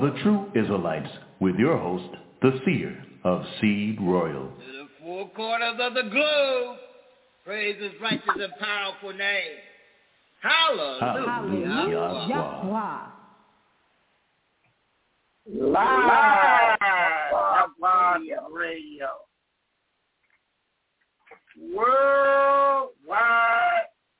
Voices 0.00 0.08
of 0.08 0.14
the 0.14 0.22
True 0.22 0.50
Israelites 0.54 1.10
with 1.40 1.56
your 1.56 1.78
host, 1.78 2.14
the 2.42 2.60
seer 2.64 3.04
of 3.24 3.44
Seed 3.60 3.98
Royal. 4.00 4.48
To 4.48 4.72
the 4.72 4.88
four 5.00 5.28
corners 5.30 5.78
of 5.80 5.94
the 5.94 6.02
globe, 6.10 6.76
praise 7.44 7.82
his 7.82 7.92
righteous 8.00 8.28
and 8.28 8.52
powerful 8.60 9.12
name. 9.12 9.58
Hallelujah. 10.42 11.26
Hallelujah. 11.26 13.12
Live 15.48 16.78
on 17.82 18.52
radio. 18.52 19.08
Worldwide 21.74 22.90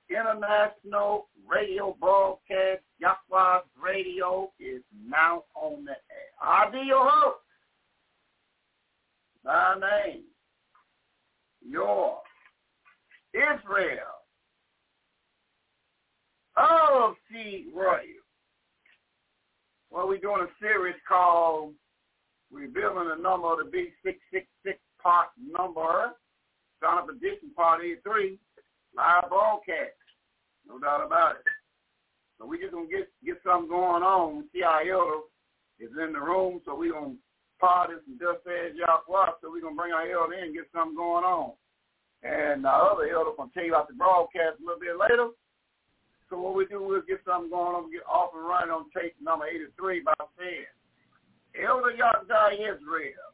international 0.08 1.28
radio 1.46 1.94
broadcast, 2.00 2.82
Yahweh 2.98 3.60
Radio, 3.82 4.52
is 4.58 4.82
now 5.06 5.44
on 5.54 5.84
the 5.84 5.90
air. 5.90 6.30
I'll 6.40 6.72
be 6.72 6.80
your 6.86 7.08
host, 7.08 7.40
thy 9.44 9.74
name, 9.74 10.22
your 11.68 12.18
Israel, 13.34 14.16
oh, 16.56 17.10
of 17.10 17.16
seed 17.30 17.66
royal. 17.74 18.00
Well, 19.90 20.08
we're 20.08 20.18
doing 20.18 20.46
a 20.46 20.64
series 20.64 20.96
called 21.06 21.74
Revealing 22.50 23.08
the 23.08 23.22
Number 23.22 23.52
of 23.52 23.58
the 23.58 23.70
Beast 23.70 23.96
666 24.04 24.78
Part 25.02 25.28
Number, 25.38 26.12
Son 26.82 26.98
of 26.98 27.06
Perdition 27.06 27.50
Part 27.54 27.82
83, 27.84 28.38
live 28.96 29.28
broadcast. 29.28 29.96
No 30.66 30.78
doubt 30.78 31.04
about 31.04 31.36
it. 31.36 31.55
So 32.38 32.46
we 32.46 32.58
just 32.58 32.72
gonna 32.72 32.86
get 32.86 33.08
get 33.24 33.40
something 33.44 33.68
going 33.68 34.02
on. 34.02 34.44
See 34.52 34.62
elder 34.62 35.24
is 35.80 35.90
in 35.92 36.12
the 36.12 36.20
room, 36.20 36.60
so 36.64 36.74
we 36.74 36.90
gonna 36.90 37.16
pause 37.60 37.88
this 37.90 38.04
and 38.06 38.20
just 38.20 38.44
say 38.44 38.72
Yahweh, 38.76 39.40
so 39.40 39.50
we 39.50 39.60
gonna 39.60 39.76
bring 39.76 39.92
our 39.92 40.08
elder 40.08 40.34
in 40.34 40.52
and 40.52 40.54
get 40.54 40.68
something 40.72 40.96
going 40.96 41.24
on. 41.24 41.52
And 42.22 42.66
our 42.66 42.92
other 42.92 43.08
elder 43.08 43.32
gonna 43.36 43.50
tell 43.54 43.64
you 43.64 43.74
about 43.74 43.88
the 43.88 43.94
broadcast 43.94 44.60
a 44.60 44.64
little 44.64 44.80
bit 44.80 44.96
later. 44.96 45.32
So 46.28 46.40
what 46.40 46.56
we 46.56 46.66
do, 46.66 46.82
we'll 46.82 47.06
get 47.06 47.22
something 47.24 47.50
going 47.50 47.76
on, 47.76 47.92
get 47.92 48.02
off 48.04 48.34
and 48.34 48.44
running 48.44 48.74
on 48.74 48.90
tape 48.90 49.14
number 49.22 49.46
83 49.46 50.00
by 50.00 50.12
saying, 50.36 50.66
Elder 51.54 51.92
Yahweh 51.92 52.54
Israel, 52.54 53.30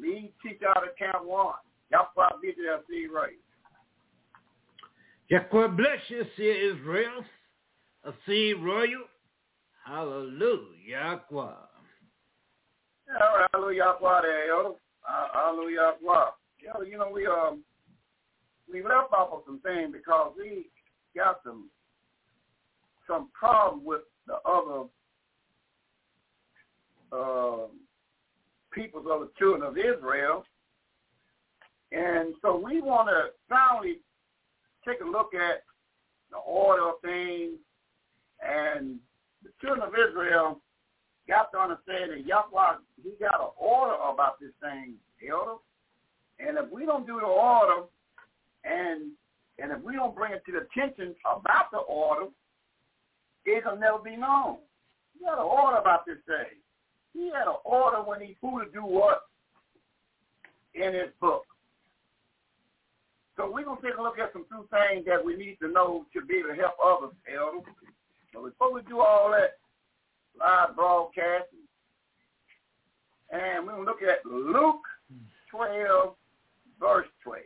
lead 0.00 0.32
teacher 0.42 0.68
out 0.74 0.88
of 0.88 0.96
Camp 0.96 1.24
1. 1.24 1.54
Yahweh 1.90 2.30
BJFC 2.40 3.12
right. 3.12 3.36
Yahweh 5.28 5.68
bless 5.76 6.00
you, 6.08 6.24
see 6.36 6.48
Israel. 6.48 7.22
A 8.04 8.12
seed 8.26 8.56
royal. 8.60 9.04
Hallelujah. 9.84 11.20
Yahweh. 11.30 11.52
Hallelujah. 13.52 13.94
Hallelujah, 14.00 15.92
Yahweh. 16.00 16.86
You 16.88 16.98
know, 16.98 17.10
we 17.12 17.26
um 17.26 17.62
we 18.70 18.82
left 18.82 19.12
off 19.12 19.32
of 19.32 19.42
some 19.46 19.60
things 19.60 19.92
because 19.92 20.32
we 20.36 20.66
got 21.14 21.40
some 21.44 21.68
some 23.06 23.28
problem 23.32 23.84
with 23.84 24.02
the 24.26 24.36
other 24.46 24.88
uh, 27.12 27.66
peoples 28.72 29.06
of 29.10 29.20
the 29.20 29.30
children 29.38 29.62
of 29.62 29.76
Israel. 29.76 30.44
And 31.90 32.34
so 32.40 32.56
we 32.56 32.80
want 32.80 33.08
to 33.08 33.30
finally 33.48 33.98
take 34.86 35.00
a 35.00 35.04
look 35.04 35.34
at 35.34 35.64
the 36.30 36.38
order 36.38 36.88
of 36.88 36.94
things. 37.02 37.58
And 38.42 38.98
the 39.42 39.50
children 39.60 39.86
of 39.86 39.94
Israel 39.94 40.60
got 41.28 41.52
to 41.52 41.58
understand 41.58 42.10
that 42.12 42.26
Yahweh, 42.26 42.76
he 43.02 43.12
got 43.20 43.40
an 43.40 43.50
order 43.56 43.94
about 43.94 44.40
this 44.40 44.50
thing, 44.60 44.94
elder. 45.30 45.58
And 46.38 46.58
if 46.58 46.70
we 46.70 46.84
don't 46.84 47.06
do 47.06 47.20
the 47.20 47.26
order, 47.26 47.86
and 48.64 49.12
and 49.58 49.70
if 49.70 49.80
we 49.82 49.94
don't 49.94 50.14
bring 50.14 50.32
it 50.32 50.42
to 50.46 50.52
the 50.52 50.66
attention 50.66 51.14
about 51.22 51.70
the 51.70 51.78
order, 51.78 52.26
it'll 53.44 53.76
never 53.76 53.98
be 53.98 54.16
known. 54.16 54.58
He 55.18 55.24
had 55.24 55.34
an 55.34 55.44
order 55.44 55.76
about 55.76 56.06
this 56.06 56.18
thing. 56.26 56.58
He 57.12 57.26
had 57.26 57.46
an 57.46 57.60
order 57.64 57.98
when 57.98 58.20
he 58.20 58.36
who 58.40 58.64
to 58.64 58.70
do 58.72 58.80
what 58.80 59.22
in 60.74 60.94
his 60.94 61.12
book. 61.20 61.44
So 63.36 63.50
we're 63.50 63.64
going 63.64 63.80
to 63.80 63.86
take 63.86 63.98
a 63.98 64.02
look 64.02 64.18
at 64.18 64.32
some 64.32 64.46
few 64.48 64.66
things 64.70 65.06
that 65.06 65.24
we 65.24 65.36
need 65.36 65.58
to 65.62 65.68
know 65.68 66.06
to 66.12 66.24
be 66.24 66.36
able 66.36 66.50
to 66.50 66.54
help 66.54 66.74
others, 66.84 67.14
Elder. 67.28 67.64
So 68.32 68.44
before 68.44 68.72
we 68.72 68.82
do 68.82 69.00
all 69.00 69.30
that 69.32 69.58
live 70.38 70.74
broadcasting, 70.74 71.58
and 73.30 73.66
to 73.66 73.82
look 73.82 74.02
at 74.02 74.24
Luke 74.26 74.82
12, 75.50 76.14
verse 76.78 77.06
12. 77.24 77.38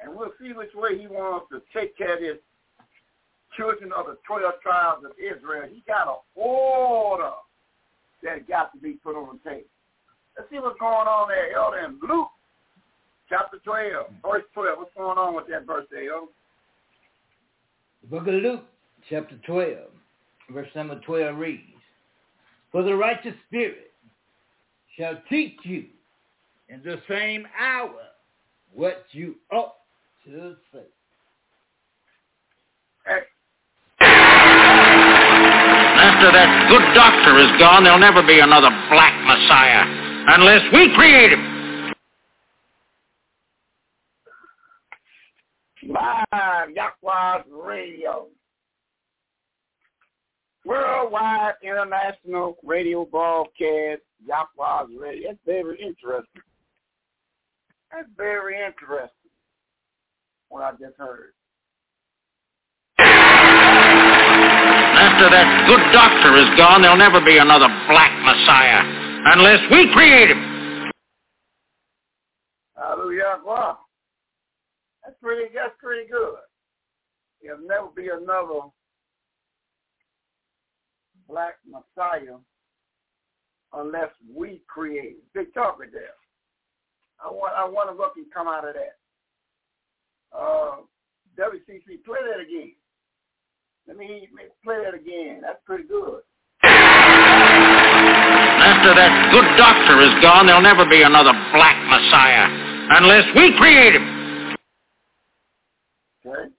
And 0.00 0.14
we'll 0.16 0.32
see 0.40 0.52
which 0.52 0.74
way 0.74 0.98
he 0.98 1.06
wants 1.06 1.46
to 1.52 1.62
take 1.72 1.96
care 1.96 2.16
of 2.16 2.22
his 2.22 2.36
children 3.56 3.92
of 3.96 4.06
the 4.06 4.18
12 4.26 4.52
tribes 4.62 5.04
of 5.04 5.12
Israel. 5.18 5.68
He 5.72 5.82
got 5.86 6.08
an 6.08 6.14
order 6.34 7.32
that 8.22 8.48
got 8.48 8.72
to 8.72 8.78
be 8.78 8.92
put 9.04 9.16
on 9.16 9.38
the 9.44 9.50
table. 9.50 9.68
Let's 10.36 10.50
see 10.50 10.58
what's 10.58 10.78
going 10.78 11.06
on 11.06 11.28
there, 11.28 11.54
Elder, 11.56 11.78
in 11.78 11.98
Luke 12.02 12.28
chapter 13.28 13.58
12, 13.64 14.06
verse 14.22 14.42
12. 14.54 14.78
What's 14.78 14.94
going 14.96 15.18
on 15.18 15.36
with 15.36 15.46
that 15.48 15.66
verse 15.66 15.86
there, 15.90 16.12
Elder? 16.12 16.32
The 18.02 18.08
book 18.08 18.26
of 18.26 18.34
Luke, 18.34 18.64
chapter 19.08 19.36
12, 19.46 19.78
verse 20.50 20.68
number 20.74 21.00
12 21.00 21.36
reads, 21.36 21.62
For 22.70 22.82
the 22.82 22.94
righteous 22.94 23.34
spirit 23.48 23.92
shall 24.98 25.18
teach 25.28 25.58
you 25.64 25.86
in 26.68 26.82
the 26.82 27.00
same 27.08 27.46
hour 27.58 27.94
what 28.74 29.04
you 29.12 29.36
ought 29.50 29.74
to 30.24 30.56
say. 30.72 30.80
After 36.02 36.32
that 36.32 36.68
good 36.70 36.94
doctor 36.94 37.38
is 37.38 37.58
gone, 37.58 37.84
there'll 37.84 37.98
never 37.98 38.22
be 38.22 38.40
another 38.40 38.70
black 38.90 39.14
Messiah 39.26 39.84
unless 40.28 40.62
we 40.72 40.94
create 40.94 41.32
him. 41.32 41.52
Live 45.88 46.70
Yahweh's 46.74 47.44
Radio. 47.50 48.28
Worldwide 50.64 51.54
International 51.62 52.56
Radio 52.62 53.04
Broadcast, 53.04 54.02
Yahweh's 54.24 54.90
Radio. 54.98 55.30
That's 55.30 55.40
very 55.44 55.80
interesting. 55.80 56.42
That's 57.90 58.08
very 58.16 58.56
interesting 58.56 59.30
what 60.48 60.62
I 60.62 60.70
just 60.72 60.96
heard. 60.98 61.32
After 65.02 65.30
that 65.30 65.66
good 65.66 65.82
doctor 65.92 66.36
is 66.38 66.56
gone, 66.56 66.82
there'll 66.82 66.96
never 66.96 67.20
be 67.20 67.38
another 67.38 67.68
black 67.88 68.12
Messiah 68.22 68.82
unless 69.34 69.60
we 69.70 69.92
create 69.92 70.30
him. 70.30 70.90
Hallelujah. 72.76 73.40
Wow. 73.44 73.78
That's 75.04 75.16
pretty 75.20 75.50
that's 75.54 75.74
pretty 75.82 76.08
good. 76.08 76.38
There'll 77.42 77.66
never 77.66 77.88
be 77.96 78.08
another 78.08 78.70
black 81.32 81.56
Messiah 81.66 82.36
unless 83.72 84.10
we 84.36 84.60
create. 84.68 85.16
Big 85.32 85.52
topic 85.54 85.92
there. 85.92 86.14
I 87.24 87.28
want 87.30 87.54
I 87.56 87.64
wonder 87.64 87.94
what 87.94 88.14
can 88.14 88.26
come 88.32 88.48
out 88.48 88.68
of 88.68 88.74
that. 88.74 88.98
Uh, 90.36 90.76
WCC, 91.38 92.04
play 92.04 92.18
that 92.28 92.40
again. 92.40 92.72
Let 93.88 93.96
me 93.96 94.28
play 94.62 94.82
that 94.84 94.94
again. 94.94 95.40
That's 95.42 95.58
pretty 95.64 95.84
good. 95.84 96.20
After 98.62 98.94
that 98.94 99.30
good 99.32 99.56
doctor 99.56 100.00
is 100.02 100.14
gone, 100.22 100.46
there'll 100.46 100.62
never 100.62 100.84
be 100.88 101.02
another 101.02 101.32
black 101.52 101.76
Messiah 101.88 102.46
unless 102.98 103.24
we 103.34 103.56
create 103.56 103.94
him. 103.96 104.56
Okay. 106.24 106.52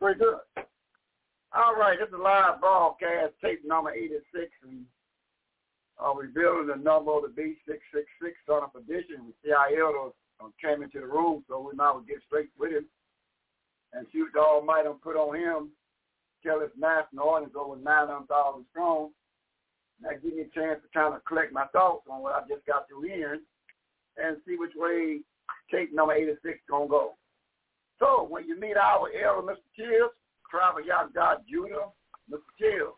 Pretty 0.00 0.20
good. 0.20 0.38
All 1.56 1.74
right, 1.74 1.98
this 1.98 2.08
is 2.08 2.14
live 2.20 2.60
broadcast, 2.60 3.32
tape 3.42 3.64
number 3.64 3.90
86, 3.90 4.20
and 4.68 4.84
uh, 5.98 6.12
we're 6.14 6.28
building 6.28 6.68
the 6.68 6.76
number 6.76 7.10
of 7.12 7.22
the 7.22 7.32
B666 7.32 8.52
on 8.52 8.68
a 8.68 8.78
edition. 8.78 9.24
We 9.24 9.32
see 9.42 9.52
our 9.52 9.72
elders 9.72 10.12
uh, 10.44 10.52
came 10.60 10.82
into 10.82 11.00
the 11.00 11.06
room, 11.06 11.42
so 11.48 11.58
we 11.60 11.74
might 11.74 11.96
get 12.06 12.18
straight 12.26 12.50
with 12.58 12.72
him 12.72 12.84
and 13.94 14.06
see 14.12 14.20
what 14.20 14.32
the 14.34 14.40
Almighty 14.40 14.88
put 15.02 15.16
on 15.16 15.36
him 15.36 15.70
tell 16.44 16.60
his 16.60 16.70
national 16.78 17.28
audience 17.28 17.54
over 17.56 17.80
900,000 17.80 18.28
strong. 18.70 19.10
That 20.02 20.22
gives 20.22 20.36
me 20.36 20.42
a 20.42 20.54
chance 20.54 20.80
to 20.84 20.88
kind 20.92 21.14
of 21.14 21.24
collect 21.24 21.52
my 21.52 21.66
thoughts 21.72 22.06
on 22.10 22.22
what 22.22 22.36
I 22.36 22.40
just 22.46 22.64
got 22.66 22.86
through 22.88 23.08
hearing 23.08 23.40
and 24.16 24.36
see 24.46 24.56
which 24.56 24.76
way 24.76 25.20
tape 25.72 25.94
number 25.94 26.12
86 26.12 26.38
is 26.44 26.60
going 26.68 26.88
to 26.88 26.90
go. 26.90 27.14
So 27.98 28.26
when 28.28 28.46
you 28.46 28.60
meet 28.60 28.76
our 28.76 29.08
elder, 29.16 29.42
Mr. 29.42 29.64
Chills, 29.74 30.12
Travel 30.50 30.84
Y'all 30.84 31.08
God 31.14 31.38
Judah, 31.48 31.92
Mr. 32.30 32.38
Chills, 32.58 32.94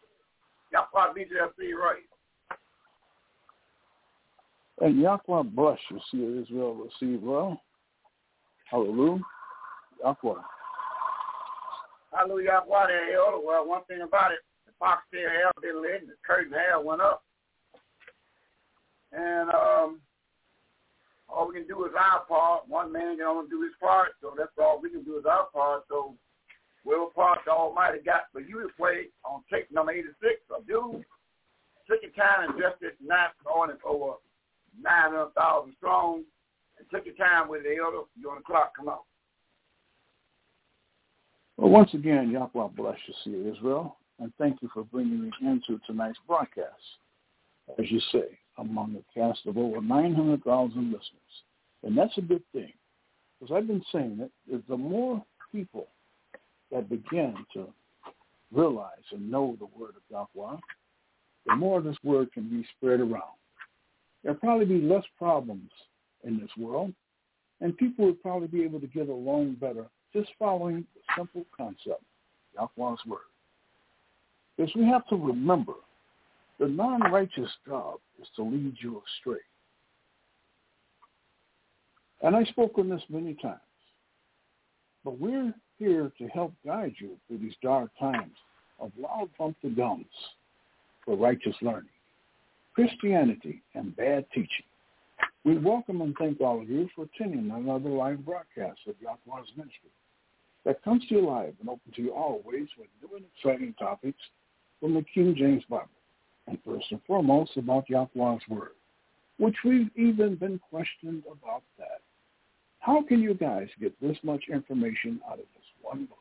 y'all 0.73 0.87
probably 0.93 1.23
BJFC 1.23 1.75
right. 1.75 2.03
And 4.81 5.01
Yahweh 5.01 5.43
bless 5.43 5.79
you, 5.91 6.01
see 6.11 6.43
Israel 6.43 6.75
receive 6.75 7.23
well. 7.23 7.61
Hallelujah. 8.71 9.21
Yahweh. 10.03 10.41
Hallelujah, 12.13 12.63
why 12.67 12.87
they 12.87 13.13
held. 13.13 13.45
Well, 13.45 13.69
one 13.69 13.85
thing 13.85 14.01
about 14.03 14.33
it, 14.33 14.41
the 14.67 14.73
fox 14.79 15.03
tail 15.13 15.29
hair 15.29 15.51
didn't 15.63 15.83
let 15.83 16.07
the 16.07 16.15
curtain 16.27 16.53
hair 16.53 16.81
went 16.81 17.01
up. 17.01 17.23
And 19.13 19.51
um, 19.51 20.01
all 21.29 21.49
we 21.49 21.55
can 21.55 21.69
do 21.69 21.85
is 21.85 21.93
our 21.99 22.25
part. 22.27 22.69
One 22.69 22.93
man 22.93 23.17
can 23.17 23.27
only 23.27 23.49
do 23.51 23.63
his 23.63 23.73
part, 23.81 24.11
so 24.21 24.35
that's 24.37 24.51
all 24.59 24.81
we 24.83 24.91
can 24.91 25.05
do 25.05 25.19
is 25.19 25.25
our 25.27 25.47
part. 25.53 25.85
So 25.89 26.15
part 27.15 27.41
the 27.45 27.53
Almighty 27.53 27.99
got 28.05 28.23
for 28.33 28.41
you 28.41 28.63
to 28.63 28.69
play 28.77 29.09
on 29.25 29.43
tape 29.53 29.71
number 29.71 29.93
86 29.93 30.15
of 30.57 30.67
do, 30.67 31.03
second 31.89 32.13
time 32.13 32.49
and 32.49 32.59
justice 32.61 32.97
night 33.05 33.31
morning 33.45 33.77
for 33.83 34.19
900,000 34.81 35.75
strong. 35.77 36.25
And 36.79 36.87
took 36.91 37.05
your 37.05 37.15
time 37.17 37.49
with 37.49 37.63
it, 37.67 37.79
Elder. 37.79 38.05
You're 38.19 38.33
on 38.33 38.39
the 38.39 38.45
clock. 38.45 38.73
Come 38.77 38.89
on. 38.89 38.99
Well, 41.59 41.71
once 41.71 41.93
again, 41.93 42.31
Yahweh 42.31 42.69
bless 42.75 42.97
you, 43.07 43.15
see 43.23 43.51
Israel, 43.51 43.99
and 44.19 44.33
thank 44.39 44.63
you 44.63 44.71
for 44.73 44.85
bringing 44.85 45.25
me 45.25 45.31
into 45.43 45.79
tonight's 45.87 46.19
broadcast. 46.27 46.81
As 47.79 47.91
you 47.91 48.01
say, 48.13 48.39
among 48.57 48.97
a 48.97 49.19
cast 49.19 49.41
of 49.47 49.59
over 49.59 49.83
900,000 49.83 50.75
listeners. 50.87 51.03
And 51.83 51.97
that's 51.97 52.17
a 52.17 52.23
good 52.23 52.43
thing. 52.53 52.73
Because 53.39 53.55
I've 53.55 53.67
been 53.67 53.85
saying 53.93 54.21
it, 54.21 54.55
is 54.55 54.63
the 54.69 54.77
more 54.77 55.23
people 55.53 55.89
that 56.71 56.89
begin 56.89 57.35
to 57.55 57.67
realize 58.53 59.05
and 59.13 59.31
know 59.31 59.57
the 59.59 59.67
word 59.79 59.95
of 59.97 60.03
Yahweh, 60.37 60.57
the 61.47 61.57
more 61.57 61.81
this 61.81 61.97
word 62.03 62.33
can 62.33 62.49
be 62.49 62.67
spread 62.77 63.01
around. 63.01 63.39
There'll 64.23 64.39
probably 64.39 64.67
be 64.67 64.81
less 64.81 65.05
problems 65.19 65.71
in 66.25 66.39
this 66.39 66.51
world, 66.59 66.93
and 67.61 67.77
people 67.77 68.07
would 68.07 68.23
probably 68.23 68.49
be 68.49 68.63
able 68.63 68.81
to 68.81 68.87
get 68.87 69.09
along 69.09 69.57
better 69.61 69.87
just 70.13 70.31
following 70.39 70.85
the 70.95 71.01
simple 71.17 71.45
concept, 71.57 72.03
Yahweh's 72.55 72.99
word. 73.07 73.21
Because 74.57 74.75
we 74.75 74.85
have 74.87 75.07
to 75.09 75.17
remember, 75.17 75.75
the 76.59 76.69
non-righteous 76.69 77.51
job 77.67 77.99
is 78.21 78.29
to 78.37 78.43
lead 78.43 78.77
you 78.81 79.03
astray. 79.19 79.41
And 82.23 82.37
I 82.37 82.45
spoke 82.45 82.73
on 82.77 82.91
this 82.91 83.03
many 83.09 83.35
times. 83.35 83.61
But 85.05 85.19
we're 85.19 85.55
here 85.81 86.13
to 86.19 86.29
help 86.29 86.53
guide 86.65 86.95
you 86.99 87.17
through 87.27 87.39
these 87.39 87.55
dark 87.63 87.91
times 87.99 88.37
of 88.79 88.93
loud 88.99 89.31
bump 89.39 89.57
the 89.65 89.71
gums 89.71 90.05
for 91.05 91.17
righteous 91.17 91.57
learning, 91.63 91.89
Christianity, 92.75 93.63
and 93.75 93.97
bad 93.97 94.27
teaching. 94.33 94.67
We 95.43 95.57
welcome 95.57 96.03
and 96.03 96.15
thank 96.19 96.39
all 96.43 96.61
of 96.61 96.69
you 96.69 96.89
for 96.95 97.07
attending 97.07 97.51
another 97.51 97.89
live 97.89 98.25
broadcast 98.27 98.81
of 98.87 98.95
Yahweh's 99.01 99.49
Ministry 99.57 99.91
that 100.67 100.85
comes 100.85 101.03
to 101.09 101.15
you 101.15 101.27
live 101.27 101.55
and 101.61 101.69
open 101.71 101.93
to 101.97 102.03
you 102.03 102.13
always 102.13 102.69
with 102.79 102.89
new 103.03 103.17
and 103.17 103.25
exciting 103.35 103.75
topics 103.79 104.21
from 104.81 104.93
the 104.93 105.05
King 105.15 105.35
James 105.35 105.65
Bible, 105.71 105.89
and 106.47 106.59
first 106.63 106.87
and 106.91 107.01
foremost 107.07 107.57
about 107.57 107.89
Yahweh's 107.89 108.43
Word, 108.51 108.73
which 109.39 109.57
we've 109.65 109.91
even 109.97 110.35
been 110.35 110.61
questioned 110.71 111.23
about 111.31 111.63
that. 111.79 112.03
How 112.81 113.03
can 113.03 113.21
you 113.21 113.33
guys 113.33 113.69
get 113.81 113.99
this 114.01 114.19
much 114.23 114.45
information 114.53 115.21
out 115.27 115.39
of 115.39 115.47
one 115.91 116.07
book? 116.07 116.19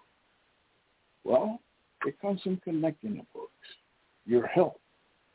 Well, 1.23 1.59
it 2.05 2.19
comes 2.21 2.41
from 2.41 2.57
connecting 2.63 3.15
the 3.15 3.25
books, 3.33 3.51
your 4.25 4.47
health, 4.47 4.77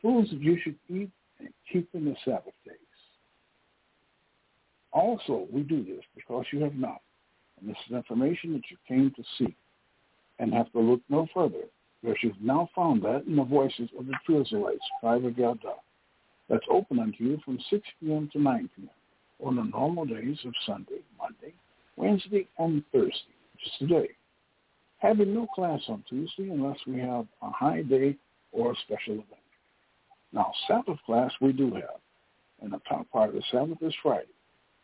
foods 0.02 0.30
that 0.30 0.40
you 0.40 0.58
should 0.62 0.76
eat, 0.88 1.10
and 1.38 1.50
keeping 1.72 2.04
the 2.04 2.16
Sabbath 2.24 2.54
days. 2.66 2.76
Also, 4.92 5.46
we 5.52 5.62
do 5.62 5.84
this 5.84 6.04
because 6.14 6.44
you 6.52 6.60
have 6.60 6.74
not. 6.74 7.00
And 7.60 7.68
this 7.68 7.76
is 7.88 7.94
information 7.94 8.52
that 8.54 8.62
you 8.70 8.76
came 8.88 9.12
to 9.16 9.22
seek 9.38 9.56
and 10.38 10.52
have 10.52 10.70
to 10.72 10.80
look 10.80 11.00
no 11.08 11.26
further 11.34 11.64
because 12.02 12.16
you've 12.22 12.40
now 12.40 12.68
found 12.74 13.02
that 13.02 13.24
in 13.26 13.36
the 13.36 13.44
voices 13.44 13.88
of 13.98 14.06
the 14.06 14.14
true 14.26 14.42
Israelites, 14.42 14.84
tribe 15.00 15.24
of 15.24 15.38
Yada. 15.38 15.74
That's 16.48 16.66
open 16.70 16.98
unto 16.98 17.24
you 17.24 17.38
from 17.44 17.58
6 17.70 17.82
p.m. 18.00 18.28
to 18.32 18.40
9 18.40 18.70
p.m. 18.76 18.90
on 19.46 19.56
the 19.56 19.62
normal 19.62 20.04
days 20.04 20.38
of 20.44 20.52
Sunday, 20.66 21.00
Monday, 21.18 21.54
Wednesday, 21.96 22.46
and 22.58 22.82
Thursday, 22.92 23.34
which 23.54 23.66
is 23.66 23.72
today. 23.78 24.08
Having 25.04 25.34
no 25.34 25.46
class 25.54 25.82
on 25.88 26.02
Tuesday 26.08 26.48
unless 26.48 26.78
we 26.86 26.98
have 26.98 27.26
a 27.42 27.50
high 27.50 27.82
day 27.82 28.16
or 28.52 28.72
a 28.72 28.76
special 28.86 29.12
event. 29.12 29.28
Now, 30.32 30.50
Sabbath 30.66 30.96
class 31.04 31.30
we 31.42 31.52
do 31.52 31.74
have, 31.74 32.00
and 32.62 32.72
the 32.72 32.80
top 32.88 33.10
part 33.10 33.28
of 33.28 33.34
the 33.34 33.42
Sabbath 33.52 33.76
is 33.82 33.94
Friday. 34.02 34.32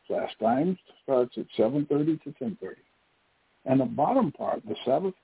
Class 0.07 0.29
time 0.39 0.77
starts 1.05 1.39
at 1.39 1.47
7.30 1.59 2.23
to 2.25 2.31
10.30. 2.33 2.57
And 3.65 3.81
the 3.81 3.87
bottom 3.87 4.31
part 4.31 4.61
the 4.69 4.77
Sabbath 4.85 5.15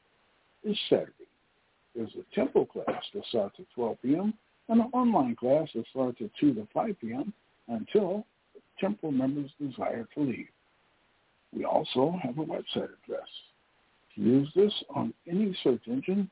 is 0.64 0.78
Saturday. 0.88 1.12
There's 1.94 2.14
a 2.14 2.34
temple 2.34 2.64
class 2.64 3.02
that 3.12 3.24
starts 3.28 3.56
at 3.58 3.66
12 3.74 3.98
p.m. 4.02 4.32
and 4.70 4.80
an 4.80 4.88
online 4.94 5.36
class 5.36 5.68
that 5.74 5.84
starts 5.90 6.22
at 6.22 6.30
2 6.40 6.54
to 6.54 6.66
5 6.72 6.96
p.m. 7.02 7.34
until 7.68 8.24
temple 8.80 9.12
members 9.12 9.50
desire 9.60 10.08
to 10.14 10.20
leave. 10.22 10.48
We 11.54 11.66
also 11.66 12.18
have 12.22 12.38
a 12.38 12.44
website 12.44 12.88
address. 13.04 13.28
Use 14.16 14.48
this 14.56 14.72
on 14.94 15.12
any 15.30 15.56
search 15.62 15.82
engine, 15.86 16.30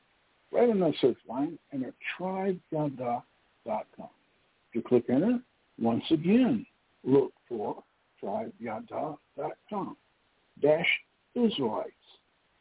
right 0.51 0.69
in 0.69 0.79
that 0.79 0.93
search 0.99 1.17
line, 1.29 1.57
and 1.71 1.83
enter 1.83 1.95
tribeyada.com. 2.19 3.23
If 3.69 4.73
you 4.73 4.81
click 4.81 5.05
enter, 5.09 5.39
once 5.79 6.03
again, 6.09 6.65
look 7.03 7.31
for 7.47 7.83
tribeyada.com 8.23 9.97
dash 10.61 10.87
Israelites. 11.35 11.91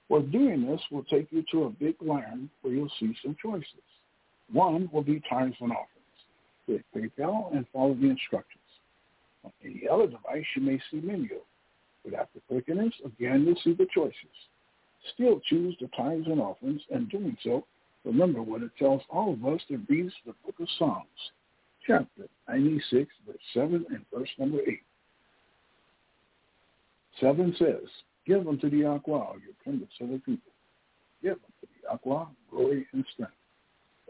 Well, 0.09 0.23
doing 0.23 0.67
this 0.67 0.81
will 0.91 1.05
take 1.05 1.29
you 1.31 1.45
to 1.53 1.65
a 1.65 1.71
big 1.71 1.97
line 2.03 2.51
where 2.61 2.75
you'll 2.75 2.91
see 3.01 3.15
some 3.23 3.37
choices. 3.41 3.67
One 4.53 4.91
will 4.93 5.03
be 5.03 5.23
tithes 5.29 5.57
and 5.61 5.73
offerings. 5.73 5.95
Click 6.67 6.85
PayPal 6.95 7.55
and 7.57 7.67
follow 7.73 7.95
the 7.95 8.11
instructions. 8.11 8.61
On 9.45 9.53
any 9.65 9.89
other 9.91 10.07
device, 10.07 10.45
you 10.55 10.63
may 10.63 10.79
see 10.91 11.01
menu. 11.01 11.41
But 12.05 12.15
after 12.15 12.41
clicking 12.49 12.77
this, 12.77 12.93
again, 13.05 13.45
you'll 13.47 13.61
see 13.65 13.73
the 13.73 13.87
choices. 13.95 14.15
Still 15.13 15.41
choose 15.41 15.77
the 15.81 15.89
tithes 15.89 16.27
and 16.27 16.41
offerings, 16.41 16.81
and 16.91 17.11
doing 17.11 17.37
so, 17.43 17.67
remember 18.05 18.43
what 18.43 18.63
it 18.63 18.71
tells 18.79 19.03
all 19.11 19.35
of 19.35 19.45
us 19.45 19.61
that 19.71 19.81
reads 19.89 20.13
the 20.25 20.35
book 20.45 20.55
of 20.61 20.69
Psalms, 20.79 21.05
chapter 21.87 22.29
96, 22.49 23.13
verse 23.27 23.37
7 23.53 23.85
and 23.91 24.05
verse 24.13 24.29
number 24.39 24.61
8. 24.67 24.81
7 27.21 27.55
says, 27.59 27.89
Give 28.27 28.49
unto 28.49 28.71
the 28.71 28.79
Yahweh 28.79 29.01
your 29.07 29.55
kindreds 29.63 29.93
of 30.01 30.09
the 30.09 30.19
people. 30.19 30.53
Give 31.23 31.33
unto 31.33 31.63
the 31.63 31.89
Yahweh 31.89 32.25
glory 32.51 32.87
and 32.93 33.05
strength. 33.13 33.33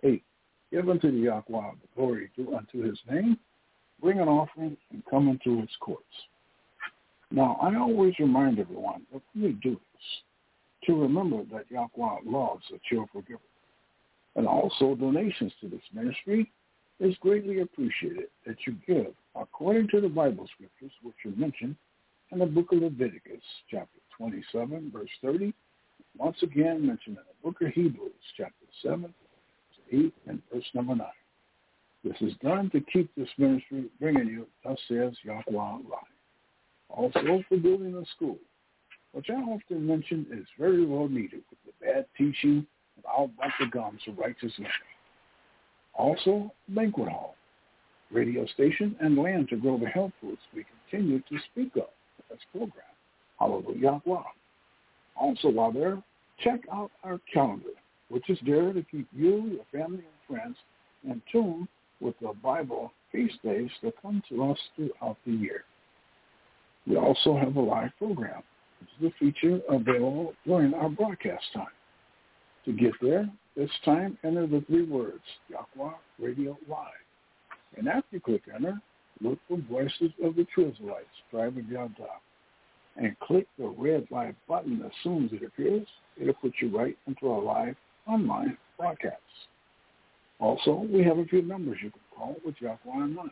8. 0.03 0.23
Give 0.71 0.89
unto 0.89 1.11
the 1.11 1.19
Yahweh 1.19 1.43
the 1.49 1.89
glory 1.97 2.31
due 2.37 2.55
unto 2.57 2.83
his 2.83 2.99
name. 3.11 3.39
Bring 4.01 4.21
an 4.21 4.29
offering 4.29 4.77
and 4.93 5.03
come 5.11 5.29
into 5.29 5.61
his 5.61 5.71
courts. 5.81 6.05
Now, 7.31 7.59
I 7.61 7.75
always 7.77 8.15
remind 8.21 8.61
everyone 8.61 9.03
that 9.13 9.23
we 9.35 9.53
do 9.63 9.73
this 9.73 10.03
to 10.87 11.00
remember 11.00 11.45
that 11.53 11.71
Yahweh 11.71 12.21
loves 12.25 12.64
a 12.75 12.79
cheerful 12.88 13.23
giver. 13.23 13.41
And 14.37 14.47
also 14.47 14.95
donations 14.95 15.53
to 15.61 15.69
this 15.69 15.83
ministry 15.93 16.50
is 17.00 17.14
greatly 17.21 17.61
appreciated 17.61 18.29
that 18.47 18.57
you 18.67 18.76
give 18.87 19.12
according 19.35 19.88
to 19.88 20.00
the 20.00 20.09
Bible 20.09 20.49
scriptures 20.55 20.93
which 21.03 21.17
are 21.25 21.38
mentioned 21.38 21.76
in 22.33 22.38
the 22.38 22.47
book 22.47 22.73
of 22.73 22.83
Leviticus, 22.83 23.43
chapter 23.71 23.99
27, 24.17 24.91
verse 24.93 25.11
30. 25.23 25.53
Once 26.17 26.37
again 26.43 26.87
mentioned 26.87 27.17
in 27.17 27.25
the 27.29 27.49
book 27.49 27.61
of 27.61 27.69
Hebrews, 27.69 28.12
chapter 28.37 28.67
7, 28.83 29.03
verse 29.03 29.12
8, 29.93 30.14
and 30.26 30.43
verse 30.53 30.64
number 30.75 30.95
9. 30.97 31.07
This 32.05 32.17
is 32.21 32.33
done 32.43 32.71
to 32.71 32.81
keep 32.93 33.11
this 33.17 33.29
ministry 33.38 33.87
bringing 34.00 34.29
you, 34.29 34.47
thus 34.62 34.79
says 34.88 35.12
Yahweh 35.23 35.43
live. 35.50 36.05
Also 36.91 37.43
for 37.49 37.57
building 37.57 37.95
a 37.97 38.05
school, 38.14 38.38
which 39.14 39.30
I 39.30 39.35
often 39.35 39.87
mention 39.87 40.26
is 40.33 40.47
very 40.59 40.85
well 40.85 41.09
needed 41.09 41.42
with 41.49 41.59
the 41.64 41.87
bad 41.87 42.06
teaching 42.18 42.66
and 42.97 43.04
all 43.06 43.30
but 43.38 43.49
the 43.61 43.66
gums 43.66 44.00
of 44.09 44.18
righteous 44.18 44.52
learning. 44.59 44.73
Also, 45.94 46.52
banquet 46.68 47.09
hall, 47.09 47.37
radio 48.11 48.44
station, 48.47 48.97
and 49.00 49.16
land 49.16 49.49
to 49.49 49.56
grow 49.56 49.78
the 49.78 49.87
health 49.87 50.12
foods 50.21 50.40
we 50.52 50.66
continue 50.90 51.21
to 51.21 51.38
speak 51.52 51.76
of 51.76 51.88
this 52.28 52.40
program. 52.52 52.85
Hallelujah. 53.38 54.00
Also, 55.16 55.49
while 55.49 55.71
there, 55.71 56.02
check 56.42 56.61
out 56.73 56.90
our 57.04 57.21
calendar, 57.33 57.71
which 58.09 58.28
is 58.28 58.38
there 58.44 58.73
to 58.73 58.83
keep 58.90 59.06
you, 59.14 59.47
your 59.47 59.64
family, 59.73 60.02
and 60.02 60.37
friends 60.37 60.56
in 61.04 61.23
tune 61.30 61.68
with 62.00 62.14
the 62.21 62.33
Bible 62.42 62.92
feast 63.12 63.40
days 63.44 63.71
that 63.85 63.94
come 64.02 64.21
to 64.28 64.50
us 64.50 64.59
throughout 64.75 65.16
the 65.25 65.33
year. 65.33 65.62
We 66.87 66.97
also 66.97 67.37
have 67.37 67.54
a 67.54 67.61
live 67.61 67.92
program, 67.97 68.42
a 69.02 69.11
feature 69.19 69.61
available 69.69 70.35
during 70.47 70.75
our 70.75 70.88
broadcast 70.88 71.45
time. 71.52 71.66
To 72.64 72.73
get 72.73 72.93
there, 73.02 73.31
this 73.57 73.71
time 73.85 74.19
enter 74.25 74.47
the 74.47 74.64
three 74.66 74.85
words, 74.85 75.23
Yahweh 75.49 75.93
Radio 76.19 76.57
Live. 76.69 76.88
And 77.76 77.88
after 77.88 78.07
you 78.12 78.21
click 78.21 78.43
enter, 78.54 78.81
look 79.21 79.38
for 79.49 79.59
Voices 79.71 80.12
of 80.23 80.37
the 80.37 80.47
True 80.54 80.73
Tribe 81.31 81.59
of 81.59 81.69
Yada, 81.69 82.09
and 82.97 83.19
click 83.21 83.47
the 83.59 83.66
red 83.66 84.07
live 84.11 84.35
button 84.49 84.83
as 84.85 84.93
soon 85.02 85.26
as 85.26 85.33
it 85.33 85.45
appears. 85.45 85.87
It'll 86.21 86.35
put 86.35 86.52
you 86.61 86.76
right 86.76 86.97
into 87.07 87.31
our 87.31 87.43
live 87.43 87.76
online 88.07 88.57
broadcast. 88.78 89.21
Also, 90.40 90.87
we 90.93 91.02
have 91.04 91.19
a 91.19 91.25
few 91.25 91.43
numbers 91.43 91.78
you 91.83 91.90
can 91.90 92.00
call 92.16 92.37
with 92.45 92.54
Yahweh 92.61 92.78
Online. 92.87 93.31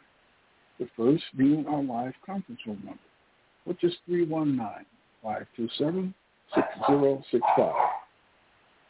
The 0.78 0.88
first 0.96 1.24
being 1.36 1.66
our 1.66 1.82
live 1.82 2.14
conference 2.24 2.60
room 2.66 2.82
number, 2.84 3.00
which 3.64 3.84
is 3.84 3.92
319-527-6065. 5.24 6.12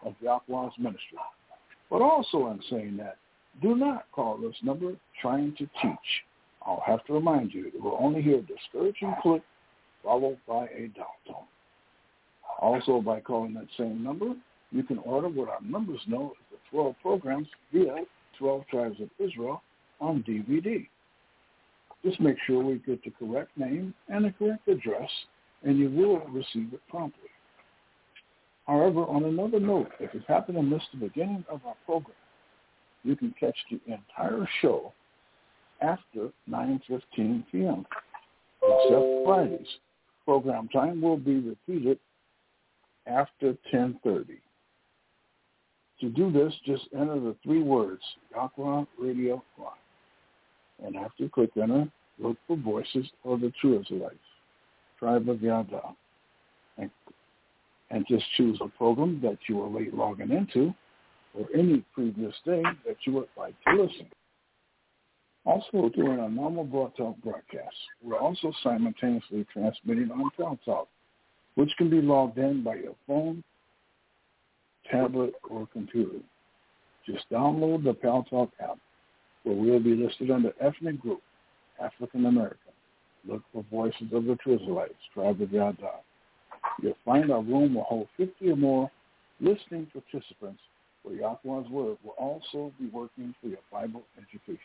of 0.06 0.16
Yahweh's 0.22 0.74
ministry. 0.80 1.20
But 1.90 2.02
also 2.02 2.48
in 2.48 2.62
saying 2.70 2.96
that, 2.98 3.18
do 3.62 3.76
not 3.76 4.06
call 4.12 4.38
this 4.38 4.56
number 4.64 4.94
trying 5.22 5.54
to 5.58 5.68
teach. 5.82 6.24
I'll 6.68 6.84
have 6.86 7.04
to 7.06 7.14
remind 7.14 7.54
you, 7.54 7.68
it 7.68 7.82
will 7.82 7.98
only 8.00 8.22
hear 8.22 8.40
a 8.40 8.42
discouraging 8.42 9.16
click 9.22 9.42
followed 10.04 10.38
by 10.48 10.66
a 10.66 10.90
dial 10.90 11.16
tone. 11.26 11.48
Also, 12.60 13.02
by 13.02 13.22
calling 13.22 13.54
that 13.54 13.68
same 13.78 14.04
number, 14.04 14.34
you 14.72 14.84
can 14.84 14.98
order 15.00 15.30
what 15.30 15.48
our 15.48 15.62
members 15.62 16.02
know 16.08 16.34
as 16.38 16.46
the 16.52 16.78
12 16.78 16.96
programs 17.02 17.48
via 17.72 18.04
12 18.38 18.68
Tribes 18.70 19.00
of 19.00 19.10
Israel 19.18 19.62
on 20.02 20.24
DVD. 20.28 20.86
Just 22.04 22.20
make 22.20 22.38
sure 22.46 22.64
we 22.64 22.76
get 22.86 23.04
the 23.04 23.12
correct 23.12 23.52
name 23.58 23.94
and 24.10 24.26
the 24.26 24.32
correct 24.32 24.68
address, 24.68 25.10
and 25.64 25.78
you 25.78 25.90
will 25.90 26.20
receive 26.28 26.74
it 26.74 26.82
promptly. 26.90 27.30
However, 28.68 29.06
on 29.06 29.24
another 29.24 29.60
note, 29.60 29.92
if 30.00 30.14
you 30.14 30.22
happen 30.28 30.56
to 30.56 30.62
miss 30.62 30.84
the 30.92 31.00
beginning 31.00 31.46
of 31.50 31.62
our 31.66 31.76
program, 31.86 32.18
you 33.04 33.16
can 33.16 33.34
catch 33.40 33.56
the 33.72 33.80
entire 33.92 34.48
show 34.62 34.92
after 35.82 36.30
9.15 36.50 37.44
p.m., 37.52 37.86
except 38.64 39.26
Fridays. 39.26 39.68
Program 40.26 40.68
time 40.70 41.02
will 41.02 41.18
be 41.18 41.40
repeated 41.40 42.00
after 43.06 43.56
10.30. 43.74 44.26
To 46.02 46.10
do 46.10 46.32
this, 46.32 46.54
just 46.66 46.84
enter 46.94 47.20
the 47.20 47.36
three 47.44 47.64
words, 47.64 48.02
Yahweh 48.32 48.86
Radio 49.00 49.42
Live. 49.58 49.72
And 50.84 50.96
after 50.96 51.24
you 51.24 51.30
click 51.30 51.50
enter, 51.60 51.90
look 52.20 52.38
for 52.46 52.58
Voices 52.58 53.08
of 53.26 53.42
the 53.42 53.52
True 53.60 53.80
Israelites, 53.80 54.16
Tribe 55.00 55.28
of 55.30 55.42
Yada. 55.42 55.82
And, 56.78 56.92
and 57.90 58.06
just 58.08 58.26
choose 58.36 58.60
a 58.62 58.68
program 58.78 59.20
that 59.24 59.38
you 59.48 59.62
are 59.64 59.70
late 59.70 59.94
logging 59.94 60.32
into 60.32 60.74
or 61.34 61.48
any 61.56 61.84
previous 61.94 62.36
day 62.46 62.62
that 62.86 62.98
you 63.06 63.14
would 63.14 63.30
like 63.38 63.56
to 63.64 63.82
listen. 63.82 64.08
Also, 65.48 65.88
during 65.96 66.20
our 66.20 66.30
normal 66.30 66.66
Talk 66.98 67.16
broadcast, 67.24 67.76
we're 68.04 68.20
also 68.20 68.52
simultaneously 68.62 69.46
transmitting 69.54 70.12
on 70.12 70.30
Pal 70.36 70.60
Talk, 70.66 70.90
which 71.56 71.72
can 71.78 71.90
be 71.90 72.02
logged 72.02 72.38
in 72.38 72.66
by 72.66 72.76
your 72.76 72.96
phone, 73.08 73.42
tablet, 74.92 75.34
or 75.50 75.66
computer. 75.72 76.20
Just 77.06 77.24
download 77.32 77.86
the 77.86 77.94
Pal 77.94 78.26
Talk 78.30 78.52
app, 78.60 78.78
where 79.44 79.56
we'll 79.56 79.80
be 79.80 79.96
listed 79.96 80.32
under 80.32 80.52
ethnic 80.60 81.00
group, 81.00 81.22
African 81.82 82.26
American. 82.26 82.74
Look 83.26 83.44
for 83.54 83.64
Voices 83.72 84.12
of 84.12 84.26
the 84.26 84.36
True 84.44 84.56
Israelites, 84.56 84.96
Tribe 85.14 85.42
of 85.42 85.50
Yada. 85.50 85.92
You'll 86.82 86.98
find 87.06 87.32
our 87.32 87.42
room 87.42 87.76
will 87.76 87.84
hold 87.84 88.08
50 88.18 88.50
or 88.50 88.58
more 88.58 88.92
listening 89.40 89.88
participants 89.94 90.60
where 91.04 91.16
Yahweh's 91.16 91.70
Word 91.70 91.98
will 92.04 92.16
also 92.18 92.74
be 92.78 92.88
working 92.88 93.34
for 93.42 93.48
your 93.48 93.60
Bible 93.72 94.04
education. 94.18 94.60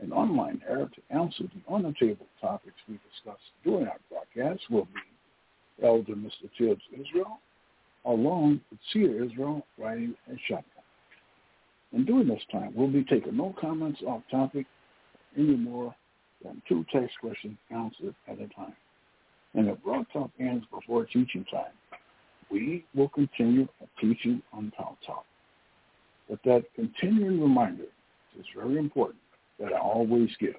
An 0.00 0.12
online 0.12 0.60
error 0.68 0.90
to 0.94 1.16
answer 1.16 1.44
the 1.44 1.72
on-the-table 1.72 2.26
topics 2.40 2.76
we 2.88 2.98
discussed 3.10 3.42
during 3.64 3.86
our 3.86 3.98
broadcast 4.10 4.60
will 4.70 4.86
be 4.86 5.84
Elder 5.84 6.14
Mr. 6.14 6.50
Tibbs 6.58 6.82
Israel, 6.92 7.38
along 8.04 8.60
with 8.70 8.78
Seer 8.92 9.24
Israel 9.24 9.66
writing 9.78 10.14
and 10.28 10.38
shotgun. 10.46 10.84
And 11.92 12.06
during 12.06 12.28
this 12.28 12.42
time, 12.52 12.72
we'll 12.74 12.88
be 12.88 13.04
taking 13.04 13.36
no 13.36 13.54
comments 13.58 14.00
off 14.06 14.22
topic 14.30 14.66
any 15.36 15.56
more 15.56 15.94
than 16.44 16.60
two 16.68 16.84
text 16.92 17.16
questions 17.20 17.56
answered 17.70 18.14
at 18.28 18.40
a 18.40 18.48
time. 18.48 18.76
And 19.54 19.68
if 19.68 19.82
Blog 19.82 20.06
Talk 20.12 20.30
ends 20.38 20.66
before 20.70 21.06
teaching 21.06 21.44
time, 21.50 21.72
we 22.50 22.84
will 22.94 23.08
continue 23.08 23.66
teaching 23.98 24.42
on 24.52 24.72
Pal 24.76 24.98
Talk. 25.06 25.24
But 26.28 26.40
that 26.44 26.64
continuing 26.74 27.40
reminder 27.40 27.84
is 28.38 28.44
very 28.54 28.76
important 28.78 29.20
that 29.60 29.72
I 29.72 29.78
always 29.78 30.30
give. 30.38 30.54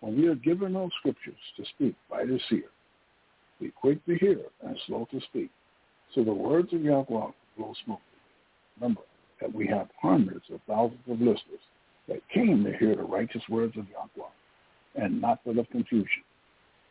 When 0.00 0.16
we 0.16 0.26
are 0.26 0.34
given 0.34 0.72
those 0.72 0.90
scriptures 0.98 1.34
to 1.56 1.64
speak 1.74 1.94
by 2.10 2.24
the 2.24 2.38
seer, 2.48 2.70
be 3.60 3.70
quick 3.70 4.04
to 4.06 4.16
hear 4.16 4.40
and 4.62 4.76
slow 4.86 5.06
to 5.12 5.20
speak, 5.28 5.50
so 6.14 6.24
the 6.24 6.32
words 6.32 6.72
of 6.72 6.82
Yahweh 6.82 7.04
flow 7.06 7.74
smoothly. 7.84 8.02
Remember 8.80 9.02
that 9.40 9.54
we 9.54 9.66
have 9.68 9.88
hundreds 10.00 10.44
of 10.52 10.60
thousands 10.66 11.00
of 11.08 11.20
listeners 11.20 11.60
that 12.08 12.28
came 12.32 12.64
to 12.64 12.76
hear 12.76 12.96
the 12.96 13.02
righteous 13.02 13.42
words 13.48 13.76
of 13.76 13.86
Yahweh 13.88 14.28
and 14.96 15.20
not 15.20 15.42
full 15.44 15.58
of 15.58 15.70
confusion. 15.70 16.24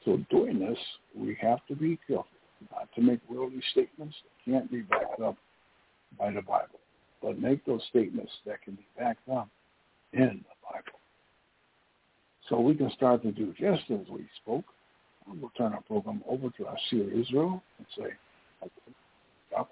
So 0.06 0.18
doing 0.30 0.60
this, 0.60 0.78
we 1.16 1.38
have 1.42 1.60
to 1.68 1.76
be 1.76 2.00
careful 2.08 2.26
not 2.72 2.88
to 2.96 3.02
make 3.02 3.20
worldly 3.30 3.62
statements 3.72 4.16
that 4.24 4.52
can't 4.52 4.72
be 4.72 4.82
backed 4.82 5.20
up 5.20 5.36
by 6.18 6.32
the 6.32 6.42
Bible, 6.42 6.80
but 7.22 7.40
make 7.40 7.66
those 7.66 7.82
statements 7.90 8.32
that 8.46 8.62
can 8.62 8.76
be 8.76 8.86
backed 8.98 9.28
up 9.30 9.50
in 10.14 10.44
the 10.44 10.56
Bible. 10.64 11.01
So 12.52 12.60
we 12.60 12.76
can 12.76 12.92
start 12.92 13.24
to 13.24 13.32
do 13.32 13.54
just 13.58 13.90
as 13.90 14.06
we 14.10 14.28
spoke. 14.44 14.66
We'll 15.26 15.52
turn 15.58 15.72
our 15.72 15.82
program 15.84 16.22
over 16.28 16.50
to 16.50 16.68
our 16.68 16.78
seer 16.90 17.10
Israel 17.10 17.64
and 17.78 17.88
say, 17.98 18.12
Yahweh. 19.52 19.68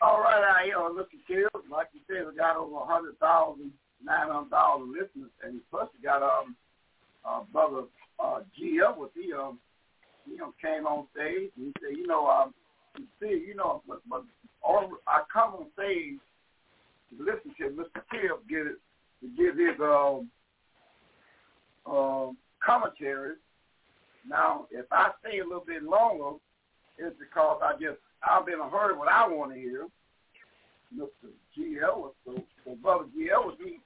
All 0.00 0.20
right, 0.20 0.42
I 0.42 0.64
you 0.64 0.72
know, 0.72 0.90
look 0.96 1.08
at 1.12 1.28
you. 1.28 1.46
Like 1.70 1.88
you 1.92 2.00
said, 2.08 2.26
we 2.26 2.34
got 2.34 2.56
over 2.56 2.76
a 2.76 2.86
hundred 2.86 3.18
thousand, 3.18 3.70
nine 4.02 4.28
hundred 4.30 4.48
thousand 4.48 4.92
listeners, 4.92 5.30
and 5.44 5.60
plus 5.70 5.88
we 5.94 6.02
got 6.02 6.22
um, 6.22 6.56
uh, 7.28 7.42
brother 7.52 7.82
uh, 8.18 8.40
G 8.56 8.80
with 8.96 9.10
the 9.12 9.36
um, 9.38 9.58
you 10.26 10.38
know, 10.38 10.54
came 10.62 10.86
on 10.86 11.06
stage 11.14 11.50
and 11.56 11.66
he 11.66 11.72
said, 11.82 11.98
you 11.98 12.06
know, 12.06 12.26
um, 12.28 12.54
you 12.96 13.04
see, 13.20 13.44
you 13.46 13.54
know, 13.54 13.82
but, 13.86 14.00
but 14.08 14.24
all 14.62 14.90
I 15.06 15.22
come 15.30 15.52
on 15.54 15.66
stage 15.74 16.18
listen 17.18 17.52
to 17.58 17.64
Mr. 17.76 18.00
Tibb 18.10 18.48
get 18.48 18.66
it 18.66 18.78
to 19.22 19.28
give 19.36 19.56
his 19.56 19.80
um, 19.80 20.28
uh, 21.86 22.32
commentary. 22.64 23.34
Now, 24.28 24.66
if 24.70 24.86
I 24.92 25.10
stay 25.20 25.38
a 25.38 25.44
little 25.44 25.64
bit 25.66 25.82
longer, 25.82 26.36
it's 26.98 27.16
because 27.18 27.60
I 27.64 27.72
just 27.72 27.98
I've 28.22 28.46
been 28.46 28.58
heard 28.70 28.98
what 28.98 29.08
I 29.08 29.26
want 29.26 29.52
to 29.52 29.58
hear. 29.58 29.86
Mr. 30.96 31.30
G. 31.54 31.78
Ellis, 31.82 32.12
so, 32.24 32.42
so 32.64 32.74
brother 32.82 33.04
G. 33.14 33.30
Ellis, 33.32 33.56
he 33.64 33.78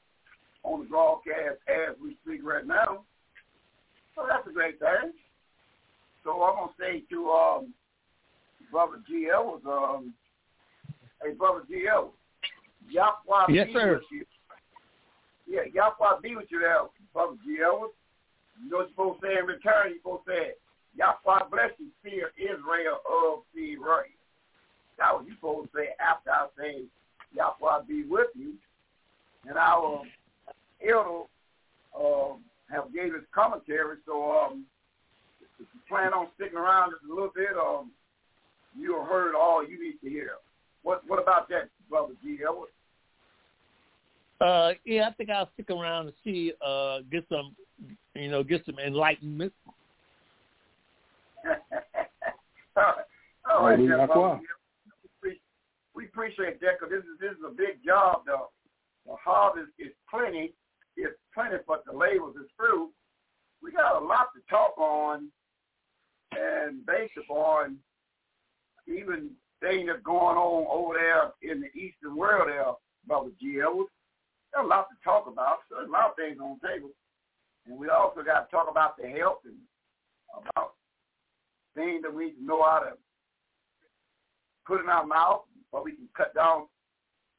on 0.65 0.81
the 0.81 0.87
broadcast 0.87 1.59
as 1.69 1.95
we 2.03 2.17
speak 2.25 2.41
right 2.43 2.67
now. 2.67 3.05
So 4.17 4.27
that's 4.29 4.47
a 4.49 4.53
great 4.53 4.81
thing. 4.81 5.13
So 6.25 6.43
I'm 6.43 6.57
gonna 6.57 6.73
say 6.79 7.05
to 7.11 7.31
um, 7.31 7.75
brother 8.73 9.01
G. 9.09 9.29
Ellis, 9.33 9.63
um, 9.67 10.13
hey 11.23 11.35
brother 11.35 11.63
G. 11.69 11.87
Ellis, 11.91 12.11
Yahweh 12.91 13.45
yes, 13.51 13.69
sir. 13.73 13.95
with 13.95 14.03
you. 14.11 14.25
Yeah, 15.47 15.63
Yahweh 15.73 16.21
be 16.23 16.37
with 16.37 16.47
you 16.51 16.61
there, 16.61 16.83
brother 17.13 17.37
G. 17.45 17.59
Ellis. 17.63 17.95
You 18.63 18.71
know 18.71 18.79
what 18.79 18.89
you're 18.89 18.89
supposed 18.89 19.21
to 19.21 19.27
say 19.27 19.39
in 19.39 19.47
return? 19.47 19.91
You're 19.91 19.99
supposed 20.03 20.27
to 20.27 20.33
say, 20.33 20.47
Yahweh 20.97 21.49
bless 21.51 21.71
you, 21.79 21.89
fear 22.03 22.33
Israel 22.37 22.99
of 23.07 23.43
the 23.55 23.77
right. 23.77 24.11
That's 24.99 25.13
what 25.15 25.27
you're 25.27 25.37
supposed 25.37 25.71
to 25.73 25.79
say 25.79 25.89
after 26.01 26.31
I 26.31 26.47
say, 26.59 26.85
Yahweh 27.35 27.85
be 27.87 28.05
with 28.05 28.29
you. 28.35 28.55
And 29.49 29.57
our 29.57 30.03
elder 30.83 31.25
um, 31.95 32.43
have 32.71 32.93
gave 32.93 33.15
his 33.15 33.23
commentary, 33.33 33.99
so 34.05 34.33
um, 34.33 34.65
if 35.61 35.67
you 35.73 35.81
plan 35.89 36.13
on 36.13 36.29
sticking 36.35 36.59
around 36.59 36.91
just 36.91 37.05
a 37.09 37.15
little 37.15 37.31
bit, 37.35 37.55
um, 37.57 37.93
you 38.77 38.99
heard 39.09 39.35
all 39.35 39.67
you 39.67 39.83
need 39.83 39.99
to 40.03 40.11
hear. 40.11 40.33
What 40.83 41.03
What 41.07 41.23
about 41.23 41.49
that, 41.51 41.69
brother 41.89 42.15
G. 42.23 42.39
Edwards? 42.43 42.73
Uh, 44.41 44.73
yeah, 44.85 45.09
I 45.09 45.13
think 45.15 45.31
I'll 45.31 45.51
stick 45.55 45.71
around 45.71 46.07
and 46.07 46.15
see, 46.23 46.53
uh, 46.65 46.99
get 47.11 47.25
some, 47.29 47.57
you 48.15 48.31
know, 48.31 48.43
get 48.43 48.65
some 48.67 48.79
enlightenment. 48.79 49.53
all 51.47 51.55
right, 52.77 52.95
all 53.51 53.65
right, 53.65 53.79
Hallelujah. 53.79 53.97
yeah, 53.99 54.07
brother. 54.07 54.41
We, 55.23 55.41
we 55.95 56.05
appreciate 56.07 56.61
that 56.61 56.79
because 56.79 56.91
this 56.91 57.05
is 57.05 57.19
this 57.21 57.31
is 57.33 57.45
a 57.47 57.55
big 57.55 57.83
job. 57.85 58.23
though. 58.27 58.51
the 59.07 59.17
harvest 59.23 59.71
is 59.79 59.93
plenty. 60.11 60.53
It's 60.97 61.17
plenty, 61.33 61.57
but 61.67 61.85
the 61.87 61.97
labels 61.97 62.37
is 62.37 62.51
few. 62.59 62.93
We 63.63 63.73
got 63.73 64.01
a 64.01 64.05
lot 64.05 64.29
to 64.35 64.41
talk 64.51 64.77
on, 64.77 65.29
and 66.33 66.85
based 66.85 67.15
upon 67.17 67.77
even 68.87 69.31
things 69.61 69.87
that's 69.87 70.03
going 70.03 70.37
on 70.37 70.67
over 70.71 70.95
there 70.95 71.33
in 71.51 71.61
the 71.63 71.69
Eastern 71.79 72.17
world, 72.17 72.49
there, 72.49 72.65
brother 73.07 73.31
G. 73.41 73.61
Edwards. 73.61 73.91
There's 74.53 74.65
a 74.65 74.69
lot 74.69 74.89
to 74.91 74.97
talk 75.05 75.27
about. 75.27 75.67
So 75.69 75.77
there's 75.77 75.89
a 75.89 75.93
lot 75.93 76.11
of 76.11 76.17
things 76.17 76.39
on 76.41 76.59
the 76.61 76.69
table. 76.69 76.91
And 77.67 77.79
we 77.79 77.89
also 77.89 78.23
got 78.23 78.47
to 78.47 78.51
talk 78.51 78.69
about 78.71 78.97
the 78.97 79.09
health 79.09 79.43
and 79.45 79.59
about 80.33 80.75
things 81.75 82.03
that 82.03 82.15
we 82.15 82.35
know 82.41 82.63
how 82.63 82.81
to 82.81 82.93
put 84.67 84.81
in 84.81 84.89
our 84.89 85.07
mouth, 85.07 85.43
but 85.73 85.85
we 85.85 85.93
can 85.93 86.09
cut 86.17 86.35
down 86.35 86.67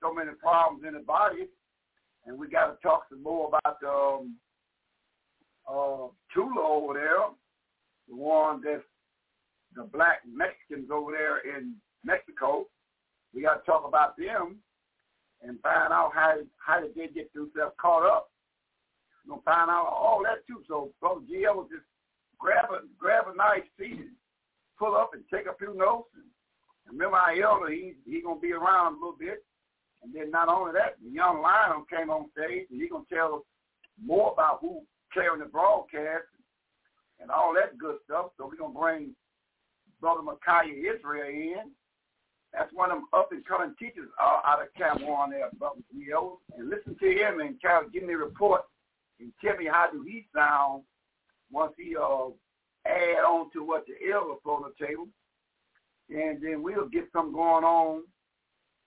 so 0.02 0.14
many 0.14 0.32
problems 0.42 0.84
in 0.88 0.94
the 0.94 1.00
body, 1.00 1.48
and 2.26 2.38
we 2.38 2.48
got 2.48 2.68
to 2.68 2.78
talk 2.82 3.04
some 3.10 3.24
more 3.24 3.48
about 3.48 3.80
the 3.82 3.90
um, 3.90 4.36
uh, 5.68 6.08
Tula 6.34 6.62
over 6.62 6.94
there, 6.94 7.28
the 8.08 8.16
one 8.16 8.62
that's 8.64 8.84
the 9.76 9.84
black 9.84 10.20
Mexicans 10.32 10.90
over 10.92 11.12
there 11.12 11.58
in 11.58 11.74
Mexico. 12.06 12.66
We 13.34 13.42
got 13.42 13.66
to 13.66 13.66
talk 13.66 13.84
about 13.88 14.16
them 14.18 14.58
and 15.42 15.60
find 15.62 15.94
out 15.94 16.12
how 16.14 16.38
how 16.58 16.80
did 16.80 16.96
they 16.96 17.08
get 17.08 17.34
themselves 17.34 17.76
caught 17.80 18.06
up. 18.06 18.32
We're 19.26 19.36
gonna 19.36 19.42
find 19.44 19.70
out 19.70 19.88
all 19.88 20.22
that 20.24 20.46
too. 20.48 20.64
So 20.68 20.92
Brother 21.00 21.22
GL 21.22 21.56
will 21.56 21.70
just 21.70 21.86
grab 22.40 22.66
a 22.72 22.82
grab 22.98 23.26
a 23.28 23.36
nice 23.36 23.68
seat 23.78 24.00
and 24.00 24.12
pull 24.80 24.96
up 24.96 25.12
and 25.14 25.24
take 25.32 25.48
a 25.48 25.58
few 25.58 25.76
notes. 25.76 26.10
And, 26.16 26.26
remember 26.88 27.18
our 27.18 27.34
elder, 27.42 27.72
he 27.72 27.96
he 28.06 28.22
gonna 28.22 28.40
be 28.40 28.54
around 28.54 28.94
a 28.94 29.00
little 29.00 29.18
bit. 29.18 29.44
And 30.04 30.14
then 30.14 30.32
not 30.32 30.48
only 30.48 30.74
that, 30.74 30.96
the 31.04 31.10
young 31.10 31.42
lion 31.42 31.84
came 31.90 32.10
on 32.10 32.30
stage 32.32 32.68
and 32.72 32.82
he 32.82 32.88
gonna 32.88 33.04
tell 33.12 33.46
more 34.04 34.32
about 34.32 34.60
who 34.62 34.82
carrying 35.14 35.40
the 35.40 35.46
broadcast 35.46 36.26
and 37.20 37.32
all 37.32 37.54
that 37.54 37.78
good 37.78 37.98
stuff. 38.06 38.28
So 38.38 38.48
we're 38.48 38.58
gonna 38.58 38.78
bring 38.78 39.16
Brother 40.00 40.22
Micaiah 40.22 40.94
Israel 40.96 41.28
in. 41.28 41.72
That's 42.54 42.74
one 42.74 42.92
of 42.92 42.98
them 42.98 43.08
up 43.14 43.32
and 43.32 43.46
coming 43.46 43.76
teachers 43.78 44.10
uh, 44.22 44.40
out 44.46 44.62
of 44.62 45.02
One 45.02 45.32
there, 45.32 45.50
Brother 45.60 45.82
Gio. 45.94 46.38
And 46.58 46.70
listen 46.70 46.96
to 47.00 47.10
him 47.10 47.40
and 47.40 47.62
kind 47.62 47.86
of 47.86 47.94
give 47.94 48.04
me 48.04 48.14
a 48.14 48.18
report 48.18 48.62
and 49.20 49.32
tell 49.44 49.58
me 49.58 49.66
how 49.66 49.88
do 49.92 50.04
he 50.04 50.26
sound 50.36 50.84
once 51.52 51.74
he 51.78 51.96
uh, 51.96 52.30
add 52.86 53.24
on 53.28 53.52
to 53.52 53.64
what 53.64 53.86
the 53.86 54.12
elder 54.12 54.36
put 54.44 54.56
on 54.56 54.72
the 54.72 54.86
table. 54.86 55.08
And 56.10 56.42
then 56.42 56.64
we'll 56.64 56.88
get 56.88 57.10
something 57.12 57.34
going 57.34 57.64
on 57.64 58.04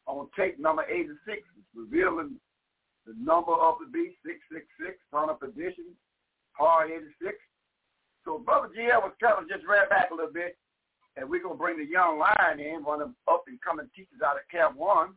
on 0.06 0.28
tape 0.36 0.58
number 0.58 0.84
86, 0.88 1.42
revealing 1.74 2.36
the 3.06 3.14
number 3.18 3.52
of 3.52 3.76
the 3.80 3.90
beast, 3.92 4.16
666, 4.24 4.98
on 5.12 5.30
a 5.30 5.34
position, 5.34 5.92
part 6.56 6.90
86. 6.90 7.36
So 8.24 8.38
Brother 8.38 8.68
GL 8.68 9.00
was 9.00 9.12
kind 9.20 9.36
of 9.38 9.48
just 9.48 9.64
ran 9.66 9.88
back 9.88 10.10
a 10.10 10.14
little 10.14 10.32
bit, 10.32 10.56
and 11.16 11.28
we're 11.28 11.42
going 11.42 11.54
to 11.54 11.58
bring 11.58 11.78
the 11.78 11.84
young 11.84 12.18
lion 12.18 12.60
in, 12.60 12.84
one 12.84 13.00
of 13.00 13.08
them 13.08 13.16
up-and-coming 13.30 13.90
teachers 13.94 14.22
out 14.24 14.36
of 14.36 14.48
Camp 14.50 14.76
1, 14.76 15.08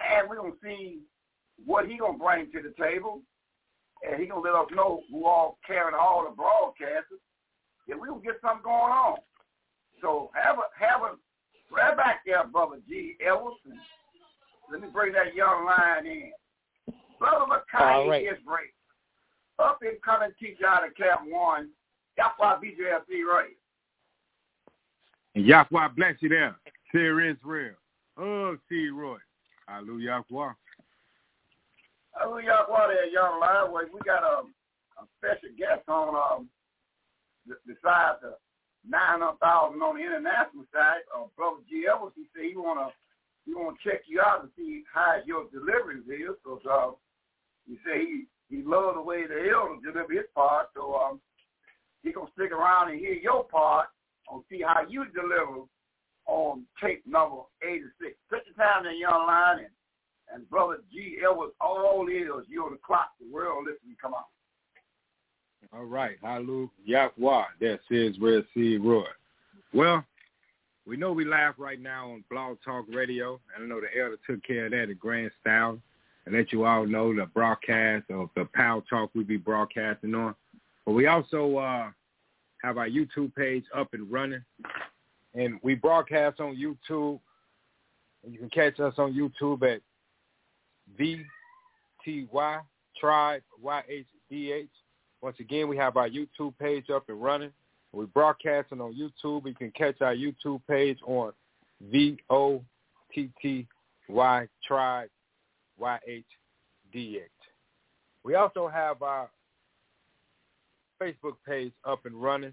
and 0.00 0.28
we're 0.28 0.36
going 0.36 0.52
to 0.52 0.58
see 0.62 1.00
what 1.64 1.86
he 1.86 1.98
going 1.98 2.18
to 2.18 2.24
bring 2.24 2.50
to 2.52 2.62
the 2.62 2.74
table, 2.82 3.20
and 4.02 4.20
he 4.20 4.26
going 4.26 4.42
to 4.42 4.50
let 4.50 4.58
us 4.58 4.70
know 4.74 5.02
who 5.10 5.26
all 5.26 5.58
carrying 5.66 5.98
all 5.98 6.24
the 6.24 6.34
broadcasters, 6.34 7.20
and 7.88 8.00
we're 8.00 8.08
going 8.08 8.22
to 8.22 8.26
get 8.26 8.40
something 8.40 8.64
going 8.64 8.92
on. 8.92 9.18
So 10.00 10.30
have 10.34 10.56
a, 10.58 10.66
have 10.78 11.02
a, 11.02 11.74
right 11.74 11.96
back 11.96 12.22
there, 12.24 12.46
Brother 12.46 12.78
G. 12.88 13.16
Ellison. 13.26 13.78
Let 14.70 14.80
me 14.82 14.88
bring 14.92 15.12
that 15.14 15.34
young 15.34 15.66
lion 15.66 16.06
in. 16.06 16.32
Brother 17.18 17.46
Mackay 17.48 18.08
right. 18.08 18.22
is 18.22 18.38
great. 18.46 18.70
Up 19.58 19.78
and 19.82 20.00
coming 20.02 20.30
teacher 20.38 20.66
out 20.68 20.86
of 20.86 20.94
Camp 20.94 21.22
1, 21.26 21.68
Yahweh 22.16 22.56
BJFC 22.62 23.26
Radio. 23.26 23.57
And 25.34 25.46
Yahweh 25.46 25.88
bless 25.96 26.14
you 26.20 26.28
there. 26.28 26.56
Sir 26.92 27.20
Israel. 27.20 27.74
Oh, 28.16 28.56
C. 28.68 28.88
Roy. 28.88 29.18
Hallelujah. 29.66 30.24
Yahweh. 30.30 30.52
Hallelujah, 32.18 32.46
Yahweh 32.46 32.86
there, 32.88 33.06
young. 33.06 33.40
Well, 33.40 33.84
we 33.92 34.00
got 34.04 34.24
a, 34.24 34.42
a 34.98 35.06
special 35.18 35.54
guest 35.56 35.88
on 35.88 36.14
um, 36.16 36.48
besides 37.66 38.18
the 38.22 38.34
900,000 38.88 39.80
on 39.80 39.96
the 39.96 40.02
international 40.02 40.64
side. 40.72 41.04
Uh, 41.14 41.30
Brother 41.36 41.62
G. 41.68 41.86
Evans, 41.86 42.12
he 42.16 42.26
said 42.34 42.50
he 42.50 42.56
want 42.56 42.80
to 42.80 42.88
he 43.46 43.54
want 43.54 43.78
to 43.78 43.80
check 43.80 44.02
you 44.06 44.20
out 44.20 44.42
and 44.42 44.50
see 44.56 44.82
how 44.92 45.16
your 45.24 45.48
delivery 45.48 46.04
is. 46.04 46.36
So 46.44 46.60
uh, 46.68 46.90
he 47.66 47.78
said 47.84 48.00
he, 48.00 48.24
he 48.50 48.62
loved 48.62 48.98
the 48.98 49.02
way 49.02 49.24
the 49.26 49.48
elder 49.48 49.80
deliver 49.80 50.12
his 50.12 50.28
part. 50.34 50.68
So 50.74 50.94
um, 50.96 51.20
he 52.02 52.12
going 52.12 52.26
to 52.26 52.32
stick 52.32 52.52
around 52.52 52.90
and 52.90 53.00
hear 53.00 53.14
your 53.14 53.44
part 53.44 53.88
and 54.30 54.42
see 54.50 54.62
how 54.66 54.82
you 54.88 55.04
deliver 55.06 55.62
on 56.26 56.64
tape 56.82 57.02
number 57.06 57.42
86. 57.62 58.14
Take 58.30 58.42
the 58.46 58.62
time 58.62 58.86
in 58.86 58.98
your 58.98 59.10
line, 59.10 59.58
and, 59.60 59.68
and 60.32 60.50
Brother 60.50 60.78
G. 60.92 61.18
Edwards, 61.22 61.54
all 61.60 62.06
is 62.08 62.46
you 62.48 62.64
on 62.64 62.72
the 62.72 62.78
clock. 62.84 63.10
The 63.20 63.32
world 63.32 63.64
listening, 63.64 63.96
come 64.00 64.14
on. 64.14 64.24
All 65.72 65.84
right. 65.84 66.16
Hallelujah. 66.22 66.68
Yahweh. 66.84 67.44
That 67.60 67.80
says 67.90 68.18
where 68.18 68.42
C. 68.54 68.76
Roy. 68.76 69.04
Well, 69.74 70.04
we 70.86 70.96
know 70.96 71.12
we 71.12 71.24
live 71.24 71.54
right 71.58 71.80
now 71.80 72.10
on 72.12 72.24
Blog 72.30 72.58
Talk 72.64 72.86
Radio. 72.88 73.40
And 73.54 73.64
I 73.64 73.66
know 73.66 73.80
the 73.80 74.00
elder 74.00 74.16
took 74.26 74.42
care 74.44 74.66
of 74.66 74.72
that 74.72 74.84
in 74.90 74.96
grand 74.98 75.30
style 75.40 75.78
and 76.24 76.34
let 76.34 76.52
you 76.52 76.64
all 76.64 76.86
know 76.86 77.14
the 77.14 77.26
broadcast 77.26 78.04
of 78.10 78.30
the 78.36 78.46
Pal 78.46 78.82
Talk 78.88 79.10
we 79.14 79.24
be 79.24 79.36
broadcasting 79.36 80.14
on. 80.14 80.34
But 80.86 80.92
we 80.92 81.06
also 81.06 81.56
uh, 81.56 81.90
have 82.62 82.78
our 82.78 82.88
YouTube 82.88 83.34
page 83.34 83.64
up 83.74 83.92
and 83.92 84.10
running. 84.10 84.44
And 85.34 85.58
we 85.62 85.74
broadcast 85.74 86.40
on 86.40 86.56
YouTube. 86.56 87.20
You 88.28 88.38
can 88.38 88.50
catch 88.50 88.80
us 88.80 88.94
on 88.98 89.12
YouTube 89.14 89.62
at 89.62 89.80
VTY 90.98 92.60
Tribe 93.00 93.42
YHDH. 93.64 94.68
Once 95.20 95.36
again, 95.40 95.68
we 95.68 95.76
have 95.76 95.96
our 95.96 96.08
YouTube 96.08 96.56
page 96.58 96.90
up 96.90 97.08
and 97.08 97.22
running. 97.22 97.52
We're 97.92 98.06
broadcasting 98.06 98.80
on 98.80 98.94
YouTube. 98.94 99.46
You 99.46 99.54
can 99.54 99.70
catch 99.72 100.00
our 100.00 100.14
YouTube 100.14 100.60
page 100.68 100.98
on 101.06 101.32
V-O-T-T-Y 101.80 102.66
Tribe 104.66 105.08
Y-H-D-H. 105.78 107.22
We 108.24 108.34
also 108.34 108.68
have 108.68 109.02
our 109.02 109.30
Facebook 111.00 111.36
page 111.46 111.72
up 111.84 112.06
and 112.06 112.14
running. 112.14 112.52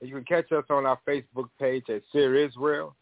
And 0.00 0.08
you 0.08 0.16
can 0.16 0.24
catch 0.24 0.50
us 0.52 0.64
on 0.70 0.86
our 0.86 0.98
Facebook 1.06 1.48
page 1.60 1.84
at 1.88 2.02
Seer 2.12 2.34
Israel. 2.36 2.96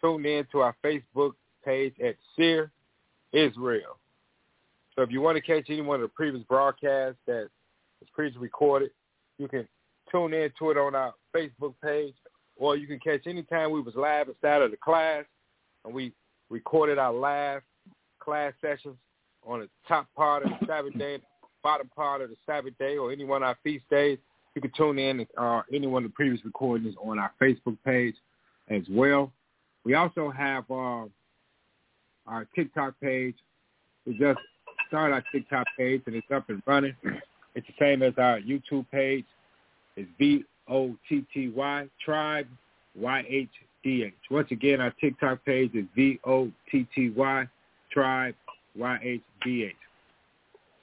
Tune 0.00 0.26
in 0.26 0.46
to 0.52 0.60
our 0.60 0.76
Facebook 0.84 1.32
page 1.64 1.94
at 2.04 2.16
Seer 2.36 2.70
Israel. 3.32 3.98
So 4.94 5.02
if 5.02 5.10
you 5.10 5.20
want 5.20 5.36
to 5.36 5.42
catch 5.42 5.70
any 5.70 5.80
one 5.80 5.96
of 5.96 6.02
the 6.02 6.08
previous 6.08 6.44
broadcasts 6.44 7.18
that 7.26 7.48
was 8.00 8.08
previously 8.14 8.42
recorded, 8.42 8.90
you 9.38 9.48
can 9.48 9.66
tune 10.10 10.34
in 10.34 10.50
to 10.58 10.70
it 10.70 10.78
on 10.78 10.94
our 10.94 11.14
Facebook 11.34 11.74
page, 11.82 12.14
or 12.56 12.76
you 12.76 12.86
can 12.86 13.00
catch 13.00 13.26
any 13.26 13.42
time 13.42 13.72
we 13.72 13.80
was 13.80 13.94
live 13.96 14.28
inside 14.28 14.62
of 14.62 14.70
the 14.70 14.76
class, 14.76 15.24
and 15.84 15.92
we 15.92 16.12
recorded 16.50 16.98
our 16.98 17.12
live 17.12 17.62
class 18.20 18.52
sessions 18.60 18.96
on 19.46 19.60
the 19.60 19.68
top 19.88 20.06
part 20.14 20.44
of 20.44 20.50
the 20.60 20.66
Sabbath 20.66 20.96
day, 20.96 21.18
bottom 21.64 21.90
part 21.96 22.20
of 22.20 22.30
the 22.30 22.36
Sabbath 22.46 22.74
day, 22.78 22.96
or 22.96 23.10
any 23.10 23.24
one 23.24 23.42
of 23.42 23.48
our 23.48 23.58
feast 23.64 23.84
days. 23.90 24.18
You 24.54 24.62
can 24.62 24.70
tune 24.76 25.00
in 25.00 25.26
uh, 25.36 25.62
any 25.72 25.88
one 25.88 26.04
of 26.04 26.10
the 26.10 26.14
previous 26.14 26.44
recordings 26.44 26.94
on 27.02 27.18
our 27.18 27.32
Facebook 27.42 27.76
page 27.84 28.14
as 28.70 28.82
well. 28.88 29.32
We 29.84 29.94
also 29.94 30.30
have 30.30 30.64
uh, 30.70 31.06
our 32.26 32.46
TikTok 32.54 32.94
page. 33.02 33.34
We 34.06 34.16
just 34.16 34.38
started 34.86 35.14
our 35.14 35.24
TikTok 35.32 35.66
page, 35.76 36.02
and 36.06 36.14
it's 36.14 36.26
up 36.32 36.48
and 36.50 36.62
running. 36.66 36.94
It's 37.56 37.66
the 37.66 37.74
same 37.80 38.02
as 38.02 38.12
our 38.18 38.38
YouTube 38.40 38.86
page. 38.92 39.24
It's 39.96 40.08
V-O-T-T-Y, 40.18 41.88
Tribe, 42.04 42.46
Y-H-D-H. 42.96 44.14
Once 44.30 44.48
again, 44.50 44.80
our 44.80 44.92
TikTok 45.00 45.44
page 45.44 45.70
is 45.74 45.84
V-O-T-T-Y, 45.94 47.48
Tribe, 47.92 48.34
Y-H-D-H. 48.76 49.76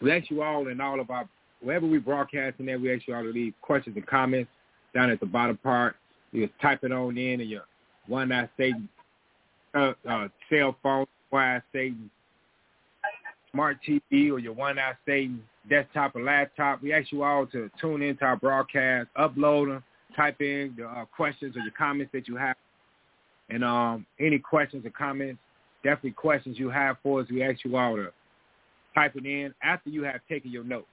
We 0.01 0.11
ask 0.11 0.29
you 0.29 0.41
all 0.41 0.67
in 0.67 0.81
all 0.81 0.99
of 0.99 1.09
our, 1.09 1.29
wherever 1.61 1.85
we 1.85 1.99
broadcast 1.99 2.55
in 2.59 2.65
there, 2.65 2.79
we 2.79 2.93
ask 2.93 3.07
you 3.07 3.15
all 3.15 3.23
to 3.23 3.29
leave 3.29 3.53
questions 3.61 3.95
and 3.95 4.05
comments 4.07 4.49
down 4.93 5.09
at 5.09 5.19
the 5.19 5.25
bottom 5.25 5.57
part. 5.57 5.95
You 6.31 6.47
just 6.47 6.59
type 6.59 6.83
it 6.83 6.91
on 6.91 7.17
in 7.17 7.41
and 7.41 7.49
your 7.49 7.63
one 8.07 8.31
eye 8.31 8.49
Satan 8.57 8.89
uh, 9.75 9.93
uh, 10.09 10.27
cell 10.49 10.75
phone, 10.81 11.05
one 11.29 11.43
eye 11.43 11.61
Satan 11.71 12.09
smart 13.51 13.77
TV 13.87 14.31
or 14.31 14.39
your 14.39 14.53
one 14.53 14.79
eye 14.79 14.93
Satan 15.05 15.43
desktop 15.69 16.15
or 16.15 16.23
laptop. 16.23 16.81
We 16.81 16.93
ask 16.93 17.11
you 17.11 17.23
all 17.23 17.45
to 17.47 17.69
tune 17.79 18.01
into 18.01 18.23
our 18.23 18.37
broadcast, 18.37 19.09
upload 19.17 19.67
them, 19.67 19.83
type 20.15 20.41
in 20.41 20.73
the 20.77 20.85
uh, 20.85 21.05
questions 21.05 21.55
or 21.55 21.59
your 21.59 21.73
comments 21.77 22.11
that 22.13 22.27
you 22.27 22.35
have. 22.37 22.55
And 23.49 23.63
um, 23.63 24.05
any 24.19 24.39
questions 24.39 24.85
or 24.85 24.89
comments, 24.91 25.39
definitely 25.83 26.11
questions 26.11 26.57
you 26.57 26.69
have 26.69 26.97
for 27.03 27.21
us, 27.21 27.27
we 27.29 27.43
ask 27.43 27.63
you 27.65 27.75
all 27.75 27.95
to 27.97 28.11
type 28.93 29.15
it 29.15 29.25
in 29.25 29.53
after 29.63 29.89
you 29.89 30.03
have 30.03 30.21
taken 30.29 30.51
your 30.51 30.63
notes. 30.63 30.87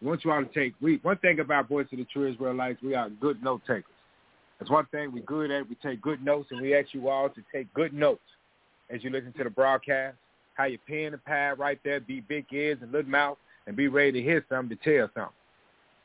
We 0.00 0.08
want 0.08 0.24
you 0.24 0.32
all 0.32 0.44
to 0.44 0.52
take, 0.52 0.74
we, 0.80 0.98
one 1.02 1.18
thing 1.18 1.40
about 1.40 1.68
Voice 1.68 1.86
of 1.92 1.98
the 1.98 2.04
True 2.04 2.30
Israelites, 2.30 2.80
we 2.82 2.94
are 2.94 3.08
good 3.08 3.42
note 3.42 3.62
takers. 3.66 3.84
That's 4.58 4.70
one 4.70 4.86
thing 4.86 5.12
we're 5.12 5.24
good 5.24 5.50
at. 5.50 5.68
We 5.68 5.76
take 5.76 6.00
good 6.00 6.24
notes, 6.24 6.48
and 6.50 6.60
we 6.60 6.74
ask 6.76 6.92
you 6.92 7.08
all 7.08 7.28
to 7.28 7.42
take 7.52 7.72
good 7.74 7.92
notes 7.92 8.22
as 8.90 9.02
you 9.02 9.10
listen 9.10 9.32
to 9.38 9.44
the 9.44 9.50
broadcast. 9.50 10.16
How 10.54 10.64
your 10.64 10.78
pen 10.86 11.14
and 11.14 11.24
pad 11.24 11.58
right 11.58 11.78
there, 11.84 12.00
be 12.00 12.20
big 12.20 12.46
ears 12.52 12.78
and 12.80 12.92
little 12.92 13.10
mouth, 13.10 13.38
and 13.66 13.76
be 13.76 13.88
ready 13.88 14.12
to 14.12 14.22
hear 14.22 14.44
something 14.48 14.76
to 14.76 14.84
tell 14.98 15.08
something. 15.14 15.32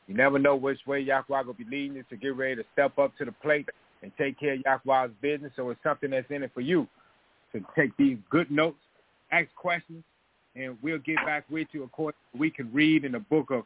You 0.08 0.14
never 0.14 0.38
know 0.38 0.56
which 0.56 0.80
way 0.86 1.00
Yahweh 1.00 1.42
will 1.42 1.54
be 1.54 1.64
leading 1.64 1.96
you 1.96 2.04
to 2.10 2.16
get 2.16 2.36
ready 2.36 2.56
to 2.56 2.64
step 2.72 2.98
up 2.98 3.16
to 3.18 3.24
the 3.24 3.32
plate 3.32 3.68
and 4.02 4.10
take 4.18 4.40
care 4.40 4.54
of 4.54 4.60
Yahweh's 4.64 5.12
business. 5.20 5.52
So 5.54 5.70
it's 5.70 5.80
something 5.84 6.10
that's 6.10 6.28
in 6.30 6.42
it 6.42 6.50
for 6.52 6.62
you 6.62 6.88
to 7.52 7.64
take 7.76 7.96
these 7.96 8.18
good 8.28 8.50
notes 8.50 8.78
ask 9.32 9.48
questions, 9.54 10.02
and 10.60 10.76
we'll 10.82 10.98
get 10.98 11.16
back 11.24 11.44
with 11.50 11.68
you 11.72 11.84
according 11.84 12.18
we 12.38 12.50
can 12.50 12.72
read 12.72 13.04
in 13.04 13.12
the 13.12 13.18
book 13.18 13.50
of 13.50 13.64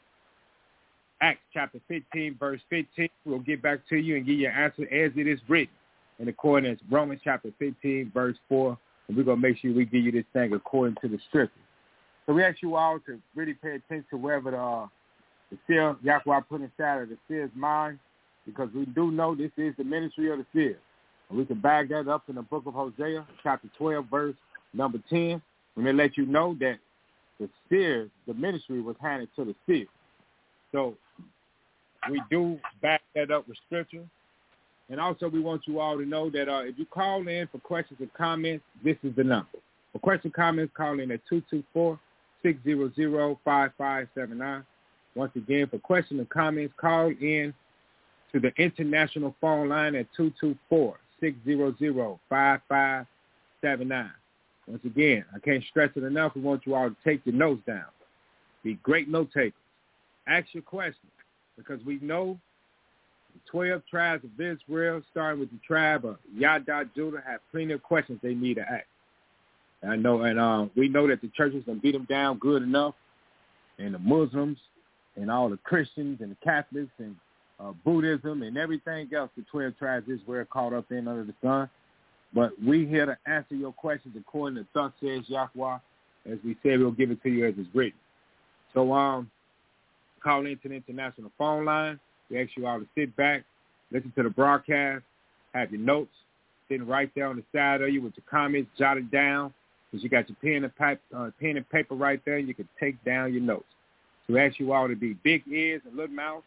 Acts 1.20 1.40
chapter 1.52 1.80
15, 1.88 2.36
verse 2.38 2.60
15. 2.70 3.08
We'll 3.24 3.38
get 3.40 3.62
back 3.62 3.80
to 3.88 3.96
you 3.96 4.16
and 4.16 4.26
give 4.26 4.38
you 4.38 4.48
an 4.48 4.54
answer 4.54 4.82
as 4.82 5.12
it 5.16 5.26
is 5.26 5.40
written 5.48 5.74
in 6.18 6.28
accordance 6.28 6.80
Romans 6.90 7.20
chapter 7.24 7.50
15, 7.58 8.10
verse 8.12 8.36
4. 8.48 8.78
And 9.08 9.16
we're 9.16 9.24
going 9.24 9.40
to 9.40 9.48
make 9.48 9.58
sure 9.58 9.72
we 9.72 9.84
give 9.84 10.04
you 10.04 10.12
this 10.12 10.24
thing 10.32 10.52
according 10.52 10.96
to 11.02 11.08
the 11.08 11.18
scripture. 11.28 11.60
So 12.26 12.32
we 12.32 12.42
ask 12.42 12.62
you 12.62 12.76
all 12.76 12.98
to 13.06 13.20
really 13.34 13.54
pay 13.54 13.76
attention 13.76 14.06
to 14.10 14.16
wherever 14.16 14.50
the, 14.50 14.58
uh, 14.58 14.86
the 15.50 15.58
seer, 15.66 15.96
Yahweh 16.02 16.40
put 16.48 16.62
inside 16.62 17.02
of 17.02 17.08
the 17.10 17.18
seer's 17.28 17.50
mind, 17.54 17.98
because 18.46 18.70
we 18.74 18.86
do 18.86 19.10
know 19.10 19.34
this 19.34 19.50
is 19.56 19.74
the 19.76 19.84
ministry 19.84 20.30
of 20.30 20.38
the 20.38 20.46
seer. 20.54 20.78
And 21.28 21.38
we 21.38 21.44
can 21.44 21.60
bag 21.60 21.90
that 21.90 22.08
up 22.08 22.22
in 22.28 22.36
the 22.36 22.42
book 22.42 22.64
of 22.66 22.74
Hosea, 22.74 23.26
chapter 23.42 23.68
12, 23.78 24.06
verse 24.10 24.34
number 24.72 24.98
10. 25.10 25.40
When 25.74 25.84
they 25.84 25.92
let 25.92 26.16
you 26.16 26.24
know 26.26 26.56
that 26.60 26.78
the 27.40 27.48
seer, 27.68 28.08
the 28.26 28.34
ministry 28.34 28.80
was 28.80 28.96
handed 29.00 29.28
to 29.36 29.44
the 29.44 29.54
seer. 29.66 29.86
So 30.72 30.96
we 32.10 32.20
do 32.30 32.58
back 32.82 33.02
that 33.14 33.30
up 33.30 33.48
with 33.48 33.56
scripture. 33.66 34.04
And 34.90 35.00
also 35.00 35.28
we 35.28 35.40
want 35.40 35.62
you 35.66 35.80
all 35.80 35.96
to 35.96 36.04
know 36.04 36.28
that 36.30 36.46
uh, 36.48 36.64
if 36.64 36.78
you 36.78 36.84
call 36.86 37.26
in 37.26 37.48
for 37.48 37.58
questions 37.58 37.98
and 38.00 38.12
comments, 38.14 38.64
this 38.84 38.96
is 39.02 39.16
the 39.16 39.24
number. 39.24 39.58
For 39.92 39.98
questions 39.98 40.26
and 40.26 40.34
comments, 40.34 40.72
call 40.76 41.00
in 41.00 41.10
at 41.10 41.20
224-600-5579. 42.44 44.64
Once 45.14 45.32
again, 45.36 45.66
for 45.68 45.78
questions 45.78 46.18
and 46.18 46.28
comments, 46.28 46.74
call 46.76 47.08
in 47.08 47.54
to 48.32 48.40
the 48.40 48.52
international 48.58 49.34
phone 49.40 49.70
line 49.70 49.94
at 49.94 50.06
224-600-5579. 51.22 54.10
Once 54.66 54.84
again, 54.84 55.24
I 55.34 55.38
can't 55.38 55.62
stress 55.70 55.90
it 55.94 56.04
enough. 56.04 56.34
We 56.34 56.40
want 56.40 56.66
you 56.66 56.74
all 56.74 56.88
to 56.88 56.96
take 57.04 57.20
your 57.24 57.34
notes 57.34 57.62
down. 57.66 57.84
Be 58.62 58.74
great 58.82 59.08
note 59.08 59.30
takers. 59.32 59.52
Ask 60.26 60.46
your 60.52 60.62
questions 60.62 61.12
because 61.56 61.84
we 61.84 61.98
know 62.00 62.38
the 63.34 63.40
12 63.50 63.82
tribes 63.90 64.24
of 64.24 64.40
Israel, 64.40 65.02
starting 65.10 65.40
with 65.40 65.50
the 65.50 65.58
tribe 65.66 66.04
of 66.04 66.16
Yada 66.34 66.88
Judah, 66.94 67.22
have 67.26 67.40
plenty 67.50 67.72
of 67.74 67.82
questions 67.82 68.20
they 68.22 68.34
need 68.34 68.54
to 68.54 68.62
ask. 68.62 68.86
And 69.82 69.92
I 69.92 69.96
know, 69.96 70.22
and 70.22 70.38
uh, 70.38 70.66
we 70.76 70.88
know 70.88 71.06
that 71.08 71.20
the 71.20 71.28
churches 71.36 71.64
can 71.64 71.78
beat 71.78 71.92
them 71.92 72.06
down 72.08 72.38
good 72.38 72.62
enough, 72.62 72.94
and 73.78 73.94
the 73.94 73.98
Muslims, 73.98 74.56
and 75.16 75.30
all 75.30 75.50
the 75.50 75.58
Christians, 75.58 76.20
and 76.22 76.30
the 76.30 76.36
Catholics, 76.42 76.90
and 76.98 77.16
uh, 77.60 77.72
Buddhism, 77.84 78.42
and 78.42 78.56
everything 78.56 79.10
else 79.14 79.30
the 79.36 79.44
12 79.50 79.76
tribes 79.78 80.08
Israel 80.08 80.46
caught 80.50 80.72
up 80.72 80.90
in 80.90 81.06
under 81.06 81.24
the 81.24 81.34
sun. 81.42 81.68
But 82.34 82.50
we 82.62 82.86
here 82.86 83.06
to 83.06 83.16
answer 83.26 83.54
your 83.54 83.72
questions 83.72 84.14
according 84.18 84.62
to 84.62 84.66
thus 84.74 84.92
says 85.00 85.22
Yahweh. 85.28 85.78
As 86.30 86.38
we 86.44 86.56
said, 86.62 86.80
we'll 86.80 86.90
give 86.90 87.10
it 87.10 87.22
to 87.22 87.28
you 87.28 87.46
as 87.46 87.54
it's 87.56 87.68
written. 87.74 87.98
So 88.72 88.92
um, 88.92 89.30
call 90.22 90.46
into 90.46 90.68
the 90.68 90.74
international 90.74 91.30
phone 91.38 91.64
line. 91.64 92.00
We 92.30 92.40
ask 92.40 92.50
you 92.56 92.66
all 92.66 92.80
to 92.80 92.86
sit 92.96 93.14
back, 93.16 93.44
listen 93.92 94.12
to 94.16 94.22
the 94.22 94.30
broadcast, 94.30 95.04
have 95.54 95.70
your 95.70 95.80
notes 95.80 96.12
sitting 96.68 96.86
right 96.86 97.10
there 97.14 97.28
on 97.28 97.36
the 97.36 97.44
side 97.56 97.82
of 97.82 97.90
you 97.90 98.02
with 98.02 98.14
your 98.16 98.24
comments 98.28 98.70
jotted 98.78 99.10
down. 99.10 99.52
Because 99.90 100.02
you 100.02 100.10
got 100.10 100.28
your 100.28 100.36
pen 100.42 100.64
and, 100.64 100.74
pipe, 100.74 101.00
uh, 101.16 101.30
pen 101.40 101.56
and 101.56 101.68
paper 101.70 101.94
right 101.94 102.20
there, 102.24 102.38
you 102.38 102.52
can 102.54 102.68
take 102.80 103.02
down 103.04 103.32
your 103.32 103.42
notes. 103.42 103.66
So 104.26 104.34
we 104.34 104.40
ask 104.40 104.58
you 104.58 104.72
all 104.72 104.88
to 104.88 104.96
be 104.96 105.12
big 105.22 105.44
ears 105.46 105.82
and 105.86 105.94
little 105.94 106.14
mouth 106.14 106.42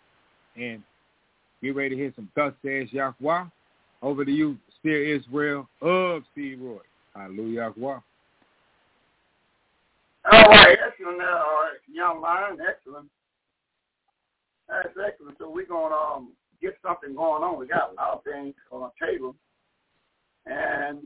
and 0.57 0.83
get 1.61 1.75
ready 1.75 1.91
to 1.91 1.95
hear 1.95 2.11
some 2.15 2.29
thus 2.35 2.53
says 2.65 2.91
Yahweh. 2.91 3.45
Over 4.01 4.25
to 4.25 4.31
you, 4.31 4.57
Seer 4.83 5.15
Israel 5.15 5.67
of 5.81 6.23
Steve 6.31 6.59
Roy. 6.61 6.79
Hallelujah. 7.15 7.73
All 7.79 8.03
right, 10.31 10.77
excellent, 10.85 11.21
uh, 11.21 11.43
young 11.91 12.21
man, 12.21 12.57
excellent. 12.67 13.07
That's 14.67 14.89
excellent. 14.89 15.37
So 15.39 15.49
we're 15.49 15.65
gonna 15.65 15.95
um, 15.95 16.33
get 16.61 16.77
something 16.85 17.15
going 17.15 17.43
on. 17.43 17.59
We 17.59 17.67
got 17.67 17.91
a 17.91 17.95
lot 17.95 18.13
of 18.13 18.23
things 18.23 18.53
on 18.71 18.89
the 18.89 19.05
table, 19.05 19.35
and 20.45 20.99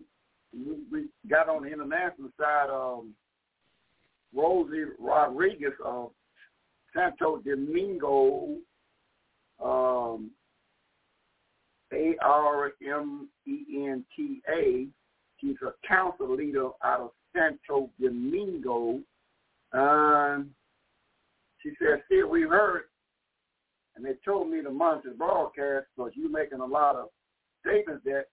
we, 0.54 0.76
we 0.92 1.06
got 1.30 1.50
on 1.50 1.64
the 1.64 1.70
international 1.70 2.30
side 2.40 2.70
um, 2.70 3.14
Rosie 4.36 4.92
Rodriguez 5.00 5.74
of 5.86 6.12
Santo 6.94 7.42
Domingo, 7.46 8.58
um, 9.64 10.32
A 11.94 12.16
R 12.22 12.72
M 12.86 13.30
E 13.48 13.86
N 13.88 14.06
T 14.16 14.42
A. 14.50 14.88
She's 15.40 15.56
a 15.66 15.88
council 15.88 16.36
leader 16.36 16.70
out 16.84 17.00
of 17.00 17.12
Santo 17.36 17.90
Domingo. 18.00 19.00
Um, 19.74 20.52
she 21.62 21.72
said, 21.80 22.04
"See, 22.10 22.24
we 22.24 22.44
heard 22.44 22.84
and 23.96 24.06
they 24.06 24.14
told 24.26 24.50
me 24.50 24.62
to 24.64 24.70
monitor 24.72 25.14
broadcast 25.18 25.86
because 25.96 26.12
you're 26.16 26.30
making 26.30 26.60
a 26.60 26.66
lot 26.66 26.96
of 26.96 27.10
statements 27.66 28.04
that 28.06 28.26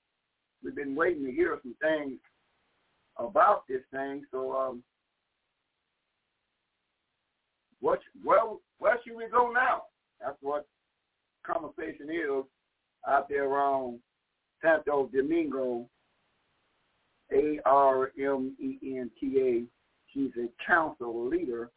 we've 0.63 0.77
been 0.77 0.95
waiting 0.95 1.25
to 1.25 1.33
hear 1.33 1.59
some 1.63 1.75
things 1.81 2.19
about 3.19 3.65
this 3.69 3.83
thing. 3.91 4.25
So, 4.31 4.53
um, 4.53 4.83
what? 7.81 8.01
Well, 8.25 8.61
where 8.79 8.97
should 9.05 9.17
we 9.17 9.27
go 9.31 9.51
now? 9.51 9.83
That's 10.21 10.37
what 10.41 10.67
conversation 11.45 12.09
is 12.11 12.45
out 13.09 13.29
there 13.29 13.45
around 13.45 14.01
Santo 14.63 15.09
Domingo. 15.13 15.89
A 17.33 17.61
R 17.67 18.11
M 18.19 18.57
E 18.59 18.79
N 18.83 19.11
T 19.21 19.39
A. 19.39 19.65
She's 20.13 20.31
a 20.39 20.49
council 20.67 21.29
leader 21.29 21.71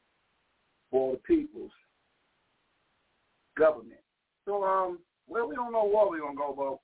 for 0.90 1.14
the 1.14 1.18
peoples 1.20 1.72
government. 3.58 4.00
So, 4.46 4.64
um, 4.64 5.00
well, 5.28 5.48
we 5.48 5.56
don't 5.56 5.74
know 5.74 5.86
where 5.86 6.10
we're 6.10 6.22
gonna 6.22 6.36
go, 6.36 6.54
about. 6.54 6.80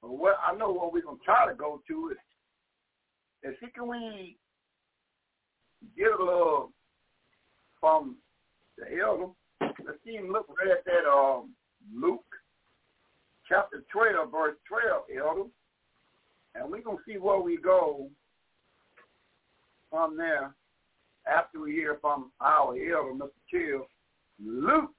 but 0.00 0.12
what 0.12 0.36
I 0.42 0.56
know 0.56 0.72
what 0.72 0.92
we're 0.92 1.02
gonna 1.02 1.18
try 1.24 1.46
to 1.46 1.54
go 1.54 1.82
to 1.88 2.10
is, 2.10 2.16
is 3.42 3.56
see 3.60 3.66
can 3.74 3.88
we 3.88 4.36
get 5.96 6.08
a 6.08 6.24
little 6.24 6.72
from 7.80 8.16
the 8.78 8.84
elder. 8.98 9.32
Let's 9.60 9.98
see 10.04 10.12
him 10.12 10.30
look 10.32 10.48
right 10.48 10.76
at 10.78 10.84
that 10.86 11.08
um 11.08 11.50
Luke 11.94 12.24
chapter 13.48 13.84
twelve, 13.92 14.30
verse 14.30 14.56
twelve, 14.68 15.04
elder. 15.16 15.48
And 16.54 16.70
we're 16.70 16.82
gonna 16.82 16.98
see 17.06 17.18
where 17.18 17.40
we 17.40 17.58
go 17.58 18.08
from 19.90 20.16
there 20.16 20.54
after 21.26 21.60
we 21.60 21.72
hear 21.72 21.98
from 22.00 22.30
our 22.40 22.74
elder, 22.74 23.12
Mr. 23.12 23.30
Chill. 23.50 23.88
Luke 24.44 24.90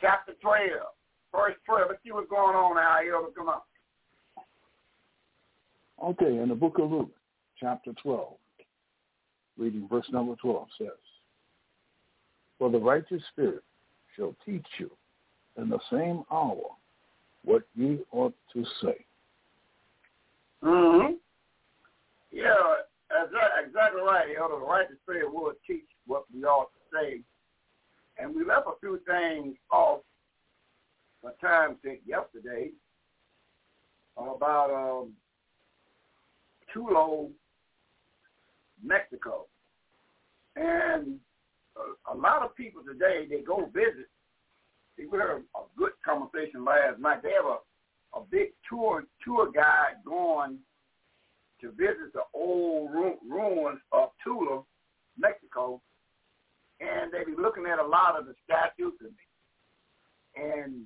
chapter 0.00 0.32
12, 0.40 0.60
verse 1.32 1.54
12. 1.66 1.86
Let's 1.88 2.02
see 2.04 2.12
what's 2.12 2.28
going 2.28 2.56
on 2.56 2.76
now. 2.76 2.98
Elder, 2.98 3.30
come 3.36 3.48
on. 3.48 3.60
Okay, 6.02 6.38
in 6.42 6.48
the 6.48 6.54
book 6.54 6.78
of 6.78 6.90
Luke, 6.90 7.14
chapter 7.58 7.92
12, 8.02 8.34
reading 9.56 9.88
verse 9.88 10.06
number 10.12 10.34
12 10.36 10.66
says, 10.78 10.88
For 12.58 12.70
the 12.70 12.78
righteous 12.78 13.22
spirit 13.32 13.62
shall 14.16 14.34
teach 14.44 14.66
you 14.78 14.90
in 15.56 15.68
the 15.68 15.78
same 15.90 16.24
hour 16.30 16.62
what 17.44 17.62
ye 17.74 18.00
ought 18.12 18.34
to 18.52 18.64
say. 18.82 19.04
Mm-hmm. 20.62 21.14
Yeah, 22.32 22.54
exactly, 23.10 23.66
exactly 23.66 24.00
right, 24.02 24.26
Elder. 24.40 24.54
The 24.60 24.66
righteous 24.66 24.96
spirit 25.02 25.32
will 25.32 25.52
teach 25.66 25.84
what 26.06 26.24
we 26.32 26.44
ought 26.44 26.70
to 26.72 26.98
say 26.98 27.20
and 28.18 28.34
we 28.34 28.44
left 28.44 28.66
a 28.66 28.78
few 28.80 29.00
things 29.06 29.56
off 29.70 30.00
a 31.24 31.44
time 31.44 31.76
since 31.82 31.98
yesterday 32.06 32.70
about 34.16 34.70
um, 34.70 35.12
Tula, 36.72 37.28
Mexico. 38.84 39.46
And 40.54 41.18
a, 41.76 42.14
a 42.14 42.14
lot 42.14 42.42
of 42.42 42.54
people 42.54 42.82
today, 42.86 43.26
they 43.28 43.40
go 43.40 43.70
visit. 43.74 44.08
We 44.96 45.08
heard 45.08 45.42
a 45.56 45.60
good 45.76 45.92
conversation 46.04 46.64
last 46.64 47.00
night. 47.00 47.22
They 47.22 47.32
have 47.32 47.46
a, 47.46 48.18
a 48.18 48.22
big 48.30 48.48
tour 48.68 49.04
tour 49.24 49.50
guide 49.52 49.96
going 50.04 50.58
to 51.60 51.70
visit 51.70 52.12
the 52.12 52.22
old 52.32 52.90
ru- 52.92 53.18
ruins 53.28 53.80
of 53.92 54.10
Tula, 54.22 54.62
Mexico, 55.18 55.80
and 56.80 57.12
they 57.12 57.24
be 57.24 57.40
looking 57.40 57.66
at 57.66 57.78
a 57.78 57.86
lot 57.86 58.18
of 58.18 58.26
the 58.26 58.34
statues 58.44 58.92
and, 59.00 60.44
and 60.44 60.82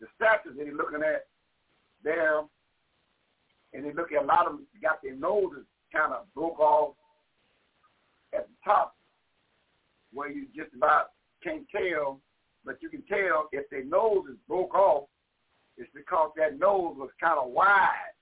the 0.00 0.06
statues 0.16 0.56
that 0.56 0.64
they're 0.64 0.74
looking 0.74 1.02
at 1.02 1.26
there, 2.04 2.40
and 3.72 3.84
they 3.84 3.92
look 3.92 4.12
at 4.12 4.22
a 4.22 4.26
lot 4.26 4.46
of 4.46 4.52
them 4.52 4.66
got 4.82 5.02
their 5.02 5.16
noses 5.16 5.64
kind 5.92 6.12
of 6.12 6.32
broke 6.34 6.58
off 6.60 6.94
at 8.34 8.46
the 8.46 8.54
top, 8.64 8.94
where 10.12 10.30
you 10.30 10.46
just 10.54 10.74
about 10.74 11.10
can't 11.42 11.66
tell, 11.70 12.20
but 12.66 12.82
you 12.82 12.90
can 12.90 13.02
tell 13.02 13.48
if 13.52 13.70
their 13.70 13.84
nose 13.84 14.24
is 14.28 14.36
broke 14.48 14.74
off, 14.74 15.04
it's 15.78 15.88
because 15.94 16.32
that 16.36 16.58
nose 16.58 16.96
was 16.98 17.10
kind 17.20 17.38
of 17.38 17.50
wide. 17.50 18.12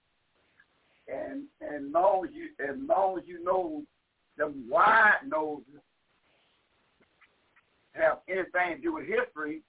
And 1.08 1.44
and 1.60 1.92
long 1.92 2.26
as 2.26 2.30
you 2.34 2.48
as 2.62 2.76
long 2.78 3.18
as 3.18 3.24
you 3.26 3.42
know 3.42 3.82
them 4.36 4.64
wide 4.68 5.18
noses 5.26 5.64
have 7.92 8.18
anything 8.28 8.76
to 8.76 8.82
do 8.82 8.94
with 8.94 9.06
history, 9.06 9.62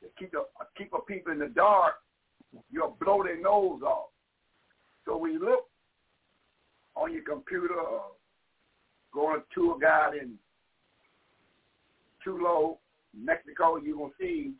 to 0.00 0.08
keep 0.18 0.32
the 0.32 0.44
keep 0.76 0.92
a 0.92 1.00
people 1.00 1.32
in 1.32 1.38
the 1.38 1.48
dark, 1.48 1.94
you'll 2.70 2.96
blow 3.00 3.22
their 3.22 3.40
nose 3.40 3.82
off. 3.82 4.08
So 5.04 5.16
when 5.16 5.32
you 5.32 5.40
look 5.40 5.66
on 6.94 7.12
your 7.12 7.22
computer 7.22 7.74
or 7.74 8.02
go 9.12 9.26
on 9.28 9.38
a 9.38 9.54
tour 9.54 9.78
guide 9.78 10.14
in 10.20 10.34
Tula, 12.22 12.74
Mexico, 13.16 13.76
you're 13.76 13.96
gonna 13.96 14.12
see 14.20 14.52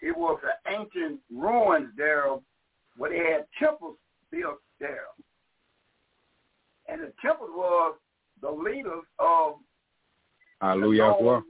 it 0.00 0.16
was 0.16 0.38
an 0.44 0.80
ancient 0.80 1.20
ruins 1.32 1.88
there 1.96 2.26
where 2.96 3.10
they 3.10 3.32
had 3.32 3.46
temples 3.58 3.96
built 4.30 4.60
there. 4.80 5.06
And 6.88 7.02
the 7.02 7.12
temples 7.22 7.50
was 7.52 7.96
the 8.40 8.50
leaders 8.50 9.04
of 9.18 9.56
Hallelujah. 10.60 11.14
the 11.20 11.42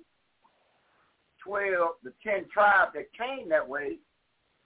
12, 1.44 1.88
the 2.02 2.12
10 2.22 2.46
tribes 2.52 2.92
that 2.94 3.06
came 3.16 3.48
that 3.48 3.66
way. 3.66 3.98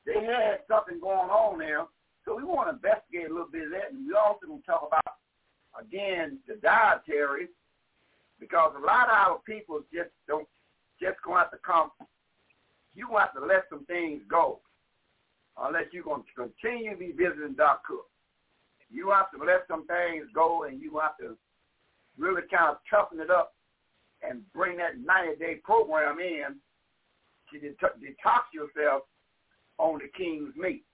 They 0.06 0.14
had 0.14 0.60
something 0.68 0.98
going 1.00 1.30
on 1.30 1.58
there. 1.58 1.86
So 2.24 2.36
we 2.36 2.44
want 2.44 2.68
to 2.68 2.74
investigate 2.74 3.30
a 3.30 3.32
little 3.32 3.50
bit 3.50 3.64
of 3.64 3.70
that. 3.70 3.92
And 3.92 4.06
we 4.06 4.14
also 4.14 4.46
going 4.46 4.60
to 4.60 4.66
talk 4.66 4.86
about, 4.86 5.16
again, 5.78 6.38
the 6.48 6.54
dietary, 6.56 7.48
because 8.40 8.72
a 8.76 8.84
lot 8.84 9.08
of 9.08 9.14
our 9.14 9.38
people 9.46 9.80
just 9.92 10.10
don't, 10.26 10.46
just 11.02 11.20
going 11.26 11.36
to 11.36 11.42
have 11.42 11.50
to 11.50 11.58
come. 11.66 11.90
You 12.94 13.10
going 13.10 13.18
to 13.18 13.26
have 13.26 13.34
to 13.34 13.44
let 13.44 13.66
some 13.68 13.84
things 13.86 14.22
go 14.30 14.60
unless 15.58 15.90
you're 15.92 16.06
going 16.06 16.22
to 16.22 16.48
continue 16.48 16.92
to 16.92 16.96
be 16.96 17.10
visiting 17.10 17.54
Doc 17.54 17.82
Cook. 17.84 18.06
You 18.88 19.10
have 19.10 19.30
to 19.32 19.42
let 19.44 19.66
some 19.66 19.86
things 19.86 20.26
go 20.32 20.64
and 20.64 20.80
you 20.80 21.00
have 21.02 21.16
to 21.18 21.36
really 22.16 22.42
kind 22.50 22.70
of 22.70 22.76
toughen 22.88 23.20
it 23.20 23.30
up 23.30 23.54
and 24.22 24.40
bring 24.52 24.76
that 24.78 25.02
90-day 25.02 25.56
program 25.64 26.20
in 26.20 26.54
to 27.50 27.58
det- 27.58 27.98
detox 27.98 28.46
yourself 28.54 29.02
on 29.78 29.98
the 29.98 30.08
king's 30.16 30.54
meat. 30.56 30.84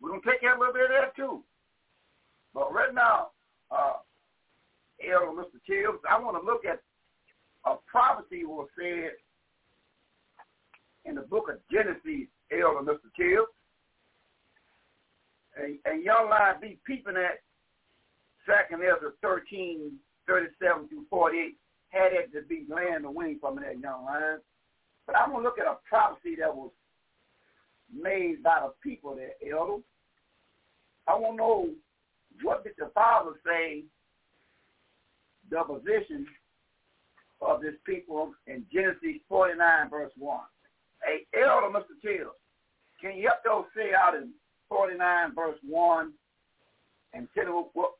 We're 0.00 0.10
going 0.10 0.22
to 0.22 0.30
take 0.30 0.40
care 0.40 0.54
of 0.54 0.58
a 0.58 0.60
little 0.60 0.74
bit 0.74 0.84
of 0.84 0.90
that 0.90 1.16
too. 1.16 1.42
But 2.52 2.72
right 2.72 2.94
now, 2.94 3.28
uh, 3.70 4.04
Elder 5.02 5.32
Mr. 5.32 5.58
Tibbs, 5.66 5.98
I 6.08 6.20
want 6.20 6.40
to 6.40 6.46
look 6.46 6.64
at 6.64 6.80
a 7.66 7.76
prophecy 7.90 8.44
was 8.44 8.68
said 8.78 9.12
in 11.04 11.14
the 11.14 11.22
book 11.22 11.48
of 11.48 11.58
Genesis, 11.70 12.28
Elder 12.50 12.80
Mr. 12.80 13.10
Tibbs. 13.16 13.52
And, 15.56 15.78
and 15.84 16.02
y'all 16.02 16.28
line 16.28 16.60
be 16.60 16.78
peeping 16.86 17.16
at 17.16 17.40
Second 18.46 18.82
Ezra 18.82 19.12
13, 19.22 19.92
37 20.26 20.88
through 20.88 21.04
48, 21.08 21.56
had 21.90 22.12
it 22.12 22.32
to 22.32 22.42
be 22.46 22.66
laying 22.68 23.02
the 23.02 23.10
wing 23.10 23.38
from 23.40 23.56
that 23.56 23.78
young 23.78 24.04
line. 24.04 24.38
But 25.06 25.16
I'm 25.16 25.30
going 25.30 25.42
to 25.42 25.48
look 25.48 25.58
at 25.58 25.66
a 25.66 25.76
prophecy 25.88 26.36
that 26.40 26.54
was 26.54 26.70
made 27.92 28.42
by 28.42 28.60
the 28.62 28.72
people 28.82 29.14
there, 29.14 29.32
Elder. 29.52 29.82
I 31.06 31.14
want 31.14 31.34
to 31.34 31.36
know 31.36 31.68
what 32.42 32.64
did 32.64 32.72
the 32.78 32.90
Father 32.94 33.32
say 33.46 33.84
the 35.50 35.62
position 35.62 36.26
of 37.40 37.60
this 37.60 37.74
people 37.84 38.32
in 38.46 38.64
Genesis 38.72 39.20
49, 39.28 39.90
verse 39.90 40.12
1. 40.18 40.40
Hey, 41.04 41.26
Elder, 41.38 41.68
Mr. 41.68 42.00
Tibbs, 42.02 42.30
can 43.00 43.16
you 43.16 43.28
help 43.28 43.44
those 43.44 43.70
say 43.76 43.92
out 43.94 44.14
in 44.14 44.30
49, 44.68 45.34
verse 45.34 45.58
1, 45.68 46.12
and 47.12 47.28
tell 47.34 47.44
me 47.44 47.64
what, 47.74 47.92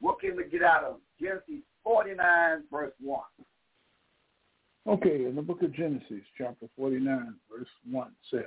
what 0.00 0.20
can 0.20 0.36
we 0.36 0.44
get 0.44 0.62
out 0.62 0.84
of 0.84 0.96
Genesis 1.20 1.64
49, 1.84 2.64
verse 2.70 2.92
1? 3.00 3.20
Okay, 4.88 5.24
in 5.26 5.34
the 5.34 5.42
book 5.42 5.62
of 5.62 5.72
Genesis, 5.74 6.22
chapter 6.36 6.66
49, 6.76 7.34
verse 7.50 7.68
1 7.90 8.10
says, 8.30 8.42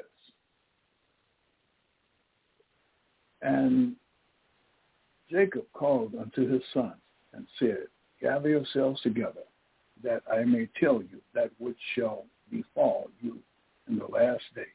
And 3.42 3.96
Jacob 5.30 5.66
called 5.74 6.14
unto 6.16 6.52
his 6.52 6.62
sons 6.74 6.94
and 7.34 7.46
said, 7.60 7.88
Gather 8.22 8.50
yourselves 8.50 9.02
together, 9.02 9.44
that 10.04 10.24
I 10.32 10.44
may 10.44 10.68
tell 10.80 10.96
you 10.96 11.22
that 11.34 11.52
which 11.58 11.78
shall 11.96 12.26
befall 12.50 13.10
you 13.22 13.40
in 13.88 13.98
the 13.98 14.06
last 14.06 14.44
days. 14.56 14.66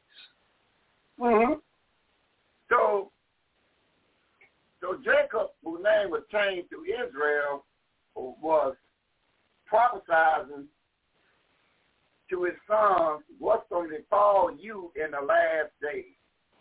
Mm-hmm. 1.21 1.55
So, 2.69 3.11
so 4.81 4.97
Jacob, 5.05 5.49
whose 5.65 5.83
name 5.83 6.11
was 6.11 6.23
changed 6.31 6.71
to 6.71 6.85
Israel, 6.85 7.65
was 8.15 8.75
prophesizing 9.73 10.65
to 12.31 12.45
his 12.45 12.55
sons 12.67 13.23
what's 13.39 13.69
going 13.71 13.91
to 13.91 13.97
befall 13.99 14.51
you 14.57 14.93
in 14.97 15.11
the 15.11 15.21
last 15.21 15.73
days. 15.83 16.15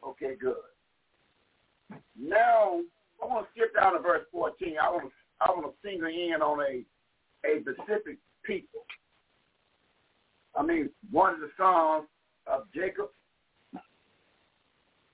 Okay, 0.06 0.36
good. 0.40 0.56
Now 2.20 2.82
I 3.22 3.26
want 3.26 3.46
to 3.46 3.52
skip 3.52 3.74
down 3.80 3.94
to 3.94 4.00
verse 4.00 4.26
14. 4.32 4.76
I 4.82 4.90
want 4.90 5.06
to 5.06 5.12
I 5.42 5.52
want 5.52 5.68
to 5.68 5.88
single 5.88 6.10
in 6.10 6.42
on 6.42 6.60
a 6.62 6.84
a 7.48 7.62
specific 7.62 8.18
people. 8.44 8.82
I 10.56 10.64
mean, 10.64 10.90
one 11.12 11.36
of 11.36 11.40
the 11.40 11.50
sons 11.58 12.08
of 12.50 12.64
Jacob, 12.74 13.10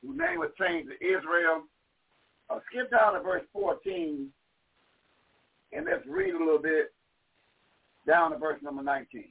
whose 0.02 0.18
name 0.18 0.40
was 0.40 0.52
changed 0.60 0.90
to 0.90 1.06
Israel. 1.06 1.64
Uh, 2.50 2.60
skip 2.70 2.92
down 2.92 3.14
to 3.14 3.22
verse 3.22 3.44
14, 3.54 4.28
and 5.74 5.86
let's 5.86 6.06
read 6.08 6.36
a 6.36 6.38
little 6.38 6.62
bit 6.62 6.94
down 8.06 8.32
to 8.32 8.38
verse 8.38 8.60
number 8.62 8.84
19. 8.84 9.26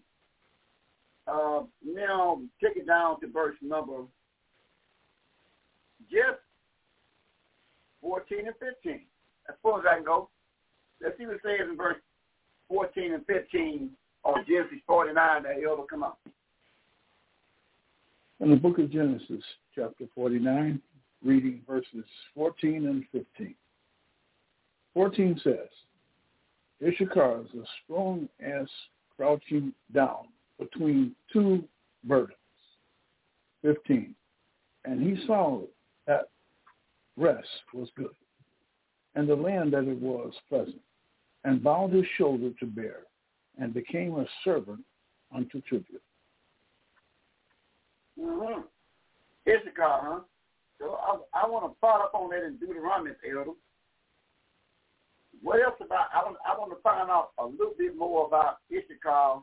Uh, 1.26 1.60
now, 1.84 2.40
take 2.62 2.76
it 2.76 2.86
down 2.86 3.20
to 3.20 3.28
verse 3.28 3.56
number 3.62 4.02
just 6.10 6.40
14 8.02 8.46
and 8.46 8.54
15. 8.60 9.00
As 9.48 9.54
far 9.62 9.80
as 9.80 9.86
I 9.90 9.96
can 9.96 10.04
go. 10.04 10.28
Let's 11.02 11.18
see 11.18 11.26
what 11.26 11.36
it 11.36 11.40
says 11.42 11.68
in 11.68 11.76
verse 11.76 11.96
14 12.68 13.14
and 13.14 13.26
15 13.26 13.90
of 14.24 14.34
Genesis 14.46 14.78
49 14.86 15.42
that 15.42 15.56
he'll 15.58 15.82
come 15.82 16.02
up. 16.02 16.18
In 18.40 18.50
the 18.50 18.56
book 18.56 18.78
of 18.78 18.90
Genesis, 18.90 19.44
chapter 19.74 20.06
49, 20.14 20.80
reading 21.24 21.62
verses 21.68 22.04
14 22.34 22.86
and 22.86 23.04
15. 23.12 23.54
14 24.92 25.40
says, 25.42 25.68
Issachar 26.82 27.42
is 27.42 27.60
a 27.60 27.64
strong 27.84 28.28
ass 28.44 28.68
crouching 29.16 29.72
down 29.92 30.26
between 30.58 31.14
two 31.32 31.62
burdens. 32.02 32.36
15. 33.62 34.14
And 34.84 35.00
he 35.00 35.24
saw 35.26 35.62
that 36.06 36.28
rest 37.16 37.48
was 37.72 37.88
good, 37.96 38.14
and 39.14 39.28
the 39.28 39.34
land 39.34 39.72
that 39.72 39.84
it 39.84 40.00
was 40.00 40.32
pleasant, 40.48 40.82
and 41.44 41.62
bowed 41.62 41.92
his 41.92 42.04
shoulder 42.18 42.50
to 42.58 42.66
bear, 42.66 43.02
and 43.58 43.72
became 43.72 44.16
a 44.16 44.26
servant 44.42 44.80
unto 45.34 45.60
tribute. 45.62 46.02
Mm-hmm. 48.20 48.61
Issachar, 49.48 50.00
huh? 50.03 50.20
So 50.79 50.98
I, 51.00 51.42
I 51.42 51.48
want 51.48 51.70
to 51.70 51.77
follow 51.81 52.05
up 52.05 52.14
on 52.14 52.31
that 52.31 52.44
in 52.44 52.57
Deuteronomy, 52.57 53.11
Elder. 53.31 53.50
What 55.42 55.62
else 55.62 55.74
about? 55.81 56.07
I 56.14 56.24
want 56.24 56.37
I 56.46 56.59
want 56.59 56.70
to 56.72 56.83
find 56.83 57.11
out 57.11 57.31
a 57.38 57.44
little 57.44 57.74
bit 57.77 57.96
more 57.96 58.27
about 58.27 58.59
Issachar 58.72 59.42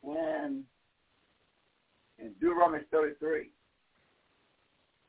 when 0.00 0.64
in 2.18 2.32
Deuteronomy 2.40 2.84
33. 2.90 3.50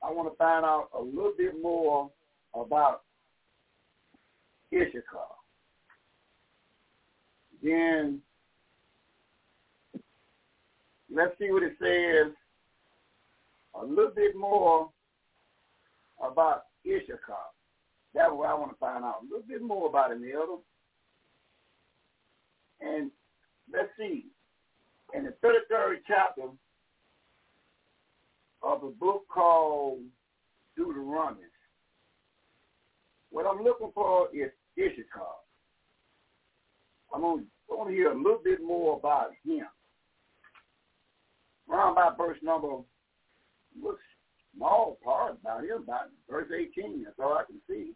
I 0.03 0.11
want 0.11 0.31
to 0.31 0.37
find 0.37 0.65
out 0.65 0.89
a 0.97 1.01
little 1.01 1.33
bit 1.37 1.61
more 1.61 2.11
about 2.53 3.03
Issachar. 4.73 5.35
Then 7.63 8.21
let's 11.15 11.37
see 11.39 11.49
what 11.49 11.63
it 11.63 11.73
says 11.81 12.33
a 13.81 13.85
little 13.85 14.11
bit 14.13 14.35
more 14.35 14.89
about 16.21 16.63
Issachar. 16.85 17.49
That's 18.13 18.31
what 18.31 18.49
I 18.49 18.53
want 18.53 18.71
to 18.71 18.77
find 18.77 19.03
out. 19.03 19.21
A 19.21 19.23
little 19.23 19.47
bit 19.47 19.61
more 19.61 19.87
about 19.87 20.11
him, 20.11 20.23
Elder. 20.23 20.61
And 22.81 23.11
let's 23.71 23.89
see. 23.97 24.25
In 25.13 25.23
the 25.23 25.33
33rd 25.43 25.97
chapter 26.07 26.43
of 28.63 28.83
a 28.83 28.89
book 28.89 29.25
called 29.29 29.99
Deuteronomy, 30.75 31.43
what 33.29 33.45
I'm 33.45 33.63
looking 33.63 33.91
for 33.93 34.29
is 34.33 34.51
Issachar. 34.77 35.35
I'm 37.13 37.21
going 37.21 37.45
to 37.87 37.93
hear 37.93 38.11
a 38.11 38.17
little 38.17 38.41
bit 38.43 38.61
more 38.61 38.97
about 38.97 39.31
him. 39.45 39.65
Around 41.69 41.93
about 41.93 42.17
verse 42.17 42.37
number, 42.43 42.77
looks 43.81 44.01
small 44.55 44.97
part 45.03 45.37
about 45.41 45.63
him, 45.63 45.83
about 45.83 46.09
verse 46.29 46.47
18. 46.53 47.03
That's 47.03 47.15
all 47.19 47.33
I 47.33 47.43
can 47.45 47.59
see. 47.67 47.91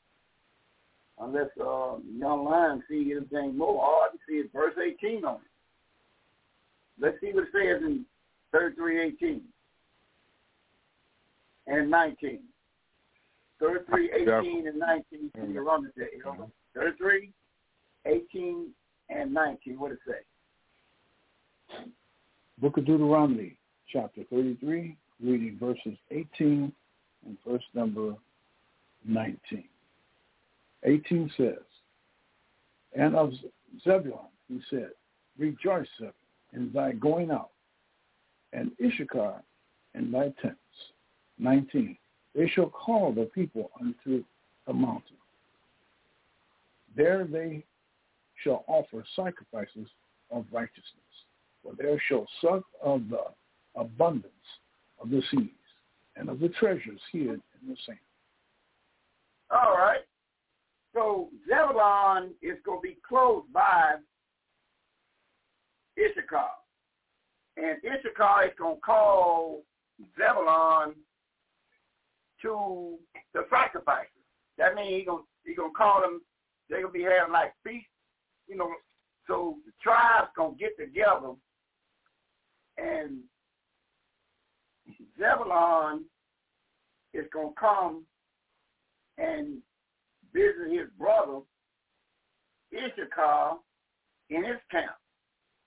unless 1.19 1.49
uh, 1.61 1.95
young 2.17 2.45
lion 2.45 2.83
see 2.89 3.13
anything 3.15 3.57
more. 3.57 3.81
All 3.83 4.05
I 4.07 4.09
can 4.11 4.19
see 4.27 4.35
is 4.35 4.47
verse 4.53 4.73
18 4.77 5.23
on 5.25 5.35
it. 5.35 5.41
Let's 6.99 7.17
see 7.21 7.31
what 7.33 7.43
it 7.43 7.49
says 7.53 7.81
in 7.85 8.05
33, 8.51 9.01
18 9.01 9.41
and 11.67 11.89
19. 11.89 12.39
33, 13.59 14.11
18, 14.13 14.67
and 14.67 14.79
19. 14.79 15.31
Can 15.35 15.53
you 15.53 15.61
run 15.61 15.85
it 15.85 15.93
there? 15.95 16.07
33, 16.75 17.31
18, 18.05 18.67
and 19.09 19.33
19. 19.33 19.79
What 19.79 19.91
it 19.91 19.99
say? 20.07 21.85
Book 22.57 22.77
of 22.77 22.85
Deuteronomy, 22.85 23.57
chapter 23.91 24.21
33, 24.29 24.95
reading 25.23 25.57
verses 25.59 25.97
18 26.11 26.71
and 27.25 27.37
verse 27.47 27.63
number 27.73 28.15
19. 29.05 29.63
18 30.83 31.31
says, 31.37 31.55
And 32.95 33.15
of 33.15 33.31
Zebulun 33.83 34.19
he 34.47 34.61
said, 34.69 34.89
Rejoice, 35.37 35.87
Zebulun, 35.97 36.13
in 36.53 36.71
thy 36.73 36.93
going 36.93 37.31
out, 37.31 37.51
and 38.53 38.71
Issachar 38.83 39.41
in 39.95 40.11
thy 40.11 40.33
tents. 40.41 40.57
19. 41.37 41.97
They 42.35 42.47
shall 42.49 42.69
call 42.69 43.13
the 43.13 43.25
people 43.25 43.71
unto 43.79 44.23
the 44.67 44.73
mountain. 44.73 45.15
There 46.95 47.25
they 47.25 47.63
shall 48.43 48.65
offer 48.67 49.03
sacrifices 49.15 49.87
of 50.31 50.45
righteousness, 50.51 50.83
for 51.63 51.73
there 51.77 52.01
shall 52.07 52.27
suck 52.41 52.63
of 52.83 53.09
the 53.09 53.23
abundance 53.75 54.33
of 55.01 55.09
the 55.09 55.21
seas 55.31 55.49
and 56.15 56.29
of 56.29 56.39
the 56.39 56.49
treasures 56.49 56.99
hid 57.11 57.29
in 57.29 57.41
the 57.67 57.75
sand. 57.85 57.97
All 59.51 59.75
right. 59.77 60.01
So 60.93 61.29
Zebulon 61.47 62.31
is 62.41 62.57
going 62.65 62.79
to 62.79 62.81
be 62.81 62.97
close 63.07 63.43
by 63.53 63.95
Issachar. 65.97 66.49
And 67.57 67.77
Issachar 67.83 68.45
is 68.45 68.53
going 68.57 68.75
to 68.75 68.81
call 68.81 69.63
Zebulon 70.17 70.95
to 72.41 72.97
the 73.33 73.45
sacrifices. 73.49 74.09
That 74.57 74.75
means 74.75 74.89
he's 74.89 75.05
going 75.05 75.23
gonna 75.57 75.73
call 75.75 76.01
them, 76.01 76.21
they're 76.69 76.81
going 76.81 76.93
to 76.93 76.99
be 76.99 77.05
having 77.05 77.33
like 77.33 77.53
feasts, 77.63 77.87
you 78.47 78.57
know. 78.57 78.71
So 79.27 79.57
the 79.65 79.71
tribes 79.81 80.29
going 80.35 80.57
to 80.57 80.59
get 80.59 80.77
together 80.77 81.33
and 82.77 83.19
Zebulon 85.19 86.05
is 87.13 87.25
going 87.33 87.49
to 87.49 87.59
come 87.59 88.05
and 89.17 89.57
visit 90.33 90.71
his 90.71 90.87
brother 90.97 91.39
Issachar 92.73 93.57
in 94.29 94.43
his 94.45 94.57
camp. 94.71 94.91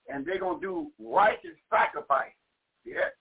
And 0.09 0.25
they're 0.25 0.39
going 0.39 0.59
to 0.59 0.65
do 0.65 0.91
righteous 0.99 1.57
sacrifice. 1.71 2.33
Yeah. 2.85 3.11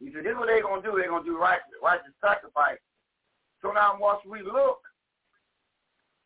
He 0.00 0.10
said, 0.12 0.24
this 0.24 0.32
is 0.32 0.36
what 0.36 0.46
they're 0.46 0.62
going 0.62 0.82
to 0.82 0.90
do. 0.90 0.96
They're 0.96 1.10
going 1.10 1.24
to 1.24 1.30
do 1.30 1.38
righteous, 1.38 1.64
righteous 1.82 2.12
sacrifice. 2.24 2.78
So 3.62 3.70
now 3.72 3.96
once 4.00 4.20
we 4.28 4.42
look 4.42 4.80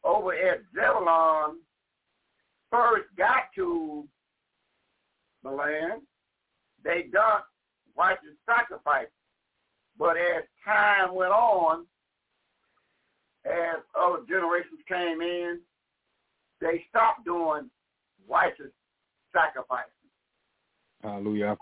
over 0.04 0.32
at 0.32 0.60
Zebulon, 0.74 1.58
first 2.70 3.06
got 3.18 3.50
to 3.56 4.04
the 5.42 5.50
land, 5.50 6.02
they 6.84 7.06
done 7.12 7.42
righteous 7.96 8.36
sacrifice. 8.48 9.08
But 9.98 10.16
as 10.16 10.44
time 10.64 11.14
went 11.14 11.32
on, 11.32 11.86
as 13.44 13.76
other 13.98 14.20
generations 14.28 14.80
came 14.88 15.20
in, 15.20 15.60
they 16.60 16.84
stopped 16.88 17.24
doing 17.24 17.70
righteous 18.28 18.72
sacrifices. 19.32 19.90
Hallelujah. 21.02 21.56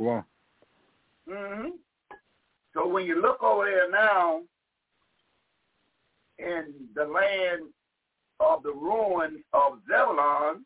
Mm-hmm. 1.28 1.68
So 2.74 2.86
when 2.86 3.04
you 3.04 3.20
look 3.20 3.42
over 3.42 3.64
there 3.64 3.90
now 3.90 4.42
in 6.38 6.72
the 6.94 7.04
land 7.04 7.62
of 8.40 8.62
the 8.62 8.72
ruins 8.72 9.40
of 9.52 9.80
Zebulon, 9.88 10.64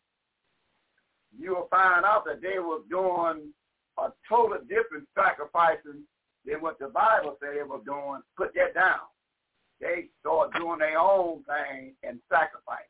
you'll 1.39 1.69
find 1.71 2.05
out 2.05 2.25
that 2.27 2.41
they 2.41 2.59
were 2.59 2.81
doing 2.89 3.53
a 3.99 4.09
totally 4.29 4.61
different 4.69 5.09
sacrificing 5.15 6.03
than 6.47 6.61
what 6.61 6.79
the 6.79 6.89
Bible 6.89 7.37
said 7.41 7.51
they 7.57 7.63
were 7.63 7.85
doing. 7.85 8.21
Put 8.37 8.55
that 8.55 8.75
down. 8.75 9.01
They 9.81 10.07
start 10.21 10.53
doing 10.55 10.79
their 10.79 10.99
own 10.99 11.43
thing 11.45 11.95
and 12.03 12.19
sacrifice. 12.31 12.89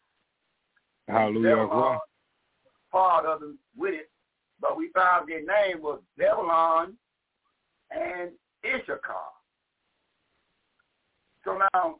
Hallelujah. 1.08 1.98
Part 2.92 3.26
of 3.26 3.40
them 3.40 3.58
with 3.76 3.94
it, 3.94 4.10
but 4.60 4.76
we 4.76 4.90
found 4.94 5.28
their 5.28 5.40
name 5.40 5.82
was 5.82 6.00
Zebulon 6.18 6.96
and 7.90 8.30
Issachar. 8.64 9.32
So 11.44 11.58
now, 11.72 11.96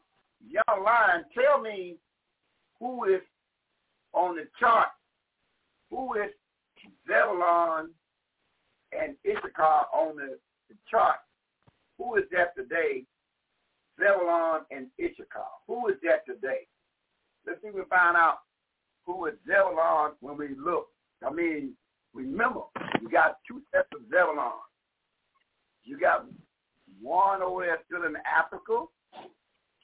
young 0.49 0.83
lion, 0.83 1.25
tell 1.33 1.61
me 1.61 1.97
who 2.79 3.05
is 3.05 3.21
on 4.13 4.35
the 4.35 4.47
chart, 4.59 4.89
who 5.89 6.13
is 6.15 6.31
Zebulon 7.07 7.89
and 8.91 9.15
Issachar 9.25 9.85
on 9.93 10.15
the, 10.15 10.37
the 10.69 10.75
chart. 10.89 11.17
Who 11.97 12.15
is 12.15 12.23
that 12.31 12.55
today? 12.55 13.03
Zebulon 13.99 14.61
and 14.71 14.87
Issachar. 15.01 15.49
Who 15.67 15.87
is 15.87 15.95
that 16.03 16.25
today? 16.25 16.67
Let's 17.45 17.61
see 17.61 17.69
if 17.69 17.75
we 17.75 17.81
find 17.89 18.15
out 18.15 18.39
who 19.05 19.25
is 19.25 19.33
Zebulon 19.47 20.11
when 20.19 20.37
we 20.37 20.49
look. 20.55 20.87
I 21.25 21.31
mean, 21.31 21.73
remember, 22.13 22.61
you 23.01 23.09
got 23.09 23.37
two 23.47 23.61
sets 23.73 23.87
of 23.95 24.01
Zebulon. 24.11 24.61
You 25.83 25.99
got 25.99 26.25
one 27.01 27.41
over 27.41 27.65
there 27.65 27.79
still 27.85 28.03
in 28.05 28.15
Africa 28.25 28.85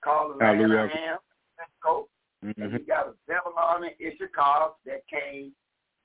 called 0.04 0.34
the 0.34 0.44
land 0.44 0.62
of 0.62 0.70
Ham, 0.70 1.18
Mexico. 1.58 2.08
Mm-hmm. 2.44 2.62
And 2.62 2.74
you 2.74 2.80
got 2.80 3.08
a 3.08 3.14
Zebulon 3.26 3.90
and 3.90 4.14
Issachar 4.14 4.74
that 4.86 5.02
came 5.08 5.54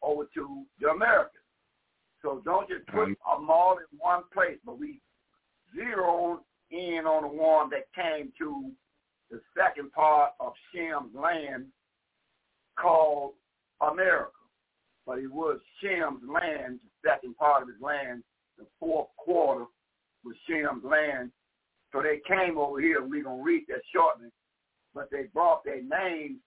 over 0.02 0.24
to 0.34 0.62
the 0.80 0.90
Americas. 0.90 1.42
So 2.22 2.42
don't 2.44 2.68
just 2.68 2.86
put 2.86 3.06
them 3.06 3.50
all 3.50 3.76
in 3.78 3.98
one 3.98 4.22
place, 4.32 4.58
but 4.64 4.78
we 4.78 5.00
zeroed 5.74 6.40
in 6.70 7.04
on 7.06 7.22
the 7.22 7.28
one 7.28 7.70
that 7.70 7.92
came 7.94 8.32
to 8.38 8.70
the 9.30 9.40
second 9.56 9.92
part 9.92 10.32
of 10.40 10.52
Shem's 10.74 11.14
land 11.14 11.66
called 12.78 13.32
America. 13.80 14.32
But 15.06 15.18
it 15.18 15.32
was 15.32 15.58
Shem's 15.82 16.22
land, 16.28 16.80
the 16.82 17.10
second 17.10 17.36
part 17.36 17.62
of 17.62 17.68
his 17.68 17.80
land, 17.80 18.22
the 18.58 18.66
fourth 18.78 19.08
quarter 19.16 19.64
was 20.24 20.36
Shem's 20.48 20.84
land. 20.84 21.30
So 21.92 22.02
they 22.02 22.20
came 22.26 22.58
over 22.58 22.80
here, 22.80 23.02
we're 23.02 23.24
going 23.24 23.38
to 23.38 23.44
read 23.44 23.64
that 23.68 23.80
shortly. 23.94 24.28
But 24.94 25.08
they 25.10 25.24
brought 25.32 25.64
their 25.64 25.82
names, 25.82 26.38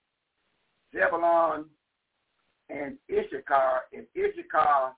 Zebulon 0.94 1.66
and 2.70 2.98
Issachar, 3.10 3.82
and 3.94 4.06
Issachar 4.16 4.94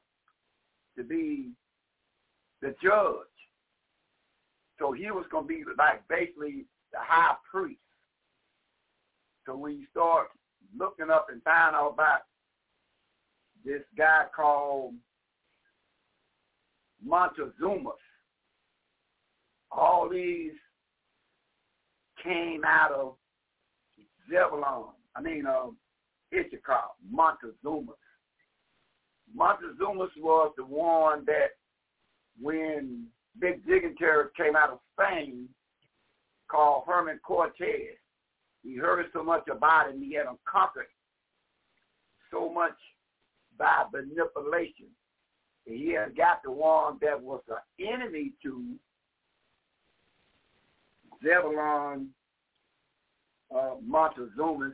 to 0.98 1.04
be 1.04 1.52
the 2.62 2.76
judge. 2.84 3.33
So 4.84 4.92
he 4.92 5.10
was 5.12 5.24
going 5.32 5.46
to 5.46 5.48
be 5.48 5.64
like 5.78 6.06
basically 6.10 6.66
the 6.92 6.98
high 7.00 7.36
priest. 7.50 7.80
So 9.46 9.66
you 9.68 9.86
start 9.92 10.28
looking 10.78 11.10
up 11.10 11.28
and 11.32 11.42
find 11.44 11.74
out 11.74 11.92
about 11.94 12.24
this 13.64 13.84
guy 13.98 14.26
called 14.36 14.96
Montezumas, 17.08 17.94
all 19.72 20.10
these 20.10 20.52
came 22.22 22.64
out 22.66 22.92
of 22.92 23.14
Zebulon. 24.30 24.90
I 25.16 25.22
mean, 25.22 25.46
uh, 25.46 25.68
Issachar, 26.34 26.90
Montezumas. 27.10 27.96
Montezumas 29.34 30.10
was 30.18 30.52
the 30.58 30.66
one 30.66 31.24
that 31.26 31.52
when 32.42 33.08
Big 33.40 33.66
Dignitary 33.66 34.26
came 34.38 34.56
out 34.56 34.70
of 34.70 34.80
Spain 34.94 35.48
called 36.50 36.84
Herman 36.86 37.20
Cortez, 37.26 37.98
he 38.64 38.76
heard 38.76 39.06
so 39.12 39.24
much 39.24 39.48
about 39.52 39.90
him, 39.90 40.02
he 40.02 40.14
had 40.14 40.26
him 40.26 40.38
conquered 40.46 40.88
so 42.32 42.52
much 42.52 42.78
by 43.58 43.84
manipulation. 43.92 44.88
He 45.66 45.92
had 45.92 46.16
got 46.16 46.42
the 46.44 46.52
one 46.52 46.98
that 47.02 47.22
was 47.22 47.42
an 47.50 47.86
enemy 47.86 48.34
to 48.44 48.76
Zebulon 51.24 52.10
uh, 53.54 53.76
Montezumas, 53.86 54.74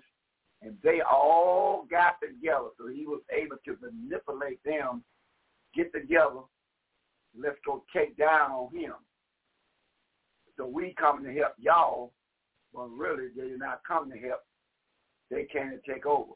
and 0.62 0.78
they 0.84 1.02
all 1.02 1.86
got 1.90 2.16
together. 2.22 2.70
So 2.78 2.88
he 2.88 3.06
was 3.06 3.22
able 3.32 3.58
to 3.66 3.78
manipulate 3.82 4.64
them, 4.64 5.04
get 5.76 5.92
together, 5.94 6.42
let's 7.38 7.58
go 7.66 7.84
take 7.96 8.18
down 8.18 8.52
on 8.52 8.76
him. 8.76 8.94
So 10.58 10.66
we 10.66 10.94
coming 11.00 11.26
to 11.26 11.40
help 11.40 11.54
y'all, 11.58 12.14
but 12.74 12.90
really 12.90 13.30
they're 13.36 13.58
not 13.58 13.82
coming 13.88 14.12
to 14.12 14.28
help. 14.28 14.42
they 15.32 15.46
came 15.52 15.72
to 15.72 15.94
take 15.94 16.06
over. 16.06 16.34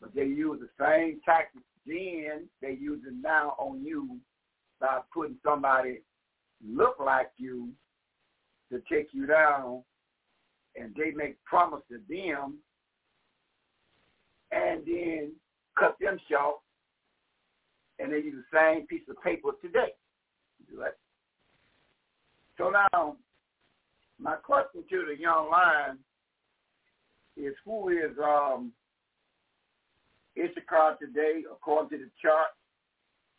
But 0.00 0.14
they 0.14 0.24
use 0.24 0.60
the 0.60 0.84
same 0.84 1.20
tactics 1.24 1.64
then 1.86 2.48
they 2.60 2.72
use 2.72 3.00
it 3.06 3.14
now 3.20 3.54
on 3.58 3.84
you 3.84 4.18
by 4.80 5.00
putting 5.12 5.36
somebody 5.44 6.00
look 6.64 6.96
like 7.04 7.30
you 7.36 7.70
to 8.70 8.80
take 8.90 9.08
you 9.12 9.26
down 9.26 9.82
and 10.76 10.94
they 10.96 11.10
make 11.10 11.42
promise 11.44 11.82
to 11.90 11.98
them 12.08 12.58
and 14.52 14.82
then 14.86 15.32
cut 15.78 15.96
them 16.00 16.18
short 16.30 16.56
and 18.02 18.12
they 18.12 18.16
use 18.16 18.34
the 18.50 18.58
same 18.58 18.86
piece 18.86 19.02
of 19.08 19.22
paper 19.22 19.50
today. 19.62 19.92
Right? 20.76 20.92
So 22.58 22.70
now, 22.70 23.16
my 24.18 24.34
question 24.34 24.82
to 24.90 25.06
the 25.08 25.20
young 25.20 25.50
lion 25.50 25.98
is 27.36 27.54
who 27.64 27.88
is 27.90 28.16
um, 28.22 28.72
Issachar 30.36 30.96
today 31.00 31.42
according 31.50 31.98
to 31.98 32.04
the 32.04 32.10
chart, 32.20 32.48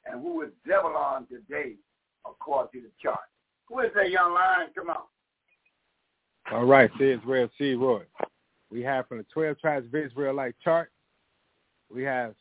and 0.05 0.21
who 0.21 0.41
is 0.41 0.49
Zebulon 0.67 1.27
today 1.27 1.73
according 2.25 2.81
to 2.81 2.87
the 2.87 2.93
chart? 3.01 3.19
Who 3.67 3.79
is 3.79 3.91
that 3.95 4.11
young 4.11 4.33
lion? 4.33 4.69
Come 4.75 4.89
on. 4.89 5.03
All 6.51 6.65
right, 6.65 6.89
say 6.99 7.13
Israel 7.13 7.49
C. 7.57 7.73
Roy. 7.73 8.03
We 8.69 8.81
have 8.81 9.07
from 9.07 9.19
the 9.19 9.25
12 9.33 9.59
tribes 9.59 9.85
of 9.85 9.95
Israelite 9.95 10.55
chart, 10.63 10.91
we 11.93 12.03
have 12.03 12.33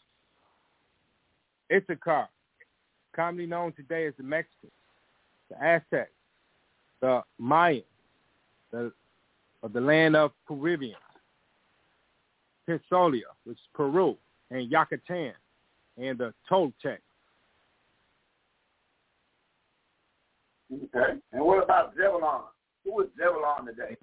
Issachar, 1.72 2.28
commonly 3.14 3.46
known 3.46 3.72
today 3.72 4.06
as 4.06 4.14
the 4.16 4.22
Mexicans, 4.22 4.72
the 5.50 5.62
Aztecs, 5.62 6.10
the 7.00 7.22
Mayans, 7.40 7.84
the, 8.70 8.92
of 9.62 9.72
the 9.72 9.80
land 9.80 10.16
of 10.16 10.32
Peruvians, 10.46 10.96
Pisolia, 12.68 13.22
which 13.44 13.56
is 13.56 13.62
Peru, 13.74 14.16
and 14.50 14.70
Yucatan, 14.70 15.32
and 15.96 16.18
the 16.18 16.32
Toltec. 16.50 16.98
Okay. 20.72 21.18
And 21.32 21.44
what 21.44 21.62
about 21.62 21.94
Zebulon? 21.94 22.42
Who 22.84 23.00
is 23.02 23.08
Zebulon 23.18 23.66
today? 23.66 23.96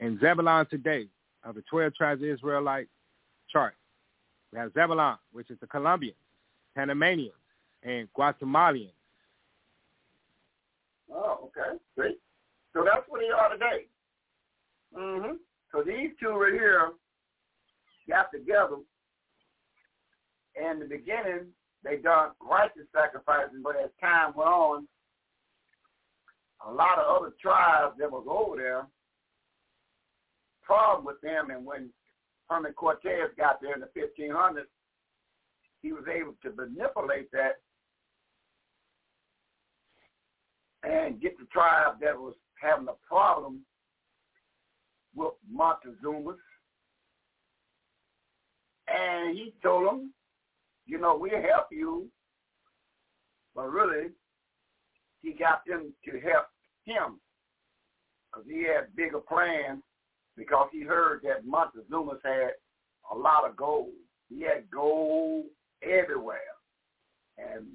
And 0.00 0.18
Zebulon 0.20 0.66
today, 0.68 1.06
of 1.44 1.54
the 1.54 1.62
12 1.70 1.94
tribes 1.94 2.22
of 2.22 2.28
Israelite 2.28 2.88
chart, 3.50 3.74
we 4.52 4.58
have 4.58 4.72
Zebulon, 4.72 5.16
which 5.32 5.50
is 5.50 5.58
the 5.60 5.66
Colombians, 5.66 6.16
Panamanians, 6.74 7.32
and 7.82 8.08
Guatemalans. 8.16 8.90
Oh, 11.10 11.50
okay. 11.50 11.78
See? 11.98 12.16
So 12.72 12.84
that's 12.84 13.08
what 13.08 13.20
they 13.20 13.30
are 13.30 13.52
today. 13.52 13.86
Mm-hmm. 14.96 15.34
So 15.70 15.82
these 15.82 16.10
two 16.20 16.30
right 16.30 16.52
here 16.52 16.92
got 18.08 18.30
together. 18.32 18.76
In 20.56 20.78
the 20.78 20.86
beginning, 20.86 21.46
they 21.82 21.96
done 21.96 22.30
righteous 22.40 22.86
sacrificing, 22.94 23.60
but 23.62 23.76
as 23.76 23.90
time 24.00 24.32
went 24.36 24.48
on, 24.48 24.88
a 26.66 26.72
lot 26.72 26.98
of 26.98 27.16
other 27.16 27.32
tribes 27.42 27.96
that 27.98 28.10
was 28.10 28.24
over 28.28 28.56
there 28.56 28.86
problem 30.64 31.04
with 31.04 31.20
them. 31.20 31.50
And 31.50 31.64
when 31.64 31.90
Herman 32.48 32.72
Cortez 32.72 33.30
got 33.36 33.60
there 33.60 33.74
in 33.74 33.80
the 33.80 33.88
1500s, 33.98 34.64
he 35.84 35.92
was 35.92 36.04
able 36.08 36.34
to 36.42 36.50
manipulate 36.56 37.30
that 37.30 37.56
and 40.82 41.20
get 41.20 41.38
the 41.38 41.44
tribe 41.52 41.96
that 42.00 42.16
was 42.16 42.34
having 42.60 42.88
a 42.88 43.06
problem 43.06 43.60
with 45.14 45.34
Montezuma's. 45.52 46.38
And 48.88 49.36
he 49.36 49.52
told 49.62 49.86
them, 49.86 50.14
you 50.86 50.98
know, 50.98 51.18
we'll 51.18 51.42
help 51.42 51.66
you. 51.70 52.08
But 53.54 53.70
really, 53.70 54.08
he 55.20 55.32
got 55.32 55.62
them 55.66 55.92
to 56.06 56.12
help 56.12 56.46
him 56.84 57.20
because 58.32 58.46
he 58.48 58.64
had 58.64 58.96
bigger 58.96 59.20
plans 59.20 59.82
because 60.34 60.68
he 60.72 60.82
heard 60.82 61.20
that 61.24 61.46
Montezuma's 61.46 62.20
had 62.24 62.52
a 63.12 63.16
lot 63.16 63.48
of 63.48 63.54
gold. 63.54 63.90
He 64.30 64.42
had 64.42 64.70
gold 64.70 65.44
everywhere. 65.82 66.38
And 67.38 67.66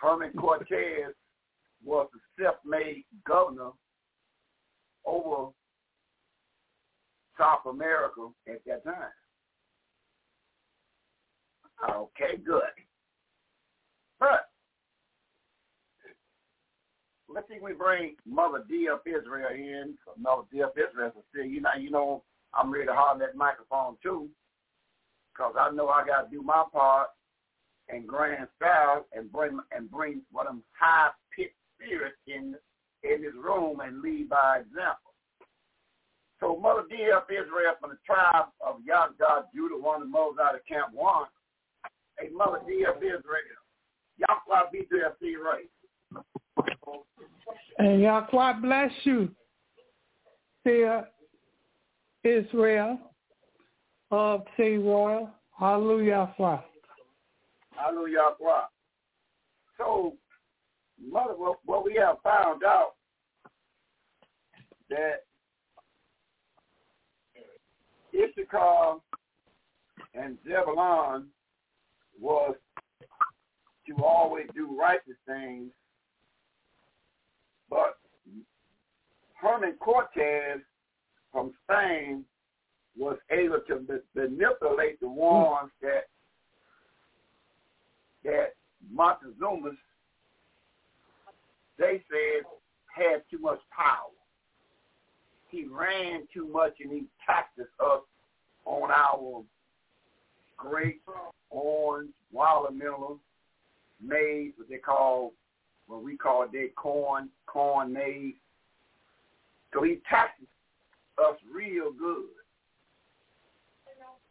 Herman 0.00 0.32
Cortez 0.32 1.14
was 1.84 2.08
the 2.12 2.42
self-made 2.42 3.04
governor 3.26 3.70
over 5.06 5.50
South 7.38 7.66
America 7.68 8.28
at 8.48 8.64
that 8.66 8.84
time. 8.84 8.94
Okay, 11.90 12.36
good. 12.44 12.62
But 14.18 14.48
let's 17.32 17.48
see 17.48 17.54
if 17.54 17.62
we 17.62 17.72
bring 17.72 18.16
Mother 18.26 18.62
D 18.68 18.88
of 18.92 19.00
Israel 19.06 19.48
in. 19.54 19.94
Mother 20.18 20.42
D 20.52 20.60
of 20.60 20.70
Israel 20.76 21.10
to 21.10 21.22
see, 21.34 21.48
you 21.48 21.62
know, 21.62 21.70
you 21.78 21.90
know, 21.90 22.22
I'm 22.52 22.70
ready 22.70 22.86
to 22.86 22.94
hold 22.94 23.20
that 23.22 23.36
microphone 23.36 23.96
too, 24.02 24.28
because 25.40 25.54
I 25.58 25.74
know 25.74 25.88
I 25.88 26.06
got 26.06 26.22
to 26.22 26.30
do 26.30 26.42
my 26.42 26.64
part 26.70 27.08
and 27.88 28.06
grand 28.06 28.46
style 28.56 29.06
and 29.14 29.32
bring 29.32 29.58
and 29.74 29.90
bring 29.90 30.20
of 30.38 30.46
them 30.46 30.62
high 30.78 31.08
pitched 31.34 31.54
spirits 31.76 32.16
in 32.26 32.54
in 33.02 33.22
this 33.22 33.32
room 33.42 33.80
and 33.80 34.02
lead 34.02 34.28
by 34.28 34.58
example. 34.58 35.14
So 36.40 36.58
Mother 36.60 36.82
D 36.90 36.96
of 37.16 37.22
Israel 37.30 37.74
from 37.80 37.90
the 37.90 37.98
tribe 38.04 38.46
of 38.60 38.76
Yahdah, 38.86 39.44
Judah, 39.54 39.76
one 39.80 40.02
of 40.02 40.08
the 40.08 40.12
mothers 40.12 40.36
out 40.42 40.54
of 40.54 40.64
Camp 40.66 40.92
One. 40.92 41.26
Hey, 42.18 42.28
Mother 42.34 42.60
D 42.66 42.84
of 42.84 42.98
Israel. 42.98 43.60
Yahweh 44.18 44.70
be 44.70 44.86
there, 44.90 45.14
see 45.20 45.36
right. 45.36 45.70
And 47.78 48.02
Yahweh 48.02 48.52
bless 48.60 48.90
you, 49.04 49.30
dear 50.66 51.08
Israel 52.24 53.09
Uh, 54.10 54.16
of 54.16 54.44
Sea 54.56 54.76
Royal. 54.76 55.30
Hallelujah. 55.58 56.34
Hallelujah. 57.76 58.34
So, 59.78 60.14
mother, 61.00 61.34
what, 61.36 61.58
what 61.64 61.84
we 61.84 61.94
have 61.94 62.16
found 62.22 62.64
out 62.64 62.92
that 64.88 65.24
Issachar 68.14 68.96
and 70.14 70.36
Zebulon 70.44 71.28
was 72.20 72.54
to 73.86 74.04
always 74.04 74.46
do 74.54 74.76
righteous 74.78 75.16
things 75.26 75.70
but 77.70 77.98
Herman 79.40 79.74
Cortez 79.80 80.60
from 81.32 81.52
Spain 81.64 82.24
was 82.96 83.16
able 83.30 83.60
to 83.68 84.00
manipulate 84.14 85.00
the 85.00 85.08
ones 85.08 85.70
that 85.82 86.08
that 88.24 88.54
Montezuma's 88.94 89.76
they 91.78 92.02
said 92.10 92.44
had 92.94 93.22
too 93.30 93.38
much 93.38 93.60
power. 93.74 94.10
He 95.48 95.64
ran 95.64 96.28
too 96.32 96.46
much 96.46 96.74
and 96.80 96.92
he 96.92 97.04
taxed 97.26 97.58
us 97.58 98.02
on 98.66 98.90
our 98.90 99.42
grapes, 100.58 101.00
orange, 101.48 102.10
watermelon, 102.32 103.18
maize, 104.00 104.52
what 104.56 104.68
they 104.68 104.76
call 104.76 105.32
what 105.86 106.04
we 106.04 106.16
call 106.16 106.46
dead 106.46 106.74
corn, 106.76 107.28
corn 107.46 107.92
maize. 107.92 108.34
So 109.72 109.82
he 109.82 110.00
taxes 110.08 110.46
us 111.18 111.36
real 111.52 111.92
good. 111.92 112.28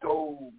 So 0.02 0.52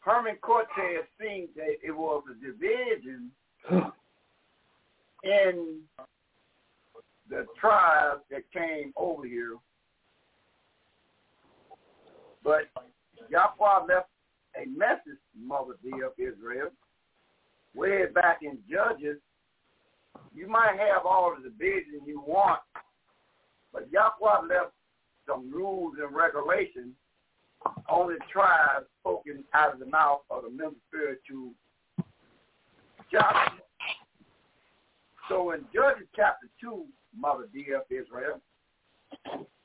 Herman 0.00 0.36
Cortez 0.40 1.04
thinks 1.18 1.54
that 1.56 1.76
it 1.82 1.92
was 1.94 2.22
a 2.30 2.34
division 2.34 3.30
in 5.24 5.80
the 7.28 7.44
tribes 7.60 8.22
that 8.30 8.50
came 8.52 8.92
over 8.96 9.26
here. 9.26 9.56
But 12.42 12.70
Yahweh 13.28 13.94
left 13.94 14.08
a 14.56 14.66
message, 14.66 15.20
Mother 15.38 15.74
D 15.82 15.90
of 16.04 16.12
Israel, 16.16 16.70
way 17.74 18.06
back 18.14 18.38
in 18.42 18.58
Judges, 18.70 19.18
you 20.34 20.48
might 20.48 20.78
have 20.78 21.04
all 21.04 21.34
of 21.36 21.42
the 21.42 21.50
vision 21.50 22.00
you 22.06 22.20
want, 22.26 22.60
but 23.72 23.88
Yahweh 23.92 24.46
left 24.48 24.72
some 25.26 25.52
rules 25.52 25.94
and 26.02 26.16
regulations 26.16 26.94
on 27.88 28.08
the 28.08 28.18
tribes 28.32 28.86
spoken 29.00 29.44
out 29.54 29.72
of 29.72 29.80
the 29.80 29.86
mouth 29.86 30.20
of 30.30 30.44
the 30.44 30.50
member 30.50 30.76
to 31.28 31.50
Joshua. 33.10 33.58
So 35.28 35.52
in 35.52 35.60
Judges 35.74 36.06
chapter 36.16 36.48
2, 36.60 36.84
Mother 37.18 37.48
D 37.52 37.66
of 37.74 37.82
Israel, 37.90 38.40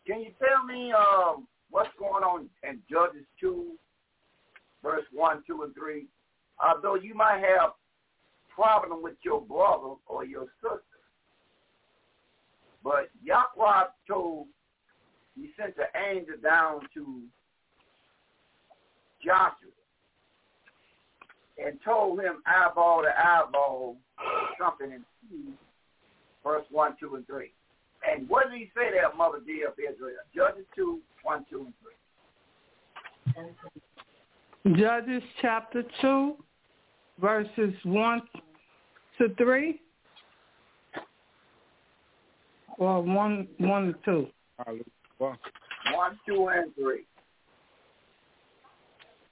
can 0.06 0.22
you 0.22 0.32
tell 0.40 0.66
me 0.66 0.92
um, 0.92 1.48
what's 1.70 1.90
going 1.98 2.24
on 2.24 2.50
in 2.68 2.80
Judges 2.90 3.26
2, 3.40 3.72
verse 4.82 5.06
1, 5.14 5.44
2, 5.48 5.64
and 5.64 5.76
3? 5.76 6.06
Although 6.66 6.96
you 6.96 7.16
might 7.16 7.40
have 7.40 7.72
problem 8.54 9.02
with 9.02 9.16
your 9.24 9.42
brother 9.42 9.96
or 10.08 10.26
your 10.26 10.46
sister, 10.62 10.84
but 12.84 13.10
Yahweh 13.24 13.86
told, 14.08 14.48
he 15.36 15.50
sent 15.58 15.76
the 15.78 15.86
angel 16.12 16.36
down 16.44 16.82
to 16.94 17.24
Joshua 19.24 19.74
and 21.58 21.80
told 21.84 22.20
him 22.20 22.42
eyeball 22.46 23.04
to 23.04 23.10
eyeball 23.10 23.98
something 24.60 24.92
in 24.92 25.04
two, 25.30 25.54
verse 26.44 26.66
1, 26.72 26.96
2, 27.00 27.16
and 27.16 27.28
3. 27.28 27.52
And 28.12 28.28
what 28.28 28.50
did 28.50 28.60
he 28.60 28.66
say 28.76 28.92
there, 28.92 29.14
Mother 29.16 29.40
dear 29.46 29.70
of 29.70 29.74
Israel? 29.80 30.18
Judges 30.36 30.66
2, 30.76 31.00
1, 31.24 31.46
2, 31.50 31.68
and 33.38 33.50
3. 34.66 34.82
Judges 34.82 35.24
chapter 35.42 35.84
2, 36.02 36.36
verses 37.20 37.74
1 37.84 38.22
to 39.20 39.36
3. 39.36 39.80
Or 42.80 43.02
1, 43.02 43.48
1 43.60 43.86
to 43.86 43.94
2. 44.06 44.28
One, 45.20 46.20
two, 46.28 46.48
and 46.48 46.74
3. 46.76 47.06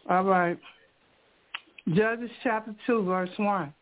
All 0.09 0.23
right. 0.23 0.57
Judges 1.93 2.29
chapter 2.43 2.75
2, 2.87 3.03
verse 3.03 3.29
1. 3.37 3.73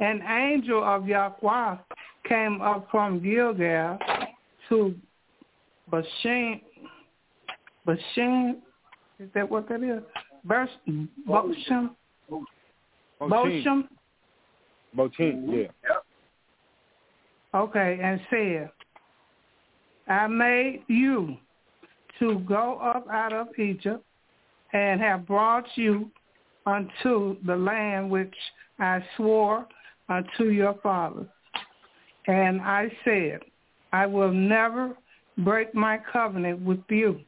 An 0.00 0.22
angel 0.22 0.84
of 0.84 1.06
Yahweh 1.06 1.76
came 2.28 2.60
up 2.60 2.86
from 2.90 3.20
Gilgal 3.20 3.98
to 4.68 4.94
Bashan. 5.90 6.60
Bashan, 7.84 8.62
is 9.18 9.28
that 9.34 9.50
what 9.50 9.68
that 9.68 9.82
is? 9.82 10.02
Verse, 10.44 10.70
Bosham? 11.28 11.90
Bosham? 13.20 13.88
Bochim, 14.96 15.66
yeah. 15.84 15.96
Okay, 17.54 17.98
and 18.02 18.20
said, 18.30 18.70
I 20.06 20.26
made 20.26 20.84
you 20.86 21.36
to 22.20 22.38
go 22.40 22.78
up 22.78 23.06
out 23.10 23.32
of 23.32 23.48
Egypt 23.58 24.04
and 24.72 25.00
have 25.00 25.26
brought 25.26 25.66
you 25.76 26.10
unto 26.66 27.36
the 27.46 27.56
land 27.56 28.10
which 28.10 28.34
I 28.78 29.02
swore 29.16 29.66
unto 30.08 30.44
your 30.44 30.74
fathers. 30.82 31.26
And 32.26 32.60
I 32.60 32.90
said, 33.04 33.40
I 33.92 34.06
will 34.06 34.32
never 34.32 34.94
break 35.38 35.74
my 35.74 35.98
covenant 36.12 36.60
with 36.60 36.80
you. 36.90 37.20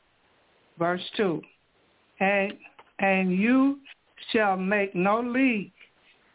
Verse 0.78 1.02
2. 1.16 1.40
And, 2.20 2.52
and 2.98 3.32
you 3.32 3.78
shall 4.32 4.56
make 4.56 4.94
no 4.94 5.20
league 5.20 5.72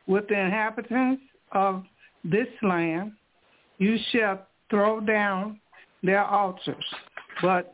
with 0.07 0.27
the 0.27 0.39
inhabitants 0.39 1.21
of 1.51 1.83
this 2.23 2.47
land. 2.63 3.11
You 3.77 3.97
shall 4.11 4.47
throw 4.69 4.99
down 4.99 5.59
their 6.01 6.25
altars. 6.25 6.83
But 7.41 7.73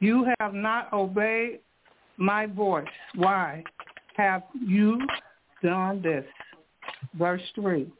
you 0.00 0.26
have 0.40 0.54
not 0.54 0.92
obeyed 0.92 1.60
my 2.16 2.46
voice. 2.46 2.86
Why 3.14 3.64
have 4.16 4.42
you 4.66 5.00
done 5.62 6.02
this? 6.02 6.24
Verse 7.18 7.42
3. 7.54 7.90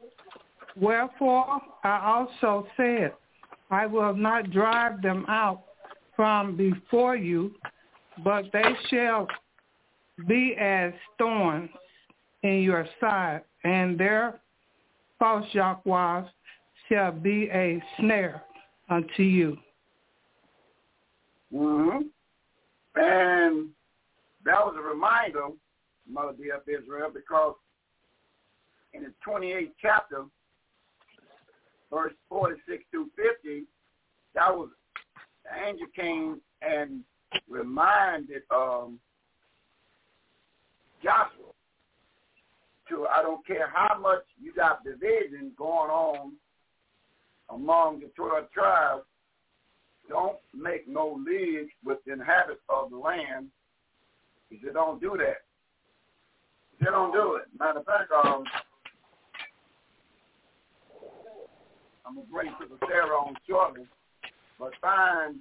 Wherefore 0.75 1.61
I 1.83 2.01
also 2.05 2.67
said, 2.75 3.13
I 3.71 3.85
will 3.85 4.15
not 4.15 4.51
drive 4.51 5.01
them 5.01 5.25
out 5.27 5.63
from 6.15 6.55
before 6.55 7.15
you, 7.15 7.55
but 8.23 8.45
they 8.53 8.63
shall 8.89 9.27
be 10.27 10.55
as 10.59 10.93
thorns 11.17 11.69
in 12.43 12.61
your 12.61 12.87
side, 13.01 13.41
and 13.63 13.99
their 13.99 14.39
false 15.19 15.45
Yahwehs 15.53 16.27
shall 16.87 17.11
be 17.11 17.49
a 17.51 17.81
snare 17.97 18.43
unto 18.89 19.23
you. 19.23 19.57
Mm-hmm. 21.53 22.01
And 22.95 23.69
that 24.45 24.65
was 24.65 24.75
a 24.77 24.81
reminder, 24.81 25.47
Mother 26.07 26.33
dear 26.37 26.57
of 26.57 26.61
Israel, 26.67 27.11
because 27.13 27.55
in 28.93 29.03
the 29.03 29.13
28th 29.27 29.71
chapter, 29.81 30.25
verse 31.91 32.13
46 32.29 32.83
through 32.91 33.09
50, 33.43 33.63
that 34.35 34.55
was 34.55 34.69
the 35.43 35.67
angel 35.67 35.87
came 35.95 36.41
and 36.61 37.01
reminded 37.49 38.41
um, 38.53 38.99
Joshua 41.03 41.51
to 42.89 43.07
I 43.07 43.21
don't 43.21 43.45
care 43.45 43.69
how 43.73 43.99
much 43.99 44.23
you 44.41 44.53
got 44.53 44.83
division 44.83 45.51
going 45.57 45.89
on 45.89 46.33
among 47.49 47.99
the 47.99 48.07
12 48.15 48.51
tribes, 48.51 49.03
don't 50.09 50.37
make 50.53 50.87
no 50.87 51.19
league 51.25 51.69
with 51.83 51.99
the 52.05 52.13
inhabitants 52.13 52.61
of 52.69 52.89
the 52.91 52.97
land. 52.97 53.47
He 54.49 54.59
said, 54.63 54.73
don't 54.73 55.01
do 55.01 55.15
that. 55.17 55.41
He 56.77 56.85
said, 56.85 56.91
don't 56.91 57.13
do 57.13 57.35
it. 57.35 57.45
Matter 57.59 57.79
of 57.79 57.85
fact, 57.85 58.11
um, 58.11 58.43
I'm 62.05 62.15
going 62.15 62.27
to 62.27 62.31
bring 62.31 62.51
Sister 62.59 62.77
Sarah 62.87 63.17
on 63.17 63.35
shortly, 63.47 63.87
but 64.59 64.71
find 64.81 65.37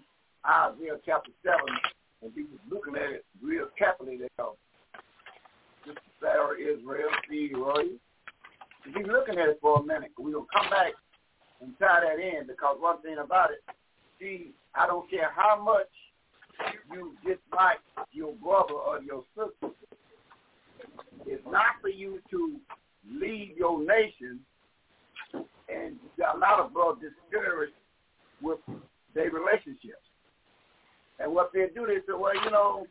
Isaiah 0.46 0.98
chapter 1.04 1.30
7 1.44 1.58
and 2.22 2.34
be 2.34 2.46
looking 2.70 2.96
at 2.96 3.10
it 3.10 3.24
real 3.42 3.68
carefully 3.78 4.16
there. 4.16 4.48
Sister 5.84 6.00
Sarah 6.20 6.56
Israel, 6.56 7.10
see 7.28 7.50
Roy. 7.54 8.00
Be 8.92 9.02
looking 9.04 9.38
at 9.38 9.48
it 9.48 9.58
for 9.60 9.80
a 9.80 9.82
minute. 9.82 10.12
Going 10.16 10.32
to 10.32 10.46
come 10.52 10.70
back 10.70 10.92
and 11.60 11.72
tie 11.78 12.00
that 12.00 12.20
in 12.20 12.46
because 12.46 12.76
one 12.80 13.00
thing 13.02 13.16
about 13.18 13.50
it, 13.50 13.60
see, 14.20 14.52
I 14.74 14.86
don't 14.86 15.08
care 15.10 15.30
how 15.34 15.62
much 15.62 15.88
you 16.92 17.14
dislike 17.24 17.78
your 18.12 18.32
brother 18.34 18.74
or 18.74 19.00
your 19.02 19.24
sister. 19.36 19.74
It's 21.26 21.44
not 21.46 21.80
for 21.80 21.88
you 21.88 22.20
to 22.30 22.56
leave 23.08 23.56
your 23.56 23.80
nation 23.80 24.40
and 25.34 25.96
a 26.34 26.38
lot 26.38 26.60
of 26.60 26.72
brothers 26.72 27.12
discouraged 27.30 27.72
with 28.42 28.58
their 29.14 29.30
relationships. 29.30 30.04
And 31.18 31.32
what 31.32 31.50
they 31.52 31.66
do, 31.74 31.86
they 31.86 31.98
say, 32.06 32.16
well, 32.18 32.34
you 32.34 32.50
know, 32.50 32.86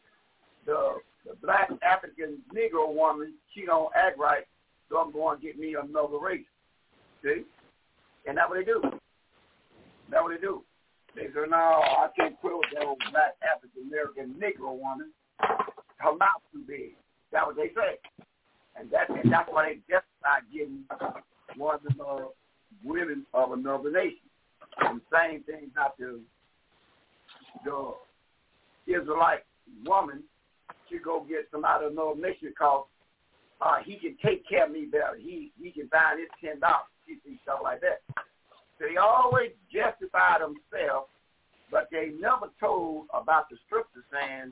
the 0.66 0.96
the 1.26 1.36
black 1.42 1.70
African 1.82 2.40
Negro 2.54 2.94
woman, 2.94 3.34
she 3.54 3.66
don't 3.66 3.90
act 3.96 4.20
right, 4.20 4.44
so 4.90 4.98
I'm 4.98 5.12
going 5.12 5.40
to 5.40 5.46
get 5.46 5.58
me 5.58 5.76
another 5.82 6.18
race. 6.18 6.46
See? 7.24 7.44
And 8.28 8.38
that's 8.38 8.50
what 8.50 8.60
they 8.60 8.66
do. 8.66 8.82
That's 10.12 10.22
what 10.22 10.34
they 10.36 10.42
do. 10.42 10.64
They 11.16 11.28
say, 11.28 11.46
no, 11.50 11.58
I 11.58 12.08
can't 12.18 12.40
quit 12.40 12.54
with 12.54 12.70
that 12.74 12.86
old 12.86 13.00
black 13.12 13.36
African 13.44 13.88
American 13.88 14.36
Negro 14.42 14.78
woman. 14.78 15.12
Her 15.98 16.16
mouth 16.18 16.42
too 16.52 16.64
big. 16.68 16.96
That's 17.32 17.46
what 17.46 17.56
they 17.56 17.70
say. 17.76 18.00
And 18.76 18.90
that's 18.92 19.10
and 19.10 19.32
that's 19.32 19.50
why 19.52 19.70
they 19.70 19.76
just 19.90 20.06
not 20.24 20.42
getting 20.52 20.84
one 21.58 21.76
of 21.76 21.82
the 21.84 22.30
women 22.84 23.26
of 23.34 23.52
another 23.52 23.92
nation. 23.92 24.26
And 24.80 25.02
same 25.12 25.44
thing 25.44 25.72
not 25.76 25.98
the 25.98 26.20
the 27.64 27.94
Israelite 28.88 29.46
woman 29.86 30.24
she 30.90 31.00
go 31.00 31.26
get 31.28 31.48
some 31.52 31.66
out 31.66 31.84
of 31.84 31.92
another 31.92 32.16
nation 32.16 32.50
because 32.50 32.86
uh, 33.62 33.78
he 33.86 33.96
can 33.96 34.18
take 34.24 34.48
care 34.48 34.66
of 34.66 34.72
me 34.72 34.86
better. 34.86 35.18
He 35.18 35.52
he 35.62 35.72
can 35.72 35.88
buy 35.92 36.16
this 36.18 36.30
ten 36.44 36.60
dollars. 36.60 36.90
She 37.08 37.18
see 37.26 37.40
stuff 37.44 37.60
like 37.64 37.82
that. 37.82 38.02
They 38.84 38.98
always 38.98 39.52
justify 39.72 40.40
themselves, 40.40 41.08
but 41.72 41.88
they 41.90 42.12
never 42.20 42.52
told 42.60 43.06
about 43.14 43.50
the 43.50 43.56
scripture 43.66 44.04
saying, 44.12 44.52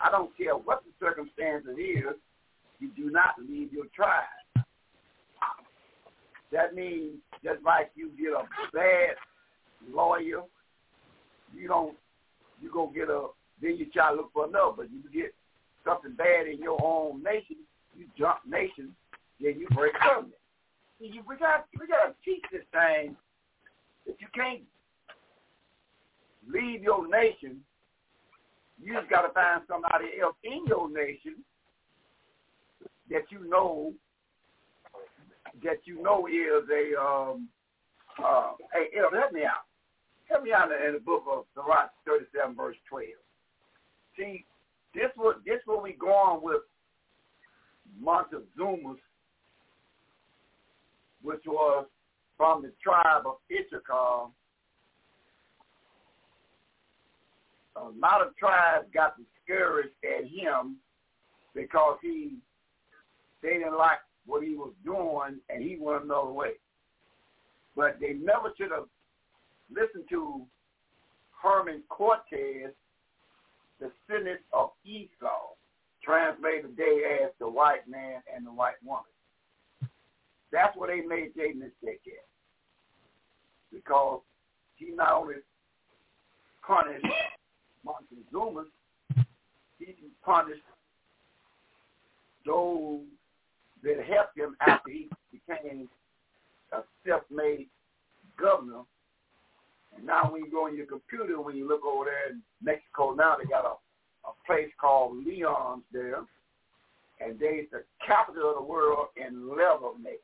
I 0.00 0.12
don't 0.12 0.36
care 0.36 0.54
what 0.54 0.84
the 0.84 1.04
circumstance 1.04 1.64
is, 1.66 2.14
you 2.78 2.90
do 2.96 3.10
not 3.10 3.34
leave 3.38 3.72
your 3.72 3.86
tribe. 3.94 4.22
That 6.52 6.74
means 6.74 7.16
just 7.42 7.62
like 7.64 7.90
you 7.96 8.10
get 8.16 8.32
a 8.32 8.44
bad 8.72 9.16
lawyer, 9.92 10.42
you 11.52 11.66
don't 11.66 11.96
you 12.62 12.70
go 12.72 12.86
get 12.94 13.10
a 13.10 13.26
then 13.60 13.76
you 13.76 13.86
try 13.86 14.10
to 14.10 14.16
look 14.16 14.32
for 14.32 14.46
another, 14.46 14.72
but 14.76 14.86
you 14.90 15.02
get 15.12 15.34
something 15.84 16.12
bad 16.12 16.46
in 16.46 16.58
your 16.58 16.78
own 16.80 17.24
nation, 17.24 17.56
you 17.96 18.06
jump 18.16 18.38
nations, 18.46 18.92
then 19.40 19.58
you 19.58 19.66
break 19.74 19.94
covenant. 19.94 20.34
We 21.00 21.10
got 21.38 21.66
we 21.78 21.86
got 21.88 22.06
to 22.06 22.14
teach 22.24 22.44
this 22.52 22.62
thing 22.72 23.16
that 24.08 24.20
you 24.20 24.26
can't 24.34 24.62
leave 26.50 26.82
your 26.82 27.06
nation. 27.06 27.60
You 28.82 28.94
just 28.94 29.10
got 29.10 29.22
to 29.22 29.32
find 29.32 29.62
somebody 29.68 30.06
else 30.20 30.36
in 30.42 30.66
your 30.66 30.90
nation 30.90 31.36
that 33.10 33.22
you 33.30 33.48
know 33.48 33.92
that 35.64 35.78
you 35.84 36.02
know 36.02 36.26
is 36.26 36.68
a 36.70 37.00
um 37.00 37.48
uh 38.22 38.52
hey 38.72 38.86
help 38.98 39.32
me 39.32 39.42
out. 39.44 39.64
help 40.30 40.44
me 40.44 40.52
out 40.52 40.70
in 40.70 40.94
the 40.94 41.00
book 41.00 41.24
of 41.30 41.44
Sirach 41.54 41.90
37, 42.06 42.54
verse 42.54 42.76
12. 42.88 43.06
See, 44.16 44.44
this 44.94 45.10
what 45.16 45.38
this 45.44 45.60
what 45.64 45.82
we 45.82 45.92
go 45.92 46.10
on 46.10 46.42
with 46.42 46.62
Montezuma's, 48.02 49.00
which 51.22 51.42
was 51.46 51.86
from 52.38 52.62
the 52.62 52.72
tribe 52.82 53.26
of 53.26 53.36
Issachar. 53.52 54.28
A 57.76 57.90
lot 58.00 58.26
of 58.26 58.34
tribes 58.36 58.86
got 58.94 59.16
discouraged 59.18 59.94
at 60.02 60.24
him 60.24 60.76
because 61.54 61.98
he 62.00 62.36
they 63.42 63.54
didn't 63.54 63.76
like 63.76 63.98
what 64.26 64.42
he 64.42 64.54
was 64.54 64.72
doing 64.84 65.40
and 65.48 65.62
he 65.62 65.76
went 65.80 66.04
another 66.04 66.30
way. 66.30 66.52
But 67.76 67.98
they 68.00 68.14
never 68.14 68.52
should 68.56 68.70
have 68.70 68.86
listened 69.70 70.04
to 70.10 70.42
Herman 71.40 71.82
Cortez, 71.88 72.72
the 73.80 73.92
Senate 74.08 74.40
of 74.52 74.70
Esau, 74.84 75.54
translated 76.02 76.76
today 76.76 77.20
as 77.24 77.30
the 77.38 77.48
white 77.48 77.88
man 77.88 78.22
and 78.34 78.44
the 78.44 78.50
white 78.50 78.82
woman. 78.84 79.04
That's 80.50 80.76
where 80.76 80.88
they 80.88 81.06
made 81.06 81.34
their 81.36 81.54
mistake 81.54 82.02
at. 82.06 82.27
Because 83.72 84.20
he 84.76 84.90
not 84.90 85.12
only 85.12 85.34
punished 86.66 87.04
Montezuma, 87.84 88.64
he 89.78 89.94
punished 90.24 90.62
those 92.46 93.00
that 93.82 94.04
helped 94.04 94.36
him 94.36 94.56
after 94.66 94.90
he 94.90 95.08
became 95.32 95.88
a 96.72 96.78
self-made 97.06 97.68
governor. 98.40 98.82
And 99.96 100.06
now 100.06 100.30
when 100.30 100.44
you 100.44 100.50
go 100.50 100.66
on 100.66 100.76
your 100.76 100.86
computer, 100.86 101.40
when 101.40 101.56
you 101.56 101.66
look 101.66 101.84
over 101.84 102.06
there 102.06 102.30
in 102.32 102.42
Mexico 102.62 103.14
now, 103.14 103.36
they 103.36 103.48
got 103.48 103.64
a, 103.64 104.28
a 104.28 104.32
place 104.46 104.70
called 104.80 105.24
Leon's 105.24 105.84
there. 105.92 106.22
And 107.20 107.38
they 107.38 107.46
is 107.46 107.70
the 107.72 107.82
capital 108.06 108.50
of 108.50 108.56
the 108.56 108.62
world 108.62 109.08
in 109.16 109.48
leather 109.48 109.96
making. 110.00 110.18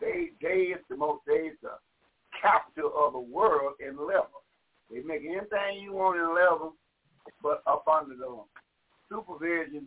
They 0.00 0.30
they 0.42 0.74
is 0.74 0.80
the 0.90 0.96
most 0.96 1.20
they 1.26 1.34
is 1.34 1.56
the 1.62 1.78
capital 2.44 2.92
of 2.94 3.12
the 3.14 3.18
world 3.18 3.74
in 3.80 3.96
leather. 3.96 4.28
They 4.90 5.00
make 5.00 5.22
anything 5.24 5.80
you 5.80 5.94
want 5.94 6.18
in 6.18 6.28
leather, 6.28 6.70
but 7.42 7.62
up 7.66 7.84
under 7.88 8.14
the 8.14 8.44
supervision 9.08 9.86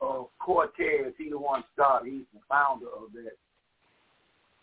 of 0.00 0.26
uh, 0.26 0.44
Cortez. 0.44 1.12
He 1.18 1.30
the 1.30 1.38
one 1.38 1.64
started. 1.74 2.12
He's 2.12 2.22
the 2.32 2.40
founder 2.48 2.86
of 2.86 3.12
that. 3.14 3.36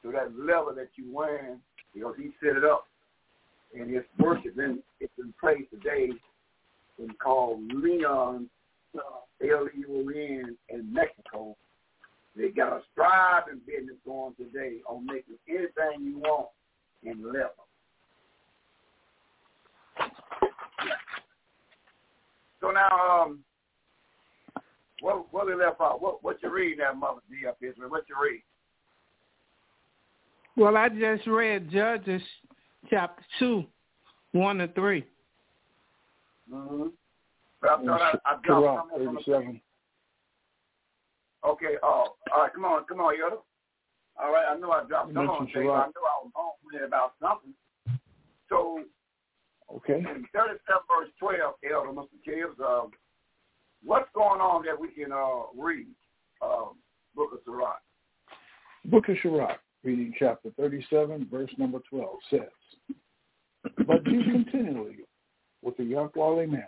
So 0.02 0.12
that 0.12 0.32
leather 0.38 0.74
that 0.76 0.90
you 0.96 1.12
wearing, 1.12 1.60
you 1.94 2.02
know, 2.02 2.14
he 2.14 2.30
set 2.40 2.56
it 2.56 2.64
up, 2.64 2.86
and 3.74 3.94
his 3.94 4.04
worship 4.20 4.58
in 4.58 4.80
it's 5.00 5.12
in 5.18 5.34
place 5.40 5.64
today. 5.72 6.10
It's 6.98 7.12
called 7.22 7.60
Leon, 7.74 8.50
uh, 8.96 9.02
L-E-O-N, 9.42 10.58
in 10.70 10.94
Mexico. 10.94 11.58
They 12.38 12.50
got 12.50 12.72
a 12.72 12.82
striving 12.94 13.60
business 13.66 13.98
going 14.06 14.34
today 14.36 14.78
on 14.88 15.06
making 15.06 15.36
anything 15.50 16.06
you 16.06 16.20
want 16.20 16.48
in 17.06 17.24
leather. 17.26 17.50
So 22.62 22.72
now, 22.72 23.24
um, 23.24 23.40
what 25.02 25.32
what 25.32 25.46
we 25.46 25.56
left 25.56 25.82
out? 25.82 26.02
What 26.02 26.24
what 26.24 26.42
you 26.42 26.52
reading 26.52 26.80
there, 26.80 26.96
Mother 26.96 27.22
D 27.30 27.48
up 27.48 27.58
Israel? 27.62 27.90
What 27.90 28.06
you 28.10 28.16
read? 28.22 28.42
Well, 30.58 30.78
I 30.78 30.90
just 30.90 31.28
read 31.28 31.70
Judges 31.70 32.22
chapter 32.90 33.24
two, 33.40 33.66
one 34.32 34.58
to 34.60 34.68
3 34.70 35.06
Mm-hmm. 36.52 36.88
But 37.60 37.72
I 37.72 37.84
thought 37.84 38.02
I, 38.02 38.32
I 38.32 38.38
dropped 38.44 38.92
something 38.92 39.06
from 39.08 39.16
the 39.26 39.60
Okay, 41.50 41.76
oh, 41.84 42.16
all 42.34 42.42
right, 42.42 42.54
come 42.54 42.66
on, 42.66 42.84
come 42.86 43.00
on, 43.00 43.16
Yoda. 43.16 43.38
All 44.22 44.32
right, 44.32 44.46
I 44.50 44.58
know 44.58 44.72
I 44.72 44.84
dropped 44.86 45.10
You 45.10 45.16
some 45.16 45.30
on 45.30 45.48
I 45.48 45.60
know 45.60 45.68
I 45.68 46.24
was 46.24 46.32
home 46.34 46.84
about 46.86 47.14
something. 47.22 47.54
So 48.50 48.84
Okay. 49.74 49.98
in 49.98 50.26
37 50.34 50.60
verse 50.88 51.10
12, 51.20 51.56
Elder 51.72 51.90
Mr. 51.90 52.08
Gibbs, 52.24 52.60
um, 52.60 52.92
what's 53.84 54.10
going 54.14 54.40
on 54.40 54.64
that 54.66 54.80
we 54.80 54.90
can 54.90 55.12
uh, 55.12 55.48
read? 55.56 55.88
Um, 56.42 56.76
Book 57.16 57.32
of 57.34 57.40
Sirach. 57.46 57.82
Book 58.86 59.10
of 59.10 59.18
Sirach, 59.22 59.60
reading 59.84 60.14
chapter 60.18 60.52
37, 60.58 61.28
verse 61.32 61.50
number 61.58 61.80
12, 61.90 62.10
says, 62.30 62.96
But 63.88 64.04
do 64.04 64.24
continually 64.24 64.98
with 65.62 65.78
the 65.78 65.84
Yahweh 65.84 66.46
man, 66.46 66.68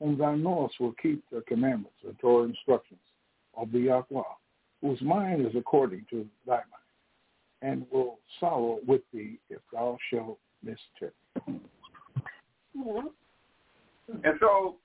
whom 0.00 0.18
thou 0.18 0.34
knowest 0.34 0.80
will 0.80 0.94
keep 1.00 1.22
the 1.30 1.42
commandments 1.46 1.98
and 2.04 2.18
Torah 2.18 2.48
instructions 2.48 3.00
of 3.56 3.70
the 3.70 3.80
Yahweh, 3.80 4.22
whose 4.82 5.00
mind 5.02 5.46
is 5.46 5.54
according 5.56 6.06
to 6.10 6.26
thy 6.46 6.54
mind, 6.54 6.66
and 7.62 7.86
will 7.90 8.18
sorrow 8.38 8.78
with 8.86 9.02
thee 9.12 9.38
if 9.50 9.60
thou 9.72 9.98
shalt 10.10 10.38
miscarry. 10.62 11.12
And 14.24 14.34
so, 14.40 14.76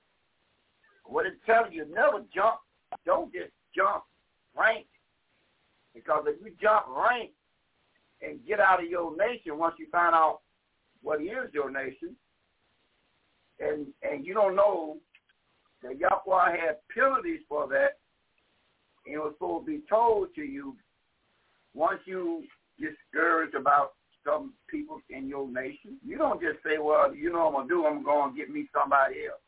what 1.04 1.26
it 1.26 1.34
tells 1.46 1.68
you, 1.72 1.86
never 1.92 2.24
jump. 2.34 2.56
Don't 3.04 3.32
just 3.32 3.50
jump 3.74 4.04
rank. 4.56 4.86
Because 5.94 6.24
if 6.26 6.36
you 6.44 6.52
jump 6.60 6.86
rank 6.88 7.30
and 8.22 8.38
get 8.46 8.60
out 8.60 8.82
of 8.82 8.88
your 8.88 9.16
nation 9.16 9.58
once 9.58 9.74
you 9.78 9.86
find 9.90 10.14
out 10.14 10.40
what 11.02 11.20
is 11.20 11.52
your 11.52 11.70
nation, 11.70 12.14
and 13.60 13.86
and 14.02 14.26
you 14.26 14.34
don't 14.34 14.54
know 14.54 14.98
that 15.82 15.98
Yahweh 15.98 16.50
had 16.50 16.76
penalties 16.94 17.40
for 17.48 17.66
that, 17.68 17.98
it 19.06 19.18
was 19.18 19.32
supposed 19.34 19.66
to 19.66 19.72
be 19.72 19.82
told 19.88 20.34
to 20.34 20.42
you 20.42 20.76
once 21.74 22.00
you 22.06 22.44
discouraged 22.78 23.54
about 23.54 23.92
some 24.24 24.54
people 24.68 25.00
in 25.10 25.28
your 25.28 25.48
nation. 25.48 25.98
You 26.04 26.18
don't 26.18 26.40
just 26.40 26.58
say, 26.64 26.78
well, 26.80 27.14
you 27.14 27.32
know 27.32 27.48
what 27.48 27.60
I'm 27.60 27.68
going 27.68 27.68
to 27.68 27.74
do? 27.74 27.86
I'm 27.86 28.04
going 28.04 28.32
to 28.32 28.36
get 28.36 28.50
me 28.50 28.68
somebody 28.74 29.26
else. 29.26 29.40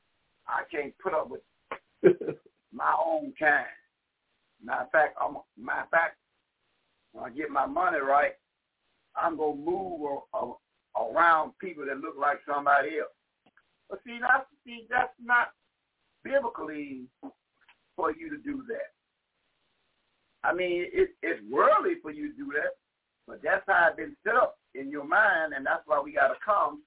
I 0.47 0.63
can't 0.71 0.95
put 0.99 1.13
up 1.13 1.29
with 1.31 1.41
my 2.73 2.95
own 3.05 3.33
kind. 3.39 3.67
Matter 4.63 4.83
of 4.83 4.91
fact, 4.91 5.17
I'm, 5.21 5.37
matter 5.59 5.83
of 5.83 5.91
fact, 5.91 6.17
when 7.13 7.25
I 7.25 7.35
get 7.35 7.51
my 7.51 7.67
money 7.67 7.99
right, 7.99 8.33
I'm 9.17 9.37
going 9.37 9.59
to 9.59 9.71
move 9.71 10.01
a, 10.35 10.37
a, 10.37 10.55
around 11.11 11.53
people 11.61 11.85
that 11.87 11.99
look 11.99 12.15
like 12.19 12.39
somebody 12.47 12.99
else. 13.01 13.11
But 13.91 14.01
see, 14.07 14.19
that's, 14.21 14.47
see, 14.65 14.87
that's 14.89 15.13
not 15.23 15.49
biblically 16.23 17.03
for 17.97 18.13
you 18.13 18.31
to 18.31 18.37
do 18.37 18.63
that. 18.69 18.93
I 20.49 20.55
mean, 20.55 20.87
it, 20.93 21.11
it's 21.23 21.41
worldly 21.51 22.01
for 22.01 22.11
you 22.11 22.33
to 22.33 22.37
do 22.37 22.47
that, 22.55 22.81
but 23.27 23.41
that's 23.45 23.63
how 23.69 23.89
it's 23.89 23.97
been 23.97 24.17
set 24.25 24.35
up 24.35 24.57
in 24.75 24.91
your 24.91 25.05
mind, 25.05 25.53
and 25.55 25.67
that's 25.67 25.83
why 25.85 26.01
we 26.03 26.13
got 26.15 26.29
to 26.29 26.41
come. 26.43 26.81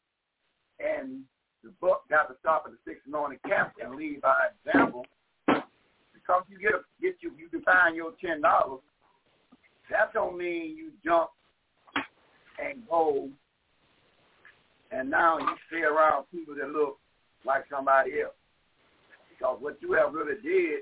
And 0.80 1.22
the 1.64 1.70
book 1.80 2.01
got 2.09 2.28
to 2.30 2.36
stop 2.39 2.64
at 2.66 2.72
the 2.72 2.78
six 2.84 3.01
anointed 3.05 3.43
camp 3.43 3.74
and 3.80 3.93
lead 3.93 4.22
by 4.22 4.34
example. 4.66 5.05
Because 5.45 6.43
you 6.49 6.57
get 6.57 6.74
a, 6.74 6.82
get 6.99 7.18
you 7.22 7.32
you 7.38 7.49
define 7.49 7.93
your 7.95 8.14
ten 8.24 8.41
dollars, 8.41 8.82
that 9.91 10.12
don't 10.12 10.38
mean 10.38 10.76
you 10.76 10.89
jump 11.05 11.30
and 12.57 12.82
go, 12.89 13.30
and 14.91 15.07
now 15.09 15.38
you 15.38 15.49
stay 15.68 15.82
around 15.82 16.26
people 16.32 16.55
that 16.55 16.70
look 16.70 16.97
like 17.45 17.66
somebody 17.70 18.22
else. 18.22 18.34
Because 19.30 19.57
what 19.59 19.78
you 19.82 19.93
have 19.93 20.14
really 20.14 20.41
did 20.41 20.82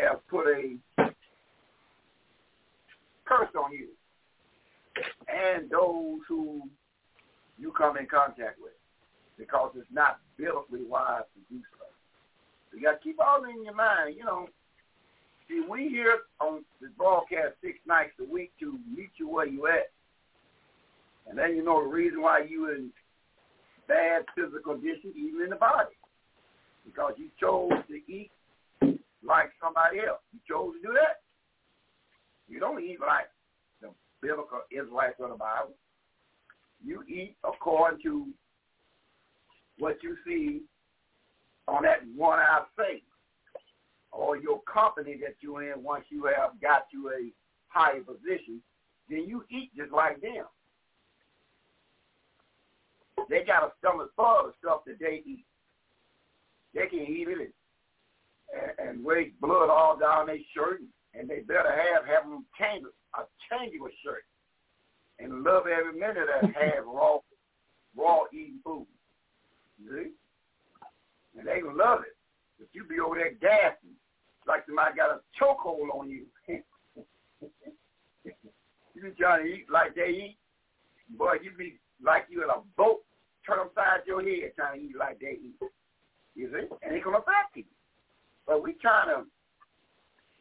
have 0.00 0.26
put 0.28 0.46
a 0.46 0.76
curse 3.24 3.48
on 3.56 3.72
you 3.72 3.88
and 5.28 5.70
those 5.70 6.20
who 6.28 6.62
you 7.58 7.72
come 7.72 7.96
in 7.96 8.06
contact 8.06 8.58
with 8.60 8.72
because 9.38 9.72
it's 9.76 9.86
not 9.92 10.20
biblically 10.36 10.84
wise 10.88 11.22
to 11.34 11.54
do 11.54 11.62
so. 11.78 11.86
You 12.76 12.82
got 12.82 12.92
to 12.92 13.04
keep 13.04 13.18
all 13.20 13.44
in 13.44 13.64
your 13.64 13.74
mind. 13.74 14.16
You 14.16 14.24
know, 14.24 14.48
see, 15.48 15.62
we 15.68 15.88
here 15.88 16.18
on 16.40 16.64
this 16.80 16.90
broadcast 16.96 17.54
six 17.62 17.78
nights 17.86 18.12
a 18.20 18.32
week 18.32 18.52
to 18.60 18.78
meet 18.94 19.10
you 19.16 19.28
where 19.28 19.46
you 19.46 19.66
at. 19.66 19.90
And 21.28 21.38
then 21.38 21.56
you 21.56 21.64
know 21.64 21.82
the 21.82 21.88
reason 21.88 22.20
why 22.20 22.44
you 22.48 22.70
in 22.70 22.90
bad 23.88 24.24
physical 24.34 24.74
condition, 24.74 25.12
even 25.16 25.42
in 25.42 25.50
the 25.50 25.56
body. 25.56 25.94
Because 26.84 27.14
you 27.16 27.28
chose 27.40 27.70
to 27.88 28.12
eat 28.12 28.30
like 29.26 29.50
somebody 29.62 30.00
else. 30.00 30.20
You 30.32 30.40
chose 30.48 30.74
to 30.74 30.88
do 30.88 30.92
that. 30.94 31.22
You 32.48 32.60
don't 32.60 32.82
eat 32.82 33.00
like 33.00 33.28
the 33.80 33.88
biblical 34.20 34.60
Israelites 34.70 35.16
of 35.20 35.30
the 35.30 35.36
Bible. 35.36 35.74
You 36.84 37.02
eat 37.08 37.36
according 37.44 38.02
to 38.02 38.28
what 39.78 39.96
you 40.02 40.16
see 40.26 40.62
on 41.66 41.82
that 41.84 42.00
one-eyed 42.14 42.66
face 42.76 43.02
or 44.12 44.36
your 44.36 44.60
company 44.62 45.16
that 45.22 45.36
you're 45.40 45.72
in 45.72 45.82
once 45.82 46.04
you 46.10 46.24
have 46.24 46.60
got 46.60 46.84
to 46.92 47.08
a 47.08 47.32
higher 47.68 48.00
position, 48.00 48.60
then 49.08 49.24
you 49.26 49.44
eat 49.50 49.70
just 49.76 49.92
like 49.92 50.20
them. 50.20 50.44
they 53.30 53.42
got 53.44 53.64
a 53.64 53.72
stomach 53.78 54.10
full 54.14 54.46
of 54.46 54.52
stuff 54.60 54.80
that 54.86 54.98
they 55.00 55.22
eat. 55.24 55.44
They 56.74 56.86
can 56.86 57.00
eat 57.00 57.28
it 57.28 57.52
and, 58.78 59.04
waste 59.04 59.38
blood 59.40 59.70
all 59.70 59.96
down 59.96 60.26
their 60.26 60.38
shirt, 60.54 60.80
and 61.14 61.28
they 61.28 61.40
better 61.40 61.70
have 61.70 62.06
have 62.06 62.28
them 62.28 62.44
change 62.58 62.84
a 63.18 63.22
changeable 63.50 63.90
shirt 64.04 64.24
and 65.18 65.42
love 65.42 65.64
every 65.66 65.92
minute 65.98 66.26
that 66.26 66.54
have 66.54 66.86
raw 66.86 67.18
raw 67.96 68.20
eating 68.32 68.58
food. 68.64 68.86
You 69.82 69.90
see? 69.90 70.10
And 71.38 71.46
they 71.46 71.60
gonna 71.60 71.76
love 71.76 72.00
it. 72.02 72.16
But 72.58 72.68
you 72.72 72.84
be 72.84 73.00
over 73.00 73.16
there 73.16 73.32
gasping 73.32 73.96
like 74.46 74.64
somebody 74.66 74.96
got 74.96 75.10
a 75.10 75.20
chokehold 75.40 75.94
on 75.94 76.08
you. 76.10 76.26
you 76.48 76.62
be 79.02 79.10
trying 79.18 79.44
to 79.44 79.48
eat 79.48 79.66
like 79.70 79.94
they 79.94 80.10
eat. 80.10 80.38
Boy, 81.16 81.34
you 81.42 81.50
be 81.56 81.78
like 82.02 82.26
you 82.28 82.42
in 82.42 82.50
a 82.50 82.60
boat, 82.76 83.02
turn 83.46 83.58
upside 83.60 84.06
your 84.06 84.22
head 84.22 84.52
trying 84.56 84.80
to 84.80 84.86
eat 84.86 84.96
like 84.98 85.20
they 85.20 85.38
eat. 85.42 85.56
You 86.34 86.50
see? 86.52 86.66
And 86.82 86.94
it's 86.94 87.04
gonna 87.04 87.18
affect 87.18 87.56
you. 87.56 87.64
But 88.46 88.62
we 88.62 88.74
trying 88.74 89.08
to 89.08 89.24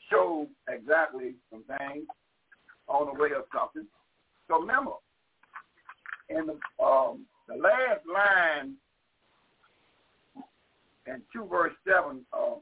show 0.09 0.47
exactly 0.67 1.35
some 1.49 1.63
things 1.63 2.05
on 2.87 3.07
the 3.07 3.21
way 3.21 3.29
of 3.35 3.45
something. 3.55 3.87
So 4.47 4.59
remember, 4.59 4.91
in 6.29 6.47
the 6.47 6.83
um, 6.83 7.25
the 7.47 7.55
last 7.55 8.01
line 8.11 8.75
in 11.07 11.21
two 11.31 11.45
verse 11.45 11.73
seven, 11.87 12.25
uh, 12.33 12.55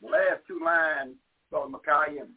the 0.00 0.08
last 0.08 0.42
two 0.46 0.60
lines, 0.64 1.14
Brother 1.50 1.68
Micaiah 1.68 2.22
and 2.22 2.30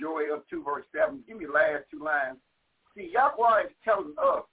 Joel 0.00 0.42
two 0.48 0.62
verse 0.62 0.84
seven. 0.94 1.22
Give 1.26 1.38
me 1.38 1.46
the 1.46 1.52
last 1.52 1.84
two 1.90 2.02
lines. 2.02 2.38
See, 2.96 3.10
Yahweh 3.12 3.64
is 3.66 3.72
telling 3.84 4.14
us, 4.18 4.44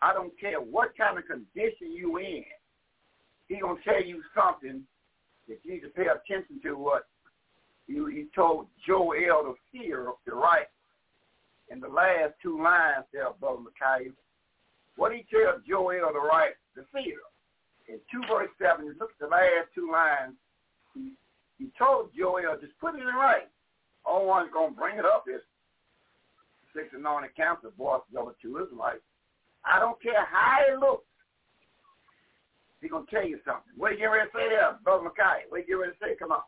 I 0.00 0.12
don't 0.12 0.38
care 0.38 0.60
what 0.60 0.96
kind 0.96 1.18
of 1.18 1.24
condition 1.26 1.92
you 1.92 2.18
in, 2.18 2.44
he 3.48 3.60
gonna 3.60 3.80
tell 3.84 4.02
you 4.02 4.22
something 4.34 4.82
that 5.48 5.58
you 5.62 5.74
need 5.74 5.80
to 5.80 5.88
pay 5.88 6.06
attention 6.06 6.60
to 6.62 6.74
what 6.74 7.06
he, 7.86 7.94
he 7.94 8.26
told 8.34 8.66
Joel 8.86 9.14
to 9.14 9.54
fear 9.72 10.08
the 10.26 10.34
right 10.34 10.66
in 11.70 11.80
the 11.80 11.88
last 11.88 12.34
two 12.42 12.62
lines 12.62 13.04
there, 13.12 13.26
Brother 13.40 13.60
Micaiah. 13.60 14.12
What 14.96 15.12
he 15.12 15.26
tell 15.30 15.60
Joel 15.68 16.12
to 16.12 16.20
write 16.20 16.56
the 16.74 16.84
fear? 16.92 17.18
In 17.88 17.98
2 18.10 18.26
verse 18.26 18.50
7, 18.58 18.86
look 18.98 19.10
at 19.10 19.20
the 19.20 19.30
last 19.30 19.70
two 19.74 19.90
lines. 19.92 20.34
He, 20.94 21.12
he 21.58 21.70
told 21.78 22.10
Joel, 22.16 22.58
just 22.60 22.78
put 22.80 22.94
it 22.94 23.02
in 23.02 23.14
writing. 23.14 23.52
All 24.04 24.26
one's 24.26 24.52
going 24.52 24.74
to 24.74 24.78
bring 24.78 24.98
it 24.98 25.04
up 25.04 25.24
is 25.28 25.42
six 26.74 26.88
anointed 26.94 27.34
council 27.36 27.72
boss 27.78 28.02
the 28.12 28.20
other 28.20 28.34
two 28.42 28.58
Israelites. 28.58 29.02
I 29.64 29.80
don't 29.80 30.00
care 30.02 30.26
how 30.26 30.58
it 30.68 30.78
looks. 30.78 31.05
He's 32.80 32.90
going 32.90 33.06
to 33.06 33.10
tell 33.10 33.26
you 33.26 33.38
something. 33.44 33.72
What 33.76 33.90
are 33.90 33.94
you 33.94 33.98
getting 34.00 34.12
ready 34.12 34.30
to 34.30 34.36
say 34.36 34.48
there, 34.48 34.78
Brother 34.84 35.04
Micaiah? 35.04 35.46
What 35.48 35.56
are 35.56 35.60
you 35.60 35.66
getting 35.66 35.80
ready 35.80 35.92
to 35.92 35.98
say? 36.00 36.16
Come 36.18 36.32
on. 36.32 36.42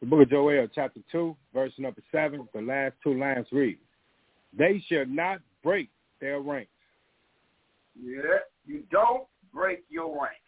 The 0.00 0.06
book 0.06 0.22
of 0.22 0.30
Joel, 0.30 0.68
chapter 0.72 1.00
2, 1.10 1.36
verse 1.52 1.72
number 1.78 2.02
7, 2.12 2.48
the 2.54 2.60
last 2.60 2.94
two 3.02 3.14
lines 3.14 3.46
read, 3.50 3.78
They 4.56 4.82
shall 4.88 5.06
not 5.06 5.40
break 5.62 5.90
their 6.20 6.40
ranks. 6.40 6.70
Yeah, 8.00 8.38
you 8.64 8.84
don't 8.92 9.24
break 9.52 9.84
your 9.88 10.14
rank. 10.14 10.38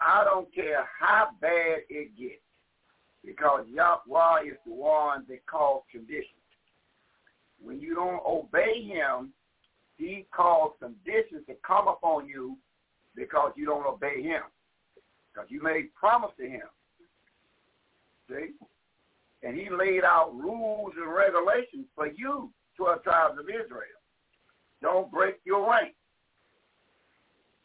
I 0.00 0.24
don't 0.24 0.52
care 0.54 0.84
how 0.98 1.30
bad 1.40 1.80
it 1.88 2.16
gets 2.16 2.40
because 3.24 3.66
Yahweh 3.68 4.42
is 4.46 4.58
the 4.66 4.72
one 4.72 5.24
that 5.28 5.44
calls 5.46 5.82
conditions. 5.90 6.26
When 7.60 7.80
you 7.80 7.94
don't 7.94 8.22
obey 8.26 8.82
him, 8.82 9.32
he 9.96 10.26
calls 10.34 10.72
conditions 10.80 11.46
to 11.48 11.54
come 11.66 11.88
upon 11.88 12.26
you 12.26 12.56
because 13.14 13.52
you 13.56 13.66
don't 13.66 13.86
obey 13.86 14.22
him. 14.22 14.42
Because 15.32 15.50
you 15.50 15.62
made 15.62 15.94
promise 15.94 16.30
to 16.38 16.48
him. 16.48 16.68
See? 18.28 18.50
And 19.42 19.56
he 19.56 19.68
laid 19.70 20.04
out 20.04 20.34
rules 20.34 20.92
and 20.96 21.12
regulations 21.12 21.86
for 21.94 22.06
you, 22.06 22.50
12 22.76 23.02
tribes 23.02 23.38
of 23.38 23.48
Israel. 23.48 24.00
Don't 24.80 25.10
break 25.10 25.36
your 25.44 25.68
rank 25.70 25.94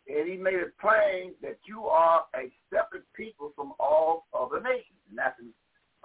and 0.09 0.29
he 0.29 0.37
made 0.37 0.55
it 0.55 0.77
plain 0.79 1.33
that 1.41 1.57
you 1.65 1.85
are 1.85 2.25
a 2.35 2.51
separate 2.73 3.05
people 3.13 3.51
from 3.55 3.73
all 3.79 4.25
other 4.33 4.61
nations, 4.61 4.99
and 5.09 5.17
that's 5.17 5.39
in 5.39 5.49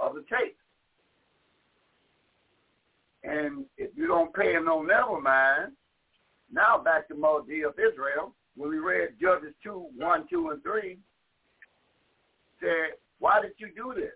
other 0.02 0.20
tapes. 0.20 0.58
And 3.24 3.64
if 3.78 3.90
you 3.96 4.08
don't 4.08 4.34
pay 4.34 4.52
him 4.52 4.64
no 4.64 4.82
never 4.82 5.20
mind, 5.20 5.72
now 6.52 6.78
back 6.78 7.06
to 7.08 7.14
Moses 7.14 7.54
of 7.66 7.74
Israel, 7.78 8.34
when 8.56 8.70
we 8.70 8.78
read 8.78 9.10
Judges 9.20 9.54
2, 9.62 9.86
1, 9.96 10.26
2, 10.28 10.50
and 10.50 10.62
3, 10.62 10.98
said, 12.60 12.96
why 13.18 13.40
did 13.40 13.52
you 13.58 13.68
do 13.74 13.92
this? 13.98 14.12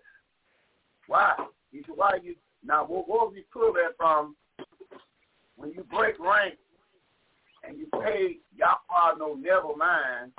Why? 1.07 1.33
He 1.71 1.79
said, 1.85 1.95
why 1.95 2.19
you, 2.21 2.35
now 2.65 2.85
what, 2.85 3.07
what 3.07 3.33
we 3.33 3.45
pull 3.51 3.73
that 3.73 3.95
from, 3.97 4.35
when 5.55 5.71
you 5.71 5.83
break 5.89 6.19
rank 6.19 6.55
and 7.67 7.77
you 7.77 7.87
pay 8.01 8.37
Yahweh 8.55 9.17
no 9.17 9.33
never 9.33 9.75
mind, 9.75 10.31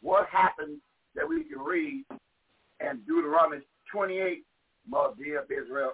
what 0.00 0.28
happened 0.28 0.78
that 1.14 1.28
we 1.28 1.44
can 1.44 1.58
read 1.58 2.04
in 2.80 3.00
Deuteronomy 3.06 3.62
28, 3.90 4.44
Mother 4.88 5.38
of 5.38 5.50
Israel, 5.50 5.92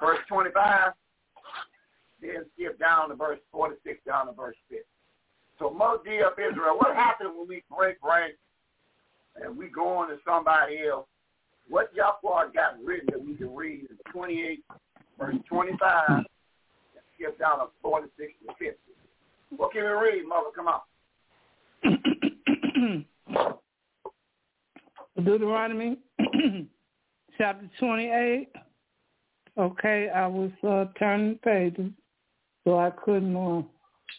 verse 0.00 0.18
25, 0.28 0.92
then 2.20 2.44
skip 2.54 2.78
down 2.78 3.08
to 3.08 3.14
verse 3.14 3.38
46 3.52 4.00
down 4.06 4.26
to 4.26 4.32
verse 4.32 4.56
50. 4.68 4.84
So 5.58 5.70
Mother 5.70 6.26
of 6.26 6.38
Israel, 6.38 6.76
what 6.76 6.94
happened 6.94 7.30
when 7.36 7.48
we 7.48 7.62
break 7.76 7.96
rank 8.02 8.34
and 9.42 9.56
we 9.56 9.68
go 9.68 9.88
on 9.88 10.08
to 10.08 10.16
somebody 10.24 10.86
else? 10.88 11.06
What 11.68 11.90
Yahweh 11.94 12.52
got 12.54 12.82
written 12.82 13.08
that 13.10 13.20
we 13.22 13.34
can 13.34 13.54
read 13.54 13.86
in 13.90 14.12
28, 14.12 14.64
verse 15.18 15.36
25, 15.48 16.24
skip 17.14 17.38
down 17.38 17.58
to 17.58 17.66
46 17.82 18.32
to 18.46 18.54
50. 18.58 18.76
What 19.56 19.72
can 19.72 19.82
we 19.82 19.88
read, 19.88 20.24
Mother? 20.26 20.50
Come 20.54 20.68
on. 20.68 20.80
Deuteronomy 25.24 25.98
chapter 27.38 27.68
28. 27.80 28.48
Okay, 29.58 30.08
I 30.14 30.26
was 30.26 30.52
uh, 30.66 30.84
turning 30.98 31.34
pages, 31.38 31.90
so 32.64 32.78
I 32.78 32.90
couldn't 32.90 33.34
uh, 33.36 33.62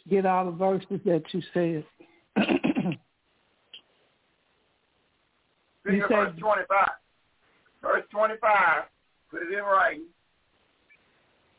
get 0.09 0.25
all 0.25 0.45
the 0.45 0.51
verses 0.51 0.99
that 1.05 1.23
you 1.31 1.41
said. 1.53 1.85
you 5.85 6.05
said, 6.07 6.09
verse 6.09 6.39
25. 6.39 6.87
Verse 7.81 8.03
25, 8.11 8.83
put 9.31 9.41
it 9.43 9.57
in 9.57 9.63
writing 9.63 10.03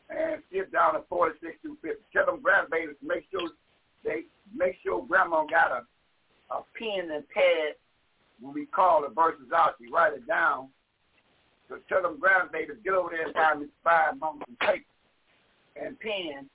and 0.09 0.41
skip 0.49 0.71
down 0.71 0.93
to 0.93 1.01
46 1.09 1.55
to 1.63 1.77
50. 1.81 1.97
Tell 2.13 2.25
them 2.25 2.43
grandbabies 2.43 2.95
make 3.01 3.25
sure 3.31 3.49
they 4.03 4.23
make 4.55 4.75
sure 4.83 5.05
grandma 5.07 5.45
got 5.45 5.71
a, 5.71 6.53
a 6.53 6.63
pen 6.77 7.11
and 7.11 7.27
pad 7.29 7.75
when 8.39 8.53
we 8.53 8.65
call 8.65 9.01
the 9.01 9.13
verses 9.13 9.51
out. 9.55 9.75
You 9.79 9.91
write 9.93 10.13
it 10.13 10.27
down. 10.27 10.67
So 11.69 11.77
tell 11.87 12.01
them 12.01 12.19
grandbabies 12.19 12.83
get 12.83 12.93
over 12.93 13.09
there 13.11 13.25
and 13.25 13.33
find 13.33 13.61
me 13.61 13.67
five 13.83 14.19
moments 14.19 14.45
and 14.47 14.59
paper 14.59 14.85
and 15.81 15.99
pen 15.99 16.49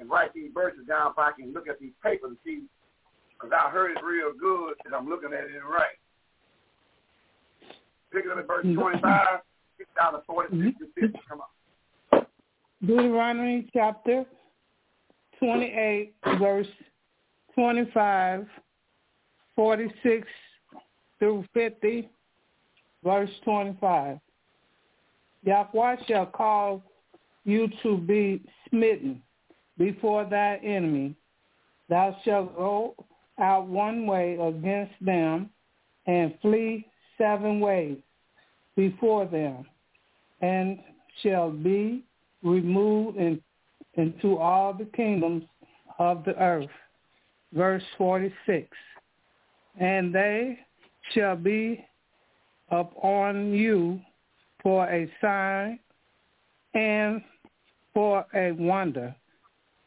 and 0.00 0.10
write 0.10 0.34
these 0.34 0.50
verses 0.52 0.80
down 0.88 1.12
so 1.14 1.22
I 1.22 1.32
can 1.38 1.52
look 1.52 1.68
at 1.68 1.78
these 1.78 1.92
papers 2.02 2.30
and 2.30 2.36
see 2.44 2.62
because 3.34 3.52
I 3.56 3.70
heard 3.70 3.92
it 3.92 4.02
real 4.02 4.32
good 4.38 4.74
and 4.84 4.94
I'm 4.94 5.08
looking 5.08 5.32
at 5.32 5.44
it 5.44 5.62
right. 5.64 5.98
Pick 8.12 8.24
up 8.30 8.38
at 8.38 8.46
verse 8.46 8.66
mm-hmm. 8.66 8.80
25, 8.80 9.02
get 9.78 9.86
down 10.00 10.14
to 10.14 10.20
46 10.26 10.56
mm-hmm. 10.56 10.84
to 10.84 11.08
50. 11.08 11.18
Come 11.28 11.40
on. 11.40 12.26
Deuteronomy 12.84 13.68
chapter 13.72 14.24
28, 15.38 16.14
verse 16.38 16.66
25, 17.54 18.46
46 19.54 20.26
through 21.18 21.44
50, 21.52 22.08
verse 23.04 23.30
25. 23.44 24.18
Yahweh 25.44 25.96
shall 26.08 26.26
cause 26.26 26.80
you 27.44 27.68
to 27.82 27.98
be 27.98 28.42
smitten 28.68 29.22
before 29.80 30.26
thy 30.26 30.56
enemy. 30.62 31.16
Thou 31.88 32.14
shalt 32.22 32.54
go 32.54 32.94
out 33.40 33.66
one 33.66 34.06
way 34.06 34.36
against 34.36 34.92
them 35.00 35.48
and 36.06 36.34
flee 36.42 36.86
seven 37.16 37.60
ways 37.60 37.96
before 38.76 39.24
them, 39.24 39.66
and 40.42 40.78
shall 41.22 41.50
be 41.50 42.04
removed 42.42 43.16
in, 43.16 43.40
into 43.94 44.36
all 44.36 44.74
the 44.74 44.84
kingdoms 44.84 45.44
of 45.98 46.24
the 46.24 46.36
earth. 46.40 46.68
Verse 47.54 47.82
46. 47.96 48.68
And 49.80 50.14
they 50.14 50.58
shall 51.12 51.36
be 51.36 51.84
upon 52.70 53.54
you 53.54 54.00
for 54.62 54.86
a 54.88 55.10
sign 55.22 55.78
and 56.74 57.22
for 57.94 58.26
a 58.34 58.52
wonder, 58.52 59.14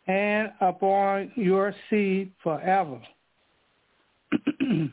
and 0.07 0.51
upon 0.61 1.31
your 1.35 1.73
seed 1.89 2.31
forever. 2.43 2.99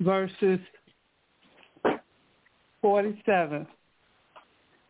verses 0.00 0.58
47. 2.80 3.66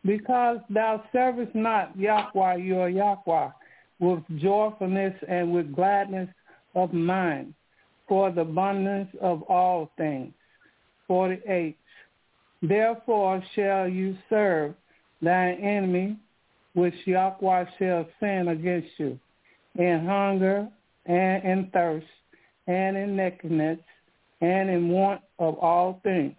Because 0.05 0.57
thou 0.69 1.03
servest 1.13 1.55
not 1.55 1.97
Yahweh 1.97 2.55
your 2.57 2.89
Yahweh 2.89 3.49
with 3.99 4.19
joyfulness 4.37 5.13
and 5.29 5.53
with 5.53 5.73
gladness 5.73 6.27
of 6.75 6.91
mind 6.91 7.53
for 8.07 8.31
the 8.31 8.41
abundance 8.41 9.09
of 9.21 9.43
all 9.43 9.91
things. 9.97 10.33
48. 11.07 11.77
Therefore 12.61 13.41
shall 13.55 13.87
you 13.87 14.17
serve 14.29 14.73
thine 15.21 15.55
enemy, 15.55 16.17
which 16.73 16.95
Yahweh 17.05 17.65
shall 17.77 18.07
send 18.19 18.49
against 18.49 18.89
you, 18.97 19.19
in 19.75 20.05
hunger 20.05 20.67
and 21.05 21.43
in 21.43 21.69
thirst 21.71 22.05
and 22.67 22.95
in 22.97 23.15
nakedness 23.15 23.79
and 24.41 24.69
in 24.69 24.89
want 24.89 25.21
of 25.39 25.57
all 25.59 25.99
things. 26.03 26.35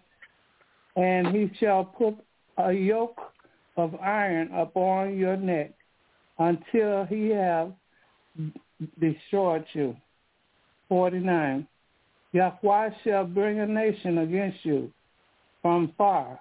And 0.95 1.27
he 1.27 1.51
shall 1.59 1.85
put 1.85 2.15
a 2.57 2.71
yoke 2.71 3.19
of 3.77 3.95
iron 3.95 4.49
upon 4.53 5.17
your 5.17 5.35
neck 5.37 5.73
until 6.39 7.05
he 7.05 7.29
have 7.29 7.71
destroyed 8.99 9.65
you. 9.73 9.95
49. 10.89 11.67
Yahweh 12.31 12.89
shall 13.03 13.25
bring 13.25 13.59
a 13.59 13.65
nation 13.65 14.19
against 14.19 14.63
you 14.63 14.91
from 15.61 15.93
far, 15.97 16.39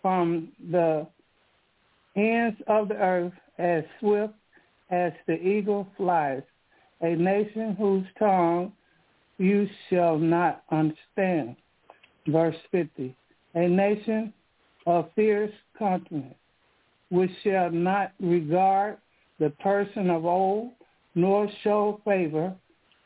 from 0.00 0.48
the 0.70 1.06
ends 2.16 2.56
of 2.66 2.88
the 2.88 2.96
earth, 2.96 3.32
as 3.58 3.84
swift 4.00 4.34
as 4.90 5.12
the 5.26 5.34
eagle 5.34 5.86
flies, 5.96 6.42
a 7.00 7.14
nation 7.14 7.74
whose 7.74 8.04
tongue 8.18 8.72
you 9.38 9.68
shall 9.88 10.18
not 10.18 10.62
understand. 10.70 11.56
Verse 12.26 12.56
50. 12.70 13.16
A 13.54 13.68
nation 13.68 14.32
of 14.86 15.10
fierce 15.14 15.52
countenance, 15.78 16.34
which 17.10 17.30
shall 17.42 17.70
not 17.70 18.12
regard 18.20 18.98
the 19.38 19.50
person 19.50 20.10
of 20.10 20.24
old, 20.24 20.70
nor 21.14 21.48
show 21.62 22.00
favor 22.04 22.54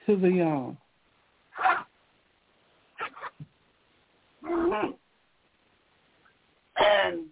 to 0.06 0.16
the 0.16 0.28
young. 0.28 0.76
And 6.78 7.24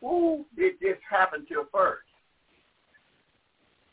who 0.00 0.44
did 0.56 0.74
this 0.80 0.98
happen 1.08 1.46
to 1.48 1.64
first? 1.72 2.06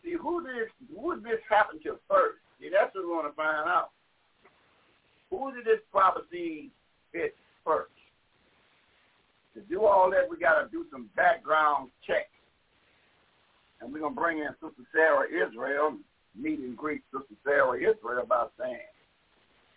See, 0.04 0.16
who 0.20 0.44
did 0.44 0.68
who 0.94 1.16
did 1.16 1.24
this 1.24 1.42
happen 1.50 1.80
to 1.84 1.98
first? 2.10 2.40
See, 2.60 2.70
that's 2.72 2.94
what 2.94 3.08
we 3.08 3.12
want 3.12 3.28
to 3.28 3.36
find 3.36 3.68
out. 3.68 3.92
Who 5.30 5.54
did 5.54 5.66
this 5.66 5.80
prophecy 5.92 6.70
hit 7.14 7.36
first? 7.66 7.92
To 9.56 9.62
do 9.62 9.86
all 9.86 10.10
that, 10.12 10.30
we 10.30 10.38
got 10.38 10.62
to 10.62 10.70
do 10.70 10.86
some 10.92 11.10
background 11.16 11.90
checks. 12.06 12.30
And 13.80 13.92
we're 13.94 14.00
going 14.00 14.16
to 14.16 14.20
bring 14.20 14.38
in 14.40 14.50
Sister 14.62 14.84
Sarah 14.92 15.28
Israel, 15.28 15.98
meet 16.36 16.60
and 16.60 16.76
greet 16.76 17.02
Sister 17.12 17.36
Sarah 17.44 17.78
Israel 17.78 18.26
by 18.28 18.48
saying, 18.60 18.92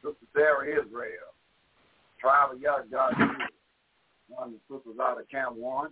Sister 0.03 0.27
Sarah 0.35 0.65
Israel, 0.65 1.35
tribe 2.21 2.55
of 2.55 2.61
Yahweh, 2.61 2.85
one 4.29 4.49
of 4.49 4.55
the 4.55 4.61
sisters 4.69 4.99
out 5.01 5.21
of 5.21 5.29
Camp 5.29 5.57
1. 5.57 5.91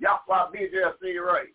Yahweh 0.00 0.68
there, 0.72 0.94
see 1.02 1.18
right. 1.18 1.46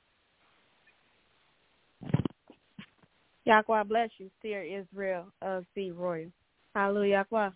Yahweh 3.46 3.84
bless 3.84 4.10
you, 4.18 4.30
Seer 4.42 4.64
Israel 4.64 5.26
of 5.42 5.66
Seed 5.74 5.94
Royal. 5.94 6.32
Hallelujah, 6.74 7.26
Yahweh. 7.32 7.50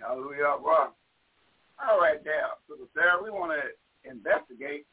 Hallelujah, 0.00 0.40
Yahweh. 0.40 0.88
All 1.82 2.00
right, 2.00 2.24
now, 2.24 2.60
Sister 2.68 2.84
Sarah, 2.94 3.22
we 3.22 3.30
want 3.30 3.52
to 3.52 4.10
investigate 4.10 4.86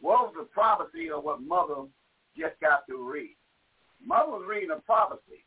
what 0.00 0.26
was 0.26 0.34
the 0.38 0.44
prophecy 0.44 1.10
of 1.10 1.24
what 1.24 1.42
Mother 1.42 1.86
just 2.36 2.60
got 2.60 2.86
to 2.88 3.10
read. 3.10 3.36
Mother 4.04 4.32
was 4.32 4.46
reading 4.48 4.70
a 4.70 4.80
prophecy 4.80 5.44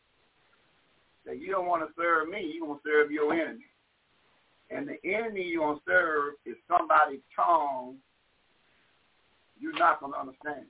that 1.26 1.40
you 1.40 1.52
don't 1.52 1.68
want 1.68 1.88
to 1.88 1.94
serve 1.96 2.30
me, 2.30 2.54
you're 2.56 2.66
going 2.66 2.80
to 2.80 2.84
serve 2.84 3.12
your 3.12 3.34
enemy. 3.34 3.66
And 4.70 4.88
the 4.88 4.98
enemy 5.08 5.44
you're 5.44 5.66
going 5.66 5.78
to 5.78 5.82
serve 5.88 6.34
is 6.46 6.56
somebody's 6.68 7.22
tongue 7.36 7.96
you're 9.60 9.78
not 9.78 10.00
going 10.00 10.14
to 10.14 10.20
understand. 10.20 10.66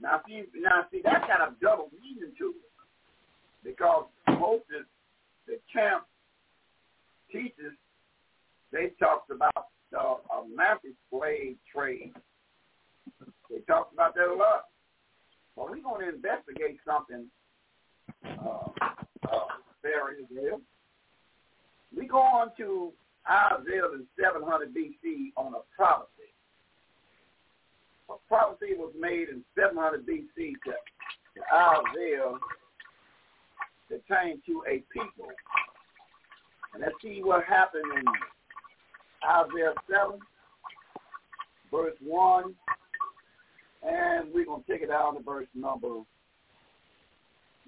Now 0.00 0.20
see, 0.28 0.44
now 0.54 0.84
see, 0.92 1.00
that's 1.02 1.26
got 1.26 1.40
a 1.40 1.54
double 1.60 1.90
meaning 2.00 2.32
to 2.38 2.48
it, 2.50 3.64
because 3.64 4.04
most 4.28 4.64
of 4.78 4.84
the 5.46 5.58
camp 5.72 6.04
teachers 7.32 7.72
they 8.72 8.90
talked 9.00 9.30
about 9.30 9.68
the 9.90 10.16
Atlantic 10.36 10.92
slave 11.10 11.56
trade. 11.74 12.12
They 13.48 13.58
talked 13.66 13.94
about 13.94 14.14
that 14.16 14.26
a 14.26 14.34
lot. 14.34 14.64
Well, 15.54 15.68
we're 15.70 15.80
going 15.80 16.02
to 16.02 16.14
investigate 16.14 16.78
something 16.84 17.26
uh, 18.24 18.68
uh, 19.30 19.38
there 19.82 20.12
Israel. 20.12 20.60
We 21.96 22.06
go 22.06 22.18
on 22.18 22.50
to 22.58 22.92
Isaiah 23.28 23.86
in 23.94 24.06
700 24.20 24.74
BC 24.74 25.32
on 25.36 25.54
a 25.54 25.64
prophecy. 25.74 26.10
A 28.08 28.14
prophecy 28.28 28.74
was 28.76 28.92
made 28.98 29.28
in 29.30 29.42
700 29.58 30.06
BC 30.06 30.52
to, 30.64 30.72
to 30.72 31.40
Isaiah 31.52 32.38
to 34.46 34.62
a 34.68 34.82
people. 34.92 35.26
And 36.74 36.82
let's 36.82 36.94
see 37.02 37.20
what 37.22 37.44
happened 37.44 37.84
in 37.96 38.04
Isaiah 39.28 39.74
7, 39.90 40.18
verse 41.70 41.96
1, 42.04 42.54
and 43.82 44.28
we're 44.32 44.44
going 44.44 44.62
to 44.62 44.72
take 44.72 44.82
it 44.82 44.88
down 44.88 45.16
to 45.16 45.22
verse 45.22 45.46
number 45.54 46.02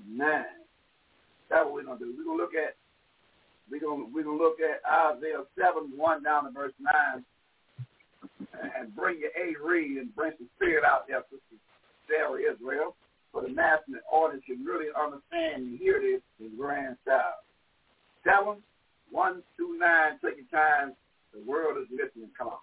9. 0.08 0.42
That's 1.50 1.64
what 1.64 1.74
we're 1.74 1.84
going 1.84 1.98
to 1.98 2.04
do. 2.04 2.14
We're 2.16 2.24
going 2.24 2.38
to 2.38 2.42
look 2.42 2.54
at 2.54 2.76
we're 3.70 3.80
going 3.80 4.06
to, 4.06 4.14
we're 4.14 4.24
to 4.24 4.36
look 4.36 4.58
at 4.60 4.80
Isaiah 4.84 5.44
7, 5.58 5.92
1 5.96 6.22
down 6.22 6.44
to 6.44 6.50
verse 6.50 6.72
9 6.80 7.24
and 8.78 8.94
bring 8.96 9.20
your 9.20 9.30
A 9.36 9.54
read 9.62 9.98
and 9.98 10.14
bring 10.14 10.32
some 10.38 10.48
spirit 10.56 10.84
out 10.84 11.06
there 11.08 11.22
for 11.30 11.38
Sarah 12.08 12.40
Israel 12.40 12.94
for 13.32 13.42
the 13.42 13.48
national 13.48 14.00
audience 14.10 14.42
can 14.46 14.64
really 14.64 14.86
understand 14.98 15.62
and 15.62 15.78
hear 15.78 16.00
this 16.00 16.22
in 16.40 16.56
grand 16.56 16.96
style. 17.02 17.38
Seven, 18.24 18.62
one, 19.10 19.42
two, 19.56 19.78
nine, 19.78 20.18
take 20.24 20.36
your 20.36 20.46
time. 20.50 20.94
The 21.32 21.40
world 21.48 21.76
is 21.78 21.88
listening. 21.90 22.30
Come 22.36 22.48
on. 22.48 22.58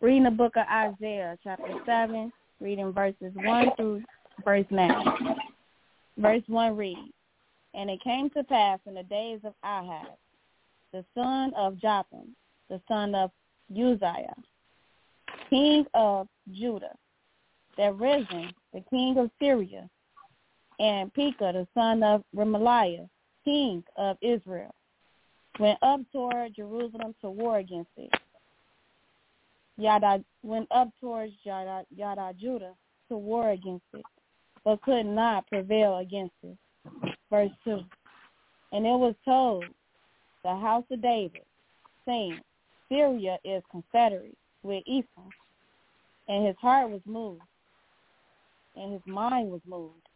Reading 0.00 0.24
the 0.24 0.30
book 0.30 0.54
of 0.56 0.66
Isaiah, 0.68 1.36
chapter 1.44 1.74
7, 1.86 2.32
reading 2.60 2.92
verses 2.92 3.32
1 3.34 3.66
through 3.76 4.02
verse 4.44 4.66
9. 4.70 5.04
Verse 6.18 6.42
1 6.46 6.76
reads, 6.76 6.98
And 7.74 7.88
it 7.90 8.02
came 8.02 8.28
to 8.30 8.44
pass 8.44 8.78
in 8.86 8.94
the 8.94 9.02
days 9.02 9.40
of 9.44 9.54
Ahaz, 9.62 10.06
the 10.92 11.04
son 11.14 11.52
of 11.56 11.78
Jotham, 11.78 12.36
the 12.68 12.80
son 12.86 13.14
of 13.14 13.30
Uzziah, 13.70 14.34
king 15.48 15.86
of 15.94 16.28
Judah, 16.52 16.94
that 17.78 17.96
Rezin, 17.98 18.52
the 18.74 18.82
king 18.90 19.16
of 19.18 19.30
Syria, 19.40 19.88
and 20.78 21.12
Pekah, 21.14 21.52
the 21.52 21.66
son 21.74 22.02
of 22.02 22.22
Remaliah, 22.36 23.08
king 23.44 23.82
of 23.96 24.16
Israel, 24.20 24.74
went 25.58 25.78
up 25.82 26.00
toward 26.12 26.54
Jerusalem 26.54 27.14
to 27.20 27.30
war 27.30 27.58
against 27.58 27.90
it. 27.96 28.10
Yada 29.78 30.22
went 30.42 30.68
up 30.70 30.88
towards 31.00 31.32
Yada, 31.44 31.84
Yada 31.94 32.34
Judah 32.38 32.72
to 33.08 33.16
war 33.16 33.50
against 33.50 33.84
it, 33.94 34.04
but 34.64 34.82
could 34.82 35.06
not 35.06 35.46
prevail 35.48 35.98
against 35.98 36.34
it. 36.42 36.56
Verse 37.32 37.50
2. 37.64 37.80
And 38.72 38.84
it 38.84 38.90
was 38.90 39.14
told 39.24 39.64
the 40.44 40.54
house 40.54 40.84
of 40.90 41.00
David, 41.00 41.40
saying, 42.04 42.38
Syria 42.90 43.38
is 43.42 43.62
confederate 43.70 44.36
with 44.62 44.82
Ephraim, 44.84 45.30
and 46.28 46.46
his 46.46 46.56
heart 46.60 46.90
was 46.90 47.00
moved, 47.06 47.40
and 48.76 48.92
his 48.92 49.00
mind 49.06 49.50
was 49.50 49.62
moved, 49.66 50.06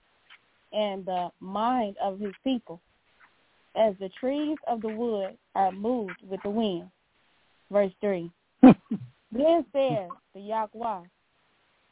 and 0.75 1.07
the 1.07 1.31
mind 1.41 1.97
of 2.03 2.21
his 2.21 2.35
people, 2.45 2.83
as 3.75 3.95
the 3.99 4.11
trees 4.21 4.59
of 4.67 4.83
the 4.83 4.89
wood 4.89 5.39
are 5.55 5.73
moved 5.73 6.21
with 6.29 6.41
the 6.43 6.51
wind. 6.51 6.91
Verse 7.73 7.93
3. 8.03 8.31
then 8.63 9.65
said 9.73 10.09
the 10.35 10.41
Yahweh 10.41 11.01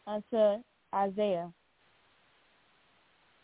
unto 0.06 0.62
Isaiah, 0.92 1.50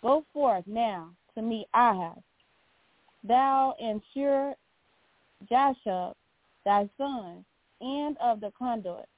Go 0.03 0.26
forth 0.35 0.64
now 0.66 1.11
to 1.35 1.43
meet 1.43 1.66
Ahaz, 1.74 2.18
thou 3.24 3.74
and 3.81 4.01
sure 4.14 4.55
Joshua 5.49 6.14
thy 6.64 6.89
son, 6.99 7.45
and 7.81 8.16
of 8.18 8.41
the 8.41 8.53
conduit 8.59 9.09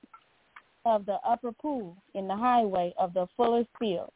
of 0.85 1.07
the 1.07 1.19
upper 1.27 1.53
pool 1.53 1.97
in 2.15 2.27
the 2.29 2.37
highway 2.37 2.93
of 2.99 3.15
the 3.15 3.27
fullest 3.37 3.69
field. 3.79 4.13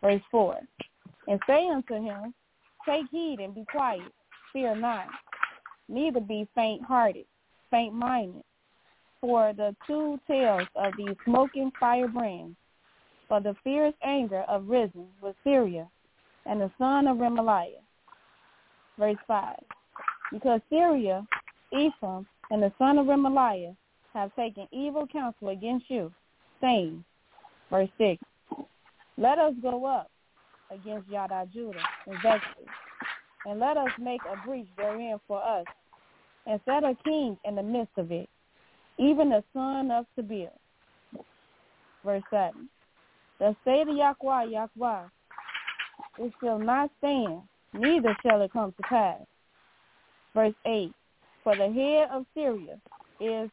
Verse 0.00 0.22
4. 0.30 0.58
And 1.28 1.40
say 1.46 1.68
unto 1.68 1.94
him, 1.94 2.34
Take 2.86 3.06
heed 3.10 3.40
and 3.40 3.54
be 3.54 3.64
quiet, 3.70 4.12
fear 4.52 4.74
not, 4.74 5.06
neither 5.88 6.20
be 6.20 6.48
faint-hearted, 6.54 7.26
faint-minded, 7.70 8.42
for 9.20 9.52
the 9.52 9.76
two 9.86 10.18
tails 10.26 10.66
of 10.76 10.92
these 10.96 11.16
smoking 11.24 11.70
firebrands. 11.78 12.56
For 13.28 13.40
the 13.40 13.54
fierce 13.62 13.94
anger 14.02 14.40
of 14.48 14.66
Rezin 14.66 15.06
with 15.22 15.36
Syria 15.44 15.86
and 16.46 16.60
the 16.60 16.70
son 16.78 17.06
of 17.06 17.18
Remaliah. 17.18 17.82
Verse 18.98 19.16
5. 19.26 19.56
Because 20.32 20.60
Syria, 20.70 21.26
Ephraim, 21.72 22.26
and 22.50 22.62
the 22.62 22.72
son 22.78 22.98
of 22.98 23.06
Remaliah 23.06 23.76
have 24.12 24.34
taken 24.34 24.66
evil 24.72 25.06
counsel 25.06 25.48
against 25.48 25.88
you, 25.88 26.12
saying, 26.60 27.04
verse 27.70 27.88
6, 27.98 28.22
Let 29.16 29.38
us 29.38 29.54
go 29.62 29.84
up 29.84 30.10
against 30.70 31.08
Yada 31.08 31.46
Judah 31.52 31.78
and 32.06 32.16
vex 32.22 32.44
and 33.46 33.58
let 33.58 33.76
us 33.76 33.88
make 33.98 34.20
a 34.30 34.46
breach 34.46 34.66
therein 34.76 35.18
for 35.26 35.42
us, 35.42 35.64
and 36.46 36.60
set 36.64 36.84
a 36.84 36.94
king 37.04 37.38
in 37.44 37.54
the 37.54 37.62
midst 37.62 37.96
of 37.96 38.12
it, 38.12 38.28
even 38.98 39.30
the 39.30 39.42
son 39.52 39.90
of 39.90 40.06
Tabir. 40.16 40.50
Verse 42.04 42.22
7. 42.30 42.68
Thus 43.38 43.54
say 43.64 43.84
to 43.84 43.92
Yahweh, 43.92 44.44
Yahweh, 44.44 45.02
it 46.18 46.32
shall 46.42 46.58
not 46.58 46.90
stand, 46.98 47.42
neither 47.72 48.16
shall 48.24 48.42
it 48.42 48.52
come 48.52 48.72
to 48.72 48.82
pass. 48.82 49.20
Verse 50.34 50.54
8. 50.66 50.92
For 51.44 51.56
the 51.56 51.72
head 51.72 52.08
of 52.12 52.26
Syria 52.34 52.78
is 53.20 53.50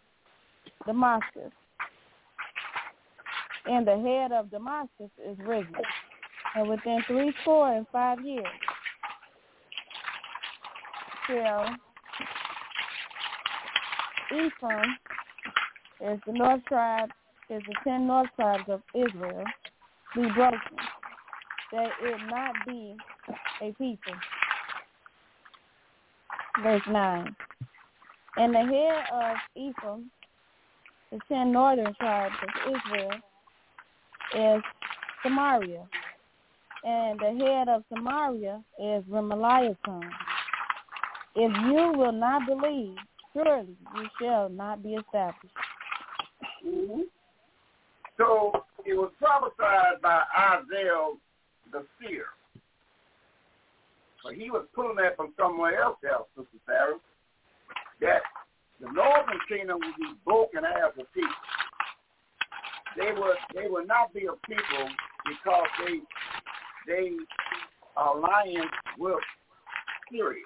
Damascus, 0.85 1.51
and 3.65 3.87
the 3.87 3.99
head 3.99 4.31
of 4.31 4.51
Damascus 4.51 5.09
is 5.25 5.37
Rezin. 5.39 5.73
And 6.55 6.69
within 6.69 7.03
three 7.07 7.33
score 7.41 7.73
and 7.73 7.85
five 7.91 8.23
years 8.25 8.45
shall 11.27 11.75
Ephraim 14.31 14.97
is 16.01 16.19
the 16.25 16.33
north 16.33 16.63
tribe, 16.65 17.09
is 17.49 17.61
the 17.67 17.75
ten 17.83 18.07
north 18.07 18.27
tribes 18.35 18.63
of 18.67 18.81
Israel, 18.93 19.43
be 20.15 20.27
broken, 20.35 20.59
that 21.71 21.89
it 22.01 22.17
not 22.29 22.53
be 22.65 22.95
a 23.61 23.71
people. 23.73 24.13
Verse 26.63 26.81
9. 26.89 27.35
And 28.37 28.53
the 28.53 28.59
head 28.59 29.05
of 29.13 29.35
Ephraim, 29.55 30.11
the 31.11 31.19
ten 31.27 31.51
northern 31.51 31.93
tribes 31.95 32.35
of 32.43 32.73
Israel, 32.75 33.11
is 34.57 34.63
Samaria. 35.23 35.87
And 36.83 37.19
the 37.19 37.45
head 37.45 37.69
of 37.69 37.83
Samaria 37.93 38.63
is 38.79 39.03
Remaliah's 39.05 39.77
son. 39.85 40.09
If 41.35 41.51
you 41.65 41.97
will 41.97 42.11
not 42.11 42.47
believe, 42.47 42.95
surely 43.33 43.75
you 43.95 44.07
shall 44.19 44.49
not 44.49 44.83
be 44.83 44.95
established. 44.95 45.53
Mm-hmm. 46.65 47.01
So 48.17 48.63
it 48.85 48.93
was 48.93 49.11
prophesied 49.19 50.01
by 50.01 50.23
Isaiah 50.37 51.13
the 51.71 51.85
fear. 51.99 52.25
But 54.23 54.33
he 54.33 54.49
was 54.49 54.65
pulling 54.75 54.97
that 54.97 55.15
from 55.15 55.33
somewhere 55.39 55.81
else, 55.81 55.97
there, 56.01 56.17
Sister 56.35 56.57
Sarah, 56.65 56.99
that 58.01 58.21
the 58.81 58.91
northern 58.91 59.39
kingdom 59.47 59.79
would 59.79 59.95
be 59.97 60.13
broken 60.25 60.65
as 60.65 60.91
a 60.99 61.05
people. 61.13 61.29
They 62.97 63.11
would 63.13 63.37
they 63.53 63.69
would 63.69 63.87
not 63.87 64.13
be 64.13 64.25
a 64.25 64.35
people 64.47 64.89
because 65.25 65.67
they 65.85 66.01
they 66.87 67.11
alliance 67.95 68.71
with 68.97 69.19
Syria. 70.11 70.43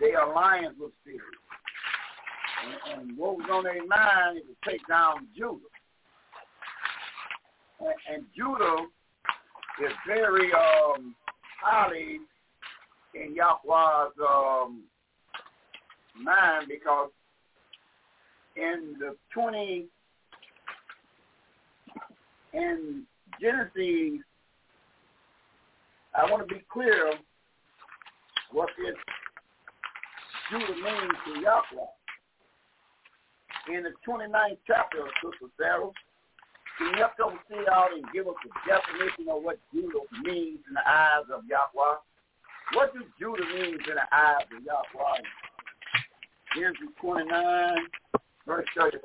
They 0.00 0.14
alliance 0.14 0.76
with 0.78 0.92
Syria. 1.04 1.20
And, 2.64 3.00
and 3.00 3.18
what 3.18 3.38
was 3.38 3.48
on 3.52 3.64
their 3.64 3.84
mind 3.86 4.38
is 4.38 4.44
to 4.44 4.70
take 4.70 4.86
down 4.88 5.28
Judah. 5.36 5.58
And, 7.80 7.94
and 8.14 8.24
Judah 8.36 8.86
is 9.84 9.92
very 10.06 10.50
um, 10.52 11.14
highly 11.62 12.18
in 13.14 13.34
Yahweh's 13.34 14.12
um, 14.20 14.82
mind 16.20 16.66
because 16.68 17.10
in 18.56 18.94
the 18.98 19.16
20 19.32 19.86
in 22.54 23.02
Genesis, 23.40 24.24
I 26.14 26.30
want 26.30 26.48
to 26.48 26.54
be 26.54 26.62
clear 26.72 27.12
what 28.50 28.68
this 28.78 28.96
Judah 30.50 30.74
means 30.74 31.12
to 31.26 31.40
Yahweh. 31.40 31.86
In 33.76 33.82
the 33.82 33.90
29th 34.08 34.56
chapter 34.66 35.02
of 35.02 35.08
Sister 35.22 35.52
Sarah, 35.58 35.90
can 36.78 36.94
you 36.94 36.96
help 36.96 37.18
us 37.18 37.38
see 37.50 37.64
out 37.70 37.92
and 37.92 38.04
give 38.12 38.26
us 38.28 38.38
a 38.46 38.68
definition 38.68 39.26
of 39.28 39.42
what 39.42 39.58
Judah 39.74 40.06
means 40.22 40.60
in 40.68 40.74
the 40.74 40.88
eyes 40.88 41.26
of 41.34 41.42
Yahweh? 41.50 41.96
What 42.74 42.94
does 42.94 43.04
Judah 43.18 43.44
mean 43.44 43.74
in 43.74 43.96
the 43.98 44.14
eyes 44.14 44.46
of 44.56 44.62
Yahweh? 44.62 45.22
Genesis 46.54 46.94
29, 47.00 47.76
verse 48.46 48.66
35. 48.76 49.02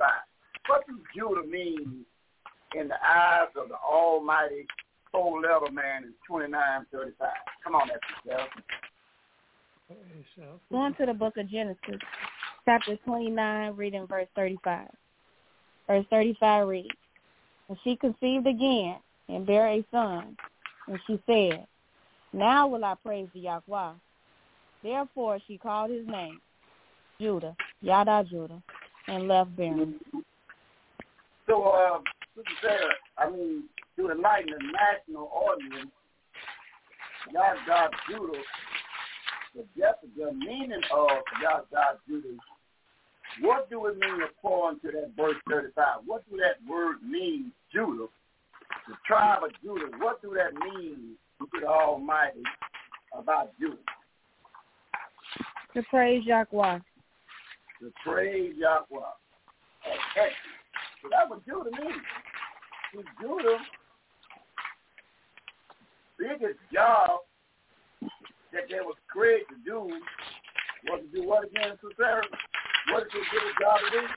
What 0.68 0.86
does 0.88 0.98
Judah 1.16 1.48
mean 1.48 2.06
in 2.76 2.88
the 2.88 2.96
eyes 3.04 3.50
of 3.60 3.70
the 3.70 3.76
Almighty 3.76 4.66
four-letter 5.12 5.72
man 5.72 6.04
in 6.04 6.14
2935? 6.28 7.30
Come 7.64 7.76
on, 7.76 7.88
that's 7.88 8.02
yourself. 8.26 8.50
Going 10.72 10.94
to 10.96 11.06
the 11.06 11.14
book 11.14 11.38
of 11.38 11.50
Genesis, 11.50 12.00
chapter 12.66 12.98
29, 13.06 13.76
reading 13.76 14.08
verse 14.08 14.28
35. 14.36 14.88
Verse 15.88 16.06
35 16.10 16.68
reads, 16.68 16.88
And 17.70 17.78
she 17.84 17.96
conceived 17.96 18.48
again 18.48 18.98
and 19.30 19.46
bare 19.46 19.68
a 19.68 19.86
son, 19.92 20.36
and 20.88 21.00
she 21.08 21.22
said, 21.26 21.66
Now 22.34 22.68
will 22.68 22.84
I 22.84 22.96
praise 23.04 23.28
the 23.34 23.42
Yahweh. 23.42 23.92
Therefore 24.84 25.40
she 25.48 25.58
called 25.58 25.92
his 25.92 26.06
name 26.08 26.42
Judah, 27.20 27.56
Yada 27.82 28.26
Judah, 28.30 28.62
and 29.08 29.28
left 29.28 29.56
bearing. 29.56 29.96
So, 31.48 31.64
uh, 31.64 32.00
Sister 32.36 32.52
Sarah, 32.62 32.94
I 33.18 33.30
mean, 33.30 33.64
to 33.98 34.12
enlighten 34.12 34.52
the 34.52 34.72
national 34.72 35.30
audience, 35.34 35.92
Yada 37.32 37.90
Judah 38.10 38.42
the 39.56 39.66
the 40.18 40.34
meaning 40.34 40.82
of 40.92 41.10
God 41.42 41.64
Judah, 42.08 42.28
what 43.42 43.70
do 43.70 43.86
it 43.88 43.98
mean 43.98 44.22
according 44.24 44.80
to 44.82 44.88
that 44.88 45.12
verse 45.16 45.36
35? 45.50 46.02
What 46.06 46.24
do 46.30 46.38
that 46.38 46.58
word 46.70 46.98
mean, 47.04 47.52
Judah? 47.72 48.08
The 48.88 48.96
tribe 49.06 49.44
of 49.44 49.52
Judah, 49.62 49.96
what 50.00 50.22
do 50.22 50.36
that 50.36 50.54
mean 50.54 51.16
to 51.40 51.48
the 51.60 51.68
Almighty 51.68 52.44
about 53.18 53.52
Judah? 53.60 53.78
To 55.76 55.84
praise 55.90 56.24
Yahweh. 56.26 56.80
To 57.82 57.92
praise 58.06 58.54
Yahweh. 58.58 59.14
Okay. 59.86 60.30
So 61.02 61.10
that's 61.12 61.30
what 61.30 61.46
Judah 61.46 61.72
means. 61.72 62.02
See, 62.94 63.02
Judah, 63.22 63.58
biggest 66.18 66.60
job 66.72 67.22
that 68.54 68.70
they 68.70 68.80
was 68.80 68.96
created 69.12 69.48
to 69.50 69.56
do 69.66 69.80
was 70.86 71.02
to 71.02 71.22
do 71.22 71.28
what 71.28 71.46
again, 71.46 71.78
Sister 71.82 72.22
What 72.92 73.04
did 73.12 73.22
they 73.22 73.26
give 73.32 73.44
a 73.44 73.62
job 73.62 73.80
to 73.80 74.02
do? 74.02 74.08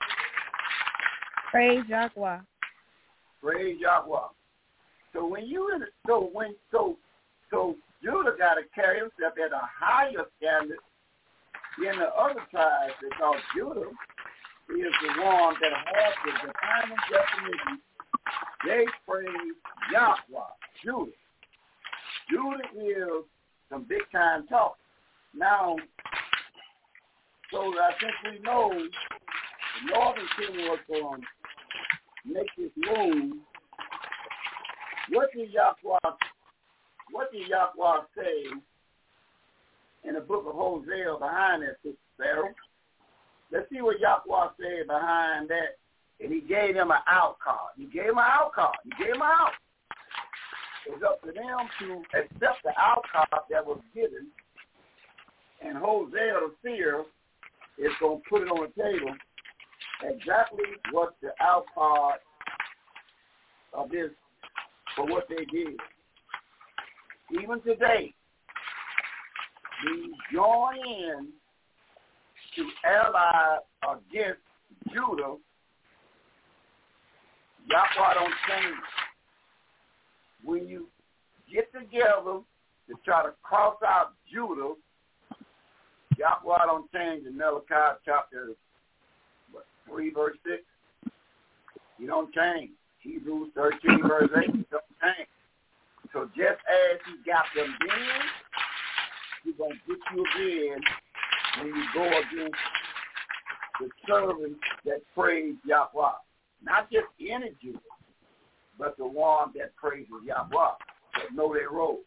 Praise 1.51 1.83
Yahweh. 1.87 2.39
Praise 3.41 3.77
Yahweh. 3.79 4.27
So 5.13 5.25
when 5.25 5.45
you 5.45 5.69
so 6.05 6.29
when 6.33 6.55
so 6.71 6.97
so 7.49 7.75
Judah 8.03 8.35
got 8.37 8.55
to 8.55 8.63
carry 8.75 8.99
himself 8.99 9.33
at 9.43 9.53
a 9.53 9.61
higher 9.79 10.25
standard 10.37 10.77
than 11.81 11.99
the 11.99 12.07
other 12.07 12.41
tribes 12.51 12.93
because 13.01 13.41
Judah 13.55 13.89
is 14.69 14.93
the 15.01 15.21
one 15.23 15.55
that 15.61 15.71
has 15.71 16.13
the 16.25 16.31
defining 16.31 16.97
definition. 17.09 17.81
They 18.65 18.85
praise 19.07 19.55
Yahweh, 19.91 20.53
Judah. 20.83 21.11
Judah 22.29 22.67
is 22.75 23.25
some 23.69 23.85
big 23.87 24.01
time 24.11 24.45
talk. 24.47 24.77
Now, 25.33 25.77
so 27.51 27.59
I 27.59 27.91
think 27.99 28.13
we 28.25 28.39
know 28.43 28.69
the 28.69 29.93
Northern 29.93 30.27
Kingdom 30.37 30.65
was 30.67 30.79
going 30.87 31.21
to 31.21 32.33
make 32.33 32.49
this 32.57 32.71
move. 32.75 33.37
What 35.11 35.29
did 35.33 35.51
Yahweh, 35.51 36.15
what 37.11 37.31
did 37.31 37.47
Yahweh 37.47 38.01
say 38.15 38.51
in 40.03 40.15
the 40.15 40.21
book 40.21 40.45
of 40.47 40.55
Hosea 40.55 41.15
behind 41.19 41.63
that, 41.63 41.77
Sister 41.83 41.97
Sarah? 42.17 42.53
Let's 43.51 43.69
see 43.69 43.81
what 43.81 43.99
Yahweh 43.99 44.47
said 44.59 44.87
behind 44.87 45.49
that. 45.49 45.77
And 46.19 46.33
he 46.33 46.41
gave 46.41 46.73
them 46.73 46.91
an 46.91 46.97
out 47.07 47.37
card. 47.39 47.77
He 47.77 47.85
gave 47.85 48.09
him 48.09 48.17
an 48.17 48.25
out 48.25 48.51
card. 48.53 48.75
He 48.83 48.91
gave 49.03 49.13
him 49.13 49.21
an 49.21 49.27
out. 49.27 49.51
It's 50.87 51.03
up 51.03 51.21
to 51.21 51.31
them 51.31 51.69
to 51.79 52.01
accept 52.17 52.63
the 52.63 52.71
outcome 52.77 53.39
that 53.49 53.65
was 53.65 53.79
given, 53.93 54.27
and 55.61 55.77
Hosea 55.77 56.39
the 56.39 56.51
seer 56.63 57.03
is 57.77 57.91
going 57.99 58.21
to 58.21 58.29
put 58.29 58.41
it 58.43 58.49
on 58.49 58.67
the 58.67 58.81
table 58.81 59.15
exactly 60.03 60.65
what 60.91 61.15
the 61.21 61.29
outcome 61.41 62.19
of 63.73 63.89
this 63.89 64.09
for 64.95 65.05
what 65.05 65.27
they 65.29 65.45
did. 65.45 65.77
Even 67.41 67.61
today, 67.61 68.13
we 69.85 70.13
join 70.33 70.75
in 70.75 71.27
to 72.55 72.67
ally 72.85 73.57
against 73.83 74.41
Judah. 74.91 75.35
Yahweh 77.69 78.13
don't 78.13 78.33
change. 78.47 78.83
When 80.43 80.67
you 80.67 80.87
get 81.53 81.71
together 81.73 82.39
to 82.87 82.95
try 83.03 83.23
to 83.23 83.33
cross 83.43 83.75
out 83.85 84.13
Judah, 84.31 84.73
Yahweh 86.17 86.65
don't 86.65 86.91
change 86.91 87.25
in 87.25 87.37
Malachi 87.37 87.99
chapter 88.05 88.49
what, 89.51 89.65
3 89.89 90.11
verse 90.11 90.37
6. 90.45 90.63
He 91.99 92.05
don't 92.05 92.33
change. 92.33 92.71
Hebrews 92.99 93.49
13 93.55 94.07
verse 94.07 94.29
8, 94.35 94.45
he 94.45 94.65
don't 94.71 94.83
change. 95.01 95.29
So 96.13 96.25
just 96.35 96.59
as 96.65 96.99
he 97.05 97.29
got 97.29 97.45
them 97.55 97.73
then, 97.79 98.21
he's 99.43 99.55
going 99.57 99.71
to 99.71 99.77
get 99.87 99.97
you 100.13 100.25
again 100.35 100.81
when 101.59 101.67
you 101.67 101.83
go 101.93 102.05
against 102.05 102.57
the 103.79 103.89
servants 104.07 104.59
that 104.85 105.01
praise 105.15 105.55
Yahweh. 105.65 106.17
Not 106.63 106.91
just 106.91 107.07
any 107.21 107.51
Jew, 107.61 107.79
but 108.79 108.97
the 108.97 109.07
one 109.07 109.51
that 109.55 109.75
praises 109.75 110.07
Yahweh, 110.25 110.73
that 111.15 111.35
know 111.35 111.53
their 111.53 111.69
role. 111.69 111.99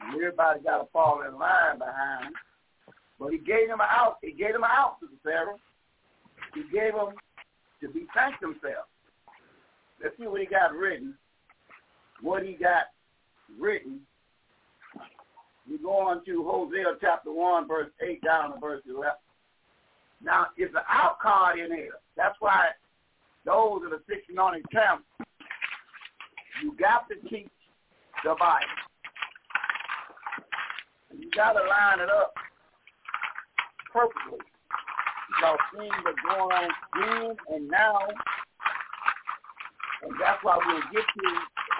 And 0.00 0.14
everybody 0.14 0.60
got 0.60 0.78
to 0.78 0.86
fall 0.92 1.22
in 1.26 1.38
line 1.38 1.78
behind. 1.78 2.34
But 3.18 3.30
he 3.30 3.38
gave 3.38 3.68
them 3.68 3.80
out. 3.80 4.16
He 4.22 4.32
gave 4.32 4.52
them 4.52 4.64
out 4.64 4.98
to 5.00 5.06
the 5.06 5.16
Pharaoh. 5.22 5.58
He 6.54 6.62
gave 6.72 6.94
them 6.94 7.14
to 7.80 7.88
be 7.88 8.06
thanked 8.14 8.40
themselves. 8.40 8.88
Let's 10.02 10.16
see 10.18 10.26
what 10.26 10.40
he 10.40 10.46
got 10.46 10.74
written. 10.74 11.14
What 12.20 12.42
he 12.42 12.54
got 12.54 12.86
written. 13.58 14.00
We 15.70 15.78
go 15.78 15.92
on 15.92 16.24
to 16.26 16.44
Hosea 16.44 16.96
chapter 17.00 17.32
1, 17.32 17.68
verse 17.68 17.90
8 18.02 18.22
down 18.22 18.54
to 18.54 18.60
verse 18.60 18.82
11. 18.88 19.12
Now, 20.22 20.46
it's 20.56 20.74
an 20.74 20.82
out 20.88 21.18
card 21.20 21.58
in 21.58 21.70
here. 21.72 21.98
That's 22.16 22.36
why 22.40 22.68
those 23.44 23.82
are 23.90 24.02
sitting 24.08 24.38
on 24.38 24.54
the 24.54 24.68
camp, 24.68 25.04
you 26.62 26.74
got 26.78 27.08
to 27.08 27.14
teach 27.28 27.48
the 28.24 28.34
Bible. 28.38 28.66
You 31.18 31.30
got 31.30 31.52
to 31.52 31.60
line 31.60 32.00
it 32.00 32.10
up 32.10 32.34
perfectly. 33.94 34.42
Because 35.30 35.58
things 35.72 36.02
are 36.04 36.18
going 36.26 36.68
then 36.98 37.36
and 37.54 37.68
now 37.68 37.98
and 40.04 40.12
that's 40.20 40.42
why 40.44 40.58
we'll 40.66 40.82
get 40.92 41.00
to 41.00 41.26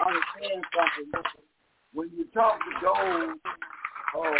understand 0.01 0.65
something. 0.73 1.45
When 1.93 2.09
you 2.17 2.25
talk 2.33 2.57
to 2.59 2.71
those 2.81 3.37
of 4.17 4.33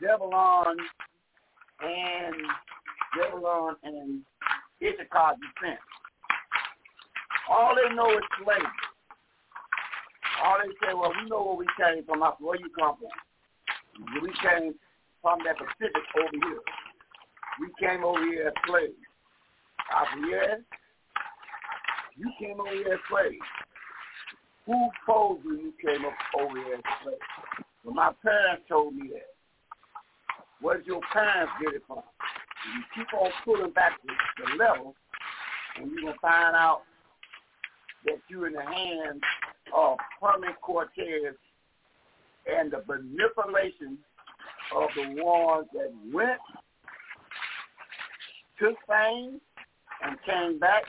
Zebulon 0.00 0.76
and 1.82 2.34
Zebulon 3.18 3.74
and 3.82 4.22
Issachar 4.80 5.34
descent, 5.34 5.80
all 7.50 7.74
they 7.74 7.94
know 7.94 8.10
is 8.10 8.24
slavery. 8.38 8.66
All 10.44 10.58
they 10.62 10.70
say, 10.86 10.94
well, 10.94 11.10
we 11.10 11.28
know 11.28 11.42
where 11.42 11.56
we 11.56 11.66
came 11.76 12.04
from. 12.04 12.20
Where 12.20 12.56
you 12.56 12.70
come 12.78 12.96
from? 12.98 14.22
We 14.22 14.30
came 14.38 14.74
from 15.20 15.40
that 15.44 15.58
Pacific 15.58 16.02
over 16.14 16.46
here. 16.46 16.60
We 17.60 17.68
came 17.80 18.04
over 18.04 18.22
here 18.24 18.48
as 18.48 18.52
slaves. 18.66 18.94
Yes, 20.30 20.60
you 22.16 22.30
came 22.38 22.60
over 22.60 22.70
here 22.70 22.94
as 22.94 23.00
slaves. 23.10 23.36
Who 24.66 24.88
told 25.06 25.44
you 25.44 25.52
you 25.52 25.72
came 25.84 26.04
up 26.04 26.12
over 26.38 26.54
here 26.54 26.74
as 26.74 26.82
slaves? 27.02 27.18
Well, 27.84 27.94
my 27.94 28.12
parents 28.22 28.64
told 28.68 28.94
me 28.94 29.08
that. 29.12 29.32
Where 30.60 30.78
did 30.78 30.86
your 30.86 31.00
parents 31.12 31.52
get 31.60 31.74
it 31.74 31.82
from? 31.86 32.02
you 32.74 32.82
keep 32.94 33.14
on 33.14 33.30
pulling 33.44 33.72
back 33.72 33.92
the, 34.04 34.12
the 34.44 34.56
level, 34.56 34.94
and 35.76 35.90
you're 35.90 36.02
going 36.02 36.14
to 36.14 36.20
find 36.20 36.56
out 36.56 36.82
that 38.04 38.18
you're 38.28 38.48
in 38.48 38.54
the 38.54 38.62
hands 38.62 39.20
of 39.74 39.98
Herman 40.20 40.54
Cortez 40.60 41.34
and 42.46 42.72
the 42.72 42.82
manipulation 42.86 43.98
of 44.74 44.88
the 44.94 45.22
ones 45.22 45.66
that 45.72 45.92
went, 46.12 46.40
took 48.60 48.76
things, 48.86 49.40
and 50.02 50.16
came 50.26 50.58
back 50.58 50.84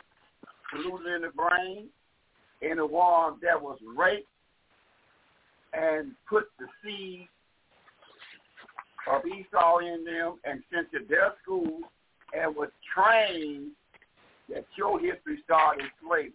polluted 0.72 1.16
in 1.16 1.22
the 1.24 1.30
brain, 1.30 1.88
in 2.62 2.78
the 2.78 2.86
one 2.86 3.36
that 3.42 3.60
was 3.60 3.78
raped 3.98 4.28
and 5.74 6.12
put 6.28 6.46
the 6.60 6.66
seed 6.84 7.28
of 9.12 9.22
Esau 9.26 9.80
in 9.80 10.04
them 10.04 10.40
and 10.44 10.62
sent 10.74 10.92
to 10.92 11.00
their 11.08 11.34
schools 11.42 11.84
and 12.34 12.56
was 12.56 12.70
trained 12.94 13.72
that 14.50 14.66
your 14.78 15.00
history 15.00 15.40
started 15.46 15.84
in 15.84 15.90
slavery. 16.02 16.34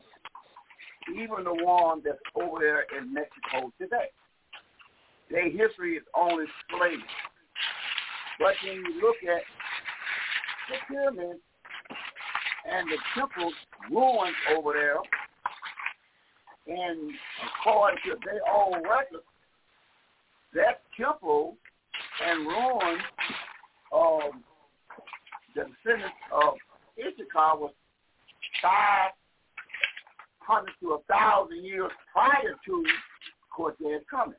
Even 1.10 1.44
the 1.44 1.64
one 1.64 2.00
that's 2.04 2.18
over 2.34 2.58
there 2.60 2.86
in 2.98 3.12
Mexico 3.12 3.70
today. 3.78 4.08
Their 5.30 5.50
history 5.50 5.96
is 5.96 6.04
only 6.16 6.46
slavery. 6.70 7.04
But 8.38 8.54
when 8.64 8.76
you 8.76 9.00
look 9.00 9.16
at 9.22 9.42
the 10.68 10.76
pyramids 10.88 11.40
and 12.70 12.88
the 12.88 12.96
temples 13.14 13.54
ruins 13.90 14.36
over 14.56 14.72
there. 14.72 14.96
And 16.66 17.12
according 17.60 17.98
to 18.06 18.16
their 18.24 18.40
own 18.52 18.82
records, 18.82 19.26
that 20.54 20.80
temple 20.96 21.58
and 22.26 22.46
ruins 22.46 23.02
of 23.92 24.22
the 25.54 25.64
descendants 25.64 26.16
of 26.32 26.54
Issachar 26.98 27.58
was 27.58 27.72
500 28.62 30.72
to 30.80 30.86
a 30.86 30.98
1,000 31.06 31.64
years 31.64 31.92
prior 32.12 32.56
to 32.64 32.84
Cortez 33.54 34.02
coming. 34.10 34.38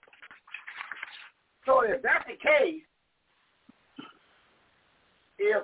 So 1.65 1.81
if 1.81 2.01
that's 2.01 2.25
the 2.27 2.37
case, 2.37 2.81
if 5.37 5.63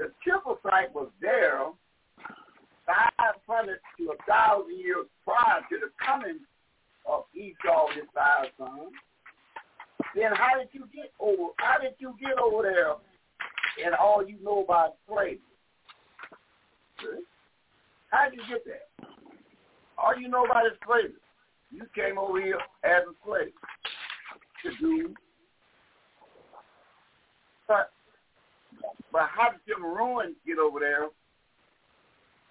the 0.00 0.10
temple 0.24 0.58
site 0.62 0.92
was 0.94 1.08
there 1.20 1.60
500 2.86 3.78
to 3.98 4.04
a 4.04 4.16
1,000 4.24 4.78
years 4.78 5.04
prior 5.24 5.60
to 5.68 5.76
the 5.76 5.92
coming 6.00 6.40
of 7.04 7.24
Esau 7.36 7.92
and 7.92 8.00
his 8.00 8.08
five 8.14 8.48
sons, 8.56 8.96
then 10.16 10.32
how 10.32 10.58
did 10.58 10.68
you 10.72 10.88
get 10.88 11.12
over, 11.20 11.52
how 11.58 11.76
did 11.78 11.92
you 11.98 12.16
get 12.18 12.38
over 12.40 12.62
there 12.62 12.96
and 13.84 13.94
all 13.94 14.26
you 14.26 14.42
know 14.42 14.64
about 14.64 14.96
slavery? 15.06 15.38
How 18.08 18.30
did 18.30 18.40
you 18.40 18.44
get 18.48 18.64
there? 18.64 18.88
All 19.98 20.18
you 20.18 20.28
know 20.28 20.46
about 20.46 20.64
is 20.64 20.72
slavery. 20.86 21.12
You 21.70 21.84
came 21.94 22.16
over 22.18 22.40
here 22.40 22.58
as 22.84 23.04
a 23.04 23.12
slave 23.22 23.52
to 24.64 24.70
do 24.80 25.14
but 27.68 27.92
but 29.12 29.28
how 29.28 29.50
did 29.50 29.60
them 29.66 29.84
ruins 29.84 30.36
get 30.46 30.58
over 30.58 30.80
there 30.80 31.08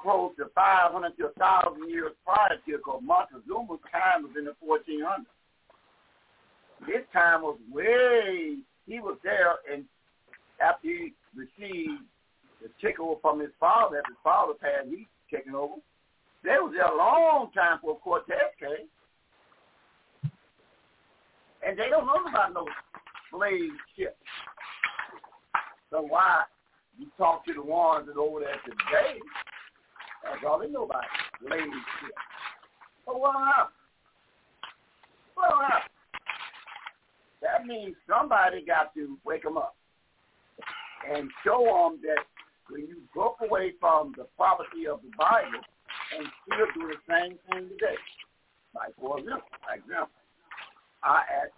close 0.02 0.31
to 0.38 0.45
500 0.56 1.18
to 1.18 1.23
1,000 1.36 1.90
years 1.90 2.11
prior 2.23 2.56
to 2.56 2.77
because 2.77 3.02
Montezuma's 3.03 3.80
time 3.91 4.23
was 4.23 4.31
in 4.38 4.45
the 4.45 4.56
1400s. 4.64 5.27
His 6.88 7.03
time 7.11 7.41
was 7.41 7.57
way, 7.72 8.56
he 8.88 8.99
was 8.99 9.18
there 9.23 9.56
and 9.72 9.84
after 10.61 10.88
he 10.88 11.14
received 11.36 12.03
the 12.61 12.69
takeover 12.84 13.19
from 13.22 13.40
his 13.40 13.52
father, 13.60 13.99
after 13.99 14.11
his 14.11 14.23
father 14.23 14.53
passed, 14.53 14.88
he 14.90 15.07
taken 15.34 15.56
over. 15.56 15.76
They 16.44 16.52
was 16.52 16.73
there 16.76 16.88
a 16.88 16.98
long 16.98 17.52
time 17.52 17.77
before 17.77 17.99
Cortez 17.99 18.56
came. 18.60 18.88
And 21.65 21.77
they 21.77 21.90
don't 21.90 22.06
know 22.06 22.23
about 22.30 22.53
no 22.53 22.65
slave 23.31 23.72
ships. 23.98 24.15
So 25.90 26.02
why 26.02 26.44
you 26.98 27.07
talk 27.18 27.45
to 27.45 27.53
the 27.53 27.64
ones 27.64 28.07
that 28.07 28.18
over 28.18 28.41
there 28.41 28.60
today 28.66 29.20
that's 30.24 30.44
all 30.48 30.60
they 30.60 30.70
know 30.70 30.84
about 30.84 31.03
ladies 31.41 31.72
shit. 32.02 32.11
But 33.06 33.20
what 33.20 33.36
happened? 33.36 33.74
What 35.36 35.52
happened? 35.66 35.94
That 37.41 37.66
means 37.66 37.95
somebody 38.07 38.66
got 38.66 38.94
to 38.95 39.18
wake 39.26 39.44
them 39.44 39.57
up 39.57 39.76
and 41.10 41.30
show 41.45 41.64
them 41.64 42.02
that 42.03 42.24
when 42.70 42.82
you 42.82 42.98
broke 43.14 43.38
away 43.41 43.74
from 43.80 44.14
the 44.18 44.26
prophecy 44.38 44.88
of 44.91 44.99
the 45.02 45.10
Bible 45.18 45.64
and 46.18 46.28
still 46.45 46.68
do 46.76 46.91
the 46.91 46.99
same 47.07 47.40
thing 47.49 47.70
today. 47.70 47.98
Like 48.76 48.94
for 48.99 49.20
example, 49.20 49.48
for 49.66 49.74
example, 49.74 50.14
I 51.03 51.22
ask 51.44 51.53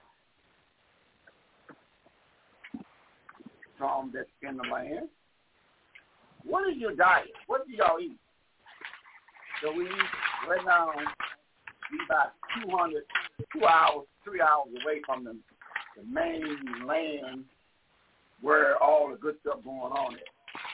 some 3.82 4.12
that's 4.14 4.30
in 4.48 4.58
the 4.58 4.64
land, 4.72 5.10
what 6.44 6.70
is 6.70 6.78
your 6.78 6.96
diet? 6.96 7.34
What 7.48 7.68
do 7.68 7.74
y'all 7.74 8.00
eat? 8.00 8.18
So 9.62 9.72
we 9.72 9.86
right 10.50 10.66
now, 10.66 10.92
we 10.96 12.00
about 12.06 12.34
200, 12.64 13.04
two 13.54 13.66
hours, 13.66 14.06
three 14.24 14.42
hours 14.42 14.70
away 14.84 15.02
from 15.06 15.24
the, 15.24 15.36
the 15.98 16.04
main 16.12 16.88
land 16.88 17.46
where 18.42 18.82
all 18.82 19.10
the 19.10 19.18
good 19.18 19.36
stuff 19.42 19.64
going 19.64 19.80
on 19.80 20.16
is. 20.16 20.22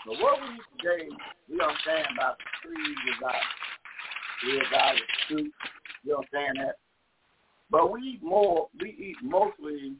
So 0.05 0.11
what 0.23 0.39
we 0.41 0.55
eat 0.55 0.61
today, 0.79 1.09
we 1.49 1.59
understand 1.59 2.07
about 2.17 2.37
the 2.37 2.69
trees, 2.69 2.97
about 3.19 3.35
we 4.45 4.53
the 4.59 5.35
soup, 5.35 5.53
you 6.03 6.15
understand 6.15 6.57
that? 6.59 6.75
But 7.69 7.91
we 7.91 8.01
eat 8.01 8.23
more, 8.23 8.69
we 8.79 8.89
eat 8.89 9.17
mostly 9.21 9.95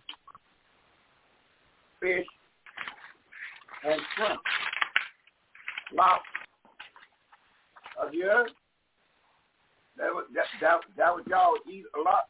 fish 1.99 2.25
and 3.87 4.01
shrimp, 4.15 4.41
lobster. 5.95 6.23
Have 8.03 8.13
you 8.13 8.25
heard? 8.25 8.51
That 9.97 10.13
was 10.13 10.25
that 10.35 10.45
that 10.61 10.79
that 10.97 11.15
was 11.15 11.23
y'all 11.27 11.55
eat 11.71 11.85
a 11.97 12.01
lot. 12.01 12.27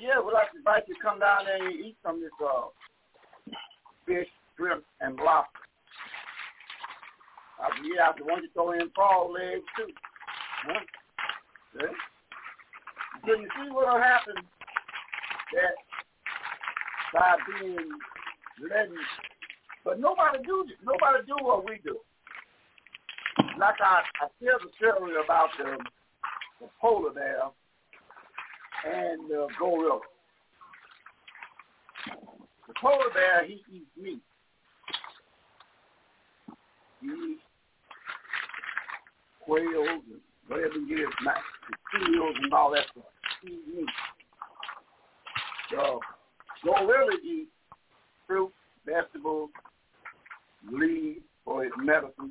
Yeah, 0.00 0.20
we'd 0.20 0.32
like 0.32 0.50
to 0.52 0.58
invite 0.58 0.82
you 0.88 0.94
to 0.94 1.00
come 1.00 1.20
down 1.20 1.46
there 1.46 1.64
and 1.64 1.78
eat 1.78 1.96
some 2.02 2.16
of 2.16 2.20
this 2.20 2.30
uh, 2.42 2.66
fish, 4.06 4.28
shrimp, 4.56 4.84
and 5.00 5.16
lobster. 5.16 5.60
Uh, 7.62 7.70
yeah, 7.86 8.10
I 8.10 8.22
want 8.22 8.42
to 8.42 8.50
throw 8.52 8.72
in 8.72 8.90
frog 8.94 9.30
legs 9.30 9.64
too. 9.76 9.92
Huh? 10.66 10.80
Yeah. 11.80 11.94
So 13.24 13.32
you 13.40 13.48
see 13.56 13.70
what'll 13.70 14.02
happen 14.02 14.34
that 15.54 15.74
by 17.14 17.36
being 17.46 17.88
letting, 18.68 18.96
but 19.84 20.00
nobody 20.00 20.38
do 20.44 20.64
nobody 20.82 21.24
do 21.26 21.36
what 21.42 21.64
we 21.64 21.78
do. 21.84 21.98
Like 23.58 23.76
I, 23.80 24.02
I 24.22 24.26
tell 24.42 24.58
the 24.58 24.70
story 24.76 25.12
about 25.22 25.48
the, 25.58 25.76
the 26.60 26.68
polar 26.80 27.12
bear 27.12 27.42
and 28.86 29.30
the 29.30 29.46
gorilla. 29.58 30.00
The 32.66 32.74
polar 32.80 33.10
bear 33.12 33.46
he 33.46 33.62
eats 33.72 33.86
meat. 34.00 34.20
He 37.00 37.06
eats 37.06 37.42
quails 39.44 39.88
and 39.88 40.20
whatever 40.48 40.74
he 40.74 40.96
gets, 40.96 41.12
seals 41.92 42.36
and 42.42 42.52
all 42.52 42.70
that 42.72 42.86
stuff. 42.92 43.04
He 43.42 43.48
eats 43.48 43.68
meat. 43.76 43.88
So 45.70 46.00
gorilla 46.64 47.12
eats 47.22 47.50
fruit, 48.26 48.52
vegetables, 48.86 49.50
leaves 50.70 51.20
for 51.44 51.64
his 51.64 51.72
medicine. 51.78 52.30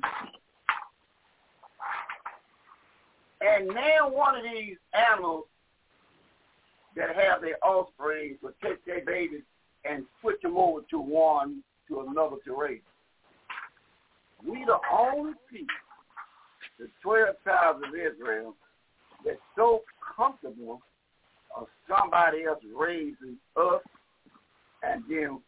And 3.40 3.68
now 3.68 4.08
one 4.08 4.36
of 4.36 4.42
these 4.42 4.76
animals 5.12 5.44
that 6.96 7.14
have 7.14 7.42
their 7.42 7.62
offspring 7.62 8.38
will 8.42 8.52
take 8.62 8.84
their 8.86 9.04
babies 9.04 9.42
and 9.84 10.04
switch 10.20 10.40
them 10.42 10.56
over 10.56 10.80
to 10.90 10.98
one 10.98 11.62
to 11.88 12.00
another 12.00 12.36
to 12.46 12.56
raise. 12.56 12.80
We 14.46 14.64
the 14.64 14.78
only 14.92 15.32
people, 15.50 15.66
the 16.78 16.88
12 17.02 17.36
tribes 17.42 17.78
of 17.86 17.94
Israel, 17.94 18.54
that's 19.24 19.38
so 19.56 19.82
comfortable 20.16 20.80
of 21.56 21.66
somebody 21.88 22.44
else 22.44 22.60
raising 22.74 23.36
us 23.56 23.82
and 24.82 25.02
then 25.08 25.40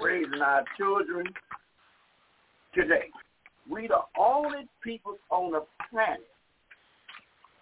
raising 0.00 0.40
our 0.40 0.64
children 0.76 1.26
today. 2.74 3.10
We 3.70 3.88
the 3.88 4.00
only 4.18 4.68
people 4.82 5.16
on 5.30 5.52
the 5.52 5.64
planet 5.90 6.26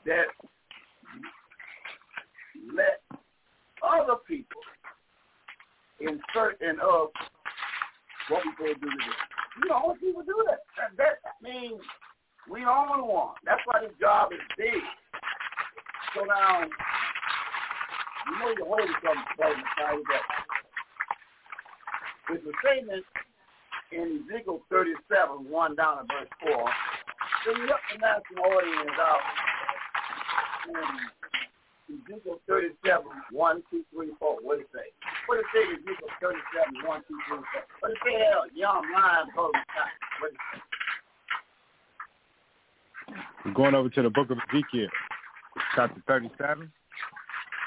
that 0.07 0.27
let 2.75 3.03
other 3.83 4.17
people 4.27 4.61
insert 6.01 6.61
in 6.61 6.81
us 6.81 7.11
what 8.29 8.43
we 8.45 8.53
going 8.59 8.75
to 8.75 8.81
do 8.81 8.91
today. 8.91 9.17
We 9.61 9.69
the 9.69 9.75
only 9.75 9.99
people 9.99 10.23
do 10.23 10.45
that. 10.49 10.61
That, 10.97 11.19
that 11.25 11.37
means 11.43 11.81
we 12.51 12.61
the 12.61 12.71
only 12.71 13.03
one. 13.03 13.35
That's 13.45 13.61
why 13.67 13.81
this 13.83 13.93
job 14.01 14.33
is 14.33 14.41
big. 14.57 14.83
So 16.15 16.25
now, 16.25 16.65
you 16.65 18.39
know 18.39 18.55
you're 18.57 18.67
holding 18.67 18.95
something 19.05 19.25
that 19.39 20.23
it's 22.31 22.47
a 22.47 22.53
statement 22.63 23.05
in 23.93 24.25
Ezekiel 24.29 24.61
37, 24.71 25.51
1 25.51 25.77
down 25.77 25.99
to 25.99 26.05
verse 26.05 26.29
4. 26.43 26.71
So 27.45 27.51
you 27.57 27.67
have 27.69 27.83
to 27.91 28.07
ask 28.07 28.23
audience 28.39 28.97
out 29.01 29.21
in 30.69 32.01
Ezekiel 32.07 32.41
37, 32.47 33.05
1, 33.33 33.63
2, 33.71 33.85
3, 33.93 34.11
4. 34.19 34.37
What 34.43 34.59
did 34.59 34.65
it 34.65 34.71
say? 34.73 34.89
What 35.27 35.37
did 35.37 35.45
it 35.45 35.51
say 35.55 35.63
in 35.71 35.79
Ezekiel 35.83 36.09
37, 36.21 36.87
1, 36.87 37.01
2, 37.09 37.19
3, 37.29 37.39
4? 37.39 37.63
What 37.81 37.89
did 37.89 37.97
it 37.97 38.03
say 38.05 38.15
there? 38.19 38.47
Young 38.55 38.83
lion 38.95 39.27
told 39.35 39.55
him 39.55 39.63
What 40.21 40.31
did 40.31 40.37
it 40.37 40.45
say? 40.55 40.61
We're 43.45 43.55
going 43.55 43.75
over 43.75 43.89
to 43.89 44.03
the 44.03 44.11
book 44.11 44.31
of 44.31 44.39
Ezekiel, 44.53 44.89
chapter 45.75 46.01
37. 46.07 46.71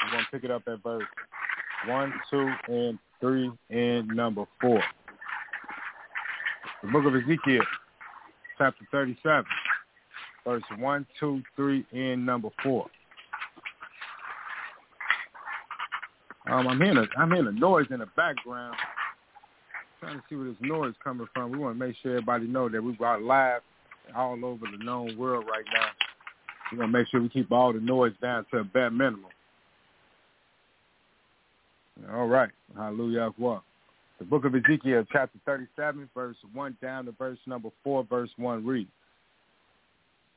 We're 0.04 0.12
going 0.12 0.24
to 0.24 0.32
pick 0.32 0.44
it 0.44 0.52
up 0.52 0.64
at 0.68 0.82
verse 0.84 1.04
1, 1.88 2.14
2, 2.30 2.54
and 2.68 3.00
3, 3.20 3.52
and 3.70 4.08
number 4.08 4.46
4. 4.62 4.82
The 6.84 6.90
book 6.90 7.06
of 7.06 7.16
Ezekiel, 7.16 7.64
chapter 8.58 8.86
37, 8.92 9.46
verse 10.44 10.64
1, 10.78 11.08
2, 11.18 11.42
3, 11.56 11.86
and 11.94 12.26
number 12.26 12.50
4. 12.62 12.86
Um, 16.52 16.68
I'm 16.68 16.82
hearing 16.82 16.98
a, 16.98 17.06
I'm 17.18 17.32
hearing 17.32 17.48
a 17.48 17.58
noise 17.58 17.86
in 17.90 18.00
the 18.00 18.06
background. 18.18 18.76
I'm 18.76 20.08
trying 20.08 20.18
to 20.18 20.24
see 20.30 20.36
where 20.36 20.48
this 20.50 20.58
noise 20.60 20.90
is 20.90 20.96
coming 21.02 21.26
from. 21.34 21.54
We 21.54 21.58
want 21.58 21.80
to 21.80 21.88
make 21.88 21.96
sure 22.04 22.12
everybody 22.12 22.48
know 22.48 22.68
that 22.68 22.84
we've 22.84 23.00
got 23.00 23.22
live 23.22 23.62
all 24.14 24.44
over 24.44 24.66
the 24.70 24.84
known 24.84 25.18
world 25.18 25.46
right 25.50 25.64
now. 25.74 25.88
We're 26.74 26.80
to 26.80 26.88
make 26.90 27.08
sure 27.08 27.22
we 27.22 27.30
keep 27.30 27.50
all 27.50 27.72
the 27.72 27.80
noise 27.80 28.12
down 28.22 28.46
to 28.52 28.58
a 28.58 28.64
bare 28.66 28.92
minimum. 28.92 29.32
All 32.12 32.28
right. 32.28 32.50
Hallelujah. 32.76 33.30
Well, 33.38 33.64
the 34.20 34.26
book 34.26 34.46
of 34.46 34.56
Ezekiel, 34.56 35.06
chapter 35.12 35.38
37, 35.46 36.10
verse 36.14 36.38
1 36.54 36.78
down 36.82 37.06
to 37.06 37.12
verse 37.14 37.40
number 37.46 37.70
4, 37.84 38.04
verse 38.04 38.30
1 38.38 38.66
reads, 38.66 38.90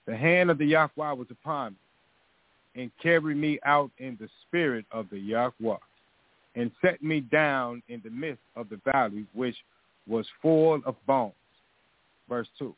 The 0.06 0.16
hand 0.16 0.50
of 0.50 0.58
the 0.58 0.66
Yahweh 0.66 1.12
was 1.12 1.28
upon 1.30 1.72
me 1.72 2.82
and 2.82 2.90
carried 3.02 3.36
me 3.36 3.58
out 3.64 3.90
in 3.98 4.16
the 4.20 4.28
spirit 4.42 4.84
of 4.90 5.08
the 5.10 5.18
Yahweh 5.18 5.76
and 6.54 6.70
set 6.82 7.02
me 7.02 7.20
down 7.20 7.82
in 7.88 8.00
the 8.02 8.10
midst 8.10 8.42
of 8.56 8.68
the 8.68 8.80
valley, 8.90 9.26
which 9.34 9.56
was 10.08 10.26
full 10.40 10.80
of 10.84 10.96
bones. 11.06 11.32
Verse 12.28 12.48
2 12.58 12.74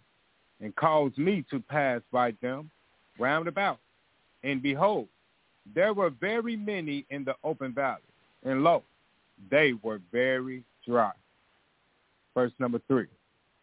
and 0.61 0.75
caused 0.77 1.17
me 1.19 1.45
to 1.51 1.61
pass 1.61 2.01
by 2.13 2.33
them 2.43 2.71
round 3.19 3.49
about. 3.49 3.79
And 4.43 4.63
behold, 4.63 5.09
there 5.75 5.93
were 5.93 6.11
very 6.11 6.57
many 6.57 7.05
in 7.11 7.25
the 7.25 7.35
open 7.45 7.73
valley, 7.73 8.01
and 8.45 8.63
lo, 8.63 8.83
they 9.51 9.75
were 9.83 10.01
very 10.13 10.65
dry. 10.89 11.13
Verse 12.35 12.53
number 12.59 12.81
three. 12.89 13.07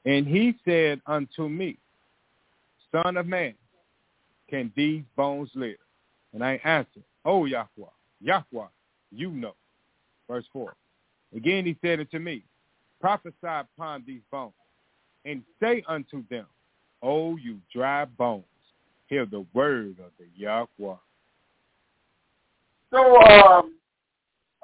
And 0.06 0.28
he 0.28 0.56
said 0.64 1.02
unto 1.08 1.50
me, 1.50 1.78
Son 2.92 3.18
of 3.18 3.26
man, 3.26 3.56
can 4.50 4.72
these 4.76 5.04
bones 5.18 5.50
live? 5.56 5.78
And 6.34 6.44
I 6.44 6.62
answered, 6.64 7.04
O 7.26 7.46
Yahweh, 7.46 7.90
Yahweh, 8.22 8.68
you 9.12 9.32
know. 9.32 9.56
Verse 10.30 10.46
4. 10.54 10.74
Again 11.36 11.66
he 11.66 11.76
said 11.82 12.00
unto 12.00 12.20
me, 12.20 12.44
Prophesy 13.02 13.36
upon 13.44 14.04
these 14.06 14.22
bones, 14.32 14.54
and 15.26 15.42
say 15.60 15.84
unto 15.88 16.24
them, 16.30 16.46
O 17.02 17.36
you 17.38 17.60
dry 17.74 18.06
bones, 18.06 18.44
hear 19.08 19.26
the 19.26 19.46
word 19.54 19.98
of 20.00 20.12
the 20.20 20.26
Yahweh. 20.36 20.96
So, 22.92 23.22
um, 23.22 23.75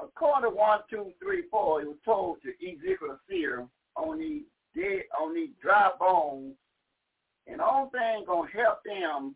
according 0.02 0.50
to 0.50 0.56
one, 0.56 0.80
two, 0.90 1.12
three, 1.22 1.44
four, 1.50 1.82
it 1.82 1.88
was 1.88 1.98
told 2.04 2.38
to 2.44 2.50
Ezekiel 2.50 3.10
the 3.10 3.20
seer 3.30 3.68
on 3.96 4.20
these 4.20 4.44
dead, 4.76 5.04
on 5.20 5.34
these 5.34 5.50
dry 5.62 5.90
bones, 6.00 6.56
and 7.48 7.60
the 7.60 7.66
only 7.66 7.90
thing 7.92 8.24
gonna 8.26 8.50
help 8.52 8.80
them, 8.86 9.36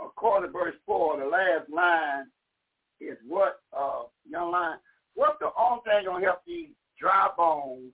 according 0.00 0.48
to 0.48 0.52
verse 0.52 0.74
four, 0.84 1.18
the 1.18 1.26
last 1.26 1.68
line 1.70 2.26
is 3.00 3.16
what, 3.26 3.60
uh, 3.76 4.02
young 4.28 4.50
line, 4.50 4.78
what's 5.14 5.38
the 5.40 5.50
only 5.58 5.82
thing 5.84 6.04
gonna 6.06 6.24
help 6.24 6.42
these 6.46 6.70
dry 7.00 7.28
bones 7.36 7.92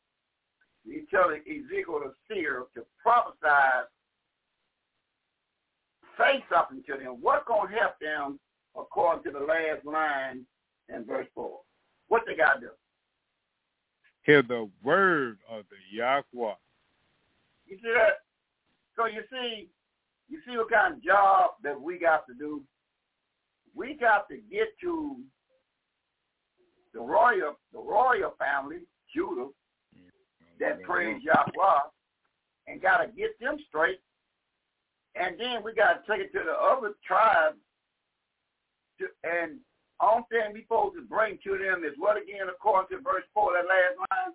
He's 0.85 1.09
telling 1.11 1.41
Ezekiel 1.41 2.01
the 2.05 2.13
seer 2.29 2.65
to 2.75 2.85
prophesy, 3.03 3.89
say 6.19 6.45
something 6.53 6.85
to 6.87 7.03
them. 7.03 7.19
What's 7.21 7.47
going 7.49 7.73
to 7.73 7.79
help 7.79 7.99
them 8.01 8.39
according 8.77 9.25
to 9.25 9.39
the 9.39 9.45
last 9.45 9.85
line 9.85 10.45
in 10.89 11.05
verse 11.05 11.27
4? 11.35 11.59
what 12.09 12.23
they 12.27 12.37
got 12.37 12.55
to 12.55 12.61
do? 12.61 12.71
Hear 14.23 14.43
the 14.43 14.71
word 14.83 15.39
of 15.51 15.65
the 15.71 15.77
Yahweh. 15.97 16.55
You 17.67 17.77
see 17.77 17.93
that? 17.95 18.21
So 18.97 19.07
you 19.07 19.23
see, 19.31 19.69
you 20.29 20.39
see 20.47 20.57
what 20.57 20.71
kind 20.71 20.95
of 20.95 21.03
job 21.03 21.51
that 21.63 21.81
we 21.81 21.99
got 21.99 22.27
to 22.29 22.35
do. 22.35 22.63
We 23.75 23.95
got 23.95 24.29
to 24.29 24.37
get 24.51 24.69
to 24.83 25.17
the 26.93 27.01
royal, 27.01 27.59
the 27.73 27.81
royal 27.81 28.35
family, 28.39 28.87
Judah, 29.13 29.49
that 30.61 30.83
praise 30.83 31.21
Yahweh, 31.23 31.81
and 32.69 32.81
got 32.81 32.99
to 32.99 33.09
get 33.09 33.39
them 33.41 33.57
straight. 33.69 33.99
And 35.17 35.39
then 35.39 35.63
we 35.65 35.75
got 35.75 36.07
to 36.07 36.13
take 36.13 36.27
it 36.27 36.33
to 36.33 36.45
the 36.45 36.53
other 36.53 36.95
tribes. 37.05 37.59
To, 39.01 39.07
and 39.25 39.59
all 40.01 40.27
thing 40.31 40.53
we 40.53 40.63
supposed 40.63 40.97
to 40.97 41.03
bring 41.03 41.39
to 41.45 41.59
them 41.59 41.85
is 41.85 41.95
what 41.99 42.17
again, 42.17 42.49
according 42.49 42.97
to 42.97 43.03
verse 43.03 43.25
4, 43.33 43.53
that 43.55 43.69
last 43.69 43.99
line? 43.99 44.35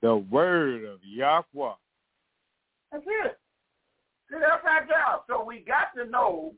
The 0.00 0.16
word 0.30 0.84
of 0.84 1.00
Yahweh. 1.04 1.74
That's 2.92 3.04
it. 3.06 3.38
See, 4.30 4.36
that's 4.40 4.64
our 4.64 4.86
job. 4.86 5.22
So 5.28 5.44
we 5.44 5.60
got 5.60 5.94
to 5.96 6.08
know 6.08 6.54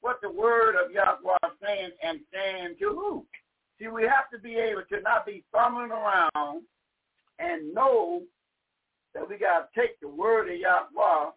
what 0.00 0.20
the 0.22 0.30
word 0.30 0.74
of 0.74 0.90
Yahweh 0.90 1.36
is 1.44 1.58
saying 1.64 1.90
and 2.02 2.20
saying 2.32 2.76
to 2.80 2.88
who. 2.90 3.24
See, 3.78 3.88
we 3.88 4.02
have 4.02 4.30
to 4.32 4.38
be 4.38 4.56
able 4.56 4.82
to 4.90 5.00
not 5.00 5.26
be 5.26 5.44
fumbling 5.52 5.90
around 5.90 6.62
and 7.38 7.74
know 7.74 8.22
that 9.14 9.28
we 9.28 9.38
got 9.38 9.72
to 9.72 9.80
take 9.80 10.00
the 10.00 10.08
word 10.08 10.50
of 10.50 10.58
Yahweh 10.58 11.30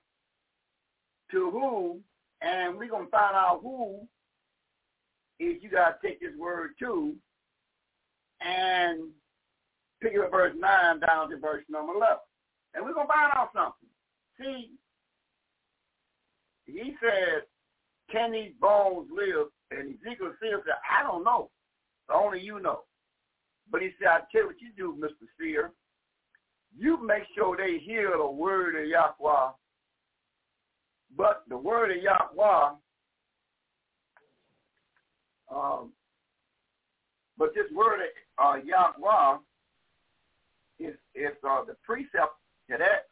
to 1.32 1.52
who, 1.52 2.00
and 2.42 2.78
we're 2.78 2.90
going 2.90 3.06
to 3.06 3.12
find 3.12 3.36
out 3.36 3.60
who 3.62 4.08
is 5.40 5.58
you 5.62 5.70
got 5.70 6.02
to 6.02 6.08
take 6.08 6.20
this 6.20 6.36
word 6.38 6.72
to 6.80 7.16
and 8.42 9.10
pick 10.02 10.14
it 10.14 10.22
up 10.22 10.32
verse 10.32 10.56
9 10.58 11.00
down 11.00 11.30
to 11.30 11.38
verse 11.38 11.64
number 11.70 11.94
11. 11.94 12.18
And 12.74 12.86
we're 12.86 12.94
going 12.94 13.08
to 13.08 13.14
find 13.14 13.32
out 13.36 13.50
something. 13.54 13.90
See, 14.40 14.72
he 16.66 16.96
said, 17.02 17.44
can 18.12 18.32
these 18.32 18.52
bones 18.60 19.10
live? 19.14 19.48
And 19.72 19.96
Ezekiel 20.06 20.34
said, 20.42 20.74
I 20.90 21.04
don't 21.04 21.24
know. 21.24 21.50
Only 22.14 22.42
you 22.42 22.60
know. 22.60 22.82
But 23.72 23.82
he 23.82 23.90
said, 24.00 24.08
I 24.08 24.20
tell 24.32 24.42
you 24.42 24.48
what 24.48 24.62
you 24.62 24.70
do, 24.76 24.98
Mr. 25.00 25.28
Seer. 25.40 25.72
You 26.76 27.04
make 27.06 27.24
sure 27.36 27.58
they 27.58 27.78
hear 27.80 28.12
the 28.18 28.30
word 28.30 28.76
of 28.76 28.88
Yahweh. 28.88 29.52
But 31.18 31.44
the 31.50 31.58
word 31.58 31.92
of 31.92 31.98
Yahweh, 32.04 32.70
um, 35.54 35.92
but 37.38 37.54
this 37.56 37.66
word 37.74 38.00
of 38.40 38.46
uh, 38.46 38.58
Yahweh 38.64 39.38
is, 40.80 40.96
is 41.16 41.36
uh, 41.48 41.64
the 41.66 41.76
precept 41.84 42.36
to 42.70 42.78
that 42.78 43.08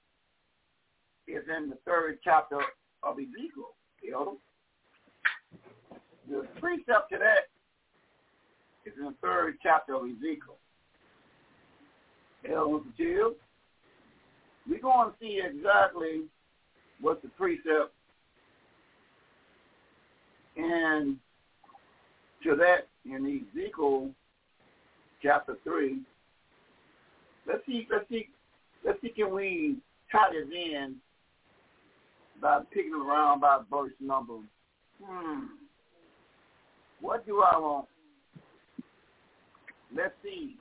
is 1.27 1.43
in 1.55 1.69
the 1.69 1.77
third 1.85 2.19
chapter 2.23 2.59
of 3.03 3.15
Ezekiel. 3.15 3.75
You 4.01 4.11
know? 4.11 4.37
The 6.29 6.47
precept 6.59 7.11
to 7.11 7.17
that 7.19 7.49
is 8.85 8.93
in 8.97 9.05
the 9.05 9.15
third 9.21 9.55
chapter 9.61 9.95
of 9.95 10.03
Ezekiel. 10.03 10.57
Elder 12.49 12.83
Jill, 12.97 13.33
we're 14.69 14.79
going 14.79 15.09
to 15.09 15.15
see 15.19 15.41
exactly 15.43 16.21
what 17.01 17.21
the 17.21 17.29
precept 17.29 17.93
and 20.55 21.17
to 22.43 22.55
that 22.55 22.87
in 23.05 23.45
Ezekiel 23.55 24.09
chapter 25.21 25.57
three. 25.63 25.99
Let's 27.47 27.65
see, 27.65 27.87
let's 27.91 28.07
see, 28.09 28.29
let's 28.85 29.01
see 29.01 29.09
can 29.09 29.33
we 29.33 29.77
tie 30.11 30.29
this 30.31 30.47
in 30.53 30.95
by 32.41 32.59
picking 32.71 32.93
around 32.93 33.39
by 33.39 33.59
verse 33.71 33.93
number. 33.99 34.35
Hmm. 35.03 35.45
What 37.01 37.25
do 37.25 37.41
I 37.41 37.57
want? 37.57 37.87
Let's 39.95 40.13
see. 40.23 40.57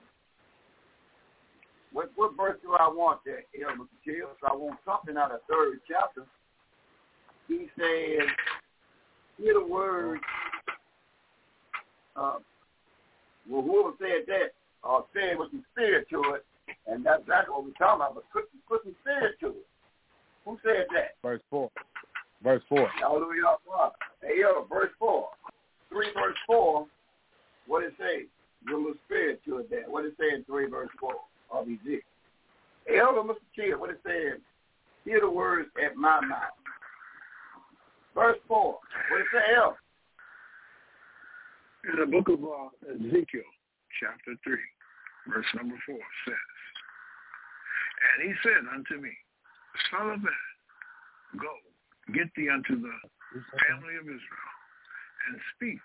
What 1.96 2.10
what 2.14 2.36
verse 2.36 2.58
do 2.60 2.74
I 2.74 2.88
want 2.88 3.20
there, 3.24 3.40
Elder 3.56 3.88
Jill? 4.04 4.28
So 4.38 4.48
I 4.52 4.54
want 4.54 4.78
something 4.84 5.16
out 5.16 5.32
of 5.32 5.40
third 5.48 5.80
chapter. 5.88 6.26
He 7.48 7.70
says, 7.72 8.28
hear 9.38 9.54
the 9.54 9.64
word. 9.64 10.18
Uh, 12.14 12.34
well, 13.48 13.62
whoever 13.62 13.92
said 13.98 14.26
that, 14.26 14.52
uh, 14.86 15.00
said 15.14 15.38
with 15.38 15.52
some 15.52 15.64
spirit 15.72 16.06
to 16.10 16.34
it, 16.34 16.44
and 16.86 17.02
that's 17.02 17.22
that's 17.26 17.48
what 17.48 17.64
we're 17.64 17.70
talking 17.80 18.04
about. 18.04 18.14
But 18.16 18.24
put, 18.30 18.44
put 18.68 18.82
some 18.84 18.94
spirit 19.00 19.40
to 19.40 19.46
it. 19.46 19.66
Who 20.44 20.58
said 20.62 20.84
that? 20.92 21.16
Verse 21.22 21.40
four. 21.48 21.70
Verse 22.42 22.62
four. 22.68 22.90
Hallelujah. 23.00 23.56
Hey, 24.20 24.42
Elder, 24.44 24.68
verse 24.68 24.92
four. 24.98 25.28
Three 25.88 26.08
verse 26.12 26.36
four. 26.46 26.88
What 27.66 27.84
it 27.84 27.94
say? 27.98 28.26
Your 28.66 28.80
little 28.80 28.94
spirit 29.06 29.40
to 29.46 29.60
it 29.60 29.70
there. 29.70 29.84
What 29.88 30.04
it 30.04 30.12
say 30.20 30.36
in 30.36 30.44
three 30.44 30.68
verse 30.68 30.90
four 31.00 31.14
of 31.50 31.66
Ezekiel? 31.66 32.00
Hey, 32.86 32.98
Elder, 33.00 33.22
Mr. 33.22 33.36
Chill, 33.54 33.80
what 33.80 33.90
it 33.90 34.00
say? 34.04 34.38
Hear 35.04 35.20
the 35.20 35.30
words 35.30 35.68
at 35.84 35.96
my 35.96 36.20
mouth. 36.20 36.54
Verse 38.14 38.38
four. 38.48 38.78
What 39.10 39.20
it 39.20 39.26
say, 39.32 39.54
Elder? 39.56 39.76
In 41.86 42.00
the 42.00 42.06
book 42.06 42.28
of 42.28 42.42
uh, 42.42 42.74
Ezekiel, 42.90 43.46
chapter 44.00 44.34
3, 44.42 44.58
verse 45.30 45.46
number 45.54 45.78
4 45.86 45.94
says, 46.26 46.34
And 48.02 48.26
he 48.26 48.34
said 48.42 48.66
unto 48.74 49.00
me, 49.00 49.14
Son 49.90 50.10
of 50.10 50.18
man, 50.18 51.38
go, 51.38 51.46
get 52.12 52.26
thee 52.34 52.50
unto 52.50 52.80
the 52.80 52.90
family 53.70 53.94
of 54.02 54.02
Israel, 54.02 54.50
and 55.30 55.38
speak 55.54 55.78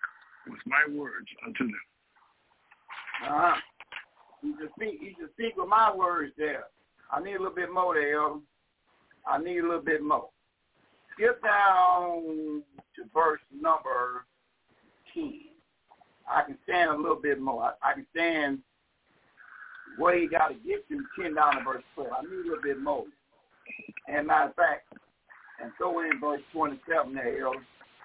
with 0.49 0.59
my 0.65 0.81
words 0.89 1.27
unto 1.45 1.65
them. 1.69 1.85
Uh-huh. 3.21 3.55
You 4.41 4.55
just 4.59 4.73
speak, 4.75 4.99
you 5.01 5.13
just 5.19 5.33
speak 5.33 5.55
with 5.57 5.67
my 5.67 5.93
words 5.95 6.33
there. 6.37 6.65
I 7.11 7.21
need 7.21 7.35
a 7.35 7.39
little 7.39 7.55
bit 7.55 7.71
more 7.71 7.95
there, 7.95 8.27
I 9.25 9.37
need 9.37 9.59
a 9.59 9.63
little 9.63 9.81
bit 9.81 10.01
more. 10.01 10.29
Skip 11.13 11.43
down 11.43 12.63
to 12.95 13.03
verse 13.13 13.41
number 13.53 14.25
10. 15.13 15.41
I 16.29 16.43
can 16.43 16.57
stand 16.63 16.89
a 16.89 16.95
little 16.95 17.21
bit 17.21 17.39
more. 17.39 17.63
I, 17.63 17.91
I 17.91 17.93
can 17.93 18.07
stand 18.15 18.59
where 19.97 20.17
you 20.17 20.29
got 20.29 20.47
to 20.47 20.55
get 20.55 20.87
to 20.87 21.03
10 21.21 21.35
down 21.35 21.57
to 21.57 21.63
verse 21.63 21.83
12. 21.95 22.09
I 22.11 22.21
need 22.21 22.45
a 22.45 22.49
little 22.49 22.63
bit 22.63 22.79
more. 22.79 23.05
And 24.07 24.27
matter 24.27 24.49
of 24.49 24.55
fact, 24.55 24.93
and 25.61 25.71
throw 25.77 25.99
in 26.01 26.19
verse 26.19 26.41
27 26.53 27.13
there. 27.13 27.49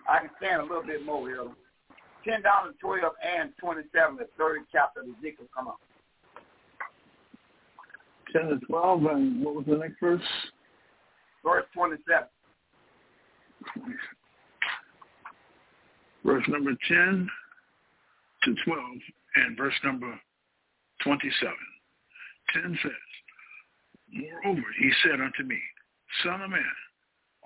I 0.08 0.18
can 0.20 0.30
stand 0.38 0.62
a 0.62 0.64
little 0.64 0.84
bit 0.84 1.04
more, 1.04 1.30
Elder. 1.30 1.50
10 2.24 2.42
down 2.42 2.66
to 2.66 2.72
12 2.80 3.12
and 3.22 3.52
27, 3.58 4.16
the 4.16 4.28
third 4.36 4.62
chapter 4.70 5.00
of 5.00 5.06
Ezekiel 5.18 5.46
come 5.54 5.68
up. 5.68 5.80
10 8.36 8.48
to 8.48 8.66
12, 8.66 9.04
and 9.06 9.44
what 9.44 9.54
was 9.54 9.64
the 9.66 9.76
next 9.76 10.00
verse? 10.00 10.20
Verse 11.44 11.64
27. 11.74 12.28
Verse 16.24 16.44
number 16.48 16.72
10 16.88 17.28
to 18.44 18.54
12 18.64 18.80
and 19.36 19.56
verse 19.56 19.74
number 19.84 20.12
27. 21.04 21.54
10 22.52 22.78
says, 22.82 22.92
Moreover, 24.12 24.66
he 24.78 24.90
said 25.02 25.20
unto 25.20 25.42
me, 25.44 25.58
Son 26.24 26.42
of 26.42 26.50
man, 26.50 26.62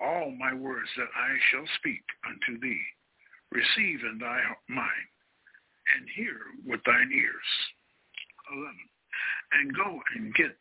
all 0.02 0.30
my 0.38 0.54
words 0.54 0.88
that 0.96 1.08
I 1.14 1.36
shall 1.50 1.66
speak 1.78 2.02
unto 2.26 2.60
thee, 2.60 2.80
receive 3.52 4.00
in 4.10 4.18
thy 4.18 4.40
mind, 4.68 5.08
and 5.96 6.08
hear 6.16 6.36
with 6.66 6.80
thine 6.84 7.10
ears. 7.14 7.50
11. 8.52 8.74
And 9.52 9.76
go 9.76 10.00
and 10.16 10.34
get 10.34 10.56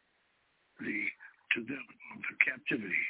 thee 0.80 1.08
to 1.56 1.64
them 1.64 1.86
of 2.16 2.22
the 2.22 2.36
captivity 2.44 3.06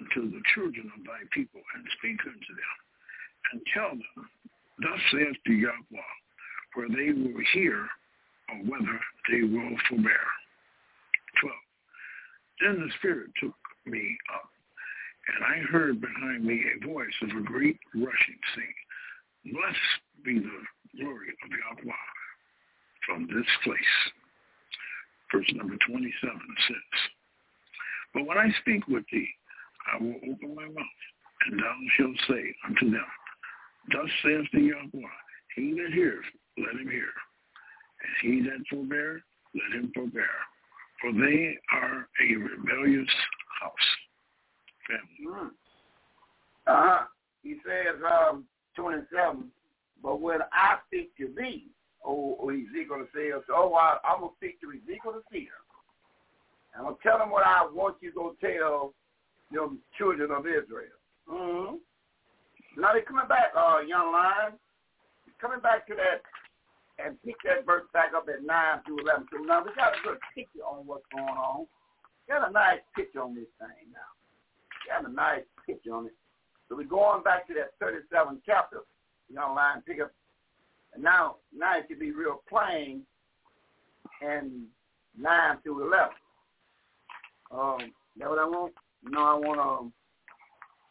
unto 0.00 0.30
the 0.30 0.42
children 0.54 0.90
of 0.94 1.04
thy 1.04 1.22
people, 1.32 1.60
and 1.74 1.84
speak 1.98 2.20
unto 2.20 2.52
them, 2.54 2.76
and 3.52 3.60
tell 3.74 3.90
them, 3.90 4.30
Thus 4.80 5.00
saith 5.10 5.36
the 5.44 5.54
Yahweh, 5.54 6.14
where 6.74 6.88
they 6.88 7.10
will 7.10 7.42
hear 7.52 7.88
or 8.48 8.58
whether 8.64 9.00
they 9.30 9.42
will 9.42 9.76
forbear. 9.88 10.26
12. 11.40 11.54
Then 12.60 12.86
the 12.86 12.92
Spirit 12.98 13.30
took 13.40 13.54
me 13.86 14.16
up, 14.34 14.48
and 15.34 15.44
I 15.44 15.66
heard 15.70 16.00
behind 16.00 16.44
me 16.44 16.62
a 16.62 16.86
voice 16.86 17.14
of 17.22 17.30
a 17.30 17.42
great 17.42 17.78
rushing, 17.94 18.40
saying, 18.54 19.52
Blessed 19.52 20.24
be 20.24 20.38
the 20.38 21.00
glory 21.00 21.28
of 21.42 21.50
Yahweh 21.50 21.92
from 23.06 23.26
this 23.26 23.46
place. 23.64 23.94
Verse 25.32 25.50
number 25.54 25.76
27 25.86 26.10
says, 26.68 27.00
But 28.14 28.26
when 28.26 28.38
I 28.38 28.48
speak 28.60 28.86
with 28.88 29.04
thee, 29.12 29.28
I 29.92 30.02
will 30.02 30.16
open 30.16 30.54
my 30.54 30.64
mouth, 30.64 31.00
and 31.46 31.58
thou 31.58 31.76
shalt 31.96 32.16
say 32.28 32.54
unto 32.66 32.90
them, 32.90 33.06
Thus 33.92 34.10
saith 34.22 34.46
the 34.52 34.60
Yahweh, 34.60 35.08
He 35.56 35.72
that 35.72 35.92
hears, 35.92 36.24
let 36.56 36.80
him 36.80 36.90
hear. 36.90 37.08
And 38.02 38.12
he 38.22 38.48
that 38.48 38.64
forbear, 38.70 39.20
let 39.54 39.78
him 39.78 39.92
forbear. 39.94 40.28
For 41.00 41.12
they 41.12 41.56
are 41.72 42.08
a 42.20 42.34
rebellious 42.36 43.08
house. 43.60 43.72
Family. 44.88 45.36
Mm. 45.36 45.50
Uh-huh. 46.66 47.04
He 47.42 47.56
says, 47.64 48.00
um, 48.04 48.44
27, 48.76 49.50
but 50.02 50.20
when 50.20 50.40
I 50.52 50.76
speak 50.86 51.16
to 51.16 51.32
thee, 51.36 51.66
oh, 52.08 52.48
Ezekiel 52.48 53.06
says, 53.12 53.44
oh, 53.52 53.74
I, 53.74 53.98
I'm 54.02 54.20
going 54.20 54.32
to 54.32 54.36
speak 54.40 54.60
to 54.64 54.72
Ezekiel 54.72 55.20
the 55.20 55.22
seer. 55.30 55.52
And 56.72 56.80
I'm 56.80 56.84
going 56.84 56.96
to 56.96 57.02
tell 57.04 57.20
him 57.20 57.30
what 57.30 57.44
I 57.44 57.68
want 57.68 57.96
you 58.00 58.12
to 58.12 58.32
tell 58.40 58.94
your 59.52 59.70
children 59.96 60.32
of 60.32 60.48
Israel. 60.48 60.96
Mm-hmm. 61.28 61.76
Now 62.80 62.92
they're 62.92 63.04
coming 63.04 63.28
back, 63.28 63.52
uh, 63.52 63.84
young 63.86 64.12
lion. 64.12 64.56
Coming 65.40 65.60
back 65.60 65.86
to 65.86 65.94
that 65.94 66.24
and 66.98 67.14
pick 67.22 67.36
that 67.44 67.64
verse 67.64 67.86
back 67.92 68.10
up 68.16 68.26
at 68.26 68.42
9 68.42 68.50
through 68.84 68.98
11. 69.06 69.26
So 69.30 69.38
now 69.44 69.62
we 69.62 69.70
got 69.76 69.94
a 69.94 70.02
good 70.02 70.18
picture 70.34 70.66
on 70.66 70.86
what's 70.86 71.06
going 71.14 71.38
on. 71.38 71.66
Got 72.26 72.48
a 72.48 72.52
nice 72.52 72.82
picture 72.96 73.22
on 73.22 73.34
this 73.34 73.48
thing 73.58 73.88
now. 73.94 74.10
Got 74.90 75.08
a 75.08 75.12
nice 75.12 75.46
picture 75.64 75.94
on 75.94 76.06
it. 76.06 76.16
So 76.68 76.76
we're 76.76 76.90
going 76.90 77.22
back 77.22 77.46
to 77.48 77.54
that 77.54 77.78
37th 77.80 78.42
chapter. 78.44 78.82
Young 79.32 79.54
lion, 79.54 79.82
pick 79.86 80.00
up. 80.00 80.12
Now, 80.96 81.36
now 81.56 81.78
it 81.78 81.88
can 81.88 81.98
be 81.98 82.12
real 82.12 82.42
plain 82.48 83.02
and 84.20 84.66
9 85.18 85.58
through 85.62 85.86
11. 85.86 86.08
Um, 87.50 87.92
that 88.18 88.28
what 88.28 88.38
I 88.38 88.46
want? 88.46 88.74
No, 89.04 89.20
I 89.20 89.34
want 89.34 89.60
um, 89.60 89.92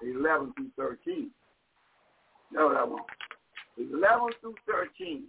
11 0.02 0.54
through 0.56 0.72
13. 0.78 1.30
That's 2.52 2.64
what 2.64 2.78
I 2.78 2.84
want. 2.84 3.06
11 3.78 4.30
through 4.42 4.56
13. 4.66 5.24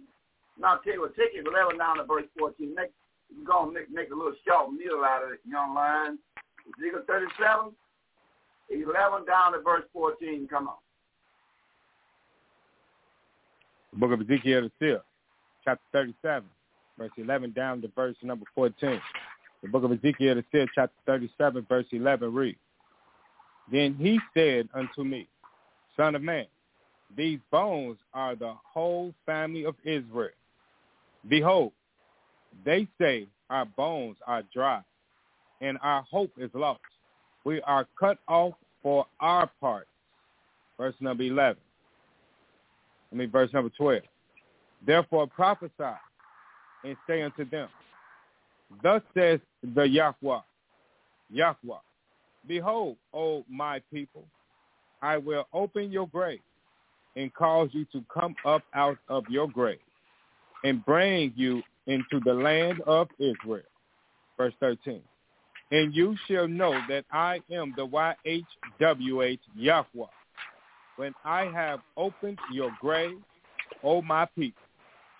Now, 0.59 0.73
I'll 0.73 0.81
tell 0.81 0.93
you 0.93 1.01
what, 1.01 1.15
take 1.15 1.31
it 1.33 1.47
11 1.47 1.77
down 1.77 1.97
to 1.97 2.03
verse 2.03 2.25
14. 2.37 2.73
Make, 2.75 2.91
you 3.29 3.45
go 3.45 3.63
and 3.63 3.73
make, 3.73 3.91
make 3.91 4.11
a 4.11 4.15
little 4.15 4.35
short 4.47 4.71
meal 4.71 5.03
out 5.05 5.23
of 5.23 5.31
it, 5.31 5.39
young 5.47 5.75
lion. 5.75 6.19
Ezekiel 6.77 7.03
37, 7.07 7.71
11 8.69 9.25
down 9.25 9.53
to 9.53 9.59
verse 9.59 9.85
14. 9.93 10.47
Come 10.49 10.67
on. 10.67 10.75
The 13.93 13.99
book 13.99 14.11
of 14.11 14.21
Ezekiel 14.21 14.61
the 14.61 14.71
Seer, 14.79 15.01
chapter 15.65 15.83
37, 15.93 16.47
verse 16.97 17.11
11 17.17 17.51
down 17.53 17.81
to 17.81 17.87
verse 17.95 18.15
number 18.21 18.45
14. 18.53 19.01
The 19.63 19.67
book 19.67 19.83
of 19.83 19.91
Ezekiel 19.91 20.35
the 20.35 20.45
Seer, 20.51 20.67
chapter 20.75 20.95
37, 21.07 21.65
verse 21.67 21.85
11 21.91 22.33
reads, 22.33 22.59
Then 23.71 23.95
he 23.95 24.19
said 24.33 24.69
unto 24.73 25.03
me, 25.03 25.27
Son 25.97 26.15
of 26.15 26.21
man, 26.21 26.45
these 27.17 27.39
bones 27.51 27.97
are 28.13 28.35
the 28.35 28.53
whole 28.63 29.13
family 29.25 29.65
of 29.65 29.75
Israel. 29.83 30.29
Behold, 31.27 31.71
they 32.63 32.87
say 32.99 33.27
our 33.49 33.65
bones 33.65 34.17
are 34.27 34.43
dry, 34.53 34.81
and 35.61 35.77
our 35.81 36.03
hope 36.03 36.31
is 36.37 36.51
lost. 36.53 36.81
We 37.43 37.61
are 37.63 37.87
cut 37.99 38.19
off 38.27 38.53
for 38.83 39.07
our 39.19 39.49
part. 39.59 39.87
Verse 40.77 40.95
number 41.01 41.23
11. 41.23 41.57
I 43.11 43.15
mean, 43.15 43.31
verse 43.31 43.51
number 43.53 43.71
12. 43.77 44.01
Therefore 44.85 45.27
prophesy 45.27 45.97
and 46.83 46.95
say 47.07 47.21
unto 47.21 47.49
them, 47.49 47.69
Thus 48.83 49.01
says 49.13 49.39
the 49.75 49.83
Yahweh, 49.83 50.39
Yahweh, 51.31 51.77
Behold, 52.47 52.97
O 53.13 53.43
my 53.49 53.81
people, 53.91 54.25
I 55.01 55.17
will 55.17 55.47
open 55.53 55.91
your 55.91 56.07
grave 56.07 56.39
and 57.15 57.33
cause 57.33 57.69
you 57.71 57.85
to 57.91 58.03
come 58.13 58.35
up 58.45 58.63
out 58.73 58.97
of 59.09 59.25
your 59.29 59.47
grave 59.47 59.79
and 60.63 60.85
bring 60.85 61.33
you 61.35 61.61
into 61.87 62.19
the 62.23 62.33
land 62.33 62.81
of 62.81 63.07
Israel. 63.19 63.63
Verse 64.37 64.53
13. 64.59 65.01
And 65.71 65.93
you 65.93 66.15
shall 66.27 66.47
know 66.47 66.79
that 66.87 67.05
I 67.11 67.41
am 67.51 67.73
the 67.75 67.87
YHWH 67.87 69.39
Yahweh 69.55 70.05
when 70.99 71.13
I 71.23 71.45
have 71.45 71.79
opened 71.95 72.37
your 72.51 72.75
grave, 72.81 73.17
O 73.85 74.01
my 74.01 74.25
people, 74.35 74.61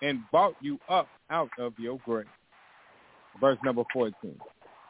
and 0.02 0.20
brought 0.30 0.54
you 0.60 0.78
up 0.90 1.08
out 1.30 1.48
of 1.58 1.72
your 1.78 1.98
grave. 2.04 2.26
Verse 3.40 3.56
number 3.64 3.84
14. 3.94 4.38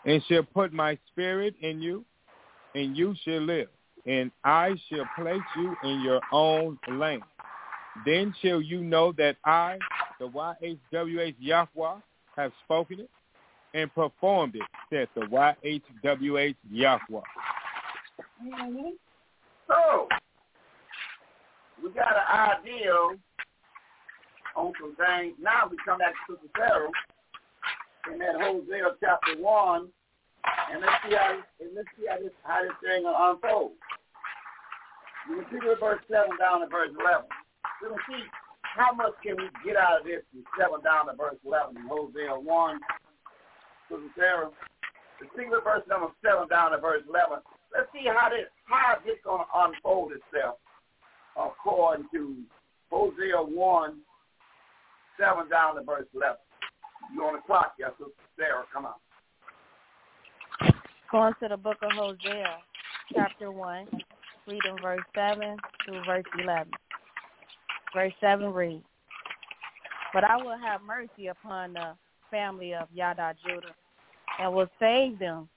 And 0.04 0.24
shall 0.26 0.42
put 0.42 0.72
my 0.72 0.98
spirit 1.06 1.54
in 1.60 1.80
you, 1.80 2.04
and 2.74 2.96
you 2.96 3.14
shall 3.24 3.40
live, 3.40 3.68
and 4.04 4.32
I 4.42 4.74
shall 4.88 5.08
place 5.16 5.38
you 5.56 5.76
in 5.84 6.00
your 6.00 6.20
own 6.32 6.76
land. 6.90 7.22
Then 8.04 8.34
shall 8.42 8.60
you 8.60 8.80
know 8.80 9.12
that 9.12 9.36
I, 9.44 9.78
the 10.18 10.26
YHWH 10.26 11.36
Yahweh, 11.38 12.00
have 12.36 12.50
spoken 12.64 12.98
it 12.98 13.10
and 13.74 13.94
performed 13.94 14.56
it, 14.56 14.62
said 14.92 15.06
the 15.14 15.20
YHWH 15.22 16.56
Yahweh. 16.68 17.20
So, 19.68 20.08
we 21.82 21.90
got 21.90 22.12
an 22.12 22.28
idea 22.28 22.92
on 24.56 24.72
some 24.80 24.96
things. 24.96 25.36
Now 25.40 25.68
we 25.70 25.76
come 25.84 25.98
back 25.98 26.12
to 26.28 26.36
Sister 26.36 26.48
Sarah 26.56 26.90
in 28.12 28.18
that 28.20 28.36
Hosea 28.40 28.96
chapter 29.00 29.40
1, 29.40 29.88
and 30.72 30.80
let's 30.80 31.00
see 31.04 31.16
how, 31.16 31.40
and 31.60 31.70
let's 31.76 31.88
see 31.96 32.06
how 32.08 32.18
this, 32.20 32.36
how 32.44 32.60
this 32.62 32.76
thing 32.84 33.04
unfolds. 33.04 33.76
You 35.28 35.44
can 35.44 35.60
see 35.60 35.60
verse 35.80 36.00
7 36.08 36.36
down 36.40 36.60
to 36.60 36.68
verse 36.68 36.92
11. 36.92 37.28
We 37.82 37.88
can 37.88 38.02
see 38.08 38.22
how 38.62 38.92
much 38.92 39.12
can 39.22 39.36
we 39.36 39.48
get 39.64 39.76
out 39.76 40.00
of 40.00 40.04
this 40.04 40.24
from 40.32 40.44
7 40.56 40.84
down 40.84 41.08
to 41.08 41.14
verse 41.16 41.40
11 41.44 41.76
in 41.76 41.86
Hosea 41.88 42.36
1. 42.36 42.80
Sister 43.88 44.12
Sarah, 44.16 44.50
particular 45.18 45.60
verse 45.60 45.84
number 45.88 46.12
7 46.24 46.48
down 46.48 46.72
to 46.72 46.78
verse 46.78 47.04
11. 47.08 47.40
Let's 47.72 47.88
see 47.92 48.08
how 48.08 48.28
this 48.28 48.50
how 48.66 48.98
this 49.04 49.20
to 49.22 49.44
unfold 49.54 50.12
itself 50.12 50.58
according 51.36 52.06
to 52.12 52.36
Hosea 52.90 53.36
1, 53.36 53.96
7 55.18 55.48
down 55.48 55.76
to 55.76 55.82
verse 55.82 56.06
11. 56.14 56.36
You 57.14 57.22
on 57.24 57.34
the 57.34 57.42
clock, 57.46 57.74
yes, 57.78 57.90
Sister 57.98 58.12
Sarah, 58.36 58.64
come 58.72 58.86
on. 58.86 58.94
Going 61.10 61.34
to 61.42 61.48
the 61.48 61.56
book 61.56 61.78
of 61.82 61.90
Hosea, 61.92 62.56
chapter 63.12 63.50
1, 63.50 63.86
reading 64.46 64.76
verse 64.82 65.00
7 65.14 65.56
through 65.84 66.04
verse 66.04 66.24
11. 66.38 66.72
Verse 67.94 68.12
7 68.20 68.52
reads, 68.52 68.84
But 70.14 70.24
I 70.24 70.36
will 70.36 70.58
have 70.58 70.82
mercy 70.82 71.28
upon 71.28 71.72
the 71.72 71.94
family 72.30 72.74
of 72.74 72.88
Yada 72.94 73.34
Judah, 73.44 73.74
and 74.38 74.54
will 74.54 74.70
save 74.78 75.18
them 75.18 75.48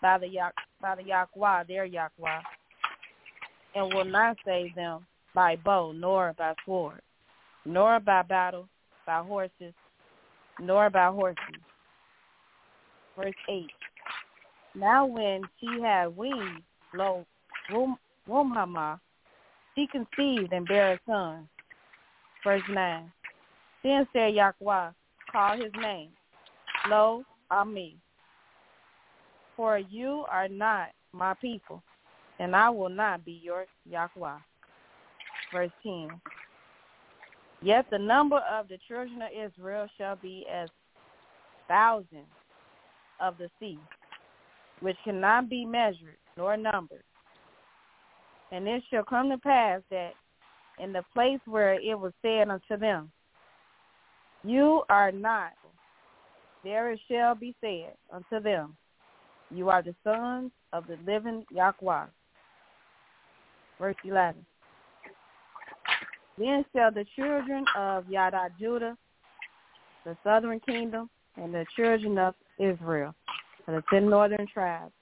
by 0.00 0.18
the 0.18 0.28
by 0.80 0.94
the 0.96 1.04
Yahweh, 1.04 1.64
their 1.68 1.84
Yahweh, 1.84 2.40
and 3.74 3.92
will 3.92 4.04
not 4.04 4.36
save 4.44 4.74
them 4.74 5.06
by 5.34 5.56
bow, 5.56 5.92
nor 5.92 6.34
by 6.36 6.54
sword, 6.64 7.00
nor 7.64 8.00
by 8.00 8.22
battle, 8.22 8.68
by 9.06 9.22
horses, 9.22 9.74
nor 10.60 10.90
by 10.90 11.06
horses. 11.06 11.60
Verse 13.16 13.34
8. 13.48 13.66
Now 14.74 15.06
when 15.06 15.42
she 15.60 15.80
had 15.82 16.16
weaned, 16.16 16.62
lo, 16.94 17.26
Ruhamah, 18.28 18.98
she 19.74 19.86
conceived 19.86 20.52
and 20.52 20.66
bare 20.66 20.94
a 20.94 21.00
son. 21.06 21.48
Verse 22.44 22.62
9. 22.68 23.12
Then 23.82 24.06
said 24.12 24.34
Yahweh, 24.34 24.90
call 25.30 25.56
his 25.56 25.72
name, 25.80 26.10
Lo 26.88 27.24
Ami. 27.50 27.96
For 29.56 29.78
you 29.78 30.24
are 30.30 30.48
not 30.48 30.88
my 31.12 31.34
people, 31.34 31.82
and 32.38 32.56
I 32.56 32.70
will 32.70 32.88
not 32.88 33.24
be 33.24 33.40
your 33.42 33.66
Yahweh. 33.88 34.38
Verse 35.52 35.70
10. 35.82 36.08
Yet 37.62 37.86
the 37.90 37.98
number 37.98 38.38
of 38.50 38.68
the 38.68 38.78
children 38.88 39.22
of 39.22 39.28
Israel 39.30 39.86
shall 39.96 40.16
be 40.16 40.46
as 40.52 40.68
thousands 41.68 42.26
of 43.20 43.38
the 43.38 43.48
sea, 43.60 43.78
which 44.80 44.96
cannot 45.04 45.48
be 45.48 45.64
measured 45.64 46.16
nor 46.36 46.56
numbered. 46.56 47.04
And 48.50 48.66
it 48.66 48.82
shall 48.90 49.04
come 49.04 49.30
to 49.30 49.38
pass 49.38 49.80
that 49.90 50.12
in 50.78 50.92
the 50.92 51.04
place 51.12 51.40
where 51.46 51.74
it 51.74 51.98
was 51.98 52.12
said 52.20 52.48
unto 52.48 52.76
them, 52.76 53.10
You 54.42 54.82
are 54.88 55.12
not, 55.12 55.52
there 56.64 56.90
it 56.90 57.00
shall 57.08 57.34
be 57.34 57.54
said 57.60 57.94
unto 58.12 58.42
them, 58.42 58.76
You 59.50 59.68
are 59.68 59.82
the 59.82 59.94
sons 60.02 60.50
of 60.72 60.86
the 60.86 60.98
living 61.06 61.44
Yahweh. 61.50 62.06
Verse 63.82 63.96
11. 64.04 64.46
Then 66.38 66.64
shall 66.72 66.92
the 66.92 67.04
children 67.16 67.64
of 67.76 68.08
Yada 68.08 68.48
Judah, 68.56 68.96
the 70.04 70.16
southern 70.22 70.60
kingdom, 70.60 71.10
and 71.36 71.52
the 71.52 71.66
children 71.74 72.16
of 72.16 72.36
Israel, 72.60 73.12
the 73.66 73.82
ten 73.90 74.08
northern 74.08 74.46
tribes, 74.46 74.92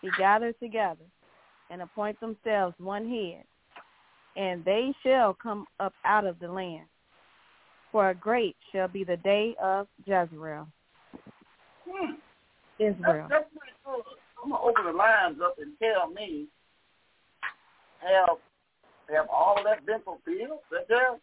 be 0.00 0.10
gathered 0.16 0.54
together 0.60 1.02
and 1.70 1.82
appoint 1.82 2.20
themselves 2.20 2.76
one 2.78 3.10
head, 3.10 3.42
and 4.36 4.64
they 4.64 4.94
shall 5.04 5.34
come 5.34 5.66
up 5.80 5.92
out 6.04 6.24
of 6.24 6.38
the 6.38 6.46
land, 6.46 6.86
for 7.90 8.10
a 8.10 8.14
great 8.14 8.54
shall 8.70 8.86
be 8.86 9.02
the 9.02 9.16
day 9.16 9.56
of 9.60 9.88
Jezreel. 10.06 10.68
Hmm. 11.90 12.12
Israel. 12.78 13.26
That's, 13.28 13.42
that's 13.42 13.50
pretty 13.58 13.76
cool. 13.84 14.02
I'm 14.40 14.52
gonna 14.52 14.62
open 14.62 14.84
the 14.84 14.92
lines 14.92 15.38
up 15.42 15.56
and 15.58 15.72
tell 15.80 16.10
me 16.10 16.46
have 18.04 18.38
have 19.12 19.26
all 19.28 19.56
of 19.58 19.64
that 19.64 19.84
been 19.86 20.00
fulfilled? 20.00 20.60
That 20.70 20.88
there 20.88 21.16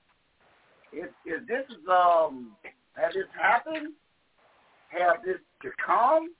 is 0.94 1.10
is 1.26 1.48
this 1.48 1.66
is 1.70 1.84
um 1.90 2.52
has 2.94 3.14
this 3.14 3.30
happened? 3.40 3.94
Have 4.90 5.24
this 5.24 5.40
to 5.62 5.70
come? 5.86 6.34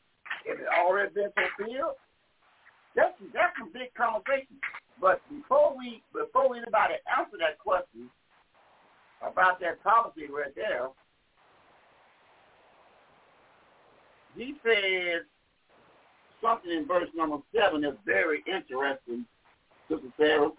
Has 0.48 0.58
it 0.60 0.68
already 0.68 1.14
been 1.14 1.32
fulfilled? 1.32 1.96
That's 2.96 3.14
that's 3.34 3.56
a 3.62 3.66
big 3.72 3.94
conversation. 3.96 4.60
But 5.00 5.22
before 5.30 5.76
we 5.78 6.04
before 6.14 6.56
anybody 6.56 7.00
answer 7.08 7.38
that 7.40 7.58
question 7.58 8.10
about 9.22 9.60
that 9.62 9.82
prophecy 9.82 10.28
right 10.30 10.54
there, 10.56 10.90
he 14.36 14.56
says 14.64 15.24
something 16.42 16.72
in 16.72 16.86
verse 16.88 17.10
number 17.16 17.38
seven 17.56 17.82
that's 17.82 17.98
very 18.06 18.44
interesting, 18.46 19.26
Sister 19.92 20.14
Sarah. 20.18 20.52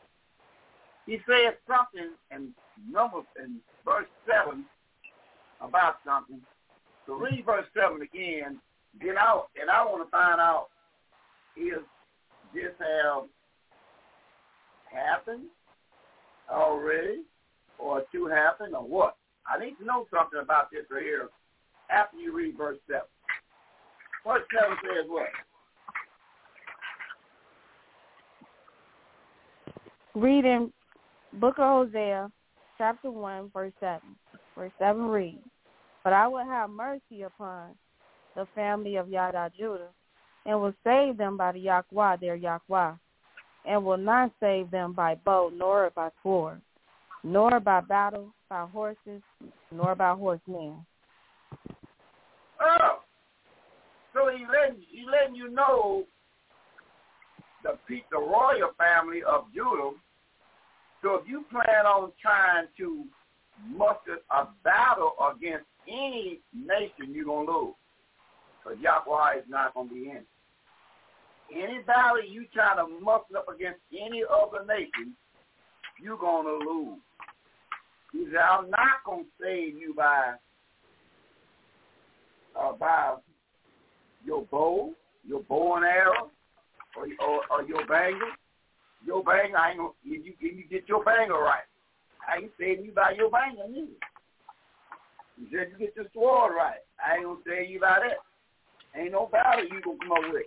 He 1.06 1.18
says 1.26 1.54
something 1.66 2.12
in 2.30 2.50
number 2.90 3.18
in 3.42 3.56
verse 3.84 4.06
seven 4.26 4.64
about 5.60 5.96
something. 6.04 6.40
So 7.06 7.14
read 7.14 7.44
verse 7.44 7.66
seven 7.74 8.02
again. 8.02 8.60
Get 9.00 9.16
out, 9.16 9.48
and 9.60 9.70
I 9.70 9.84
want 9.84 10.06
to 10.06 10.10
find 10.10 10.40
out 10.40 10.66
is 11.56 11.80
this 12.54 12.72
have 12.78 13.24
happened 14.92 15.44
already, 16.50 17.22
or 17.78 18.02
to 18.12 18.26
happen, 18.26 18.74
or 18.74 18.82
what? 18.82 19.16
I 19.46 19.58
need 19.58 19.76
to 19.78 19.84
know 19.84 20.06
something 20.12 20.40
about 20.40 20.70
this 20.70 20.84
right 20.90 21.02
here 21.02 21.28
after 21.90 22.18
you 22.18 22.36
read 22.36 22.56
verse 22.56 22.78
seven. 22.86 23.08
Verse 24.26 24.42
seven 24.52 24.76
says 24.82 25.08
what? 25.08 25.26
Reading 30.14 30.70
Book 31.40 31.54
of 31.58 31.88
Hosea, 31.88 32.30
chapter 32.76 33.10
1, 33.10 33.50
verse 33.54 33.72
7. 33.80 34.00
Verse 34.54 34.72
7 34.78 35.02
reads, 35.06 35.38
But 36.04 36.12
I 36.12 36.28
will 36.28 36.44
have 36.44 36.68
mercy 36.68 37.22
upon 37.22 37.70
the 38.36 38.46
family 38.54 38.96
of 38.96 39.08
Yada 39.08 39.50
Judah, 39.56 39.88
and 40.44 40.60
will 40.60 40.74
save 40.84 41.16
them 41.16 41.38
by 41.38 41.52
the 41.52 41.60
Yahweh, 41.60 42.16
their 42.20 42.36
Yahweh, 42.36 42.92
and 43.66 43.84
will 43.84 43.96
not 43.96 44.32
save 44.38 44.70
them 44.70 44.92
by 44.92 45.14
bow, 45.14 45.50
nor 45.54 45.90
by 45.94 46.10
sword, 46.22 46.60
nor 47.24 47.58
by 47.60 47.80
battle, 47.80 48.34
by 48.50 48.66
horses, 48.70 49.22
nor 49.70 49.94
by 49.94 50.12
horsemen. 50.12 50.84
Oh, 52.60 52.98
so 54.12 54.30
he 54.36 54.44
letting 54.44 54.82
he 54.90 55.06
letting 55.10 55.34
you 55.34 55.48
know 55.48 56.04
the 57.62 57.78
the 58.10 58.18
royal 58.18 58.70
family 58.78 59.22
of 59.22 59.46
Judah. 59.54 59.96
So 61.02 61.14
if 61.16 61.28
you 61.28 61.44
plan 61.50 61.86
on 61.86 62.12
trying 62.20 62.68
to 62.78 63.04
muster 63.68 64.18
a 64.30 64.46
battle 64.64 65.14
against 65.34 65.66
any 65.88 66.40
nation, 66.54 67.12
you're 67.12 67.24
gonna 67.24 67.50
lose. 67.50 67.74
Because 68.62 68.78
Yahweh 68.80 69.38
is 69.38 69.44
not 69.48 69.74
gonna 69.74 69.88
be 69.88 70.10
in 70.10 70.16
it. 70.18 70.26
Any 71.52 71.82
battle 71.82 72.24
you 72.26 72.46
try 72.54 72.76
to 72.76 72.86
muster 73.02 73.38
up 73.38 73.48
against 73.48 73.80
any 73.92 74.22
other 74.24 74.64
nation, 74.64 75.14
you're 76.02 76.18
gonna 76.18 76.64
lose. 76.64 76.98
He 78.12 78.26
said, 78.30 78.40
I'm 78.40 78.70
not 78.70 79.02
gonna 79.04 79.24
save 79.40 79.76
you 79.76 79.94
by 79.96 80.34
uh, 82.58 82.72
by 82.72 83.16
your 84.24 84.42
bow, 84.50 84.92
your 85.26 85.40
bow 85.40 85.76
and 85.76 85.84
arrow, 85.84 86.30
or, 86.96 87.06
or, 87.24 87.40
or 87.50 87.62
your 87.62 87.86
banger. 87.86 88.32
Your 89.04 89.22
banger, 89.24 89.56
I 89.56 89.70
ain't 89.70 89.78
gonna, 89.78 89.90
if 90.04 90.24
you, 90.24 90.32
if 90.40 90.56
you 90.56 90.64
get 90.70 90.88
your 90.88 91.02
banger 91.04 91.34
right, 91.34 91.66
I 92.28 92.42
ain't 92.42 92.52
saying 92.58 92.84
you 92.84 92.92
by 92.92 93.14
your 93.16 93.30
banger 93.30 93.66
neither. 93.68 93.98
You 95.38 95.46
said 95.50 95.72
you 95.72 95.78
get 95.78 95.96
your 95.96 96.06
sword 96.14 96.52
right. 96.56 96.78
I 97.04 97.16
ain't 97.16 97.24
gonna 97.24 97.40
say 97.46 97.66
you 97.66 97.80
by 97.80 97.98
that. 97.98 99.00
Ain't 99.00 99.12
no 99.12 99.28
battle 99.30 99.64
you 99.64 99.80
gonna 99.80 99.98
come 99.98 100.12
up 100.12 100.32
with. 100.32 100.46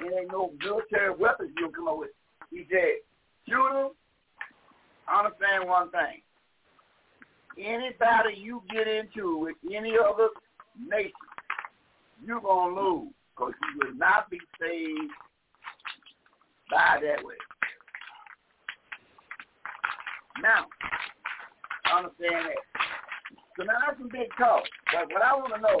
There 0.00 0.20
ain't 0.20 0.32
no 0.32 0.52
military 0.62 1.14
weapons 1.14 1.50
you 1.56 1.66
gonna 1.66 1.76
come 1.76 1.88
up 1.88 1.98
with. 1.98 2.10
He 2.50 2.64
said, 2.70 3.02
I 5.08 5.24
understand 5.24 5.68
one 5.68 5.90
thing. 5.90 6.22
Any 7.58 7.90
battle 7.98 8.32
you 8.32 8.62
get 8.72 8.86
into 8.86 9.38
with 9.38 9.56
any 9.66 9.94
other 9.98 10.28
nation, 10.78 11.10
you're 12.24 12.40
to 12.40 12.46
lose 12.46 13.12
because 13.34 13.52
you 13.74 13.80
will 13.88 13.94
not 13.96 14.30
be 14.30 14.38
saved 14.60 15.12
by 16.70 16.98
that 17.02 17.24
way. 17.24 17.34
Now, 20.42 20.66
understand 21.96 22.46
that. 22.46 22.62
So 23.56 23.64
now 23.64 23.74
that's 23.86 23.98
some 23.98 24.08
big 24.08 24.28
talk. 24.38 24.62
But 24.92 25.10
what 25.12 25.22
I 25.22 25.34
want 25.34 25.54
to 25.54 25.60
know, 25.60 25.80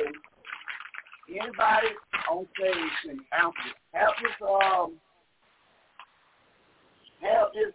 anybody 1.30 1.94
on 2.30 2.46
stage 2.56 2.92
can 3.04 3.20
answer. 3.32 3.72
Have 3.92 4.10
this 4.22 4.32
um 4.42 4.94
have 7.20 7.48
this 7.54 7.74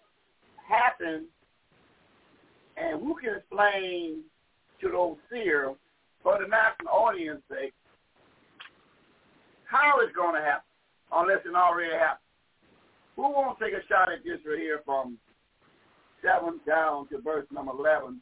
happen 0.68 1.26
and 2.77 3.02
who 3.02 3.15
can 3.15 3.35
explain 3.35 4.22
to 4.81 4.90
those 4.90 5.18
seers 5.30 5.76
for 6.22 6.40
the 6.40 6.48
national 6.48 6.94
audience 6.94 7.41
sake 7.49 7.73
how 9.65 9.99
it's 10.02 10.15
going 10.15 10.35
to 10.35 10.41
happen 10.41 10.68
unless 11.11 11.40
it 11.45 11.56
already 11.56 11.91
happened. 11.91 12.23
Who 13.15 13.23
to 13.23 13.56
take 13.64 13.73
a 13.73 13.85
shot 13.88 14.11
at 14.11 14.23
this 14.23 14.40
right 14.45 14.60
here 14.60 14.81
from 14.85 15.18
7 16.23 16.60
down 16.65 17.07
to 17.10 17.22
verse 17.22 17.45
number 17.52 17.72
11? 17.72 18.19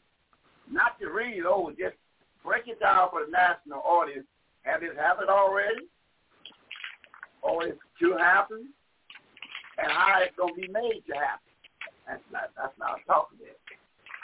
Not 0.70 0.98
to 1.00 1.08
read 1.08 1.38
it 1.38 1.46
over, 1.46 1.70
just 1.70 1.96
break 2.44 2.68
it 2.68 2.80
down 2.80 3.08
for 3.10 3.24
the 3.24 3.30
national 3.30 3.80
audience. 3.80 4.26
Have 4.62 4.82
it 4.82 4.96
happened 4.96 5.30
already? 5.30 5.88
Or 7.42 7.66
it's 7.66 7.78
to 8.00 8.16
happen? 8.16 8.68
And 9.78 9.90
how 9.90 10.20
it's 10.22 10.36
going 10.36 10.54
to 10.54 10.60
be 10.60 10.68
made 10.68 11.02
to 11.08 11.14
happen? 11.14 11.50
That's 12.06 12.22
not, 12.30 12.50
that's 12.56 12.78
not 12.78 13.00
talking 13.06 13.38
about. 13.40 13.56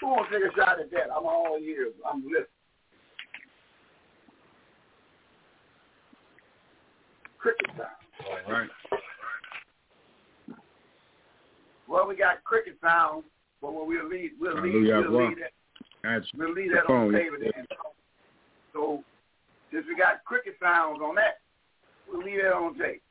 Who 0.00 0.14
to 0.14 0.30
take 0.30 0.52
a 0.52 0.54
shot 0.54 0.80
at 0.80 0.90
that? 0.92 1.10
I'm 1.14 1.26
all 1.26 1.58
ears. 1.60 1.94
I'm 2.08 2.22
listening. 2.22 2.46
Cricket 7.38 7.70
sound. 7.76 8.46
All 8.46 8.52
right. 8.52 8.70
Well, 11.88 12.06
we 12.06 12.16
got 12.16 12.44
cricket 12.44 12.76
sound, 12.82 13.24
but 13.62 13.72
we'll 13.74 13.88
leave. 14.08 14.32
We'll 14.38 14.62
leave. 14.62 14.74
We'll 14.74 15.10
Well, 15.10 15.28
leave 15.28 15.38
that. 15.38 16.22
We'll 16.36 16.52
leave 16.52 16.72
that 16.72 16.92
on 16.92 17.12
the 17.12 17.18
table. 17.18 17.36
So, 18.72 19.02
since 19.72 19.84
we 19.88 19.96
got 19.96 20.24
cricket 20.24 20.54
sounds 20.62 21.00
on 21.02 21.14
that, 21.16 21.40
we'll 22.06 22.22
leave 22.22 22.42
that 22.42 22.52
on 22.52 22.78
tape. 22.78 23.02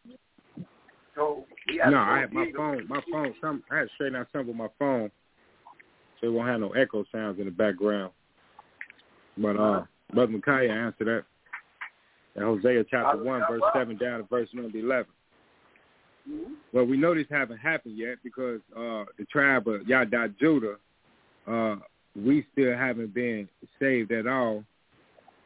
So 1.15 1.45
we 1.67 1.79
have 1.83 1.91
No, 1.91 1.97
I 1.97 2.19
had 2.19 2.31
my 2.31 2.51
phone. 2.55 2.87
My 2.87 3.01
phone. 3.11 3.33
Some 3.41 3.63
I 3.71 3.79
had 3.79 3.83
to 3.87 3.89
straighten 3.95 4.15
out 4.15 4.27
something 4.31 4.49
with 4.49 4.55
my 4.55 4.67
phone, 4.77 5.09
so 6.21 6.27
it 6.27 6.29
won't 6.29 6.47
have 6.47 6.59
no 6.59 6.69
echo 6.73 7.03
sounds 7.11 7.39
in 7.39 7.45
the 7.45 7.51
background. 7.51 8.11
But 9.37 9.57
uh, 9.57 9.85
Brother 10.13 10.31
Micaiah 10.33 10.71
answered 10.71 11.07
that. 11.07 11.23
In 12.35 12.43
Hosea 12.43 12.83
chapter 12.91 13.23
one, 13.23 13.41
verse 13.49 13.63
seven 13.73 13.97
down 13.97 14.19
to 14.19 14.27
verse 14.27 14.47
number 14.53 14.77
eleven. 14.77 15.11
Well, 16.73 16.85
we 16.85 16.97
know 16.97 17.15
this 17.15 17.25
haven't 17.29 17.57
happened 17.57 17.97
yet 17.97 18.17
because 18.23 18.59
uh, 18.75 19.05
the 19.17 19.25
tribe 19.31 19.67
of 19.67 19.87
Yada 19.87 20.29
Judah, 20.39 20.75
uh, 21.47 21.77
we 22.15 22.45
still 22.51 22.75
haven't 22.75 23.13
been 23.13 23.47
saved 23.79 24.11
at 24.11 24.27
all. 24.27 24.63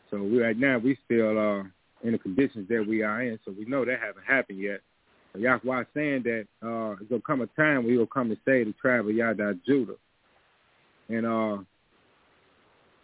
So 0.09 0.21
we 0.21 0.41
right 0.41 0.57
now 0.57 0.77
we 0.77 0.97
still 1.05 1.37
uh, 1.37 1.63
in 2.03 2.13
the 2.13 2.17
conditions 2.17 2.67
that 2.69 2.85
we 2.87 3.03
are 3.03 3.21
in. 3.21 3.39
So 3.45 3.53
we 3.57 3.65
know 3.65 3.85
that 3.85 3.99
haven't 3.99 4.25
happened 4.25 4.59
yet. 4.59 4.81
Yahweh 5.37 5.83
saying 5.93 6.23
that 6.23 6.47
uh, 6.61 6.95
there's 6.95 7.09
gonna 7.09 7.21
come 7.25 7.41
a 7.41 7.47
time 7.47 7.83
where 7.83 7.93
He 7.93 7.97
will 7.97 8.05
come 8.07 8.31
and 8.31 8.39
save 8.45 8.65
the 8.65 8.73
tribe 8.73 9.07
of 9.07 9.15
Yada 9.15 9.55
Judah, 9.65 9.95
and 11.07 11.25
uh, 11.25 11.57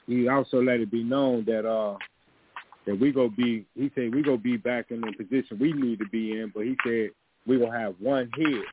He 0.07 0.27
also 0.27 0.61
let 0.61 0.81
it 0.81 0.91
be 0.91 1.03
known 1.03 1.45
that 1.45 1.65
uh, 1.65 1.97
that 2.85 2.99
we 2.99 3.11
go 3.11 3.29
be. 3.29 3.65
He 3.75 3.91
said 3.95 4.13
we 4.13 4.23
go 4.23 4.35
be 4.35 4.57
back 4.57 4.87
in 4.91 5.01
the 5.01 5.13
position 5.13 5.57
we 5.59 5.71
need 5.71 5.99
to 5.99 6.09
be 6.09 6.31
in, 6.31 6.51
but 6.53 6.65
He 6.65 6.75
said 6.85 7.11
we 7.47 7.57
will 7.57 7.71
have 7.71 7.95
one 7.99 8.29
head 8.37 8.63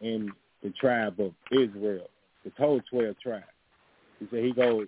in 0.00 0.32
the 0.62 0.70
tribe 0.70 1.20
of 1.20 1.32
Israel, 1.52 2.08
the 2.44 2.52
whole 2.58 2.80
twelve 2.90 3.18
tribes. 3.20 3.44
He 4.18 4.26
said 4.30 4.44
he 4.44 4.52
goes 4.52 4.86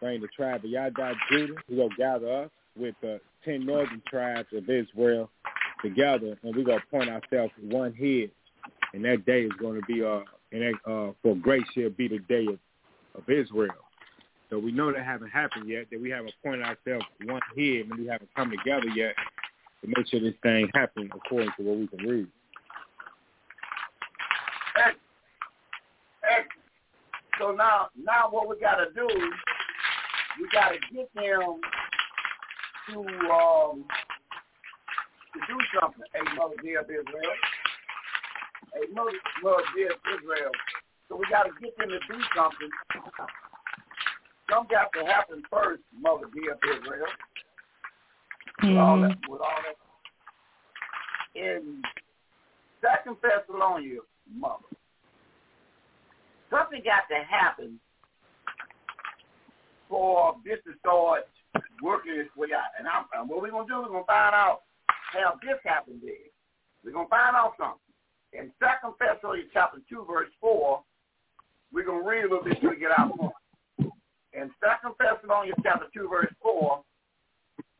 bring 0.00 0.20
the 0.20 0.28
tribe 0.28 0.64
of 0.64 0.70
Yada 0.70 1.14
Judah. 1.30 1.54
He 1.68 1.76
gonna 1.76 1.88
gather 1.96 2.44
us 2.44 2.50
with 2.76 2.94
the 3.00 3.20
ten 3.44 3.64
northern 3.64 4.02
tribes 4.08 4.48
of 4.52 4.68
Israel 4.68 5.30
together, 5.82 6.36
and 6.42 6.56
we're 6.56 6.64
gonna 6.64 6.82
point 6.90 7.08
ourselves 7.08 7.52
to 7.60 7.74
one 7.74 7.94
head. 7.94 8.30
And 8.94 9.04
that 9.06 9.24
day 9.24 9.42
is 9.44 9.52
going 9.58 9.80
to 9.80 9.86
be 9.86 10.04
uh, 10.04 10.20
and 10.52 10.62
that, 10.62 10.90
uh, 10.90 11.12
for 11.22 11.34
grace 11.34 11.64
shall 11.74 11.88
be 11.90 12.08
the 12.08 12.18
day 12.18 12.46
of, 12.46 12.58
of 13.14 13.28
Israel. 13.28 13.70
So 14.50 14.58
we 14.58 14.70
know 14.70 14.92
that 14.92 15.02
haven't 15.02 15.30
happened 15.30 15.66
yet, 15.66 15.86
that 15.90 16.00
we 16.00 16.10
haven't 16.10 16.34
pointed 16.44 16.66
ourselves 16.66 17.06
one 17.24 17.40
head 17.56 17.86
and 17.88 17.98
we 17.98 18.06
haven't 18.06 18.28
come 18.36 18.50
together 18.50 18.88
yet 18.94 19.14
to 19.82 19.88
make 19.88 20.06
sure 20.08 20.20
this 20.20 20.34
thing 20.42 20.68
happens 20.74 21.10
according 21.14 21.50
to 21.58 21.62
what 21.62 21.78
we 21.78 21.86
can 21.88 21.98
read. 22.06 22.28
So 27.38 27.50
now, 27.50 27.88
now 27.98 28.28
what 28.30 28.48
we 28.48 28.58
got 28.60 28.76
to 28.76 28.92
do, 28.94 29.06
we 30.40 30.48
got 30.52 30.68
to 30.70 30.78
get 30.94 31.12
them 31.14 31.58
to 32.88 32.98
um, 33.32 33.84
to 35.32 35.38
do 35.48 35.58
something. 35.74 36.04
Hey, 36.14 36.22
mother 36.36 36.54
dear 36.62 36.82
Israel. 36.82 37.34
Hey, 38.74 38.86
mother, 38.94 39.10
dear 39.74 39.90
Israel. 39.90 40.52
So 41.08 41.16
we 41.16 41.26
got 41.30 41.44
to 41.44 41.50
get 41.60 41.76
them 41.78 41.88
to 41.88 41.98
do 41.98 42.20
something. 42.36 42.70
Something 44.48 44.70
got 44.70 44.92
to 44.92 45.04
happen 45.04 45.42
first, 45.50 45.82
mother 45.98 46.26
dear 46.32 46.56
Israel. 46.62 47.06
With 48.62 48.76
all 48.76 48.96
mm-hmm. 48.96 49.08
that, 49.08 49.18
with 49.28 49.40
all 49.40 49.58
that. 49.66 49.76
In 51.34 51.82
Second 52.80 53.16
Thessalonians, 53.22 54.02
mother, 54.32 54.62
something 56.50 56.82
got 56.84 57.08
to 57.10 57.24
happen 57.24 57.80
for 59.88 60.36
this 60.44 60.58
to 60.64 60.78
start 60.78 61.26
working 61.82 62.12
its 62.12 62.30
way 62.36 62.48
out. 62.54 62.70
And 62.78 62.86
I'm, 62.86 63.04
and 63.18 63.28
what 63.28 63.42
we're 63.42 63.50
gonna 63.50 63.66
do, 63.66 63.82
we're 63.82 63.88
gonna 63.88 64.04
find 64.06 64.34
out 64.34 64.62
how 64.86 65.34
this 65.42 65.58
happened 65.64 66.00
there. 66.02 66.30
We're 66.84 66.92
gonna 66.92 67.08
find 67.08 67.34
out 67.34 67.54
something. 67.58 67.80
In 68.32 68.52
Second 68.62 68.94
Thessalonians 69.00 69.50
chapter 69.52 69.78
two, 69.88 70.06
verse 70.08 70.30
four, 70.40 70.84
we're 71.72 71.84
gonna 71.84 72.04
read 72.06 72.24
a 72.24 72.28
little 72.28 72.44
bit 72.44 72.60
till 72.60 72.70
we 72.70 72.78
get 72.78 72.96
out 72.96 73.10
point. 73.16 73.34
In 74.32 74.50
Second 74.62 74.94
Thessalonians 75.00 75.58
chapter 75.64 75.86
two, 75.92 76.08
verse 76.08 76.32
four, 76.40 76.84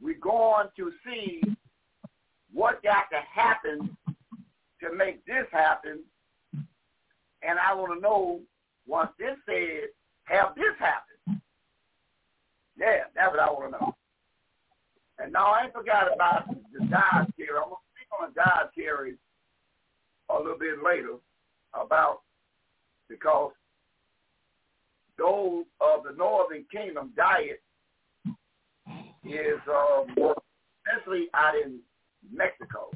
we're 0.03 0.19
going 0.21 0.67
to 0.77 0.91
see 1.07 1.41
what 2.53 2.83
got 2.83 3.05
to 3.13 3.21
happen 3.33 3.97
to 4.81 4.95
make 4.95 5.25
this 5.25 5.47
happen. 5.53 6.01
And 7.43 7.59
I 7.59 7.75
want 7.75 7.95
to 7.95 8.01
know 8.01 8.41
once 8.87 9.11
this 9.19 9.37
said, 9.47 9.89
have 10.25 10.55
this 10.57 10.75
happen. 10.79 11.41
Yeah, 12.77 13.05
that's 13.15 13.31
what 13.31 13.41
I 13.41 13.51
want 13.51 13.73
to 13.73 13.79
know. 13.79 13.97
And 15.19 15.33
now 15.33 15.53
I 15.53 15.65
ain't 15.65 15.73
forgot 15.73 16.13
about 16.13 16.49
the 16.49 16.85
dietary. 16.87 17.57
I'm 17.57 17.71
going 17.71 17.77
to 17.77 17.93
speak 17.95 18.09
on 18.21 18.33
the 18.35 18.41
dietary 18.41 19.15
a 20.31 20.37
little 20.37 20.59
bit 20.59 20.83
later 20.85 21.17
about 21.75 22.23
because 23.09 23.53
those 25.19 25.65
of 25.81 26.05
the 26.05 26.17
northern 26.17 26.65
kingdom 26.73 27.13
diet 27.17 27.63
is 29.25 29.61
um, 29.69 30.35
especially 30.87 31.29
out 31.35 31.55
in 31.55 31.79
Mexico. 32.31 32.91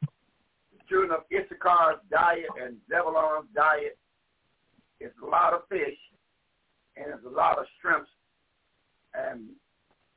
The 0.00 0.78
children 0.88 1.10
of 1.10 1.24
Issachar's 1.30 2.00
diet 2.10 2.50
and 2.62 2.76
Zebulon's 2.88 3.48
diet 3.54 3.98
is 5.00 5.12
a 5.22 5.26
lot 5.26 5.52
of 5.52 5.62
fish 5.68 5.98
and 6.96 7.06
it's 7.12 7.26
a 7.26 7.28
lot 7.28 7.58
of 7.58 7.66
shrimps 7.80 8.10
and 9.14 9.48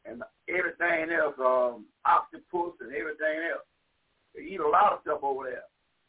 and 0.06 0.23
everything 0.48 1.11
else, 1.11 1.36
um, 1.38 1.86
octopus 2.06 2.73
and 2.80 2.95
everything 2.95 3.45
else. 3.52 3.68
They 4.34 4.41
eat 4.41 4.60
a 4.60 4.68
lot 4.68 4.94
of 4.94 4.99
stuff 5.03 5.19
over 5.22 5.44
there. 5.44 5.68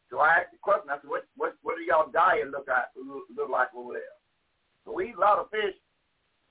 So 0.08 0.18
I 0.18 0.40
asked 0.40 0.52
the 0.52 0.58
question, 0.62 0.90
I 0.90 1.00
said, 1.00 1.10
what 1.10 1.26
what 1.36 1.54
what 1.62 1.76
do 1.76 1.82
y'all 1.82 2.10
diet 2.10 2.50
look 2.50 2.68
at 2.68 2.90
look, 2.96 3.24
look 3.34 3.50
like 3.50 3.68
over 3.76 3.94
there? 3.94 4.16
So 4.84 4.92
we 4.92 5.10
eat 5.10 5.16
a 5.16 5.20
lot 5.20 5.38
of 5.38 5.50
fish. 5.50 5.76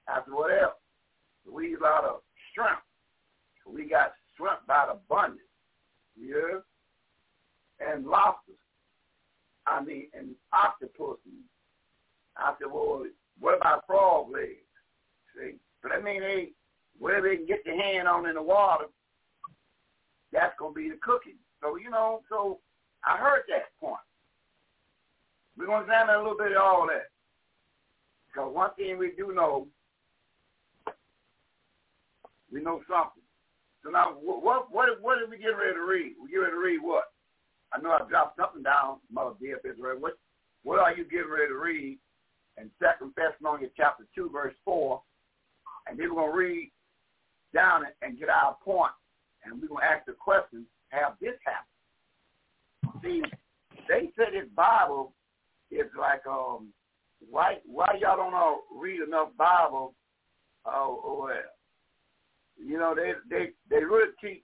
I 0.08 0.22
said, 0.26 0.34
what 0.34 0.52
else? 0.52 0.78
So 1.46 1.54
we 1.54 1.74
eat 1.74 1.80
a 1.80 1.84
lot 1.84 2.04
of 2.04 2.22
shrimp. 2.60 2.80
We 3.66 3.90
got 3.90 4.14
shrimp 4.36 4.66
by 4.68 4.86
the 4.88 4.94
abundance. 4.94 5.42
Yeah. 6.20 6.60
And 7.80 8.06
lobsters. 8.06 8.56
I 9.68 9.84
mean, 9.84 10.08
and 10.14 10.30
octopus. 10.52 11.18
I 12.38 12.54
said, 12.60 12.72
well, 12.72 13.06
what 13.40 13.58
about 13.58 13.86
frog 13.86 14.32
legs? 14.32 14.66
See? 15.36 15.56
But 15.84 15.92
I 15.94 16.02
mean, 16.02 16.22
they, 16.22 16.50
whatever 16.98 17.30
they 17.30 17.38
can 17.38 17.46
get 17.46 17.64
their 17.64 17.80
hand 17.80 18.08
on 18.08 18.28
in 18.28 18.36
the 18.36 18.42
water, 18.42 18.86
that's 20.32 20.54
going 20.58 20.74
to 20.74 20.80
be 20.80 20.90
the 20.90 20.98
cooking. 21.02 21.36
So, 21.62 21.78
you 21.78 21.90
know, 21.90 22.22
so 22.30 22.60
I 23.06 23.18
heard 23.18 23.44
that 23.50 23.66
point. 23.80 24.02
We're 25.58 25.66
going 25.66 25.86
to 25.86 25.92
examine 25.92 26.16
a 26.16 26.18
little 26.20 26.38
bit 26.38 26.54
of 26.54 26.62
all 26.62 26.88
that. 26.88 27.10
Because 28.28 28.54
one 28.54 28.72
thing 28.76 28.98
we 28.98 29.12
do 29.18 29.34
know, 29.34 29.68
we 32.52 32.62
know 32.62 32.82
something. 32.90 33.24
So 33.84 33.90
now, 33.90 34.18
what 34.22 34.72
what 34.72 35.02
what 35.02 35.20
did 35.20 35.30
we 35.30 35.38
get 35.38 35.56
ready 35.58 35.74
to 35.74 35.86
read? 35.86 36.14
We 36.22 36.32
get 36.32 36.38
ready 36.38 36.54
to 36.54 36.60
read 36.60 36.80
what? 36.82 37.06
I 37.74 37.80
know 37.80 37.92
I 37.92 38.08
dropped 38.10 38.38
something 38.38 38.64
down, 38.64 38.98
Mother 39.12 39.36
dear 39.40 39.60
Israel. 39.64 40.00
What 40.00 40.18
what 40.64 40.80
are 40.80 40.94
you 40.94 41.04
getting 41.06 41.32
ready 41.32 41.48
to 41.48 41.58
read 41.58 41.98
in 42.58 42.70
Second 42.82 43.14
Thessalonians 43.16 43.74
chapter 43.78 44.06
two, 44.14 44.30
verse 44.32 44.56
four? 44.66 45.02
And 45.88 45.98
then 45.98 46.10
we're 46.14 46.22
gonna 46.22 46.36
read 46.36 46.72
down 47.54 47.84
it 47.86 47.96
and 48.02 48.20
get 48.20 48.30
our 48.30 48.58
point. 48.64 48.92
and 49.44 49.62
we're 49.62 49.70
gonna 49.70 49.86
ask 49.86 50.06
the 50.06 50.14
question: 50.14 50.66
Have 50.90 51.14
this 51.22 51.36
happened? 51.46 53.02
See, 53.04 53.24
they 53.88 54.12
said 54.18 54.34
this 54.34 54.50
Bible 54.56 55.14
is 55.72 55.88
like 55.98 56.26
um 56.28 56.74
why 57.30 57.58
why 57.66 57.88
y'all 58.02 58.18
don't 58.18 58.32
know 58.32 58.62
read 58.76 59.02
enough 59.02 59.30
Bible 59.38 59.94
uh, 60.66 60.86
or 60.86 61.32
you 62.64 62.78
know 62.78 62.94
they 62.96 63.14
they 63.30 63.52
they 63.70 63.84
really 63.84 64.12
teach 64.22 64.44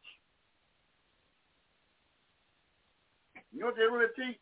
you 3.51 3.59
know 3.59 3.67
what 3.67 3.75
they 3.75 3.83
really 3.83 4.07
teach 4.15 4.39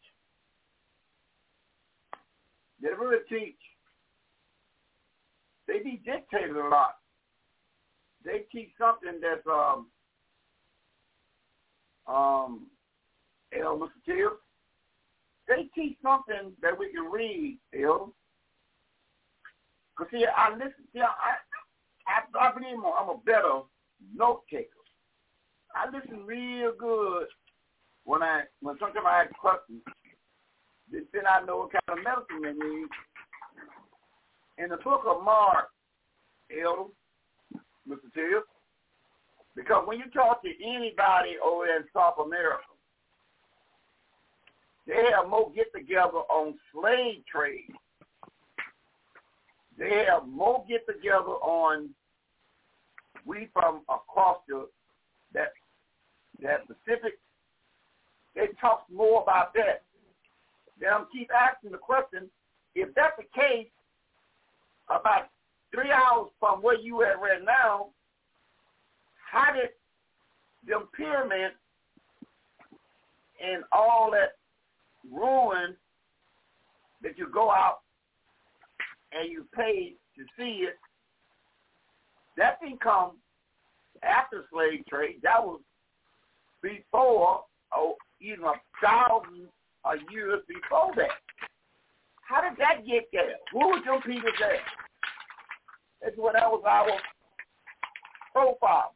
they 2.82 2.90
really 2.90 3.18
teach 3.30 3.58
they 5.68 5.80
be 5.80 6.02
dictated 6.06 6.56
a 6.56 6.68
lot 6.68 6.96
they 8.24 8.46
teach 8.52 8.70
something 8.78 9.20
that's 9.22 9.46
um 9.48 9.88
um 12.08 12.68
El 13.56 13.78
Mr. 13.78 14.28
They 15.48 15.70
teach 15.76 15.98
something 16.02 16.54
that 16.62 16.78
we 16.78 16.92
can 16.92 17.12
read, 17.12 17.60
El. 17.74 18.14
Because, 19.98 20.12
see, 20.12 20.26
I 20.26 20.54
listen, 20.54 20.74
see, 20.94 21.02
I, 21.02 21.36
I, 22.08 22.22
I 22.40 22.52
believe 22.54 22.78
I'm 22.78 23.10
a 23.10 23.18
better 23.26 23.62
note 24.16 24.44
taker. 24.52 24.70
I 25.76 25.90
listen 25.90 26.26
real 26.26 26.72
good 26.78 27.28
when 28.04 28.22
I, 28.22 28.44
when 28.62 28.78
sometimes 28.80 29.06
I 29.08 29.24
ask 29.24 29.34
questions. 29.36 29.82
Then 30.92 31.24
I 31.28 31.44
know 31.46 31.58
what 31.58 31.72
kind 31.72 31.98
of 31.98 32.04
medicine 32.04 32.42
they 32.44 32.54
need. 32.54 32.88
In 34.60 34.70
the 34.70 34.78
book 34.78 35.02
of 35.08 35.24
Mark, 35.24 35.70
Elder, 36.52 36.90
Mr. 37.90 38.14
Tibbs, 38.14 38.46
because 39.56 39.84
when 39.88 39.98
you 39.98 40.06
talk 40.14 40.44
to 40.44 40.50
anybody 40.64 41.38
over 41.44 41.66
in 41.66 41.84
South 41.94 42.16
America, 42.24 42.64
they 44.86 45.10
have 45.16 45.30
more 45.30 45.52
get 45.56 45.74
together 45.74 46.20
on 46.30 46.56
slave 46.72 47.24
trade. 47.32 47.72
They 49.78 50.06
have 50.10 50.28
more 50.28 50.64
get 50.68 50.86
together 50.88 51.38
on 51.42 51.90
we 53.26 53.50
from 53.54 53.82
across 53.90 54.38
the 54.48 54.68
that 55.34 55.54
that 56.42 56.68
Pacific. 56.68 57.14
They 58.36 58.48
talk 58.60 58.86
more 58.92 59.22
about 59.22 59.54
that. 59.54 59.84
Then 60.80 60.90
I'm 60.94 61.06
keep 61.12 61.30
asking 61.34 61.72
the 61.72 61.78
question: 61.78 62.30
If 62.76 62.94
that's 62.96 63.14
the 63.18 63.40
case, 63.40 63.68
about 64.90 65.30
three 65.74 65.92
hours 65.92 66.30
from 66.40 66.62
where 66.62 66.80
you 66.80 67.04
at 67.04 67.20
right 67.20 67.44
now, 67.44 67.90
how 69.32 69.54
did 69.54 69.70
them 70.68 70.88
pyramids 70.96 71.56
and 73.44 73.64
all 73.72 74.12
that 74.12 74.34
ruin 75.12 75.76
that 77.02 77.18
you 77.18 77.28
go 77.34 77.50
out 77.52 77.83
and 79.18 79.32
you 79.32 79.46
pay 79.56 79.94
to 80.18 80.24
see 80.38 80.66
it, 80.68 80.78
that 82.38 82.60
didn't 82.62 82.82
come 82.82 83.12
after 84.02 84.46
slave 84.52 84.86
trade. 84.88 85.20
That 85.24 85.44
was 85.44 85.62
before, 86.62 87.44
oh, 87.76 87.96
even 88.22 88.46
a 88.46 88.54
thousand 88.82 89.48
of 89.86 89.96
years 90.12 90.42
before 90.48 90.92
that. 90.96 91.12
How 92.22 92.42
did 92.48 92.58
that 92.58 92.86
get 92.88 93.10
there? 93.12 93.36
Who 93.52 93.60
was 93.60 93.84
them 93.86 94.02
people 94.02 94.32
there? 94.40 94.60
That's 96.02 96.18
what 96.18 96.34
that 96.34 96.50
was 96.50 96.64
our 96.66 96.88
profile. 98.34 98.94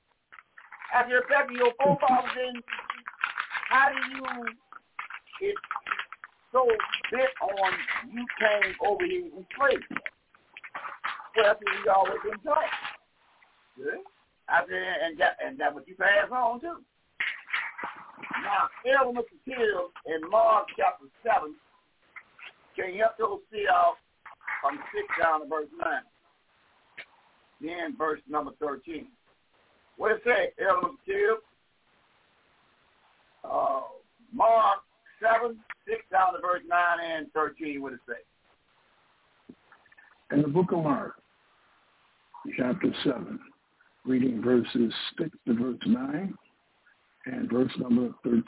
After 0.94 1.11
you're 1.11 1.53
your 1.53 1.73
profile, 1.80 2.23
then 2.35 2.61
how 3.69 3.89
do 3.89 4.15
you 4.15 4.23
it 5.41 5.56
so 6.57 6.65
bent 7.11 7.29
on 7.41 7.71
you 8.11 8.25
came 8.39 8.73
over 8.81 9.05
here 9.05 9.29
and 9.35 9.45
slavery? 9.55 9.84
questions 11.35 11.69
we 11.84 11.89
always 11.89 12.17
been 12.23 12.39
taught. 12.41 12.65
I 14.49 14.61
said, 14.65 14.95
and 15.05 15.19
that, 15.19 15.38
and 15.45 15.59
that's 15.59 15.75
what 15.75 15.88
you 15.88 15.95
pass 15.95 16.31
on 16.31 16.59
too. 16.59 16.81
Now, 18.41 18.69
element 18.89 19.27
material 19.45 19.89
in 20.07 20.27
Mark 20.29 20.67
chapter 20.75 21.05
7, 21.23 21.53
can 22.75 22.93
you 22.93 23.01
help 23.01 23.17
those 23.19 23.39
see 23.51 23.65
out 23.69 23.97
from 24.61 24.79
6 24.95 25.07
down 25.21 25.41
to 25.41 25.47
verse 25.47 25.69
9? 25.77 25.88
Then 27.61 27.97
verse 27.97 28.21
number 28.27 28.51
13. 28.59 29.07
What 29.97 30.11
it 30.11 30.21
say? 30.25 30.53
Element 30.63 30.97
material. 31.05 31.38
Uh, 33.43 33.81
Mark 34.34 34.86
7, 35.22 35.57
6 35.88 35.99
down 36.11 36.34
to 36.34 36.39
verse 36.41 36.61
9 36.68 36.80
and 37.18 37.31
13. 37.34 37.81
What 37.81 37.94
it 37.94 37.99
say? 38.07 39.56
In 40.31 40.41
the 40.41 40.48
book 40.48 40.72
of 40.72 40.84
Mark, 40.84 41.15
chapter 42.57 42.91
7, 43.03 43.39
reading 44.06 44.41
verses 44.41 44.94
6 45.18 45.30
to 45.48 45.53
verse 45.53 45.80
9 45.85 46.34
and 47.26 47.52
verse 47.52 47.72
number 47.77 48.10
13. 48.23 48.44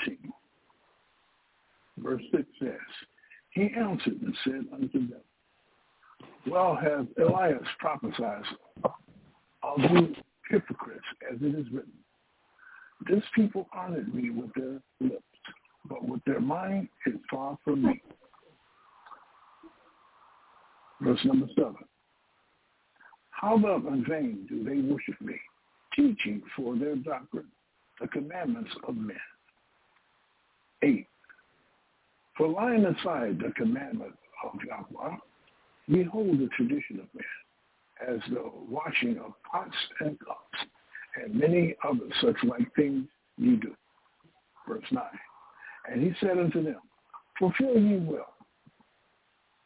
Verse 1.98 2.22
6 2.32 2.44
says, 2.62 2.72
He 3.52 3.72
answered 3.78 4.22
and 4.22 4.36
said 4.44 4.66
unto 4.74 5.08
them, 5.08 5.22
Well 6.48 6.76
hath 6.76 7.08
Esaias 7.18 7.68
prophesied 7.80 8.44
of 8.84 9.80
you 9.92 10.16
hypocrites, 10.50 11.06
as 11.32 11.38
it 11.42 11.56
is 11.56 11.66
written, 11.72 11.94
This 13.10 13.24
people 13.36 13.68
honored 13.74 14.14
me 14.14 14.30
with 14.30 14.54
their 14.54 14.82
lips, 15.00 15.24
but 16.00 16.10
with 16.10 16.24
their 16.26 16.40
mind 16.40 16.88
is 17.06 17.16
far 17.30 17.58
from 17.64 17.84
me. 17.84 18.02
Verse 21.02 21.20
number 21.24 21.48
7. 21.56 21.76
How 23.30 23.58
thus 23.58 23.82
in 23.88 24.06
vain 24.08 24.46
do 24.50 24.64
they 24.64 24.82
worship 24.82 25.20
me, 25.22 25.36
teaching 25.96 26.42
for 26.56 26.76
their 26.76 26.96
doctrine 26.96 27.48
the 28.02 28.08
commandments 28.08 28.72
of 28.88 28.96
men. 28.96 29.18
8. 30.82 31.08
For 32.38 32.48
laying 32.48 32.86
aside 32.86 33.40
the 33.40 33.54
commandment 33.56 34.14
of 34.46 34.60
Yahweh, 34.66 35.16
behold 35.90 36.40
the 36.40 36.50
tradition 36.56 37.00
of 37.00 37.08
men, 37.14 38.16
as 38.16 38.20
the 38.30 38.44
washing 38.70 39.18
of 39.20 39.34
pots 39.50 39.76
and 40.02 40.18
cups, 40.20 40.70
and 41.22 41.36
many 41.36 41.76
other 41.84 42.08
such 42.22 42.38
like 42.44 42.74
things 42.76 43.06
ye 43.38 43.56
do. 43.58 43.74
Verse 44.68 44.86
9. 44.92 45.04
And 45.92 46.02
he 46.02 46.14
said 46.20 46.38
unto 46.38 46.64
them, 46.64 46.80
Fulfill 47.38 47.80
ye 47.80 47.98
well. 47.98 48.34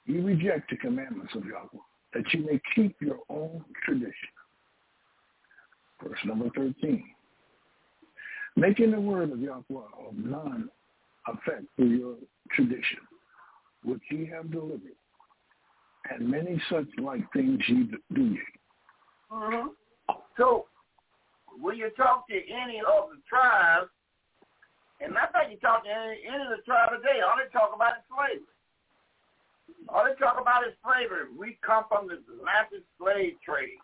Ye 0.05 0.19
reject 0.19 0.69
the 0.69 0.77
commandments 0.77 1.33
of 1.35 1.45
Yahweh, 1.45 1.81
that 2.13 2.23
ye 2.33 2.41
may 2.41 2.61
keep 2.75 2.95
your 3.01 3.19
own 3.29 3.63
tradition. 3.85 4.13
Verse 6.01 6.19
number 6.25 6.49
13 6.55 7.03
making 8.55 8.91
the 8.91 8.99
word 8.99 9.31
of 9.31 9.39
Yahweh 9.39 9.63
of 10.07 10.15
none 10.15 10.69
effect 11.27 11.63
through 11.75 11.89
your 11.89 12.15
tradition, 12.51 12.99
which 13.83 14.01
ye 14.11 14.25
have 14.27 14.51
delivered, 14.51 14.81
and 16.11 16.29
many 16.29 16.61
such 16.69 16.87
like 17.01 17.21
things 17.33 17.59
ye 17.67 17.89
do 18.13 18.21
ye. 18.21 18.39
Mm-hmm. 19.31 19.67
So, 20.37 20.65
when 21.59 21.77
you 21.77 21.89
talk 21.95 22.27
to 22.27 22.35
any 22.35 22.79
of 22.79 23.09
the 23.09 23.21
tribes, 23.27 23.89
and 25.03 25.17
I 25.19 25.27
think 25.35 25.51
you 25.51 25.59
talk 25.59 25.84
to 25.84 25.91
any, 25.91 26.23
any 26.23 26.43
of 26.47 26.55
the 26.55 26.63
tribes 26.63 26.95
today, 26.95 27.19
all 27.19 27.35
they 27.35 27.51
talk 27.51 27.75
about 27.75 27.99
is 27.99 28.07
slavery. 28.07 28.47
All 29.91 30.07
they 30.07 30.15
talk 30.15 30.39
about 30.39 30.63
is 30.63 30.73
slavery. 30.80 31.27
We 31.35 31.59
come 31.59 31.84
from 31.91 32.07
the 32.07 32.23
Atlantic 32.23 32.88
slave 32.95 33.35
trade. 33.43 33.84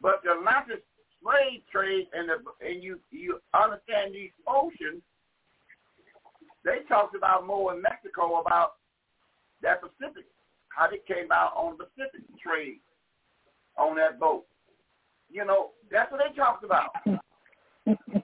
But 0.00 0.24
the 0.24 0.32
Atlantic 0.32 0.80
slave 1.20 1.60
trade 1.68 2.08
and 2.16 2.28
the, 2.28 2.40
and 2.64 2.82
you 2.82 2.98
you 3.12 3.38
understand 3.52 4.16
these 4.16 4.32
oceans, 4.48 5.04
they 6.64 6.88
talked 6.88 7.14
about 7.14 7.46
more 7.46 7.74
in 7.76 7.82
Mexico 7.82 8.40
about 8.40 8.80
that 9.60 9.84
Pacific, 9.84 10.24
how 10.68 10.88
they 10.88 11.04
came 11.04 11.30
out 11.30 11.52
on 11.54 11.76
the 11.76 11.84
Pacific 11.92 12.24
trade 12.40 12.80
on 13.76 13.94
that 13.96 14.18
boat. 14.18 14.44
You 15.30 15.44
know, 15.44 15.70
that's 15.90 16.10
what 16.10 16.20
they 16.24 16.34
talked 16.34 16.64
about. 16.64 16.96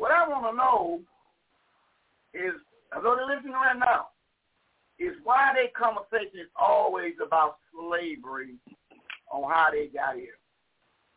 what 0.00 0.12
I 0.12 0.26
want 0.26 0.46
to 0.50 0.56
know 0.56 1.00
is, 2.32 2.54
although 2.96 3.16
they're 3.16 3.36
listening 3.36 3.52
right 3.52 3.78
now, 3.78 4.06
is 4.98 5.12
why 5.24 5.52
their 5.54 5.68
conversation 5.76 6.40
is 6.40 6.48
always 6.58 7.12
about 7.24 7.58
slavery 7.70 8.54
on 9.30 9.42
how 9.50 9.66
they 9.70 9.88
got 9.88 10.16
here 10.16 10.38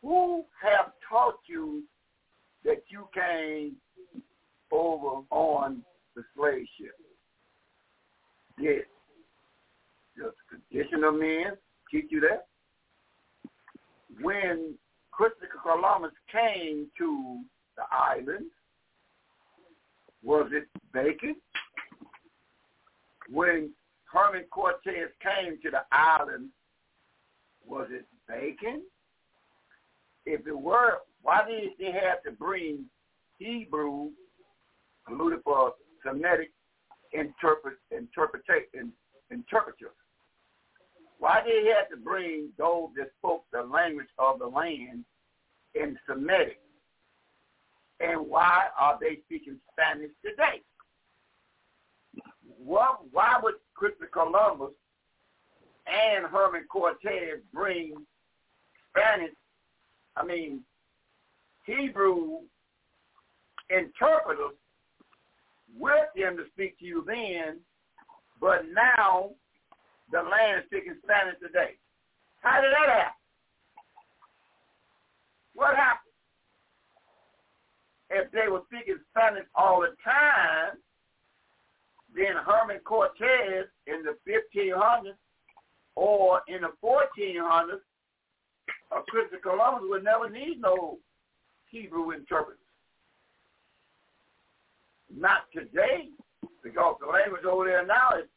who 0.02 0.44
have 0.62 0.92
taught 1.08 1.38
you 1.48 1.82
that 2.66 2.82
you 2.88 3.08
came 3.14 3.76
over 4.70 5.24
on 5.30 5.82
the 6.14 6.22
slave 6.36 6.66
ship? 6.78 6.94
Did 8.60 8.82
the 10.18 10.30
condition 10.50 11.04
of 11.04 11.14
men 11.14 11.56
teach 11.90 12.08
you 12.10 12.20
that? 12.20 12.48
When 14.20 14.74
Christopher 15.10 15.48
Columbus 15.62 16.12
came 16.30 16.88
to 16.98 17.40
the 17.78 17.84
island, 17.90 18.50
was 20.24 20.50
it 20.52 20.66
bacon? 20.92 21.36
When 23.30 23.70
Herman 24.12 24.44
Cortez 24.50 25.10
came 25.22 25.60
to 25.62 25.70
the 25.70 25.82
island, 25.92 26.48
was 27.66 27.88
it 27.90 28.06
bacon? 28.28 28.82
if 30.26 30.46
it 30.46 30.58
were, 30.58 30.98
why 31.22 31.42
did 31.48 31.70
they 31.78 31.92
have 31.92 32.22
to 32.24 32.32
bring 32.32 32.84
Hebrew, 33.38 34.10
alluded 35.08 35.40
for 35.44 35.74
Semitic 36.04 36.50
interpret, 37.12 37.78
interpretation, 37.90 38.92
interpreters? 39.30 39.90
Why 41.18 41.42
did 41.44 41.64
they 41.64 41.70
have 41.70 41.88
to 41.90 41.96
bring 41.96 42.50
those 42.58 42.88
that 42.96 43.10
spoke 43.18 43.44
the 43.52 43.62
language 43.62 44.08
of 44.18 44.38
the 44.38 44.46
land 44.46 45.04
in 45.74 45.98
Semitic? 46.08 46.60
And 48.00 48.28
why 48.28 48.64
are 48.78 48.98
they 49.00 49.18
speaking 49.24 49.58
Spanish 49.72 50.10
today? 50.24 50.62
What, 52.58 53.00
why 53.12 53.38
would 53.42 53.54
Christopher 53.74 54.10
Columbus 54.12 54.74
and 55.86 56.26
Herman 56.26 56.64
Cortez 56.70 57.40
bring 57.52 57.94
Spanish 58.90 59.32
I 60.16 60.24
mean, 60.24 60.60
Hebrew 61.66 62.40
interpreters 63.70 64.56
with 65.76 66.06
them 66.14 66.36
to 66.36 66.44
speak 66.52 66.78
to 66.78 66.84
you 66.84 67.04
then, 67.06 67.58
but 68.40 68.62
now 68.72 69.30
the 70.12 70.18
land 70.18 70.60
is 70.60 70.66
speaking 70.66 70.96
Spanish 71.02 71.38
today. 71.40 71.74
How 72.42 72.60
did 72.60 72.70
that 72.72 72.94
happen? 72.94 73.12
What 75.54 75.74
happened? 75.76 76.03
If 78.14 78.30
they 78.30 78.48
were 78.48 78.62
speaking 78.66 78.98
Spanish 79.10 79.44
all 79.56 79.80
the 79.80 79.96
time, 80.04 80.78
then 82.14 82.36
Herman 82.46 82.78
Cortez 82.84 83.66
in 83.88 84.04
the 84.04 84.16
1500s 84.24 85.16
or 85.96 86.40
in 86.46 86.60
the 86.62 86.70
1400s 86.82 87.80
a 88.92 89.02
Christopher 89.08 89.40
Columbus 89.42 89.84
would 89.88 90.04
never 90.04 90.30
need 90.30 90.60
no 90.60 90.98
Hebrew 91.70 92.12
interpreters. 92.12 92.58
Not 95.12 95.50
today, 95.52 96.10
because 96.62 96.96
the 97.00 97.06
language 97.06 97.44
over 97.44 97.64
there 97.64 97.84
now 97.84 98.10
is 98.18 98.28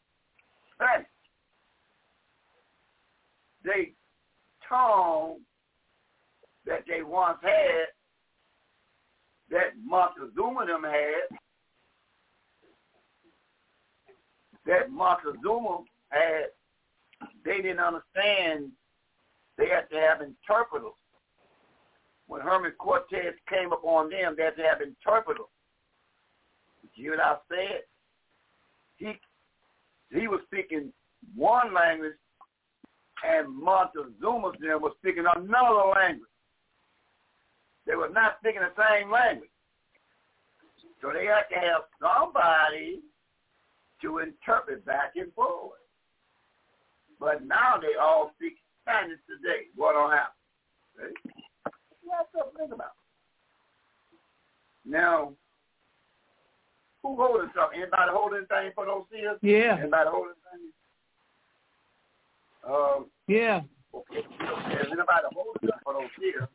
Spanish. 0.74 1.08
They 3.64 3.94
tongue 4.68 5.41
that 6.66 6.84
they 6.88 7.04
once 7.04 7.38
had, 7.41 7.88
that 9.49 9.74
Montezuma 9.84 10.65
them 10.65 10.84
had, 10.84 11.38
that 14.65 14.91
Montezuma 14.91 15.80
had, 16.10 16.48
they 17.45 17.57
didn't 17.57 17.80
understand 17.80 18.72
they 19.57 19.69
had 19.69 19.90
to 19.90 19.99
have 19.99 20.22
interpreters. 20.22 20.91
When 22.28 22.41
Herman 22.41 22.74
Cortez 22.78 23.34
came 23.49 23.72
upon 23.72 24.10
them, 24.10 24.36
they 24.38 24.44
had 24.44 24.57
to 24.57 24.64
have 24.64 24.82
interpreters. 24.82 25.45
You 26.95 27.11
hear 27.11 27.18
what 27.18 27.22
I 27.22 27.36
said? 27.49 27.82
He 28.98 29.14
he 30.11 30.28
was 30.28 30.41
speaking 30.45 30.91
one 31.36 31.74
language, 31.74 32.14
and 33.24 33.53
Montezuma's 33.53 34.56
them 34.60 34.82
was 34.82 34.94
speaking 34.99 35.26
another 35.36 35.91
language. 35.95 36.30
They 37.88 37.95
were 37.95 38.09
not 38.09 38.38
speaking 38.39 38.61
the 38.61 38.76
same 38.76 39.09
language. 39.09 39.49
So 41.01 41.11
they 41.14 41.26
had 41.26 41.47
to 41.53 41.59
have 41.59 41.84
somebody 42.01 42.99
to 44.01 44.18
interpret 44.19 44.85
back 44.85 45.14
and 45.15 45.34
forth. 45.34 45.80
But 47.19 47.45
now 47.45 47.80
they 47.81 47.99
all 47.99 48.31
speak 48.35 48.57
Spanish 48.84 49.19
today 49.26 49.68
what'll 49.76 50.09
happen. 50.09 50.34
Okay? 50.99 51.14
You 52.03 52.11
have 52.11 52.31
to 52.31 52.57
think 52.57 52.73
about. 52.73 52.93
Now, 54.85 55.34
who 57.03 57.15
holding 57.15 57.49
something? 57.55 57.81
Anybody 57.81 58.11
holding 58.11 58.45
anything 58.51 58.72
for 58.76 58.85
those 58.85 59.03
seers? 59.11 59.38
Yeah. 59.41 59.77
Anybody 59.80 60.09
holding 60.09 60.34
anything? 60.53 60.72
Um, 62.68 63.05
yeah. 63.27 63.61
Okay. 63.93 64.19
Is 64.19 64.88
anybody 64.91 65.27
holding 65.34 65.53
something 65.61 65.84
for 65.84 65.93
those 65.93 66.11
seers? 66.19 66.47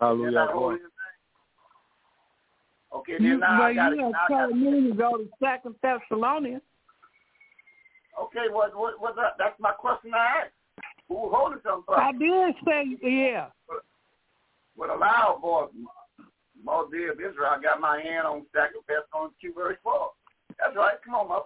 Hallelujah. 0.00 0.48
Anybody? 0.50 0.78
Okay, 2.92 3.12
then 3.18 3.22
You, 3.22 3.38
now 3.38 3.58
well, 3.58 3.68
I 3.68 3.74
got 3.74 3.96
you 3.96 4.08
it. 4.08 4.14
have 4.14 4.28
told 4.28 4.56
me 4.56 4.88
to 4.90 4.94
go 4.94 5.16
to 5.18 5.28
Second 5.42 5.74
Thessalonians. 5.82 6.62
Okay, 8.20 8.46
what 8.50 8.76
what 8.76 9.00
what's 9.00 9.16
that? 9.16 9.34
That's 9.38 9.58
my 9.60 9.72
question 9.72 10.12
I 10.14 10.42
asked. 10.44 10.52
Who 11.08 11.30
holding 11.32 11.60
something 11.64 11.84
for? 11.86 11.98
I 12.00 12.12
did 12.12 12.54
say, 12.66 12.96
yeah. 13.02 13.46
With 14.76 14.90
a 14.90 14.94
loud 14.94 15.38
voice, 15.40 15.70
Multi 16.64 17.06
of 17.06 17.20
Israel, 17.20 17.50
I 17.50 17.60
got 17.62 17.80
my 17.80 18.00
hand 18.00 18.26
on 18.26 18.46
Second 18.52 18.82
Thessalonians 18.88 19.34
two 19.40 19.52
verse 19.54 19.76
four. 19.82 20.10
That's 20.58 20.76
right. 20.76 20.94
Come 21.04 21.14
on, 21.14 21.28
mother. 21.28 21.44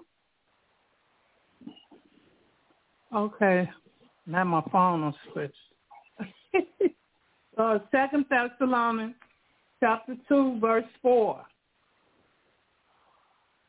Okay. 3.14 3.70
Now 4.26 4.44
my 4.44 4.62
phone 4.72 5.02
on 5.02 5.14
switch. 5.32 5.54
uh, 7.58 7.78
Second 7.90 8.26
Thessalonians 8.30 9.14
chapter 9.80 10.16
two, 10.28 10.58
verse 10.60 10.84
four. 11.02 11.44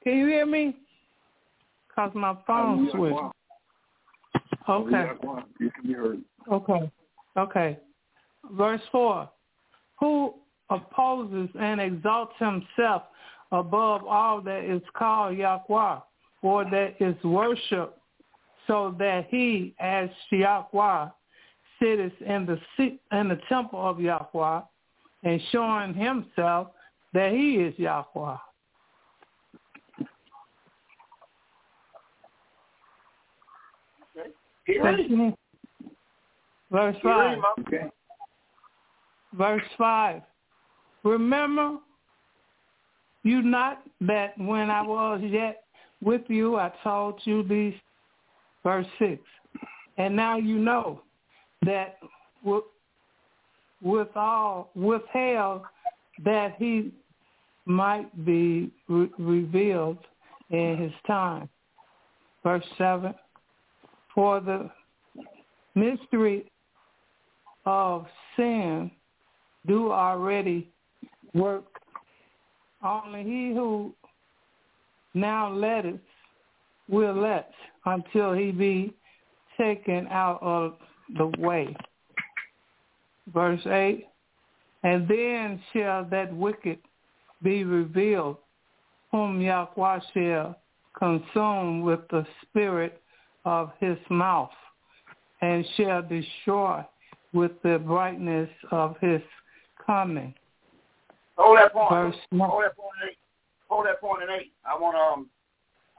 Can 0.03 0.17
you 0.17 0.27
hear 0.27 0.45
me? 0.45 0.75
Cause 1.95 2.11
my 2.13 2.35
phone 2.45 2.89
switched. 2.91 3.35
Okay. 4.67 5.11
You 5.59 5.71
can 5.71 5.87
be 5.87 5.93
heard. 5.93 6.21
Okay. 6.51 6.91
Okay. 7.37 7.79
Verse 8.51 8.81
4. 8.91 9.29
Who 9.99 10.33
opposes 10.69 11.49
and 11.59 11.79
exalts 11.79 12.33
himself 12.39 13.03
above 13.51 14.03
all 14.05 14.41
that 14.41 14.63
is 14.63 14.81
called 14.95 15.37
Yahweh 15.37 15.99
or 16.41 16.65
that 16.65 16.95
is 16.99 17.15
worshipped, 17.23 17.97
so 18.67 18.95
that 18.99 19.27
he, 19.29 19.73
as 19.79 20.09
Yahweh, 20.31 21.07
sitteth 21.85 22.13
in 22.21 22.45
the 22.45 22.59
in 23.17 23.29
the 23.29 23.39
temple 23.47 23.79
of 23.79 23.99
Yahweh, 23.99 24.61
and 25.23 25.41
showing 25.51 25.93
himself 25.93 26.69
that 27.13 27.31
he 27.31 27.55
is 27.55 27.77
Yahweh. 27.77 28.37
Okay. 34.67 35.33
Verse 36.71 36.95
5. 37.03 37.37
Verse 39.33 39.63
5. 39.77 40.21
Remember 41.03 41.77
you 43.23 43.41
not 43.43 43.83
that 44.01 44.37
when 44.37 44.71
I 44.71 44.81
was 44.81 45.21
yet 45.23 45.63
with 46.01 46.23
you, 46.27 46.57
I 46.57 46.71
told 46.83 47.19
you 47.23 47.43
these, 47.43 47.75
verse 48.63 48.87
6. 48.99 49.21
And 49.97 50.15
now 50.15 50.37
you 50.37 50.57
know 50.57 51.01
that 51.63 51.97
with, 52.43 52.63
all, 54.15 54.71
withheld 54.75 55.61
that 56.23 56.55
he 56.57 56.91
might 57.65 58.25
be 58.25 58.71
re- 58.87 59.09
revealed 59.17 59.97
in 60.49 60.77
his 60.77 60.93
time. 61.07 61.49
Verse 62.43 62.65
7. 62.77 63.13
For 64.13 64.39
the 64.39 64.69
mystery 65.73 66.51
of 67.65 68.05
sin 68.35 68.91
do 69.65 69.91
already 69.91 70.69
work. 71.33 71.65
Only 72.83 73.23
he 73.23 73.53
who 73.53 73.93
now 75.13 75.51
letteth 75.51 75.99
will 76.87 77.15
let 77.15 77.51
until 77.85 78.33
he 78.33 78.51
be 78.51 78.93
taken 79.57 80.07
out 80.07 80.39
of 80.41 80.75
the 81.17 81.27
way. 81.37 81.75
Verse 83.33 83.61
8, 83.65 84.07
and 84.83 85.07
then 85.07 85.59
shall 85.73 86.05
that 86.05 86.35
wicked 86.35 86.77
be 87.41 87.63
revealed, 87.63 88.37
whom 89.11 89.41
Yahweh 89.41 89.99
shall 90.13 90.59
consume 90.97 91.81
with 91.81 92.01
the 92.11 92.25
spirit 92.43 93.01
of 93.45 93.71
his 93.79 93.97
mouth, 94.09 94.51
and 95.41 95.65
shall 95.75 96.01
destroy 96.01 96.83
with 97.33 97.51
the 97.63 97.79
brightness 97.79 98.49
of 98.71 98.95
his 99.01 99.21
coming. 99.85 100.33
Hold 101.37 101.57
that 101.57 101.73
point. 101.73 101.89
Verse 101.89 102.15
Hold 102.31 102.63
that 102.63 102.77
point 102.77 102.95
in 103.03 103.09
eight. 103.09 103.17
Hold 103.69 103.85
that 103.85 103.99
point 103.99 104.23
in 104.23 104.29
eight. 104.29 104.53
I 104.65 104.79
want 104.79 104.95
to 104.95 105.01
um, 105.01 105.29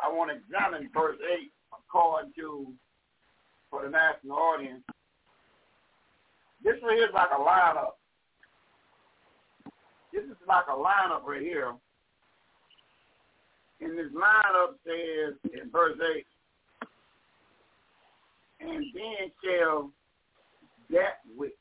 I 0.03 0.13
want 0.13 0.31
to 0.31 0.37
examine 0.37 0.89
verse 0.95 1.19
eight 1.35 1.51
according 1.73 2.33
to 2.37 2.73
for 3.71 3.83
the 3.83 3.91
national 3.91 4.37
audience. 4.37 4.83
This 6.67 6.83
right 6.83 6.97
here 6.97 7.07
is 7.07 7.15
like 7.15 7.31
a 7.31 7.41
lineup. 7.41 7.95
This 10.13 10.25
is 10.25 10.37
like 10.49 10.65
a 10.69 10.75
lineup 10.75 11.23
right 11.25 11.41
here. 11.41 11.73
And 13.81 13.97
this 13.97 14.11
lineup 14.13 14.75
says 14.85 15.35
in 15.45 15.71
verse 15.71 15.97
eight, 16.17 16.27
and 18.59 18.85
then 18.93 19.31
shall 19.45 19.93
that 20.91 21.21
wicked. 21.37 21.55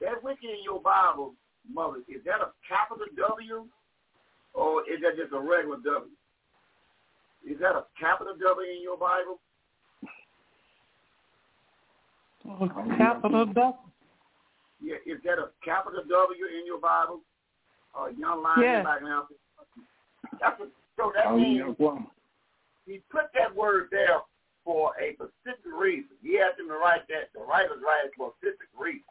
That 0.00 0.24
wicked 0.24 0.44
in 0.44 0.64
your 0.64 0.80
Bible, 0.80 1.34
mother, 1.70 1.98
is 2.08 2.24
that 2.24 2.40
a 2.40 2.52
capital 2.66 3.04
W 3.14 3.66
or 4.54 4.80
is 4.90 5.02
that 5.02 5.18
just 5.18 5.34
a 5.34 5.40
regular 5.40 5.76
W? 5.76 6.10
Is 7.44 7.60
that 7.60 7.76
a 7.76 7.84
capital 8.00 8.32
W 8.40 8.70
in 8.70 8.82
your 8.82 8.96
Bible? 8.96 9.40
Capital 12.96 13.44
W. 13.44 13.91
Yeah, 14.82 14.98
is 15.06 15.22
that 15.22 15.38
a 15.38 15.54
capital 15.64 16.02
W 16.02 16.44
in 16.58 16.66
your 16.66 16.80
Bible? 16.80 17.20
Or 17.94 18.08
a 18.08 18.14
young 18.14 18.42
line 18.42 18.62
Yes. 18.62 18.84
back 18.84 19.02
now? 19.02 19.28
That's 20.40 20.60
a, 20.60 20.66
so 20.96 21.12
that 21.14 21.26
Oh, 21.26 21.36
means 21.36 21.76
yeah, 21.78 21.98
he 22.86 22.98
put 23.10 23.32
that 23.34 23.54
word 23.54 23.88
there 23.90 24.20
for 24.64 24.92
a 25.00 25.14
specific 25.14 25.72
reason. 25.72 26.16
He 26.22 26.40
asked 26.40 26.58
him 26.58 26.68
to 26.68 26.74
write 26.74 27.06
that. 27.08 27.32
The 27.32 27.40
writer's 27.40 27.82
write 27.82 28.06
it 28.06 28.12
for 28.16 28.28
a 28.28 28.32
specific 28.38 28.68
reason. 28.78 29.06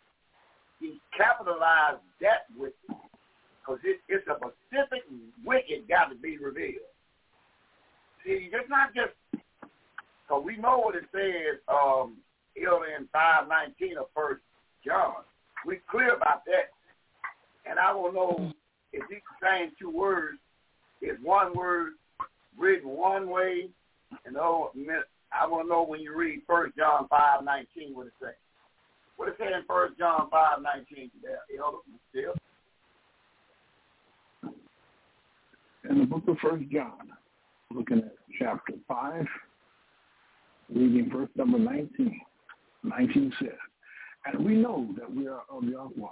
He 0.79 0.99
capitalized 1.15 2.01
that 2.19 2.47
wicked 2.57 2.75
because 2.89 3.79
it, 3.83 4.01
it's 4.09 4.27
a 4.27 4.35
specific 4.35 5.03
wicked 5.45 5.87
got 5.87 6.09
to 6.09 6.15
be 6.15 6.37
revealed. 6.37 6.89
See, 8.25 8.49
it's 8.51 8.69
not 8.69 8.93
just 8.93 9.13
because 9.31 10.43
we 10.43 10.57
know 10.57 10.79
what 10.79 10.95
it 10.95 11.05
says 11.11 11.59
um, 11.67 12.17
here 12.55 12.73
in 12.97 13.07
five 13.13 13.47
nineteen 13.47 13.97
of 13.97 14.07
First 14.15 14.41
John. 14.85 15.23
We 15.65 15.79
clear 15.89 16.15
about 16.15 16.45
that, 16.45 16.71
and 17.69 17.79
I 17.79 17.93
will 17.93 18.11
know 18.11 18.51
if 18.93 19.07
these 19.09 19.19
same 19.41 19.71
two 19.79 19.89
words 19.89 20.37
is 21.01 21.17
one 21.23 21.55
word 21.55 21.93
written 22.57 22.89
one 22.89 23.29
way, 23.29 23.69
and 24.25 24.37
oh, 24.37 24.71
I 25.31 25.47
want 25.47 25.65
to 25.65 25.69
know 25.69 25.83
when 25.83 26.01
you 26.01 26.15
read 26.15 26.41
First 26.47 26.75
John 26.77 27.07
five 27.07 27.43
nineteen 27.43 27.95
what 27.95 28.07
it 28.07 28.13
says. 28.21 28.33
What 29.17 29.29
it 29.29 29.35
say 29.39 29.47
in 29.47 29.63
First 29.67 29.97
John 29.97 30.29
five 30.31 30.61
nineteen 30.61 31.11
there, 31.21 31.39
still. 32.09 32.33
in 35.89 35.99
the 35.99 36.05
book 36.05 36.23
of 36.27 36.37
First 36.39 36.63
John, 36.71 37.11
looking 37.73 37.99
at 37.99 38.15
chapter 38.39 38.73
5, 38.87 39.25
reading 40.73 41.09
verse 41.11 41.29
number 41.35 41.59
19. 41.59 42.21
19 42.83 43.33
says, 43.39 43.49
And 44.25 44.45
we 44.45 44.55
know 44.55 44.87
that 44.97 45.13
we 45.13 45.27
are 45.27 45.41
of 45.49 45.63
Yahweh, 45.63 46.07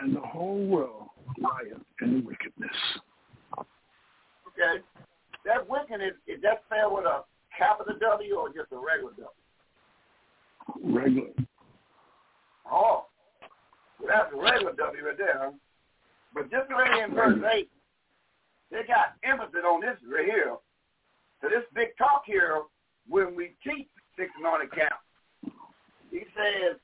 and 0.00 0.16
the 0.16 0.20
whole 0.20 0.64
world 0.66 1.08
lieth 1.36 1.78
in 2.00 2.24
wickedness. 2.24 2.76
Okay. 3.58 4.82
That 5.44 5.68
wicked 5.68 6.00
is, 6.02 6.40
that 6.42 6.62
spelled 6.66 6.94
with 6.94 7.04
a 7.04 7.24
capital 7.56 7.94
W 8.00 8.34
or 8.34 8.48
just 8.48 8.72
a 8.72 8.78
regular 8.78 9.12
W? 9.12 10.96
Regular. 10.96 11.30
Oh. 12.70 13.06
Well, 14.00 14.08
that's 14.08 14.32
a 14.32 14.36
regular 14.36 14.72
W 14.72 15.06
right 15.06 15.18
there, 15.18 15.38
huh? 15.38 15.50
But 16.34 16.50
just 16.50 16.70
right 16.70 17.04
in 17.04 17.14
verse 17.14 17.38
8, 17.52 17.68
they 18.70 18.82
got 18.86 19.16
emphasis 19.24 19.64
on 19.66 19.80
this 19.80 19.96
right 20.06 20.26
here. 20.26 20.56
So 21.40 21.48
this 21.48 21.64
big 21.74 21.96
talk 21.96 22.22
here 22.26 22.62
when 23.08 23.34
we 23.34 23.54
teach 23.64 23.88
six 24.16 24.30
anointed 24.38 24.70
count. 24.72 25.00
He 26.10 26.20
says 26.34 26.76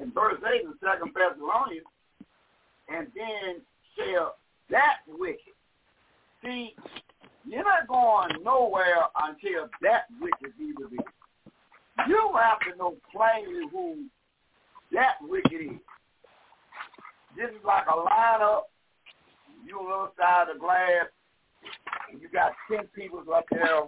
in 0.00 0.12
verse 0.12 0.40
8 0.46 0.62
in 0.62 0.74
Second 0.82 1.12
Thessalonians, 1.14 1.86
and 2.88 3.06
then 3.14 3.60
shall 3.96 4.36
that 4.70 4.98
wicked. 5.06 5.54
See, 6.44 6.74
you're 7.48 7.64
not 7.64 7.88
going 7.88 8.42
nowhere 8.42 9.06
until 9.22 9.68
that 9.82 10.06
wicked 10.20 10.56
be 10.58 10.72
revealed. 10.78 11.06
you 12.08 12.32
have 12.34 12.60
to 12.60 12.76
know 12.78 12.96
plainly 13.12 13.68
who 13.72 14.04
that 14.92 15.14
wicked 15.22 15.60
is. 15.60 15.80
This 17.36 17.50
is 17.50 17.64
like 17.64 17.86
a 17.86 17.92
lineup. 17.92 18.62
You 19.64 19.78
on 19.78 19.88
the 19.88 19.94
other 19.94 20.12
side 20.18 20.48
of 20.48 20.54
the 20.54 20.60
glass, 20.60 21.06
and 22.10 22.20
you 22.20 22.28
got 22.28 22.52
ten 22.70 22.86
people 22.94 23.22
up 23.34 23.44
there, 23.50 23.82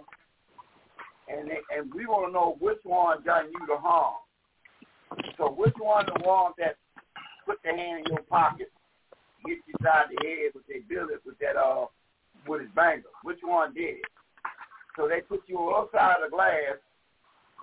and 1.29 1.49
they, 1.49 1.61
and 1.75 1.93
we 1.93 2.05
want 2.05 2.27
to 2.29 2.33
know 2.33 2.57
which 2.59 2.79
one 2.83 3.23
done 3.23 3.51
you 3.51 3.59
the 3.67 3.77
harm. 3.77 4.15
So 5.37 5.49
which 5.51 5.75
one 5.79 6.05
the 6.05 6.21
one 6.23 6.53
that 6.57 6.75
put 7.45 7.57
their 7.63 7.77
hand 7.77 8.05
in 8.05 8.13
your 8.13 8.23
pocket, 8.23 8.71
get 9.45 9.57
you 9.67 9.73
inside 9.79 10.05
the 10.09 10.25
head 10.25 10.51
with 10.53 10.67
their 10.67 10.81
billet 10.89 11.21
with 11.25 11.37
that 11.39 11.55
uh 11.55 11.85
with 12.47 12.61
his 12.61 12.69
banger? 12.75 13.03
Which 13.23 13.39
one 13.43 13.73
did 13.73 14.01
it? 14.01 14.11
So 14.97 15.07
they 15.07 15.21
put 15.21 15.41
you 15.47 15.57
on 15.57 15.87
the 15.91 15.97
side 15.97 16.15
of 16.23 16.29
the 16.29 16.35
glass, 16.35 16.77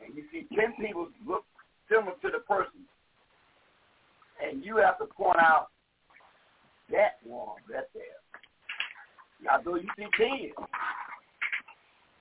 and 0.05 0.17
you 0.17 0.25
see 0.33 0.47
ten 0.55 0.73
people 0.81 1.09
look 1.27 1.45
similar 1.91 2.15
to 2.23 2.31
the 2.31 2.41
person, 2.47 2.87
and 4.43 4.65
you 4.65 4.77
have 4.79 4.99
to 4.99 5.07
point 5.07 5.39
out 5.41 5.69
that 6.91 7.19
one 7.25 7.59
right 7.73 7.85
there. 7.95 8.21
Now, 9.43 9.61
though 9.63 9.77
you 9.77 9.89
see 9.97 10.07
ten, 10.17 10.51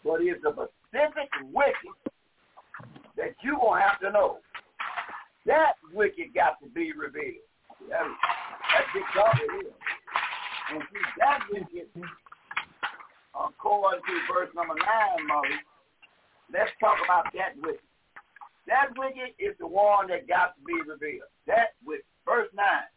but 0.03 0.22
it's 0.22 0.43
a 0.45 0.51
specific 0.88 1.30
wicked 1.53 2.14
that 3.18 3.36
you 3.44 3.57
gonna 3.62 3.82
have 3.82 3.99
to 4.02 4.12
know. 4.12 4.38
That 5.45 5.74
wicked 5.94 6.34
got 6.34 6.60
to 6.64 6.70
be 6.70 6.91
revealed. 6.91 7.45
That, 7.90 8.02
that's 8.02 8.88
big 8.94 9.03
God 9.16 9.38
it 9.38 9.66
is. 9.66 9.74
And 10.72 10.82
see 10.91 10.99
that 11.20 11.40
wicked, 11.52 11.88
according 13.36 14.02
to 14.02 14.34
verse 14.34 14.49
number 14.56 14.74
nine, 14.74 15.28
Mother, 15.28 15.48
let's 16.52 16.72
talk 16.80 16.98
about 17.06 17.26
that 17.34 17.56
wicked. 17.62 17.80
That 18.68 18.98
wicked 18.98 19.36
is 19.38 19.56
the 19.60 19.68
one 19.68 20.07
that 20.07 20.28
got 20.28 20.56
to 20.57 20.62
be 20.66 20.74
revealed. 20.90 21.30
That 21.45 21.74
wicked. 21.86 22.06
Verse 22.26 22.49
nine. 22.56 22.90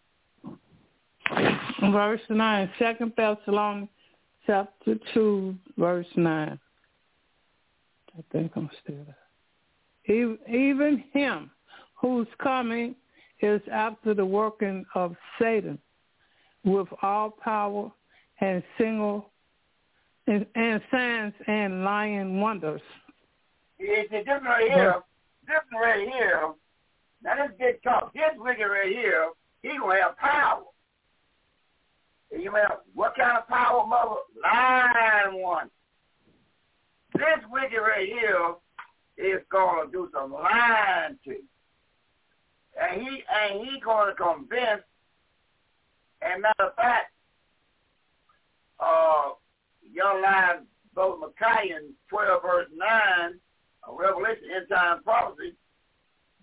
Verse 1.92 2.20
9, 2.28 2.70
2 2.78 3.12
Thessalonians 3.16 3.88
chapter 4.46 4.96
2, 5.14 5.54
verse 5.76 6.06
9. 6.16 6.58
I 8.18 8.22
think 8.32 8.52
I'm 8.56 8.68
still 8.82 9.04
there. 9.06 10.36
Even 10.48 11.04
him 11.12 11.50
whose 11.94 12.26
coming 12.42 12.94
is 13.40 13.60
after 13.70 14.14
the 14.14 14.24
working 14.24 14.84
of 14.94 15.14
Satan 15.40 15.78
with 16.64 16.88
all 17.02 17.30
power 17.30 17.92
and 18.40 18.62
single 18.76 19.30
and, 20.26 20.44
and 20.54 20.82
signs 20.90 21.32
and 21.46 21.84
lying 21.84 22.40
wonders. 22.40 22.82
It's 23.78 24.10
this 24.10 24.26
right 24.44 24.70
here, 24.70 24.96
this 25.46 25.56
right 25.72 26.08
here, 26.08 26.52
now 27.22 27.34
this 27.36 27.56
big 27.58 27.82
talk, 27.82 28.12
this 28.12 28.22
wicked 28.36 28.66
right 28.66 28.92
here, 28.92 29.28
he 29.62 29.78
gonna 29.78 30.02
have 30.02 30.16
power. 30.18 30.62
You 32.30 32.52
mean 32.52 32.64
what 32.94 33.14
kind 33.16 33.38
of 33.38 33.48
power, 33.48 33.86
mother? 33.86 34.16
Lying 34.42 35.40
one. 35.40 35.70
This 37.18 37.44
wicked 37.50 37.80
right 37.80 38.06
here 38.06 38.54
is 39.16 39.42
gonna 39.50 39.90
do 39.90 40.08
some 40.14 40.32
lying 40.32 41.18
to 41.24 41.30
you. 41.30 41.42
And 42.80 43.02
he 43.02 43.24
and 43.28 43.66
he 43.66 43.80
gonna 43.80 44.14
convince 44.14 44.82
and 46.22 46.42
matter 46.42 46.70
of 46.70 46.76
fact, 46.76 47.10
uh 48.78 49.30
young 49.82 50.22
line 50.22 50.66
both 50.94 51.18
Micaiah 51.18 51.78
in 51.78 51.92
twelve 52.08 52.42
verse 52.42 52.68
nine, 52.76 53.40
uh, 53.82 53.92
Revelation 53.92 54.44
end 54.54 54.68
time 54.68 55.02
prophecy, 55.02 55.54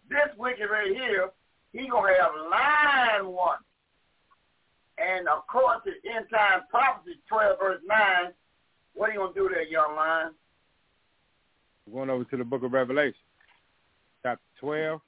this 0.10 0.27
wicked 0.38 0.68
right 0.69 0.91
here, 0.91 1.30
he 1.72 1.88
gonna 1.88 2.11
have 2.19 2.31
lying 2.52 3.34
one. 3.34 3.60
And 4.97 5.26
according 5.30 5.93
to 5.93 6.10
end 6.10 6.26
time 6.34 6.64
prophecy, 6.69 7.15
12 7.30 7.60
verse 7.60 7.81
9, 7.85 8.34
what 8.93 9.10
are 9.10 9.14
you 9.14 9.27
to 9.27 9.34
do 9.34 9.49
there, 9.53 9.64
young 9.64 9.95
lion? 9.95 10.31
We're 11.88 11.99
going 12.06 12.10
over 12.10 12.24
to 12.26 12.38
the 12.38 12.44
book 12.44 12.64
of 12.64 12.74
Revelation, 12.74 13.14
chapter 14.24 14.44
12. 14.60 15.02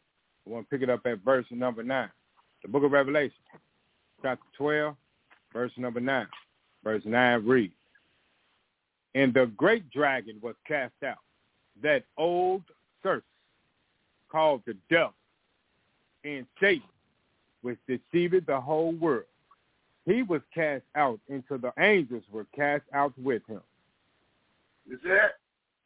We 0.46 0.54
want 0.54 0.70
to 0.70 0.76
pick 0.76 0.84
it 0.84 0.90
up 0.90 1.06
at 1.06 1.20
verse 1.24 1.46
number 1.52 1.84
9. 1.84 2.10
The 2.64 2.70
book 2.70 2.84
of 2.84 2.92
Revelation, 2.92 3.38
chapter 4.22 4.46
12, 4.58 4.96
verse 5.54 5.72
number 5.78 6.00
9. 6.00 6.28
Verse 6.84 7.04
9 7.06 7.46
reads, 7.46 7.74
And 9.16 9.34
the 9.34 9.48
great 9.58 9.90
dragon 9.90 10.38
was 10.42 10.56
cast 10.68 10.94
out, 11.06 11.18
that 11.82 12.04
old 12.18 12.64
serpent 13.04 13.24
called 14.32 14.62
the 14.66 14.76
devil 14.90 15.14
and 16.24 16.46
Satan, 16.60 16.84
which 17.62 17.80
deceived 17.88 18.46
the 18.46 18.60
whole 18.60 18.94
world 18.94 19.26
he 20.08 20.24
was 20.24 20.42
cast 20.56 20.84
out 20.96 21.20
into 21.28 21.58
the 21.58 21.74
angels 21.78 22.24
were 22.32 22.48
cast 22.56 22.84
out 22.94 23.14
with 23.22 23.46
him. 23.46 23.62
See 24.90 24.96
that? 25.04 25.34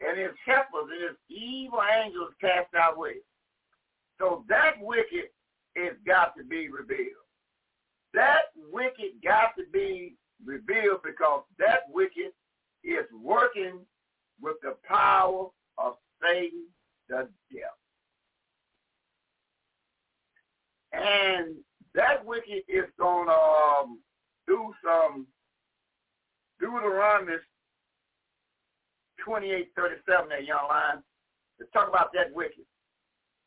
And 0.07 0.17
his 0.17 0.31
helpers 0.45 0.89
and 0.91 1.09
his 1.09 1.17
evil 1.29 1.81
angels 2.03 2.33
cast 2.41 2.73
out 2.75 2.97
with. 2.97 3.17
So 4.19 4.43
that 4.49 4.73
wicked 4.79 5.29
is 5.75 5.93
got 6.05 6.35
to 6.37 6.43
be 6.43 6.69
revealed. 6.69 7.25
That 8.13 8.51
wicked 8.71 9.21
got 9.23 9.55
to 9.57 9.63
be 9.71 10.15
revealed 10.43 11.01
because 11.03 11.43
that 11.59 11.81
wicked 11.89 12.31
is 12.83 13.05
working 13.21 13.79
with 14.41 14.57
the 14.63 14.75
power 14.87 15.47
of 15.77 15.93
Satan, 16.21 16.65
the 17.07 17.27
devil. 17.51 17.69
And 20.93 21.55
that 21.95 22.25
wicked 22.25 22.63
is 22.67 22.85
going 22.99 23.27
to 23.27 23.33
um, 23.33 23.99
do 24.47 24.73
some 24.83 25.27
Deuteronomy 26.59 27.33
28, 29.23 29.71
37, 29.75 30.29
that 30.29 30.45
young 30.45 30.67
line. 30.69 31.03
Let's 31.59 31.71
talk 31.71 31.89
about 31.89 32.11
that 32.13 32.33
wicked. 32.33 32.65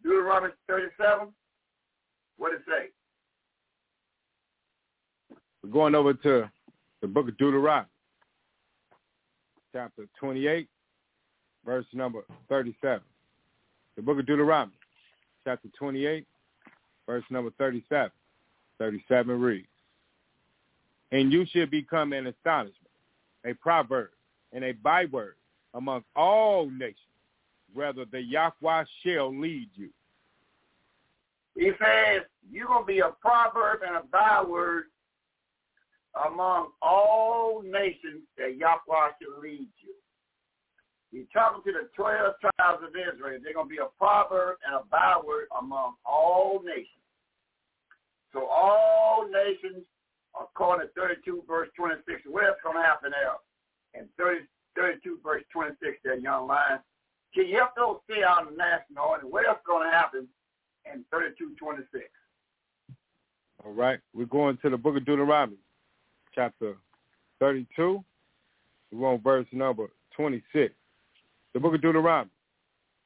Deuteronomy 0.03 0.53
37, 0.69 1.29
what 2.37 2.53
it 2.53 2.61
say? 2.67 2.91
We're 5.63 5.71
going 5.71 5.95
over 5.95 6.13
to 6.15 6.51
the 7.01 7.09
book 7.09 7.29
of 7.29 7.37
Deuteronomy, 7.39 7.89
chapter 9.73 10.07
28, 10.21 10.69
verse 11.65 11.87
number 11.95 12.25
37. 12.49 13.01
The 13.97 14.03
book 14.03 14.19
of 14.19 14.27
Deuteronomy, 14.27 14.77
chapter 15.45 15.69
28, 15.79 16.27
verse 17.07 17.25
number 17.31 17.51
37. 17.59 18.11
37 18.79 19.41
reads, 19.41 19.67
and 21.13 21.33
you 21.33 21.47
shall 21.47 21.67
become 21.67 22.13
an 22.13 22.27
astonishment, 22.27 22.75
a 23.47 23.55
proverb, 23.55 24.11
and 24.53 24.65
a 24.65 24.73
byword 24.73 25.35
among 25.75 26.05
all 26.17 26.71
nations, 26.71 26.97
whether 27.73 28.05
the 28.05 28.23
Yahweh 28.23 28.85
shall 29.03 29.37
lead 29.37 29.69
you. 29.75 29.91
He 31.57 31.71
says, 31.79 32.23
you're 32.51 32.67
going 32.67 32.83
to 32.83 32.87
be 32.87 33.01
a 33.01 33.11
proverb 33.21 33.81
and 33.87 33.97
a 33.97 34.03
byword 34.11 34.85
among 36.27 36.69
all 36.81 37.63
nations 37.63 38.23
that 38.39 38.57
Yahweh 38.57 39.11
shall 39.21 39.41
lead 39.43 39.69
you. 39.83 39.95
He's 41.13 41.27
talking 41.33 41.63
to 41.63 41.79
the 41.79 41.89
12 41.95 42.35
tribes 42.41 42.83
of 42.83 42.91
Israel. 42.91 43.39
They're 43.43 43.55
going 43.55 43.69
to 43.69 43.71
be 43.71 43.79
a 43.79 43.91
proverb 43.99 44.59
and 44.67 44.75
a 44.75 44.83
byword 44.91 45.47
among 45.59 45.95
all 46.05 46.61
nations. 46.65 46.89
So 48.33 48.47
all 48.47 49.29
nations 49.31 49.87
according 50.35 50.89
to 50.89 50.93
32 50.95 51.45
verse 51.47 51.69
26. 51.77 52.23
What's 52.27 52.59
going 52.65 52.77
to 52.77 52.83
happen 52.83 53.13
there? 53.15 53.39
In 53.95 54.09
30, 54.19 54.43
32 54.77 55.19
verse 55.23 55.43
26, 55.53 55.99
that 56.05 56.23
young 56.23 56.47
line. 56.47 56.81
Can 57.35 57.47
you 57.49 57.57
help 57.57 57.71
those 57.77 57.99
stay 58.09 58.23
out 58.23 58.47
in 58.47 58.53
the 58.53 58.57
national 58.57 59.05
order? 59.05 59.23
and 59.23 59.33
what's 59.33 59.47
going 59.67 59.89
to 59.89 59.91
happen 59.91 60.29
in 60.93 61.05
32, 61.11 61.55
26? 61.59 62.05
All 63.65 63.73
right. 63.73 63.99
We're 64.13 64.27
going 64.27 64.59
to 64.63 64.71
the 64.71 64.77
book 64.77 64.97
of 64.97 65.05
Deuteronomy, 65.05 65.57
chapter 66.35 66.75
32. 67.41 68.05
We're 68.93 69.09
on 69.09 69.21
verse 69.21 69.47
number 69.53 69.89
26. 70.17 70.73
The 71.55 71.61
book 71.61 71.75
of 71.75 71.83
Deuteronomy, 71.83 72.31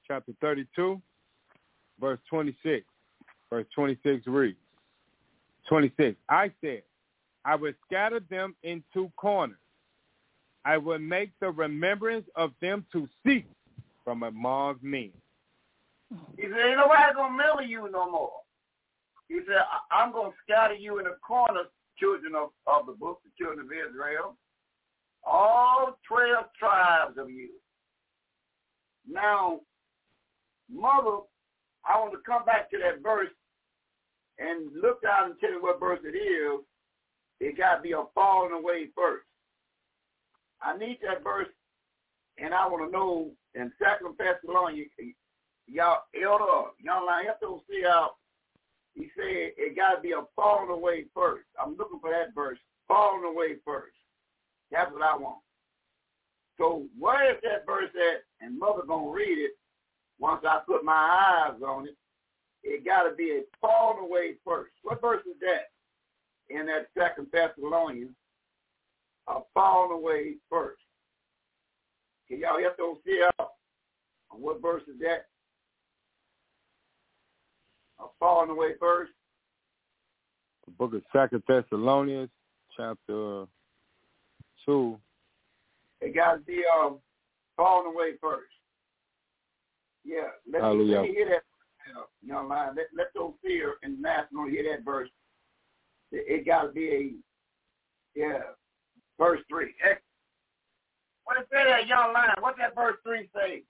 chapter 0.06 0.32
32, 0.40 1.00
verse 2.00 2.18
26. 2.28 2.84
Verse 3.50 3.66
26 3.74 4.26
reads, 4.26 4.58
26. 5.68 6.16
I 6.28 6.50
said, 6.60 6.82
I 7.44 7.54
will 7.54 7.72
scatter 7.86 8.20
them 8.28 8.54
into 8.62 9.10
corners. 9.16 9.56
I 10.68 10.76
will 10.76 10.98
make 10.98 11.30
the 11.40 11.50
remembrance 11.50 12.26
of 12.36 12.50
them 12.60 12.84
to 12.92 13.08
cease 13.24 13.42
from 14.04 14.22
among 14.22 14.76
men. 14.82 15.10
He 16.36 16.42
said, 16.42 16.60
ain't 16.60 16.76
nobody 16.76 17.14
going 17.14 17.32
to 17.32 17.38
remember 17.38 17.62
you 17.62 17.90
no 17.90 18.10
more. 18.10 18.32
He 19.28 19.40
said, 19.46 19.62
I'm 19.90 20.12
going 20.12 20.30
to 20.30 20.36
scatter 20.44 20.74
you 20.74 20.98
in 20.98 21.04
the 21.04 21.16
corners, 21.26 21.68
children 21.98 22.34
of, 22.34 22.50
of 22.66 22.84
the 22.84 22.92
book, 22.92 23.20
the 23.24 23.30
children 23.42 23.64
of 23.64 23.72
Israel, 23.72 24.36
all 25.24 25.98
12 26.06 26.44
tribes 26.58 27.16
of 27.16 27.30
you. 27.30 27.48
Now, 29.10 29.60
mother, 30.70 31.24
I 31.88 31.98
want 31.98 32.12
to 32.12 32.18
come 32.26 32.44
back 32.44 32.70
to 32.72 32.78
that 32.84 33.02
verse 33.02 33.32
and 34.38 34.70
look 34.82 35.00
down 35.00 35.30
and 35.30 35.34
tell 35.40 35.50
you 35.50 35.62
what 35.62 35.80
verse 35.80 36.00
it 36.04 36.14
is. 36.14 36.60
It 37.40 37.56
got 37.56 37.76
to 37.76 37.82
be 37.82 37.92
a 37.92 38.04
falling 38.14 38.52
away 38.52 38.88
first. 38.94 39.24
I 40.62 40.76
need 40.76 40.98
that 41.02 41.22
verse, 41.22 41.48
and 42.38 42.52
I 42.54 42.66
want 42.66 42.90
to 42.90 42.96
know 42.96 43.30
in 43.54 43.72
Second 43.78 44.14
Thessalonians, 44.18 44.90
y'all 45.66 46.02
elder, 46.14 46.70
y'all 46.82 47.08
I 47.08 47.24
have 47.26 47.40
to 47.40 47.60
see 47.70 47.82
how 47.82 48.12
he 48.94 49.10
said 49.16 49.52
it 49.56 49.76
got 49.76 49.96
to 49.96 50.00
be 50.00 50.12
a 50.12 50.22
falling 50.34 50.70
away 50.70 51.06
first. 51.14 51.44
I'm 51.62 51.76
looking 51.76 52.00
for 52.00 52.10
that 52.10 52.34
verse, 52.34 52.58
falling 52.88 53.24
away 53.24 53.56
first. 53.64 53.94
That's 54.70 54.92
what 54.92 55.02
I 55.02 55.16
want. 55.16 55.38
So 56.58 56.86
where 56.98 57.30
is 57.30 57.40
that 57.44 57.64
verse 57.64 57.90
at? 57.94 58.24
And 58.40 58.58
mother 58.58 58.82
gonna 58.86 59.10
read 59.10 59.38
it 59.38 59.52
once 60.18 60.44
I 60.44 60.60
put 60.66 60.84
my 60.84 60.92
eyes 60.92 61.62
on 61.62 61.86
it. 61.86 61.96
It 62.64 62.84
got 62.84 63.04
to 63.04 63.14
be 63.14 63.30
a 63.30 63.42
falling 63.60 64.02
away 64.02 64.34
first. 64.44 64.72
What 64.82 65.00
verse 65.00 65.24
is 65.26 65.38
that? 65.40 65.70
In 66.50 66.66
that 66.66 66.88
Second 66.98 67.28
Thessalonians, 67.32 68.16
a 69.28 69.40
falling 69.54 69.92
away 69.92 70.36
first. 70.50 70.80
Can 72.28 72.40
y'all 72.40 72.60
help 72.60 72.76
those 72.76 72.96
out? 73.40 73.50
What 74.30 74.60
verse 74.60 74.82
is 74.82 74.98
that? 75.00 75.26
A 78.00 78.06
falling 78.18 78.50
away 78.50 78.72
first. 78.78 79.12
The 80.66 80.72
book 80.72 80.94
of 80.94 81.02
Second 81.12 81.42
Thessalonians, 81.48 82.30
chapter 82.76 83.46
two. 84.64 84.98
It 86.00 86.14
got 86.14 86.34
to 86.34 86.40
be 86.40 86.62
um, 86.72 86.98
falling 87.56 87.92
away 87.92 88.12
first. 88.20 88.52
Yeah, 90.04 90.28
let, 90.50 90.62
let 90.62 91.02
me 91.02 91.08
hear 91.08 91.28
that. 91.28 91.42
young 92.24 92.48
man. 92.48 92.74
Let, 92.76 92.86
let 92.96 93.06
those 93.14 93.32
fear 93.42 93.74
and 93.82 94.00
national 94.00 94.48
hear 94.48 94.64
that 94.70 94.84
verse. 94.84 95.08
It, 96.12 96.40
it 96.40 96.46
got 96.46 96.62
to 96.62 96.68
be 96.68 96.88
a 96.88 98.18
yeah, 98.18 98.40
verse 99.18 99.40
three. 99.48 99.74
What 101.24 101.36
it 101.38 101.48
that 101.52 101.86
young 101.86 102.12
line? 102.12 102.30
What 102.40 102.56
that 102.58 102.74
verse 102.74 102.96
three 103.02 103.28
say? 103.34 103.62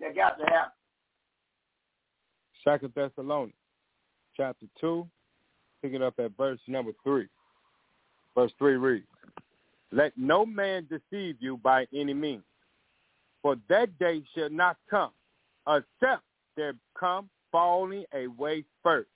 That 0.00 0.16
got 0.16 0.38
to 0.38 0.44
happen. 0.46 0.72
Second 2.64 2.92
Thessalonians, 2.94 3.52
chapter 4.36 4.66
two, 4.80 5.06
picking 5.82 6.02
up 6.02 6.14
at 6.18 6.36
verse 6.36 6.58
number 6.66 6.92
three. 7.04 7.28
Verse 8.34 8.52
three 8.58 8.76
reads, 8.76 9.06
"Let 9.92 10.16
no 10.16 10.46
man 10.46 10.88
deceive 10.88 11.36
you 11.40 11.58
by 11.58 11.86
any 11.92 12.14
means, 12.14 12.42
for 13.42 13.56
that 13.68 13.96
day 13.98 14.24
shall 14.34 14.50
not 14.50 14.78
come, 14.88 15.12
except 15.68 16.22
there 16.56 16.74
come 16.98 17.28
falling 17.52 18.06
away 18.12 18.64
first, 18.82 19.10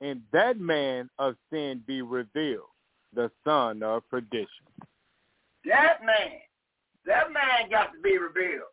and 0.00 0.22
that 0.32 0.60
man 0.60 1.08
of 1.18 1.36
sin 1.50 1.82
be 1.86 2.02
revealed, 2.02 2.68
the 3.14 3.30
son 3.42 3.82
of 3.82 4.06
perdition." 4.10 4.66
That 5.66 5.98
man, 6.04 6.38
that 7.06 7.32
man 7.32 7.68
got 7.70 7.92
to 7.92 8.00
be 8.00 8.18
revealed. 8.18 8.70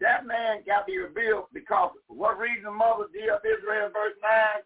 That 0.00 0.26
man 0.26 0.62
got 0.66 0.80
to 0.80 0.86
be 0.86 0.98
revealed 0.98 1.46
because 1.54 1.92
what 2.08 2.38
reason 2.38 2.76
mother 2.76 3.04
did 3.12 3.30
of 3.30 3.40
Israel 3.40 3.88
verse 3.88 4.12
9? 4.22 4.62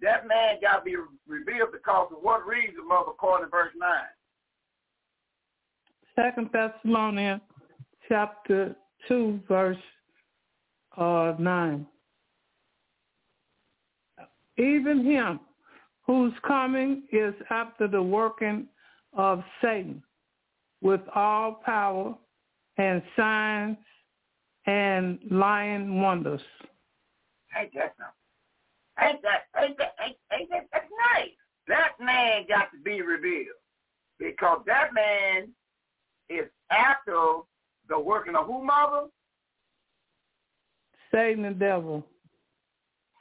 That 0.00 0.26
man 0.26 0.56
got 0.60 0.78
to 0.78 0.84
be 0.84 0.96
revealed 1.28 1.70
because 1.70 2.08
of 2.10 2.18
what 2.22 2.44
reason 2.44 2.88
mother 2.88 3.12
according 3.12 3.46
to 3.46 3.50
verse 3.50 3.72
9? 3.78 3.88
Second 6.16 6.50
Thessalonians 6.52 7.40
chapter 8.08 8.74
2 9.06 9.40
verse 9.48 9.76
uh, 10.96 11.34
9. 11.38 11.86
Even 14.58 15.04
him 15.04 15.38
whose 16.04 16.32
coming 16.46 17.04
is 17.12 17.34
after 17.50 17.86
the 17.86 18.02
working 18.02 18.66
of 19.16 19.42
Satan 19.62 20.02
with 20.82 21.00
all 21.14 21.60
power 21.64 22.14
and 22.76 23.02
signs 23.16 23.76
and 24.66 25.18
lying 25.30 26.00
wonders. 26.00 26.40
Ain't 27.58 27.72
that 27.74 27.94
something? 27.96 28.14
Ain't 29.00 29.22
that, 29.22 29.62
ain't 29.62 29.78
that, 29.78 29.94
ain't, 30.04 30.16
ain't 30.32 30.50
that, 30.50 30.66
that's 30.72 30.84
nice. 31.14 31.30
That 31.68 31.92
man 32.00 32.44
got 32.48 32.70
to 32.72 32.78
be 32.84 33.00
revealed 33.02 33.56
because 34.18 34.60
that 34.66 34.92
man 34.92 35.48
is 36.28 36.46
after 36.70 37.38
the 37.88 37.98
working 37.98 38.36
of 38.36 38.46
who, 38.46 38.64
mother? 38.64 39.06
Satan 41.12 41.42
the 41.42 41.50
devil. 41.50 42.04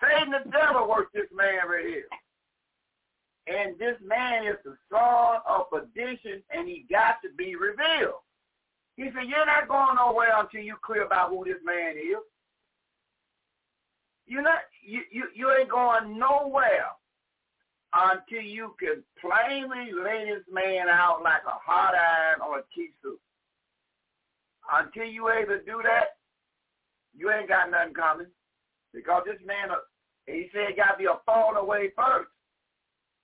Satan 0.01 0.31
the 0.31 0.49
devil 0.49 0.87
works 0.89 1.11
this 1.13 1.27
man 1.33 1.67
right 1.69 1.85
here. 1.85 2.05
And 3.47 3.77
this 3.79 3.97
man 4.05 4.45
is 4.45 4.57
the 4.63 4.75
son 4.91 5.41
of 5.47 5.69
perdition, 5.69 6.43
and 6.51 6.67
he 6.67 6.85
got 6.89 7.15
to 7.23 7.29
be 7.35 7.55
revealed. 7.55 8.21
He 8.97 9.05
said, 9.05 9.27
you're 9.27 9.45
not 9.45 9.67
going 9.67 9.95
nowhere 9.95 10.39
until 10.39 10.61
you 10.61 10.75
clear 10.83 11.03
about 11.03 11.29
who 11.29 11.43
this 11.45 11.61
man 11.65 11.97
is. 11.97 12.21
You're 14.27 14.43
not, 14.43 14.59
you, 14.85 15.01
you, 15.11 15.23
you 15.35 15.51
ain't 15.51 15.69
going 15.69 16.19
nowhere 16.19 16.85
until 17.93 18.41
you 18.41 18.75
can 18.79 19.03
plainly 19.19 19.91
lay 19.91 20.25
this 20.25 20.45
man 20.51 20.87
out 20.87 21.21
like 21.23 21.41
a 21.47 21.57
hot 21.65 21.93
iron 21.95 22.39
or 22.47 22.59
a 22.59 22.63
tea. 22.75 22.91
Until 24.71 25.05
you 25.05 25.29
able 25.29 25.57
to 25.57 25.65
do 25.65 25.81
that, 25.83 26.15
you 27.17 27.31
ain't 27.31 27.49
got 27.49 27.71
nothing 27.71 27.93
coming. 27.93 28.27
Because 28.93 29.23
this 29.25 29.39
man, 29.45 29.71
uh, 29.71 29.75
he 30.27 30.47
said 30.53 30.77
got 30.77 30.93
to 30.93 30.97
be 30.97 31.05
a 31.05 31.19
falling 31.25 31.57
away 31.57 31.91
first. 31.95 32.29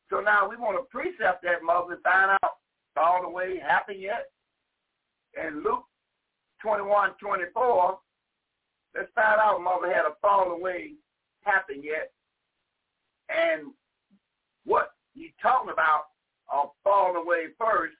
So 0.09 0.21
now 0.21 0.49
we 0.49 0.55
want 0.55 0.77
to 0.77 0.87
precept 0.89 1.43
that 1.43 1.63
mother 1.63 1.93
and 1.93 2.03
find 2.03 2.31
out 2.31 2.51
all 2.95 3.21
the 3.21 3.29
way 3.29 3.59
happened 3.59 4.01
yet. 4.01 4.31
And 5.39 5.63
Luke 5.63 5.83
21, 6.61 7.11
24, 7.21 7.99
let's 8.95 9.09
find 9.13 9.39
out 9.39 9.61
mother 9.61 9.93
had 9.93 10.05
a 10.05 10.15
fall 10.21 10.51
away 10.51 10.93
happen 11.43 11.81
yet. 11.83 12.11
And 13.29 13.71
what 14.65 14.91
you 15.13 15.29
talking 15.41 15.71
about 15.71 16.03
a 16.53 16.67
fall 16.83 17.15
away 17.15 17.47
first, 17.59 17.95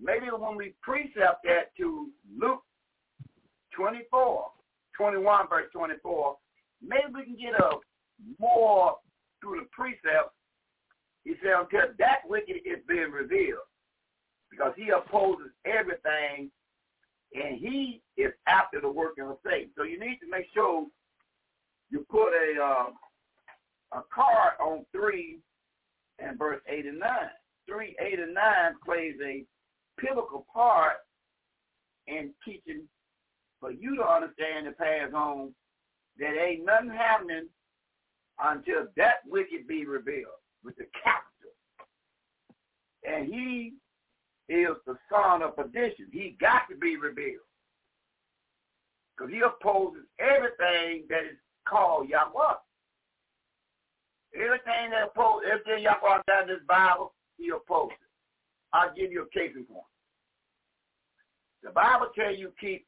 maybe 0.00 0.26
when 0.26 0.56
we 0.56 0.74
precept 0.82 1.44
that 1.44 1.74
to 1.78 2.08
Luke 2.38 2.62
24, 3.74 4.46
21 4.96 5.48
verse 5.48 5.66
24, 5.72 6.36
maybe 6.82 7.02
we 7.14 7.24
can 7.24 7.36
get 7.36 7.60
a 7.60 7.76
more 8.38 8.96
through 9.40 9.60
the 9.60 9.66
precept 9.72 10.34
until 11.58 11.92
that 11.98 12.20
wicked 12.28 12.56
is 12.64 12.78
being 12.88 13.10
revealed, 13.10 13.66
because 14.50 14.72
he 14.76 14.90
opposes 14.90 15.50
everything, 15.64 16.50
and 17.34 17.58
he 17.58 18.02
is 18.16 18.32
after 18.46 18.80
the 18.80 18.90
working 18.90 19.24
of 19.24 19.38
Satan. 19.44 19.70
So 19.76 19.84
you 19.84 19.98
need 19.98 20.18
to 20.20 20.30
make 20.30 20.46
sure 20.52 20.86
you 21.90 22.06
put 22.10 22.32
a 22.32 22.62
uh, 22.62 22.86
a 23.92 24.02
card 24.14 24.52
on 24.60 24.84
three 24.92 25.38
and 26.18 26.38
verse 26.38 26.60
eight 26.68 26.86
and 26.86 26.98
nine. 26.98 27.30
Three, 27.68 27.94
eight, 28.00 28.18
and 28.18 28.34
nine 28.34 28.72
plays 28.84 29.14
a 29.24 29.44
pivotal 30.00 30.44
part 30.52 30.96
in 32.08 32.30
teaching 32.44 32.82
for 33.60 33.70
you 33.70 33.94
to 33.96 34.02
understand 34.02 34.66
and 34.66 34.76
pass 34.76 35.12
on 35.14 35.54
that 36.18 36.36
ain't 36.36 36.64
nothing 36.64 36.90
happening 36.90 37.46
until 38.42 38.86
that 38.96 39.16
wicked 39.26 39.68
be 39.68 39.86
revealed 39.86 40.40
with 40.64 40.76
the 40.76 40.86
capital. 41.04 41.29
And 43.04 43.26
he 43.26 43.74
is 44.48 44.76
the 44.86 44.96
son 45.10 45.42
of 45.42 45.56
perdition. 45.56 46.06
He 46.12 46.36
got 46.40 46.62
to 46.70 46.76
be 46.76 46.96
revealed. 46.96 47.46
Because 49.16 49.32
he 49.32 49.40
opposes 49.40 50.02
everything 50.18 51.04
that 51.08 51.24
is 51.24 51.38
called 51.68 52.08
Yahweh. 52.08 52.54
Everything 54.34 54.90
that 54.90 55.08
opposes, 55.08 55.48
everything 55.52 55.84
Yahweh 55.84 56.22
got 56.26 56.42
in 56.42 56.48
this 56.48 56.64
Bible, 56.68 57.14
he 57.36 57.50
opposes. 57.50 57.96
I'll 58.72 58.94
give 58.94 59.10
you 59.10 59.22
a 59.22 59.38
case 59.38 59.52
in 59.56 59.64
point. 59.64 59.84
The 61.62 61.70
Bible 61.70 62.08
tells 62.14 62.38
you 62.38 62.52
keep 62.60 62.86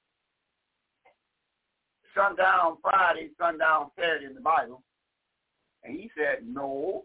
sundown 2.17 2.77
Friday, 2.83 3.31
sundown 3.39 3.91
Saturday 3.99 4.27
in 4.27 4.35
the 4.35 4.41
Bible. 4.41 4.83
And 5.85 5.99
he 5.99 6.11
said, 6.17 6.47
no, 6.47 7.05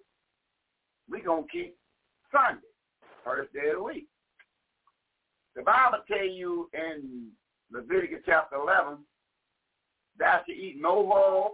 we're 1.09 1.23
going 1.23 1.43
to 1.43 1.49
keep 1.49 1.75
Sunday, 2.31 2.66
first 3.23 3.53
day 3.53 3.69
of 3.69 3.77
the 3.77 3.83
week. 3.83 4.07
The 5.55 5.63
Bible 5.63 5.99
tell 6.07 6.25
you 6.25 6.69
in 6.73 7.29
Leviticus 7.71 8.19
chapter 8.25 8.57
11, 8.57 8.99
thou 10.19 10.41
shalt 10.45 10.57
eat 10.57 10.77
no 10.79 11.07
hog, 11.07 11.51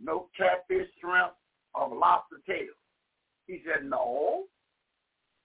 no 0.00 0.28
catfish, 0.36 0.88
shrimp, 1.00 1.32
or 1.74 1.88
lobster 1.96 2.36
tail. 2.46 2.74
He 3.46 3.62
said, 3.64 3.86
no, 3.86 4.44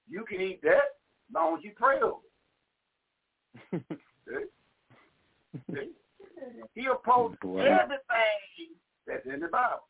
you 0.10 0.26
can 0.28 0.42
eat 0.42 0.62
that 0.64 0.98
as 1.30 1.34
long 1.34 1.58
as 1.58 1.64
you 1.64 1.72
pray 1.76 2.00
over 2.02 2.18
it. 3.72 3.84
See? 4.28 5.74
See? 5.74 5.92
He 6.76 6.86
opposes 6.86 7.38
everything 7.44 8.76
that's 9.08 9.26
in 9.26 9.40
the 9.40 9.48
Bible. 9.48 9.88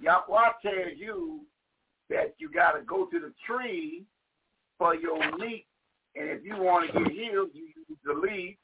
Yahweh 0.00 0.52
tells 0.62 0.98
you 0.98 1.40
that 2.10 2.34
you 2.38 2.50
got 2.50 2.72
to 2.72 2.82
go 2.82 3.06
to 3.06 3.18
the 3.18 3.32
tree 3.46 4.04
for 4.82 4.96
your 4.96 5.16
meat, 5.38 5.64
and 6.16 6.28
if 6.28 6.44
you 6.44 6.56
want 6.56 6.92
to 6.92 7.04
get 7.04 7.12
healed, 7.12 7.50
you 7.54 7.68
use 7.88 7.98
the 8.04 8.14
leaf. 8.14 8.56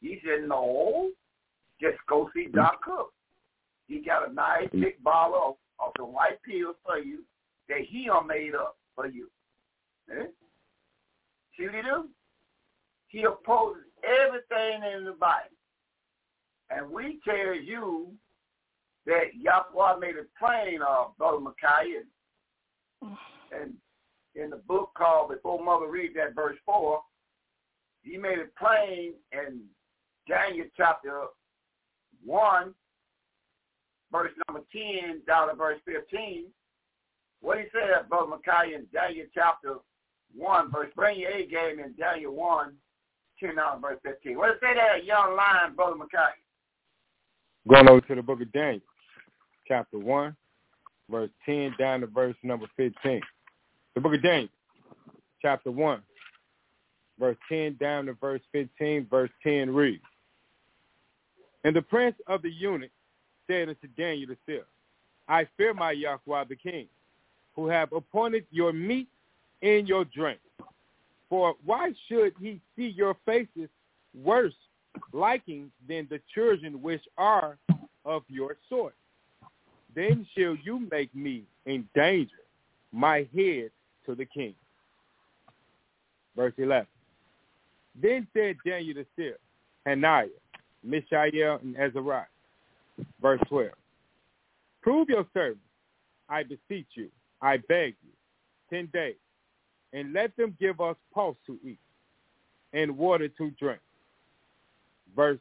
He 0.00 0.18
said, 0.24 0.48
no, 0.48 1.10
just 1.78 1.98
go 2.08 2.30
see 2.34 2.46
Doc 2.46 2.80
Cook. 2.82 3.12
He 3.86 3.98
got 4.00 4.30
a 4.30 4.32
nice 4.32 4.68
big 4.72 5.02
bottle 5.04 5.58
of, 5.78 5.86
of 5.86 5.92
the 5.98 6.06
white 6.06 6.42
pills 6.42 6.76
for 6.86 6.98
you 6.98 7.18
that 7.68 7.80
he 7.86 8.08
made 8.26 8.54
up 8.54 8.78
for 8.94 9.08
you. 9.08 9.28
Eh? 10.10 10.24
See 11.58 11.66
what 11.66 11.74
he 11.74 11.82
do? 11.82 12.08
He 13.08 13.24
opposes 13.24 13.82
everything 14.02 14.80
in 14.96 15.04
the 15.04 15.12
Bible. 15.12 15.50
And 16.70 16.90
we 16.90 17.18
tell 17.26 17.54
you 17.54 18.08
that 19.04 19.34
Yahweh 19.38 19.98
made 19.98 20.16
it 20.16 20.28
plain, 20.38 20.80
uh, 20.80 21.08
Brother 21.18 21.40
Micaiah, 21.40 22.04
and 23.52 23.74
in 24.38 24.50
the 24.50 24.56
book 24.56 24.90
called 24.96 25.30
Before 25.30 25.62
Mother 25.62 25.88
Read 25.88 26.12
that 26.16 26.34
verse 26.34 26.56
4, 26.64 27.00
he 28.02 28.16
made 28.16 28.38
it 28.38 28.54
plain 28.56 29.14
in 29.32 29.60
Daniel 30.28 30.66
chapter 30.76 31.22
1, 32.24 32.74
verse 34.12 34.32
number 34.46 34.64
10 34.72 35.22
down 35.26 35.48
to 35.48 35.54
verse 35.54 35.80
15. 35.84 36.46
What 37.40 37.58
he 37.58 37.64
said, 37.72 38.08
Brother 38.08 38.28
Micaiah, 38.28 38.78
in 38.78 38.86
Daniel 38.92 39.26
chapter 39.34 39.76
1, 40.36 40.72
verse, 40.72 40.90
bring 40.94 41.20
your 41.20 41.30
A 41.30 41.46
game 41.46 41.80
in 41.80 41.94
Daniel 41.98 42.34
1, 42.34 42.72
10 43.40 43.56
down 43.56 43.76
to 43.76 43.80
verse 43.80 43.98
15. 44.04 44.36
What 44.36 44.46
does 44.48 44.56
it 44.56 44.60
say 44.62 44.74
there, 44.74 44.98
young 44.98 45.36
lion, 45.36 45.74
Brother 45.74 45.96
Micaiah? 45.96 46.34
Going 47.68 47.88
over 47.88 48.00
to 48.00 48.14
the 48.14 48.22
book 48.22 48.40
of 48.40 48.52
Daniel, 48.52 48.80
chapter 49.66 49.98
1, 49.98 50.36
verse 51.10 51.30
10 51.44 51.74
down 51.78 52.00
to 52.00 52.06
verse 52.06 52.36
number 52.42 52.66
15. 52.76 53.20
The 53.98 54.02
book 54.02 54.14
of 54.14 54.22
Daniel, 54.22 54.48
chapter 55.42 55.72
1, 55.72 56.00
verse 57.18 57.36
10 57.48 57.78
down 57.80 58.06
to 58.06 58.12
verse 58.12 58.40
15, 58.52 59.08
verse 59.10 59.30
10 59.42 59.74
reads, 59.74 60.04
And 61.64 61.74
the 61.74 61.82
prince 61.82 62.14
of 62.28 62.42
the 62.42 62.48
eunuchs 62.48 62.92
said 63.48 63.68
unto 63.68 63.88
Daniel 63.96 64.28
the 64.28 64.36
seer, 64.46 64.66
I 65.28 65.48
fear 65.56 65.74
my 65.74 65.90
Yahweh 65.90 66.44
the 66.48 66.54
king, 66.54 66.86
who 67.56 67.66
have 67.66 67.92
appointed 67.92 68.46
your 68.52 68.72
meat 68.72 69.08
and 69.62 69.88
your 69.88 70.04
drink. 70.04 70.38
For 71.28 71.56
why 71.64 71.90
should 72.06 72.34
he 72.40 72.60
see 72.76 72.94
your 72.96 73.16
faces 73.26 73.68
worse 74.22 74.54
liking 75.12 75.72
than 75.88 76.06
the 76.08 76.20
children 76.32 76.80
which 76.82 77.02
are 77.16 77.58
of 78.04 78.22
your 78.28 78.58
sort? 78.68 78.94
Then 79.96 80.24
shall 80.36 80.56
you 80.62 80.86
make 80.88 81.12
me 81.16 81.42
in 81.66 81.88
danger, 81.96 82.44
my 82.92 83.26
head 83.34 83.72
to 84.08 84.14
the 84.14 84.24
king. 84.24 84.54
Verse 86.34 86.54
11. 86.56 86.86
Then 88.00 88.26
said 88.32 88.56
Daniel 88.64 88.94
the 88.94 89.06
seer, 89.16 89.36
Hananiah, 89.84 90.28
Mishael, 90.82 91.58
and 91.62 91.76
Azariah. 91.76 92.24
Verse 93.20 93.40
12. 93.48 93.70
Prove 94.82 95.08
your 95.08 95.26
servants, 95.34 95.60
I 96.28 96.42
beseech 96.44 96.86
you, 96.94 97.08
I 97.42 97.58
beg 97.68 97.94
you, 98.02 98.12
ten 98.70 98.88
days, 98.92 99.16
and 99.92 100.12
let 100.12 100.36
them 100.36 100.56
give 100.60 100.80
us 100.80 100.96
pulse 101.12 101.36
to 101.46 101.58
eat 101.64 101.78
and 102.72 102.96
water 102.96 103.28
to 103.28 103.50
drink. 103.58 103.80
Verse 105.16 105.38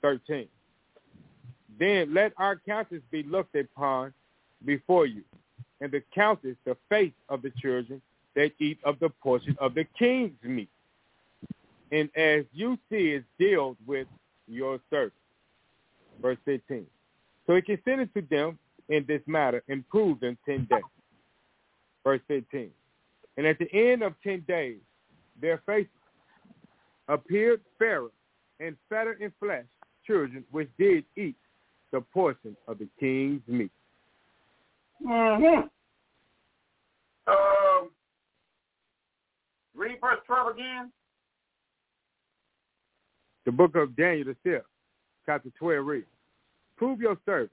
13. 0.00 0.48
Then 1.78 2.14
let 2.14 2.32
our 2.36 2.56
countenance 2.56 3.04
be 3.10 3.22
looked 3.22 3.54
upon 3.54 4.12
before 4.64 5.06
you, 5.06 5.22
and 5.82 5.90
the 5.90 6.02
countenance 6.14 6.56
the 6.64 6.76
face 6.88 7.12
of 7.28 7.42
the 7.42 7.52
children 7.60 8.00
that 8.36 8.52
eat 8.60 8.78
of 8.84 8.98
the 9.00 9.10
portion 9.22 9.56
of 9.60 9.74
the 9.74 9.84
king's 9.98 10.32
meat. 10.42 10.70
And 11.90 12.08
as 12.16 12.44
you 12.54 12.78
see 12.88 13.10
is 13.10 13.24
dealt 13.38 13.76
with 13.84 14.06
your 14.46 14.80
servant. 14.88 15.12
Verse 16.22 16.38
15. 16.44 16.86
So 17.46 17.56
he 17.56 17.62
consented 17.62 18.14
to 18.14 18.22
them 18.22 18.58
in 18.88 19.04
this 19.06 19.20
matter 19.26 19.62
and 19.68 19.86
proved 19.88 20.20
them 20.20 20.38
ten 20.46 20.66
days. 20.70 20.82
Verse 22.04 22.20
15. 22.28 22.70
And 23.36 23.46
at 23.46 23.58
the 23.58 23.70
end 23.74 24.02
of 24.02 24.14
ten 24.22 24.44
days, 24.46 24.78
their 25.40 25.60
faces 25.66 25.90
appeared 27.08 27.60
fairer 27.78 28.10
and 28.60 28.76
fatter 28.88 29.14
in 29.14 29.32
flesh 29.40 29.64
children 30.06 30.44
which 30.52 30.68
did 30.78 31.04
eat 31.16 31.36
the 31.90 32.00
portion 32.00 32.56
of 32.68 32.78
the 32.78 32.88
king's 33.00 33.42
meat. 33.48 33.70
Mm-hmm. 35.06 35.68
Um, 37.26 37.90
read 39.74 39.98
verse 40.00 40.18
12 40.26 40.54
again. 40.54 40.92
The 43.44 43.52
book 43.52 43.74
of 43.74 43.96
Daniel 43.96 44.26
the 44.26 44.36
fifth, 44.42 44.66
chapter 45.26 45.50
12 45.58 45.84
reads, 45.84 46.06
Prove 46.76 47.00
your 47.00 47.16
servant, 47.26 47.50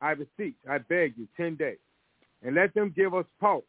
I 0.00 0.14
beseech, 0.14 0.56
I 0.68 0.78
beg 0.78 1.14
you, 1.16 1.28
ten 1.36 1.56
days, 1.56 1.78
and 2.42 2.54
let 2.54 2.72
them 2.74 2.92
give 2.96 3.14
us 3.14 3.26
pulse, 3.38 3.64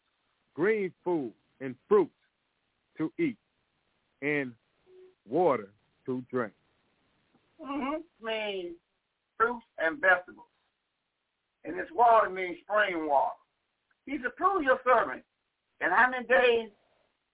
green 0.54 0.92
food, 1.04 1.32
and 1.60 1.74
fruits 1.88 2.10
to 2.96 3.12
eat, 3.18 3.36
and 4.22 4.52
water 5.28 5.68
to 6.06 6.24
drink. 6.30 6.52
Mm-hmm. 7.62 8.26
Means 8.26 8.76
fruits 9.36 9.64
and 9.78 10.00
vegetables. 10.00 10.46
And 11.64 11.78
this 11.78 11.88
water 11.94 12.28
means 12.28 12.56
spring 12.62 13.08
water. 13.08 13.30
He 14.06 14.18
said, 14.22 14.34
prove 14.36 14.62
your 14.62 14.80
servant. 14.84 15.22
And 15.80 15.92
how 15.92 16.10
many 16.10 16.26
days 16.26 16.70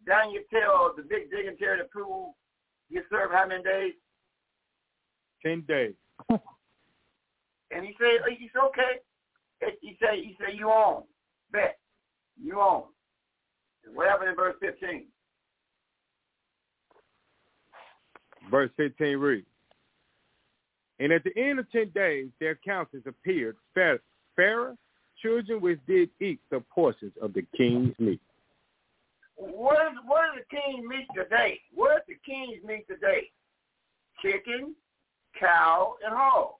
Daniel 0.06 0.42
tell 0.52 0.92
the 0.96 1.02
big 1.02 1.30
dignitary 1.30 1.78
to 1.78 1.84
prove 1.84 2.32
your 2.90 3.04
servant 3.10 3.32
how 3.38 3.46
many 3.46 3.62
days? 3.62 3.92
Ten 5.44 5.62
days. 5.66 5.94
Oh, 6.30 6.40
and 7.70 7.84
he 7.84 7.94
said, 8.00 8.20
he 8.38 8.50
said, 8.52 8.62
okay. 8.64 9.76
He 9.80 9.96
said, 10.00 10.14
he 10.14 10.36
said, 10.40 10.56
you 10.56 10.68
on. 10.68 11.02
Bet. 11.52 11.78
You 12.42 12.60
on. 12.60 12.84
And 13.84 13.94
what 13.94 14.08
happened 14.08 14.30
in 14.30 14.36
verse 14.36 14.54
15? 14.60 15.04
Verse 18.50 18.70
15 18.76 19.16
reads, 19.18 19.46
And 20.98 21.12
at 21.12 21.24
the 21.24 21.36
end 21.36 21.58
of 21.58 21.70
ten 21.70 21.90
days, 21.94 22.28
their 22.40 22.58
countenance 22.64 23.06
appeared 23.06 23.56
fairer, 24.38 24.76
children 25.20 25.60
which 25.60 25.80
did 25.86 26.10
eat 26.20 26.40
the 26.50 26.60
portions 26.72 27.12
of 27.20 27.32
the 27.34 27.44
king's 27.56 27.94
meat. 27.98 28.20
What 29.36 29.78
is, 29.86 29.98
what 30.06 30.24
is 30.36 30.44
the 30.48 30.56
king's 30.56 30.86
meat 30.88 31.06
today? 31.14 31.60
What 31.74 31.96
is 31.96 32.02
the 32.08 32.14
king's 32.24 32.62
meat 32.64 32.86
today? 32.88 33.30
Chicken, 34.22 34.74
cow, 35.38 35.94
and 36.04 36.14
hog. 36.14 36.54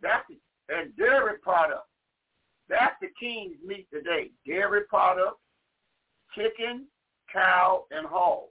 That's 0.00 0.24
the, 0.28 0.36
and 0.74 0.96
dairy 0.96 1.38
product. 1.42 1.86
That's 2.68 2.94
the 3.00 3.08
king's 3.18 3.56
meat 3.66 3.86
today. 3.92 4.30
Dairy 4.46 4.82
product, 4.88 5.38
chicken, 6.34 6.86
cow, 7.32 7.84
and 7.90 8.06
hog. 8.06 8.44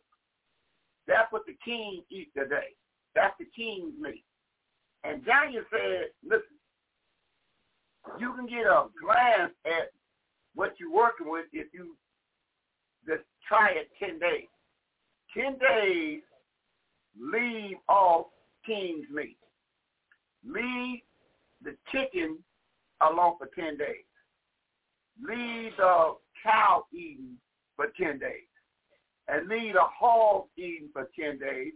That's 1.07 1.31
what 1.31 1.45
the 1.45 1.57
king 1.65 2.03
eats 2.09 2.31
today. 2.37 2.75
That's 3.15 3.33
the 3.39 3.45
king's 3.55 3.93
meat. 3.99 4.23
And 5.03 5.25
Daniel 5.25 5.63
said, 5.71 6.09
listen, 6.23 6.52
you 8.19 8.33
can 8.33 8.45
get 8.47 8.65
a 8.65 8.85
glance 9.01 9.53
at 9.65 9.91
what 10.55 10.75
you're 10.79 10.93
working 10.93 11.29
with 11.29 11.45
if 11.53 11.67
you 11.73 11.95
just 13.07 13.23
try 13.47 13.71
it 13.71 13.89
10 13.99 14.19
days. 14.19 14.47
10 15.35 15.57
days, 15.57 16.21
leave 17.19 17.77
off 17.89 18.27
king's 18.65 19.05
meat. 19.13 19.37
Leave 20.45 20.99
the 21.63 21.75
chicken 21.91 22.37
alone 23.01 23.35
for 23.37 23.49
10 23.55 23.77
days. 23.77 24.05
Leave 25.21 25.71
the 25.77 26.15
cow 26.43 26.85
eating 26.93 27.35
for 27.75 27.87
10 27.99 28.19
days. 28.19 28.47
And 29.27 29.47
leave 29.47 29.73
the 29.73 29.81
hog 29.81 30.45
eating 30.57 30.89
for 30.91 31.09
10 31.17 31.39
days. 31.39 31.73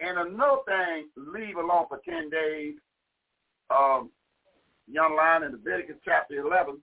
And 0.00 0.18
another 0.18 0.62
thing, 0.66 1.08
leave 1.16 1.56
alone 1.56 1.86
for 1.88 2.00
10 2.04 2.30
days, 2.30 2.74
young 4.92 5.16
lion 5.16 5.44
in 5.44 5.52
Leviticus 5.52 5.96
chapter 6.04 6.34
11, 6.34 6.80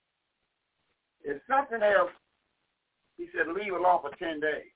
is 1.26 1.40
something 1.50 1.82
else. 1.82 2.12
He 3.18 3.28
said, 3.36 3.48
leave 3.54 3.74
alone 3.74 4.00
for 4.02 4.12
10 4.18 4.40
days. 4.40 4.72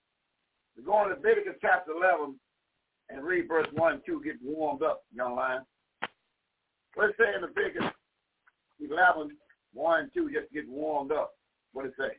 We 0.77 0.83
go 0.83 1.03
to 1.03 1.15
Leviticus 1.15 1.55
chapter 1.61 1.91
11 1.91 2.35
and 3.09 3.23
read 3.23 3.47
verse 3.47 3.67
1 3.73 3.93
and 3.93 4.01
2, 4.05 4.21
get 4.23 4.35
warmed 4.43 4.83
up, 4.83 5.03
young 5.13 5.35
lion. 5.35 5.61
Let's 6.97 7.13
say 7.17 7.35
in 7.35 7.41
Leviticus 7.41 7.91
11, 8.79 9.31
1 9.73 9.99
and 9.99 10.09
2, 10.13 10.31
just 10.31 10.51
get 10.53 10.67
warmed 10.69 11.11
up. 11.11 11.33
What 11.73 11.85
it 11.85 11.93
say? 11.97 12.17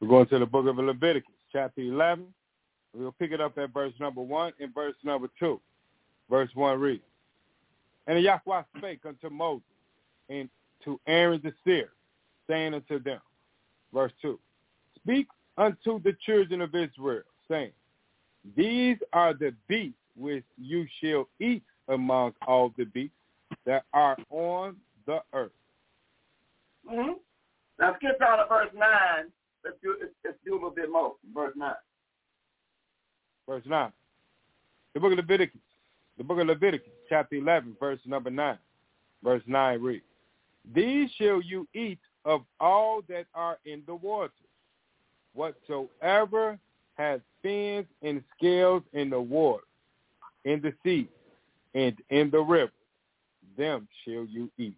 We're 0.00 0.08
going 0.08 0.26
to 0.28 0.38
the 0.38 0.46
book 0.46 0.66
of 0.66 0.76
Leviticus, 0.76 1.34
chapter 1.52 1.82
11. 1.82 2.26
We'll 2.94 3.12
pick 3.12 3.32
it 3.32 3.40
up 3.40 3.58
at 3.58 3.72
verse 3.72 3.92
number 4.00 4.22
1 4.22 4.52
and 4.60 4.72
verse 4.74 4.94
number 5.02 5.28
2. 5.38 5.60
Verse 6.30 6.50
1 6.54 6.80
reads, 6.80 7.02
And 8.06 8.22
Yahweh 8.22 8.62
spake 8.78 9.00
unto 9.06 9.28
Moses 9.28 9.64
and 10.28 10.48
to 10.84 11.00
Aaron 11.06 11.40
the 11.42 11.52
seer, 11.64 11.90
saying 12.48 12.74
unto 12.74 13.02
them, 13.02 13.20
verse 13.92 14.12
2, 14.22 14.38
Speak 14.96 15.28
unto 15.56 16.00
the 16.02 16.16
children 16.24 16.60
of 16.60 16.74
Israel, 16.74 17.22
saying, 17.48 17.72
These 18.56 18.98
are 19.12 19.34
the 19.34 19.54
beasts 19.68 19.98
which 20.16 20.44
you 20.58 20.86
shall 21.00 21.28
eat 21.40 21.62
among 21.88 22.32
all 22.46 22.72
the 22.76 22.84
beasts 22.84 23.16
that 23.66 23.84
are 23.92 24.16
on 24.30 24.76
the 25.06 25.20
earth. 25.32 25.52
Mm-hmm. 26.90 27.12
Now 27.78 27.94
skip 27.96 28.18
down 28.18 28.38
to 28.38 28.44
verse 28.48 28.70
9. 28.74 28.88
Let's 29.64 29.76
do, 29.82 29.96
let's, 30.00 30.12
let's 30.24 30.36
do 30.44 30.52
a 30.52 30.54
little 30.54 30.70
bit 30.70 30.90
more. 30.90 31.14
Verse 31.34 31.52
9. 31.56 31.72
Verse 33.48 33.62
9. 33.66 33.92
The 34.94 35.00
book 35.00 35.12
of 35.12 35.18
Leviticus. 35.18 35.60
The 36.16 36.24
book 36.24 36.38
of 36.38 36.46
Leviticus, 36.46 36.92
chapter 37.08 37.34
11, 37.34 37.76
verse 37.80 37.98
number 38.06 38.30
9. 38.30 38.56
Verse 39.22 39.42
9 39.46 39.80
reads, 39.80 40.04
These 40.72 41.10
shall 41.18 41.42
you 41.42 41.68
eat 41.74 41.98
of 42.24 42.42
all 42.58 43.02
that 43.08 43.26
are 43.34 43.58
in 43.64 43.82
the 43.86 43.94
waters, 43.94 44.30
whatsoever 45.34 46.58
has 46.94 47.20
fins 47.42 47.86
and 48.02 48.22
scales 48.36 48.82
in 48.92 49.10
the 49.10 49.20
water, 49.20 49.64
in 50.44 50.62
the 50.62 50.72
sea, 50.82 51.08
and 51.74 51.96
in 52.10 52.30
the 52.30 52.40
river, 52.40 52.72
them 53.58 53.88
shall 54.04 54.24
you 54.24 54.50
eat. 54.58 54.76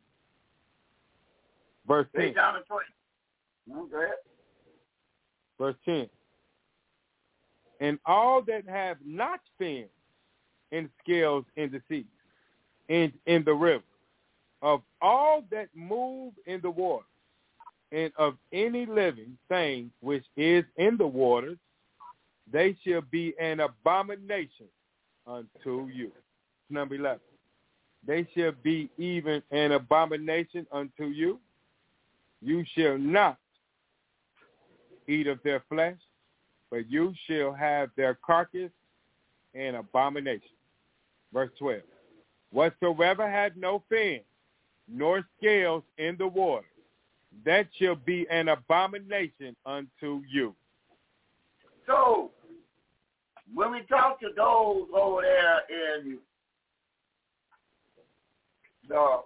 Verse 1.86 2.06
10. 2.16 2.34
down 2.34 2.54
to 2.54 2.60
20. 2.62 2.84
Mm, 3.70 3.90
go 3.90 3.98
ahead. 3.98 4.14
Verse 5.58 5.76
10. 5.84 6.08
And 7.80 7.98
all 8.06 8.42
that 8.42 8.66
have 8.68 8.96
not 9.04 9.40
fins 9.58 9.88
and 10.72 10.88
scales 11.02 11.44
in 11.56 11.70
the 11.70 11.80
sea 11.88 12.06
and 12.88 13.12
in 13.26 13.44
the 13.44 13.52
river, 13.52 13.84
of 14.62 14.82
all 15.00 15.42
that 15.50 15.68
move 15.74 16.32
in 16.46 16.60
the 16.60 16.70
water, 16.70 17.04
and 17.92 18.12
of 18.18 18.36
any 18.52 18.86
living 18.86 19.36
thing 19.48 19.90
which 20.00 20.24
is 20.36 20.64
in 20.76 20.96
the 20.96 21.06
waters, 21.06 21.58
they 22.52 22.76
shall 22.86 23.02
be 23.10 23.34
an 23.40 23.60
abomination 23.60 24.66
unto 25.26 25.88
you. 25.92 26.10
Number 26.70 26.94
11. 26.96 27.20
They 28.06 28.26
shall 28.36 28.52
be 28.62 28.88
even 28.98 29.42
an 29.50 29.72
abomination 29.72 30.66
unto 30.72 31.06
you. 31.06 31.40
You 32.40 32.64
shall 32.76 32.98
not 32.98 33.38
eat 35.08 35.26
of 35.26 35.40
their 35.42 35.62
flesh, 35.68 35.96
but 36.70 36.90
you 36.90 37.14
shall 37.26 37.52
have 37.52 37.90
their 37.96 38.18
carcass 38.24 38.70
an 39.54 39.76
abomination. 39.76 40.50
Verse 41.32 41.50
12. 41.58 41.82
Whatsoever 42.52 43.28
had 43.28 43.56
no 43.56 43.82
fin, 43.88 44.20
nor 44.88 45.24
scales 45.38 45.82
in 45.98 46.16
the 46.18 46.26
water, 46.26 46.66
that 47.44 47.66
shall 47.78 47.96
be 47.96 48.26
an 48.30 48.48
abomination 48.48 49.56
unto 49.64 50.22
you. 50.28 50.54
So, 51.86 52.30
when 53.54 53.72
we 53.72 53.82
talk 53.82 54.20
to 54.20 54.28
those 54.36 54.88
over 54.94 55.22
there 55.22 55.60
in 55.70 56.18
the 58.88 59.20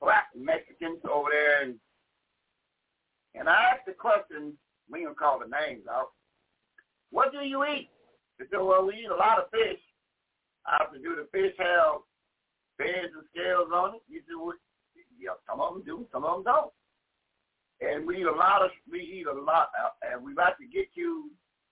black 0.00 0.28
Mexicans 0.36 0.98
over 1.10 1.28
there, 1.30 1.62
and, 1.62 1.74
and 3.34 3.48
I 3.48 3.72
asked 3.72 3.86
the 3.86 3.92
question, 3.92 4.54
we 4.90 5.04
can 5.04 5.14
call 5.14 5.38
the 5.38 5.46
names 5.46 5.84
out, 5.90 6.10
what 7.10 7.32
do 7.32 7.40
you 7.40 7.64
eat? 7.64 7.90
They 8.38 8.46
said, 8.50 8.60
well, 8.60 8.86
we 8.86 8.94
eat 8.94 9.10
a 9.10 9.14
lot 9.14 9.38
of 9.38 9.50
fish. 9.50 9.80
I 10.66 10.76
have 10.80 10.92
to 10.92 10.98
do 10.98 11.16
the 11.16 11.28
fish 11.32 11.54
have 11.58 12.00
fins 12.80 13.12
and 13.12 13.28
scales 13.28 13.68
on 13.68 13.96
it? 13.96 14.02
You 14.08 14.22
do 14.26 14.52
yeah, 15.20 15.36
some 15.48 15.60
of 15.60 15.74
them 15.74 15.82
do, 15.84 16.06
some 16.10 16.24
of 16.24 16.36
them 16.36 16.44
don't. 16.44 16.72
And 17.80 18.06
we 18.06 18.20
eat 18.20 18.26
a 18.26 18.32
lot 18.32 18.62
of, 18.62 18.70
we 18.90 19.00
eat 19.00 19.26
a 19.26 19.32
lot, 19.32 19.68
and 20.02 20.24
we 20.24 20.32
about 20.32 20.58
to 20.60 20.66
get 20.66 20.88
you 20.94 21.30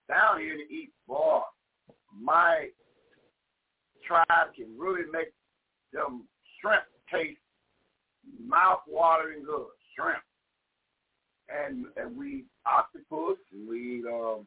down 0.08 0.40
here 0.40 0.56
to 0.56 0.62
eat. 0.72 0.90
Boy, 1.06 1.40
my 2.14 2.68
tribe 4.06 4.54
can 4.54 4.66
really 4.76 5.04
make 5.10 5.32
them 5.92 6.28
shrimp 6.60 6.84
taste 7.10 7.40
mouth-watering 8.46 9.44
good. 9.44 9.66
Shrimp. 9.96 10.22
And 11.48 11.86
and 11.96 12.16
we 12.16 12.28
eat 12.28 12.46
octopus, 12.66 13.38
and 13.52 13.66
we 13.68 14.00
eat, 14.00 14.04
um, 14.06 14.46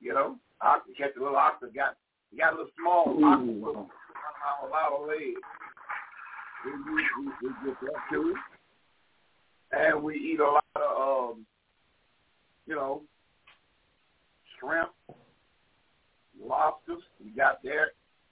you 0.00 0.14
know, 0.14 0.36
octopus, 0.62 0.96
catch 0.96 1.16
a 1.16 1.22
little 1.22 1.36
octopus, 1.36 1.74
got, 1.74 1.96
got 2.38 2.54
a 2.54 2.56
little 2.56 2.72
small 2.80 3.24
octopus, 3.24 3.90
a 4.62 4.66
lot 4.68 4.92
of 4.92 5.06
legs. 5.08 5.40
We, 6.64 6.72
we, 6.72 7.02
we, 7.18 7.32
we 7.42 7.54
get 7.64 7.80
that 7.80 8.00
too. 8.10 8.34
And 9.72 10.02
we 10.02 10.16
eat 10.16 10.40
a 10.40 10.44
lot 10.44 10.64
of, 10.76 11.32
um, 11.32 11.46
you 12.66 12.74
know, 12.74 13.02
shrimp, 14.58 14.90
lobsters. 16.42 17.02
We 17.22 17.30
got 17.30 17.62
that 17.62 17.88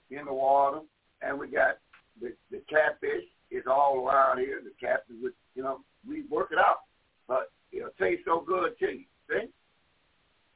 in 0.09 0.25
the 0.25 0.33
water, 0.33 0.79
and 1.21 1.39
we 1.39 1.47
got 1.47 1.77
the, 2.21 2.33
the 2.51 2.61
catfish 2.69 3.23
is 3.51 3.63
all 3.69 4.07
around 4.07 4.39
here. 4.39 4.61
The 4.63 4.71
catfish, 4.79 5.15
with 5.21 5.33
you 5.55 5.63
know, 5.63 5.81
we 6.07 6.23
work 6.23 6.49
it 6.51 6.57
out, 6.57 6.81
but 7.27 7.51
it'll 7.71 7.89
taste 7.99 8.23
so 8.25 8.43
good 8.45 8.77
to 8.79 8.85
you. 8.85 9.03
See? 9.29 9.47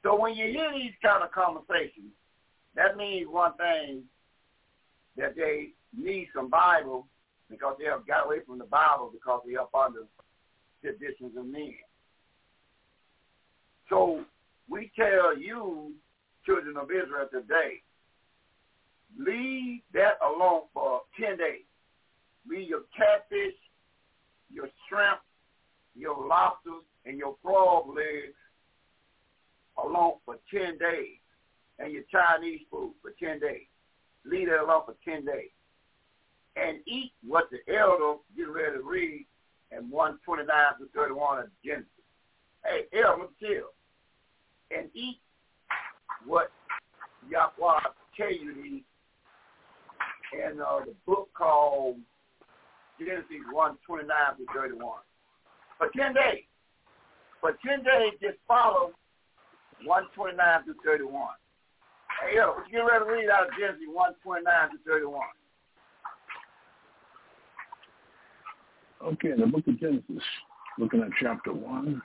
So 0.03 0.19
when 0.19 0.33
you 0.33 0.47
hear 0.47 0.71
these 0.73 0.93
kind 1.03 1.23
of 1.23 1.31
conversations, 1.31 2.11
that 2.75 2.97
means 2.97 3.27
one 3.29 3.53
thing 3.57 4.03
that 5.17 5.35
they 5.35 5.69
need 5.95 6.27
some 6.35 6.49
Bible 6.49 7.07
because 7.49 7.75
they 7.79 7.85
have 7.85 8.07
got 8.07 8.25
away 8.25 8.37
from 8.45 8.57
the 8.57 8.65
Bible 8.65 9.11
because 9.11 9.41
they're 9.45 9.61
up 9.61 9.75
under 9.75 10.05
traditions 10.81 11.37
of 11.37 11.45
men. 11.45 11.73
So 13.89 14.23
we 14.69 14.91
tell 14.95 15.37
you, 15.37 15.91
children 16.45 16.77
of 16.77 16.89
Israel 16.89 17.27
today, 17.31 17.81
leave 19.19 19.81
that 19.93 20.13
alone 20.25 20.63
for 20.73 21.01
10 21.19 21.37
days. 21.37 21.65
Leave 22.49 22.69
your 22.69 22.83
catfish, 22.97 23.55
your 24.49 24.67
shrimp, 24.87 25.19
your 25.95 26.25
lobsters, 26.25 26.85
and 27.05 27.17
your 27.17 27.35
frog 27.43 27.89
legs 27.89 28.33
alone 29.83 30.13
for 30.25 30.37
10 30.51 30.77
days. 30.77 31.19
And 31.77 31.91
your 31.91 32.03
Chinese 32.11 32.61
food 32.69 32.93
for 33.01 33.11
10 33.19 33.39
days. 33.39 33.67
Leave 34.25 34.49
that 34.49 34.61
alone 34.61 34.83
for 34.85 34.95
10 35.05 35.25
days. 35.25 35.49
And 36.55 36.79
eat 36.85 37.13
what 37.25 37.45
the 37.49 37.59
elder 37.73 38.19
get 38.35 38.49
ready 38.49 38.77
to 38.77 38.83
read 38.83 39.25
in 39.71 39.89
129 39.89 40.47
to 40.79 40.89
31 40.93 41.39
of 41.39 41.45
Genesis. 41.63 41.87
Hey, 42.65 42.85
elder, 42.99 43.27
chill. 43.39 43.71
And 44.75 44.89
eat 44.93 45.19
what 46.25 46.51
Yahweh 47.29 47.79
tell 48.17 48.31
you 48.31 48.53
to 48.53 48.59
eat 48.63 48.85
in 50.33 50.61
uh, 50.61 50.79
the 50.85 50.93
book 51.05 51.29
called 51.33 51.97
Genesis 52.99 53.25
1, 53.51 53.77
29 53.85 54.07
to 54.37 54.45
31. 54.53 54.89
For 55.77 55.89
10 55.95 56.13
days. 56.13 56.43
For 57.39 57.57
10 57.65 57.83
days, 57.83 58.13
just 58.21 58.37
follow 58.47 58.91
129 59.83 60.65
to 60.65 60.75
31. 60.85 61.27
Hey, 62.21 62.35
yo, 62.35 62.55
get 62.71 62.79
ready 62.79 63.03
to 63.03 63.11
read 63.11 63.29
out 63.29 63.47
of 63.47 63.53
Genesis 63.57 63.81
129 63.91 64.69
to 64.69 64.77
31. 64.85 65.21
Okay, 69.03 69.31
the 69.39 69.47
book 69.47 69.65
of 69.67 69.79
Genesis, 69.79 70.23
looking 70.77 71.01
at 71.01 71.09
chapter 71.19 71.51
1, 71.51 71.99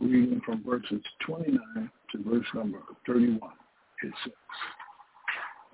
reading 0.00 0.42
from 0.44 0.62
verses 0.62 1.00
29 1.24 1.90
to 2.12 2.22
verse 2.22 2.44
number 2.54 2.80
31, 3.06 3.40
it 4.02 4.12
says, 4.24 4.32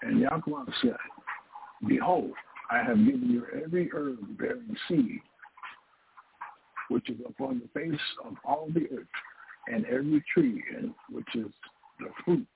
And 0.03 0.21
Yahweh 0.21 0.65
said, 0.81 0.97
Behold, 1.89 2.31
I 2.71 2.79
have 2.85 3.05
given 3.05 3.31
you 3.31 3.47
every 3.65 3.91
herb 3.93 4.39
bearing 4.39 4.77
seed, 4.89 5.21
which 6.89 7.11
is 7.11 7.19
upon 7.29 7.61
the 7.61 7.81
face 7.81 8.01
of 8.25 8.35
all 8.45 8.69
the 8.73 8.87
earth, 8.97 9.07
and 9.67 9.85
every 9.87 10.23
tree 10.33 10.63
in 10.79 10.95
which 11.11 11.35
is 11.35 11.51
the 11.99 12.11
fruit 12.25 12.47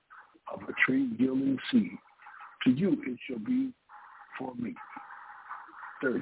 of 0.53 0.61
a 0.63 0.73
tree 0.85 1.09
yielding 1.17 1.57
seed. 1.71 1.97
To 2.63 2.71
you 2.71 2.97
it 3.05 3.17
shall 3.27 3.39
be 3.39 3.71
for 4.37 4.53
meat. 4.55 4.75
30. 6.01 6.19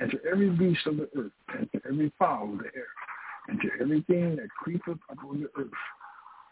And 0.00 0.10
to 0.10 0.18
every 0.30 0.50
beast 0.50 0.86
of 0.86 0.96
the 0.96 1.08
earth, 1.16 1.32
and 1.56 1.70
to 1.72 1.80
every 1.88 2.12
fowl 2.18 2.52
of 2.52 2.58
the 2.58 2.70
air, 2.76 2.86
and 3.48 3.60
to 3.60 3.68
everything 3.80 4.36
that 4.36 4.48
creepeth 4.50 4.98
upon 5.10 5.40
the 5.40 5.50
earth, 5.60 5.70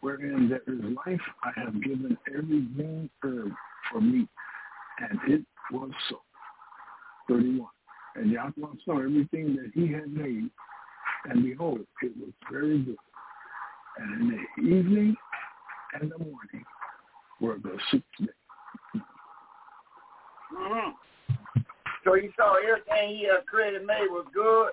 wherein 0.00 0.48
there 0.48 0.62
is 0.66 0.96
life, 1.06 1.20
I 1.42 1.52
have 1.60 1.82
given 1.82 2.16
every 2.28 2.62
green 2.62 3.10
herb 3.22 3.52
for 3.90 4.00
meat. 4.00 4.28
And 4.98 5.18
it 5.28 5.42
was 5.70 5.90
so. 6.08 6.20
31. 7.28 7.68
And 8.14 8.30
Yahweh 8.30 8.74
saw 8.84 8.98
everything 8.98 9.56
that 9.56 9.70
he 9.74 9.92
had 9.92 10.10
made, 10.10 10.48
and 11.28 11.42
behold, 11.42 11.80
it 12.02 12.12
was 12.16 12.30
very 12.50 12.78
good. 12.78 12.96
And 13.98 14.20
in 14.20 14.46
the 14.56 14.62
evening 14.62 15.16
and 16.00 16.10
the 16.10 16.18
morning 16.18 16.64
were 17.40 17.58
the 17.62 17.76
sixth 17.90 18.06
day. 18.20 19.00
Mm-hmm. 20.52 20.90
So 22.04 22.14
he 22.14 22.30
saw 22.36 22.54
everything 22.56 23.16
he 23.16 23.24
had 23.24 23.46
created 23.46 23.84
made 23.84 24.06
was 24.08 24.26
good, 24.32 24.70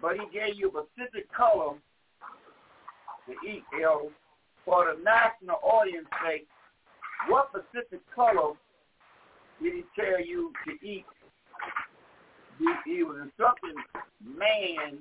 but 0.00 0.14
he 0.14 0.26
gave 0.32 0.56
you 0.56 0.70
a 0.70 0.84
specific 0.94 1.30
color 1.32 1.74
to 3.26 3.48
eat, 3.48 3.62
elder. 3.84 4.08
For 4.64 4.84
the 4.84 5.02
national 5.04 5.60
audience 5.62 6.08
sake, 6.26 6.48
what 7.28 7.50
specific 7.50 8.00
color 8.14 8.54
did 9.62 9.74
he 9.74 9.84
tell 9.94 10.20
you 10.20 10.52
to 10.66 10.72
eat? 10.84 11.04
He, 12.58 12.66
he 12.84 13.02
was 13.04 13.18
instructing 13.22 13.74
man 14.24 14.98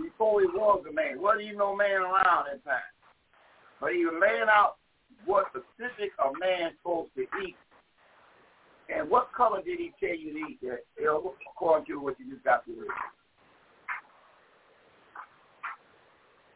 before 0.00 0.42
he 0.42 0.46
was 0.46 0.84
a 0.88 0.92
man. 0.92 1.20
Wasn't 1.20 1.42
even 1.42 1.58
no 1.58 1.74
man 1.74 2.02
around 2.02 2.46
at 2.52 2.62
that 2.64 2.70
time. 2.70 2.92
But 3.80 3.92
he 3.94 4.04
was 4.04 4.14
laying 4.20 4.48
out 4.48 4.76
what 5.24 5.46
specific 5.50 6.12
a 6.18 6.38
man 6.38 6.72
supposed 6.78 7.10
to 7.16 7.22
eat. 7.44 7.56
And 8.94 9.08
what 9.08 9.32
color 9.32 9.62
did 9.62 9.78
he 9.78 9.92
tell 10.00 10.16
you 10.16 10.32
to 10.32 10.38
eat 10.50 10.58
that, 10.62 10.84
Elder, 11.04 11.30
according 11.50 11.86
to 11.86 12.00
what 12.00 12.18
you 12.18 12.30
just 12.32 12.44
got 12.44 12.64
to 12.66 12.72
read? 12.72 12.88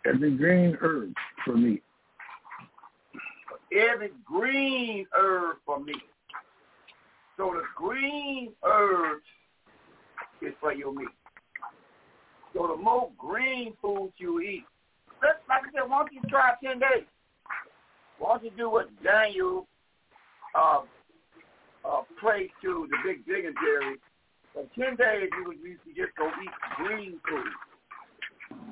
Every 0.06 0.36
green 0.36 0.76
herb 0.80 1.12
for 1.44 1.56
meat. 1.56 1.82
Every 3.72 4.10
green 4.24 5.06
herb 5.12 5.56
for 5.64 5.80
meat. 5.80 5.96
So 7.36 7.52
the 7.54 7.62
green 7.74 8.52
herbs 8.64 9.24
is 10.42 10.52
for 10.60 10.72
your 10.72 10.92
meat. 10.92 11.08
So 12.54 12.68
the 12.68 12.82
more 12.82 13.10
green 13.18 13.74
foods 13.82 14.12
you 14.18 14.40
eat, 14.40 14.64
like 15.22 15.62
I 15.62 15.72
said, 15.72 15.88
why 15.88 15.98
don't 15.98 16.12
you 16.12 16.20
try 16.28 16.52
10 16.62 16.78
days? 16.78 17.04
Why 18.18 18.34
don't 18.34 18.44
you 18.44 18.50
do 18.56 18.70
what 18.70 18.88
Daniel 19.02 19.66
uh, 20.54 20.80
uh, 21.84 22.02
prayed 22.20 22.50
to 22.62 22.88
the 22.90 22.96
big 23.04 23.26
dignitary? 23.26 23.96
For 24.52 24.64
10 24.78 24.96
days, 24.96 25.28
you 25.38 25.44
would 25.46 25.58
used 25.58 25.82
to 25.84 25.90
just 25.90 26.16
go 26.16 26.28
eat 26.28 26.50
green 26.76 27.20
food. 27.28 28.68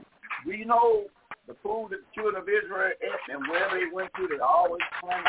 We 0.47 0.65
know 0.65 1.05
the 1.47 1.55
food 1.63 1.89
that 1.91 2.01
the 2.01 2.15
children 2.15 2.43
of 2.43 2.49
Israel 2.49 2.93
ate 3.03 3.35
and 3.35 3.47
wherever 3.49 3.79
they 3.79 3.93
went 3.93 4.11
to, 4.17 4.29
they 4.29 4.41
always 4.41 4.81
find, 5.01 5.27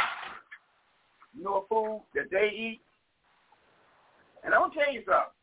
you 1.37 1.43
know, 1.43 1.65
food 1.69 2.03
that 2.15 2.31
they 2.31 2.49
eat. 2.55 2.79
And 4.43 4.53
I'm 4.53 4.61
going 4.61 4.71
to 4.71 4.77
tell 4.77 4.93
you 4.93 5.01
something 5.05 5.35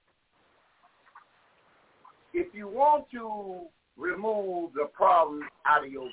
if 2.35 2.47
you 2.55 2.69
want 2.69 3.05
to 3.11 3.63
remove 3.97 4.73
the 4.75 4.87
problem 4.95 5.43
out 5.67 5.85
of 5.85 5.93
your 5.93 6.09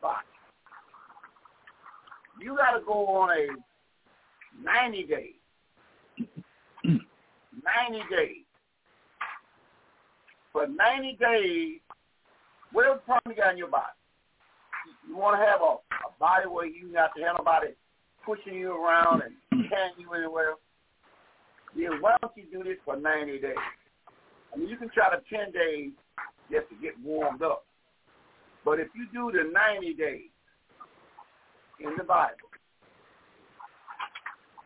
body, 0.00 0.29
you 2.40 2.56
got 2.56 2.78
to 2.78 2.84
go 2.84 3.06
on 3.06 3.30
a 3.30 3.46
90 4.62 5.04
days. 5.04 5.34
90 6.84 7.00
days. 8.10 8.44
For 10.52 10.66
90 10.66 11.18
days, 11.20 11.80
whatever 12.72 12.96
problem 12.96 13.36
you 13.36 13.42
got 13.42 13.52
in 13.52 13.58
your 13.58 13.68
body, 13.68 13.84
you 15.08 15.16
want 15.16 15.40
to 15.40 15.46
have 15.46 15.60
a, 15.60 15.78
a 16.08 16.10
body 16.18 16.48
where 16.48 16.66
you 16.66 16.90
not 16.92 17.10
to 17.16 17.22
have 17.22 17.36
nobody 17.38 17.68
pushing 18.24 18.54
you 18.54 18.72
around 18.72 19.22
and 19.22 19.68
carrying 19.70 19.94
you 19.98 20.12
anywhere. 20.14 20.54
Then 21.76 22.00
why 22.00 22.16
don't 22.20 22.32
you 22.36 22.44
do 22.50 22.64
this 22.64 22.78
for 22.84 22.96
90 22.96 23.38
days? 23.38 23.54
I 24.52 24.56
mean, 24.56 24.68
you 24.68 24.76
can 24.76 24.90
try 24.90 25.10
the 25.14 25.22
10 25.34 25.52
days 25.52 25.90
just 26.50 26.68
to 26.70 26.74
get 26.82 26.98
warmed 27.04 27.42
up. 27.42 27.64
But 28.64 28.80
if 28.80 28.88
you 28.94 29.06
do 29.12 29.30
the 29.30 29.50
90 29.50 29.94
days 29.94 30.30
in 31.80 31.96
the 31.96 32.04
Bible, 32.04 32.50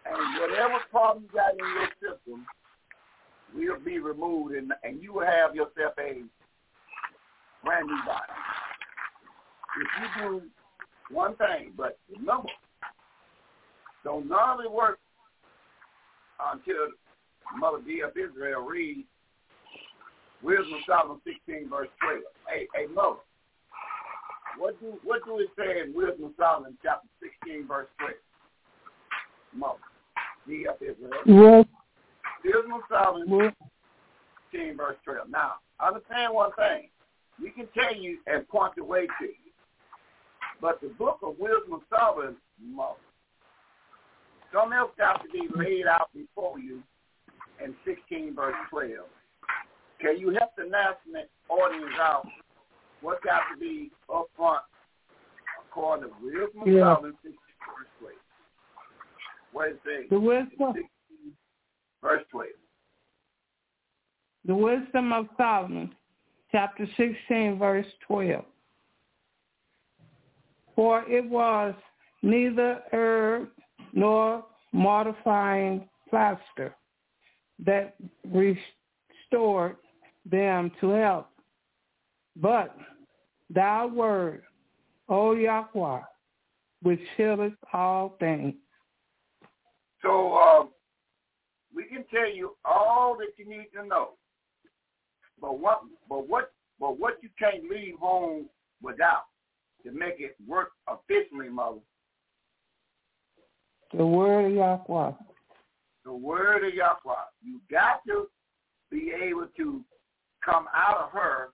and 0.06 0.40
whatever 0.40 0.78
problem 0.90 1.24
you 1.24 1.38
got 1.38 1.52
in 1.52 1.58
your 1.58 1.88
system 2.00 2.46
will 3.54 3.80
be 3.84 3.98
removed, 3.98 4.54
and, 4.54 4.72
and 4.82 5.02
you 5.02 5.14
will 5.14 5.26
have 5.26 5.54
yourself 5.54 5.94
a 5.98 6.22
brand 7.64 7.86
new 7.86 8.00
body. 8.04 8.32
If 9.80 9.88
you 10.00 10.22
do 10.22 10.42
one 11.10 11.36
thing, 11.36 11.72
but 11.76 11.98
remember, 12.10 12.48
don't 14.04 14.28
normally 14.28 14.68
work 14.68 14.98
until 16.52 16.92
Mother 17.56 17.78
D 17.84 18.00
of 18.00 18.10
Israel 18.10 18.62
reads 18.62 19.06
Wisdom 20.42 20.80
Solomon 20.86 21.20
16, 21.24 21.68
verse 21.70 21.88
12. 22.02 22.20
Hey, 22.48 22.66
hey, 22.74 22.86
Mo, 22.92 23.18
what 24.58 24.78
do 24.80 24.98
what 25.04 25.24
do 25.24 25.38
it 25.38 25.48
say 25.58 25.80
in 25.80 25.94
Wisdom 25.94 26.26
of 26.26 26.32
Solomon 26.38 26.76
chapter 26.82 27.08
16, 27.44 27.66
verse 27.66 27.88
12? 27.98 28.12
Mo, 29.56 29.76
be 30.46 30.66
up 30.68 30.80
Israel. 30.82 31.12
Yes. 31.26 31.66
Wisdom 32.44 32.72
of 32.72 32.80
Solomon 32.88 33.52
16, 34.52 34.76
verse 34.76 34.96
12. 35.04 35.30
Now, 35.30 35.54
understand 35.80 36.34
one 36.34 36.50
thing. 36.52 36.88
We 37.40 37.50
can 37.50 37.66
tell 37.74 37.94
you 37.94 38.18
and 38.26 38.48
point 38.48 38.74
the 38.76 38.84
way 38.84 39.06
to 39.06 39.24
you. 39.24 39.50
But 40.60 40.80
the 40.80 40.88
book 40.88 41.18
of 41.22 41.36
Wisdom 41.38 41.74
of 41.74 41.80
Solomon, 41.90 42.36
Mo, 42.62 42.96
something 44.52 44.76
else 44.76 44.92
got 44.96 45.22
to 45.22 45.28
be 45.30 45.48
laid 45.54 45.86
out 45.86 46.10
before 46.14 46.58
you 46.58 46.82
in 47.62 47.74
16, 47.84 48.34
verse 48.34 48.54
12. 48.70 48.90
Can 50.00 50.18
you 50.18 50.30
help 50.30 50.50
the 50.56 50.64
national 50.64 51.24
audience 51.48 51.94
out? 52.00 52.26
What's 53.04 53.22
got 53.22 53.40
to 53.52 53.60
be 53.60 53.90
up 54.12 54.30
front 54.34 54.62
according 55.68 56.08
to 56.08 56.14
wisdom 56.22 56.62
yeah. 56.64 56.92
of 56.92 56.96
Solomon, 56.96 57.12
verse 57.22 57.88
12? 58.00 58.14
What 59.52 59.68
is 59.68 59.76
it? 59.84 60.08
The 60.08 60.18
wisdom. 60.18 60.72
Verse 62.02 62.22
12. 62.30 62.48
The 64.46 64.54
wisdom 64.54 65.12
of 65.12 65.26
Solomon, 65.36 65.94
chapter 66.50 66.86
16, 66.96 67.58
verse 67.58 67.86
12. 68.06 68.42
For 70.74 71.04
it 71.06 71.28
was 71.28 71.74
neither 72.22 72.80
herb 72.90 73.48
nor 73.92 74.46
mortifying 74.72 75.86
plaster 76.08 76.74
that 77.66 77.96
restored 78.32 79.76
them 80.24 80.72
to 80.80 80.88
health, 80.88 81.26
But 82.36 82.74
thy 83.50 83.84
word, 83.86 84.42
O 85.08 85.34
Yahweh, 85.34 86.00
which 86.82 87.00
healeth 87.16 87.52
all 87.72 88.16
things. 88.18 88.54
So 90.02 90.34
uh, 90.34 90.64
we 91.74 91.84
can 91.84 92.04
tell 92.12 92.30
you 92.30 92.56
all 92.64 93.16
that 93.18 93.32
you 93.36 93.48
need 93.48 93.68
to 93.74 93.86
know. 93.86 94.10
But 95.40 95.58
what 95.58 95.80
but 96.08 96.28
what 96.28 96.52
but 96.78 96.98
what 96.98 97.18
you 97.22 97.28
can't 97.38 97.68
leave 97.70 97.96
home 97.98 98.48
without 98.82 99.24
to 99.84 99.92
make 99.92 100.16
it 100.18 100.36
work 100.46 100.70
efficiently, 100.90 101.48
mother. 101.48 101.80
The 103.96 104.04
word 104.04 104.46
of 104.46 104.52
Yahweh. 104.52 105.12
The 106.04 106.12
word 106.12 106.66
of 106.66 106.74
Yahweh. 106.74 107.14
You 107.42 107.60
got 107.70 108.00
to 108.08 108.26
be 108.90 109.12
able 109.22 109.48
to 109.56 109.84
come 110.44 110.66
out 110.74 110.98
of 110.98 111.10
her 111.12 111.50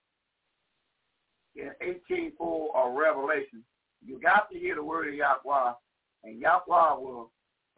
in 1.55 1.71
18.4 2.09 2.75
of 2.75 2.93
Revelation, 2.93 3.63
you 4.03 4.19
got 4.19 4.49
to 4.51 4.57
hear 4.57 4.75
the 4.75 4.83
word 4.83 5.09
of 5.09 5.13
Yahweh, 5.13 5.73
and 6.23 6.39
Yahweh 6.39 6.99
will, 6.99 7.31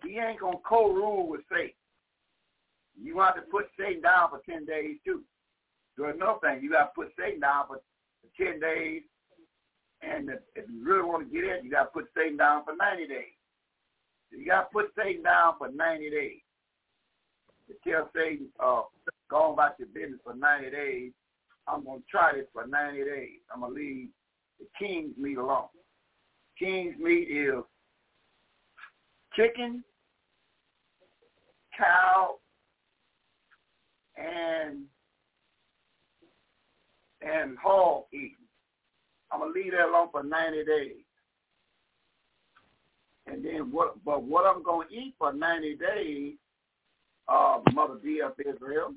he 0.04 0.18
ain't 0.20 0.40
going 0.40 0.58
to 0.58 0.64
co-rule 0.68 1.28
with 1.28 1.42
Satan. 1.52 1.72
You 3.02 3.20
have 3.20 3.36
to 3.36 3.42
put 3.42 3.66
Satan 3.78 4.02
down 4.02 4.30
for 4.30 4.42
10 4.50 4.66
days 4.66 4.98
too. 5.06 5.24
So 5.98 6.06
another 6.06 6.40
thing, 6.42 6.62
you 6.62 6.72
got 6.72 6.94
to 6.94 7.02
put 7.02 7.12
Satan 7.18 7.42
down 7.42 7.66
for 7.68 7.80
10 8.38 8.60
days, 8.60 9.02
and 10.02 10.30
if 10.56 10.66
you 10.70 10.84
really 10.84 11.04
want 11.04 11.28
to 11.28 11.34
get 11.34 11.44
in, 11.44 11.66
you 11.66 11.72
got 11.72 11.84
to 11.84 11.90
put 11.90 12.06
Satan 12.16 12.38
down 12.38 12.64
for 12.66 12.76
90 12.76 13.08
days. 13.08 13.38
So 14.32 14.40
you 14.40 14.46
got 14.46 14.70
to 14.70 14.74
put 14.74 14.92
Satan 14.98 15.24
down 15.24 15.54
for 15.58 15.70
90 15.70 16.10
days. 16.10 16.40
To 17.70 17.90
tell 17.90 18.10
Satan, 18.14 18.50
uh, 18.60 18.82
go 19.30 19.38
on 19.38 19.54
about 19.54 19.80
your 19.80 19.88
business 19.88 20.20
for 20.24 20.36
90 20.36 20.70
days. 20.72 21.12
I'm 21.68 21.86
going 21.86 22.00
to 22.00 22.06
try 22.10 22.34
this 22.34 22.46
for 22.54 22.68
90 22.68 23.04
days. 23.04 23.40
I'm 23.54 23.62
going 23.62 23.74
to 23.74 23.80
leave 23.80 24.10
the 24.60 24.66
king's 24.78 25.18
meat 25.18 25.38
alone. 25.38 25.68
King's 26.58 26.98
meat 27.00 27.28
is 27.30 27.64
chicken, 29.36 29.84
cow, 31.78 32.36
and 34.18 34.84
and 37.22 37.58
hog 37.58 38.04
eating. 38.14 38.36
I'm 39.32 39.40
gonna 39.40 39.52
leave 39.52 39.72
that 39.72 39.88
alone 39.88 40.10
for 40.12 40.24
90 40.24 40.66
days. 40.66 40.96
And 43.26 43.44
then 43.44 43.72
what? 43.72 43.96
But 44.06 44.24
what 44.24 44.46
I'm 44.46 44.64
gonna 44.64 44.88
eat 44.92 45.16
for 45.18 45.34
90 45.34 45.76
days, 45.76 46.34
uh, 47.28 47.60
Mother 47.74 47.96
D 48.04 48.22
of 48.22 48.34
Israel, 48.40 48.94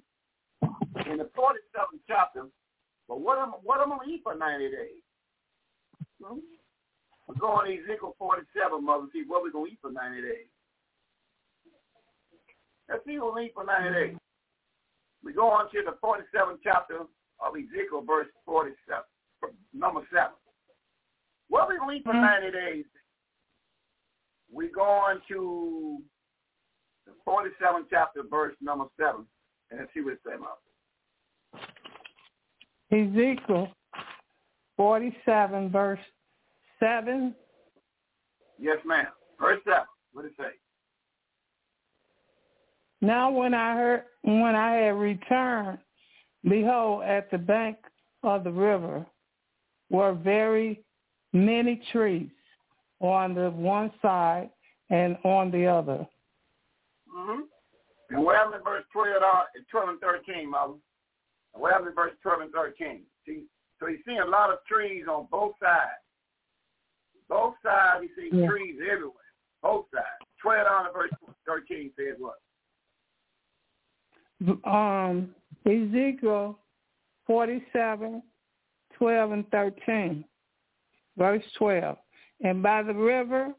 in 1.11 1.19
the 1.19 1.24
47th 1.37 2.03
chapter, 2.09 2.47
but 3.09 3.20
what 3.20 3.39
am 3.39 3.55
what 3.62 3.81
am 3.81 3.93
I 3.93 3.99
gonna 3.99 4.11
eat 4.11 4.23
for 4.23 4.35
90 4.35 4.70
days? 4.70 5.03
Hmm? 6.23 6.39
We're 7.27 7.35
going 7.35 7.66
to 7.66 7.83
Ezekiel 7.83 8.15
47, 8.19 8.85
mother. 8.85 9.07
See 9.12 9.24
what 9.27 9.43
we're 9.43 9.51
gonna 9.51 9.66
eat 9.66 9.78
for 9.83 9.91
90 9.91 10.23
days. 10.23 10.47
Let's 12.89 13.05
see 13.05 13.19
what 13.19 13.35
we 13.35 13.43
read 13.43 13.51
for 13.55 13.65
90 13.65 13.91
days. 13.91 14.16
We 15.24 15.33
go 15.33 15.49
on 15.51 15.70
to 15.73 15.83
the 15.85 15.97
47th 16.03 16.59
chapter 16.62 17.01
of 17.01 17.55
Ezekiel, 17.57 18.03
verse 18.07 18.28
47, 18.45 19.03
number 19.74 20.03
7. 20.12 20.31
What 21.49 21.69
we 21.69 21.74
read 21.74 22.05
for 22.05 22.12
Mm-hmm. 22.12 22.47
90 22.47 22.51
days, 22.53 22.85
we 24.53 24.69
go 24.69 24.83
on 24.83 25.20
to 25.28 25.99
the 27.07 27.12
47th 27.27 27.87
chapter, 27.91 28.23
verse 28.28 28.55
number 28.61 28.87
7, 28.99 29.27
and 29.70 29.81
let's 29.81 29.93
see 29.93 30.01
what 30.01 30.15
it 30.15 30.20
says 30.24 30.39
about. 30.39 30.59
Ezekiel 32.91 33.69
47, 34.77 35.71
verse 35.71 35.99
7. 36.81 37.35
Yes, 38.59 38.79
ma'am. 38.85 39.07
Verse 39.41 39.61
7. 39.65 39.81
What 40.13 40.25
it 40.25 40.33
say? 40.39 40.45
Now 43.01 43.31
when 43.31 43.55
I 43.55 43.75
heard 43.75 44.03
when 44.23 44.55
I 44.57 44.73
had 44.73 44.97
returned, 44.97 45.79
behold, 46.43 47.05
at 47.05 47.31
the 47.31 47.39
bank 47.39 47.77
of 48.23 48.45
the 48.45 48.51
river 48.51 49.05
were 49.91 50.15
very 50.15 50.83
many 51.33 51.83
trees 51.93 52.31
on 53.01 53.35
the 53.35 53.51
one 53.51 53.93
side 54.01 54.51
and 54.91 55.17
on 55.25 55.51
the 55.51 55.67
other. 55.67 56.07
Mm-hmm. 57.15 57.41
And 58.11 58.27
happened 58.29 58.55
in 58.57 58.65
verse 58.65 58.85
12, 58.93 59.09
uh, 59.23 59.43
12 59.71 59.89
and 59.89 60.01
13, 60.01 60.51
Mother? 60.51 60.75
What 61.57 61.73
happened 61.73 61.91
in 61.91 61.95
verse 61.95 62.12
12 62.23 62.41
and 62.43 62.53
13? 62.53 63.03
See, 63.27 63.45
so 63.81 63.89
you 63.89 63.99
see 64.07 64.16
a 64.16 64.24
lot 64.24 64.51
of 64.51 64.59
trees 64.66 65.05
on 65.11 65.27
both 65.31 65.55
sides. 65.61 66.03
Both 67.28 67.55
sides, 67.62 68.05
you 68.05 68.15
see 68.15 68.37
Yeah. 68.37 68.49
trees 68.49 68.81
everywhere. 68.81 69.24
Both 69.62 69.91
sides. 69.91 70.07
12 70.41 70.66
down 70.66 70.85
to 70.85 70.93
verse 70.93 71.11
13 71.45 71.93
says 71.97 72.19
what? 72.19 72.39
Um, 74.65 75.35
Ezekiel 75.65 76.59
47, 77.27 78.23
12 78.93 79.33
and 79.33 79.51
13, 79.51 80.24
verse 81.16 81.45
12. 81.55 81.99
And 82.43 82.62
by 82.62 82.83
the 82.83 82.95
river, 82.95 83.55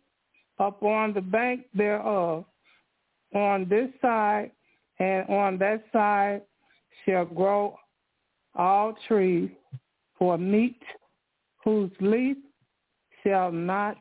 upon 0.60 1.14
the 1.14 1.22
bank 1.22 1.66
thereof, 1.74 2.46
on 3.34 3.68
this 3.68 3.90
side 4.02 4.52
and 5.00 5.28
on 5.30 5.58
that 5.58 5.84
side 5.92 6.44
shall 7.06 7.26
grow 7.26 7.78
all 8.58 8.94
trees 9.08 9.50
for 10.18 10.38
meat, 10.38 10.82
whose 11.64 11.92
leaf 12.02 12.38
shall 13.24 13.52
not 13.52 13.98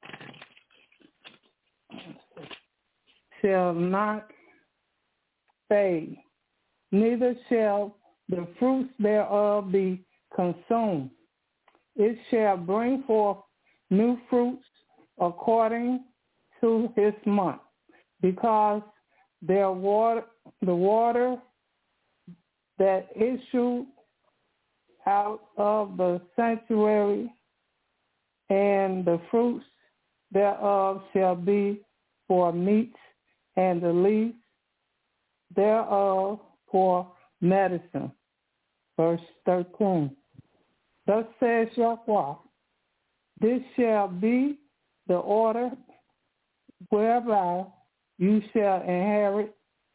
shall 3.42 3.74
not 3.74 4.30
fade, 5.68 6.16
neither 6.90 7.34
shall 7.48 7.96
the 8.28 8.46
fruits 8.58 8.90
thereof 8.98 9.70
be 9.70 10.02
consumed. 10.34 11.10
It 11.96 12.18
shall 12.30 12.56
bring 12.56 13.02
forth 13.04 13.38
new 13.90 14.18
fruits 14.28 14.64
according 15.20 16.04
to 16.60 16.88
his 16.96 17.12
month, 17.24 17.60
because 18.20 18.82
their 19.42 19.70
water, 19.70 20.24
the 20.62 20.74
water 20.74 21.36
that 22.78 23.08
issued 23.14 23.86
out 25.06 25.40
of 25.56 25.96
the 25.96 26.20
sanctuary 26.34 27.32
and 28.50 29.04
the 29.04 29.20
fruits 29.30 29.64
thereof 30.32 31.02
shall 31.12 31.36
be 31.36 31.80
for 32.28 32.52
meat, 32.52 32.94
and 33.56 33.80
the 33.80 33.92
leaves 33.92 34.34
thereof 35.54 36.40
for 36.70 37.10
medicine. 37.40 38.10
Verse 38.96 39.20
13. 39.44 40.10
Thus 41.06 41.24
says 41.38 41.68
Yahweh, 41.76 42.34
this 43.40 43.60
shall 43.76 44.08
be 44.08 44.58
the 45.06 45.14
order 45.14 45.70
whereby 46.88 47.64
you 48.18 48.42
shall 48.52 48.80
inherit 48.80 49.54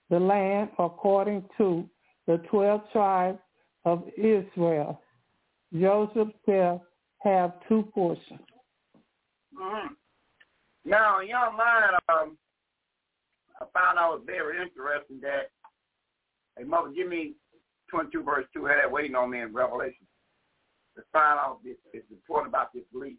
the 0.09 0.19
land 0.19 0.69
according 0.79 1.43
to 1.57 1.89
the 2.27 2.37
twelve 2.49 2.81
tribes 2.91 3.39
of 3.85 4.03
Israel. 4.17 5.01
Joseph 5.73 6.29
shall 6.45 6.83
have 7.19 7.53
two 7.67 7.83
portions. 7.93 8.39
Mm-hmm. 9.57 9.93
Now, 10.85 11.21
in 11.21 11.27
your 11.27 11.51
mind, 11.51 11.95
um, 12.09 12.37
I 13.59 13.65
found 13.73 13.99
out 13.99 14.19
was 14.19 14.23
very 14.25 14.57
interesting 14.61 15.19
that, 15.21 15.51
hey, 16.57 16.63
Mother, 16.63 16.89
give 16.89 17.07
me 17.07 17.33
22 17.89 18.23
verse 18.23 18.45
2, 18.53 18.65
had 18.65 18.77
that 18.81 18.91
waiting 18.91 19.15
on 19.15 19.29
me 19.29 19.41
in 19.41 19.53
Revelation 19.53 20.07
to 20.95 21.03
find 21.13 21.39
out 21.39 21.59
this, 21.63 21.77
important 22.09 22.51
about 22.51 22.73
this 22.73 22.83
belief. 22.91 23.17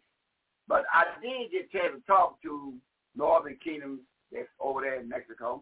But 0.67 0.83
I 0.93 1.03
did 1.21 1.51
get 1.51 1.69
a 1.69 1.71
chance 1.71 1.95
to 1.95 2.05
talk 2.05 2.41
to 2.43 2.73
Northern 3.15 3.57
Kingdom 3.63 4.01
that's 4.31 4.47
over 4.59 4.81
there 4.81 4.99
in 4.99 5.09
Mexico. 5.09 5.61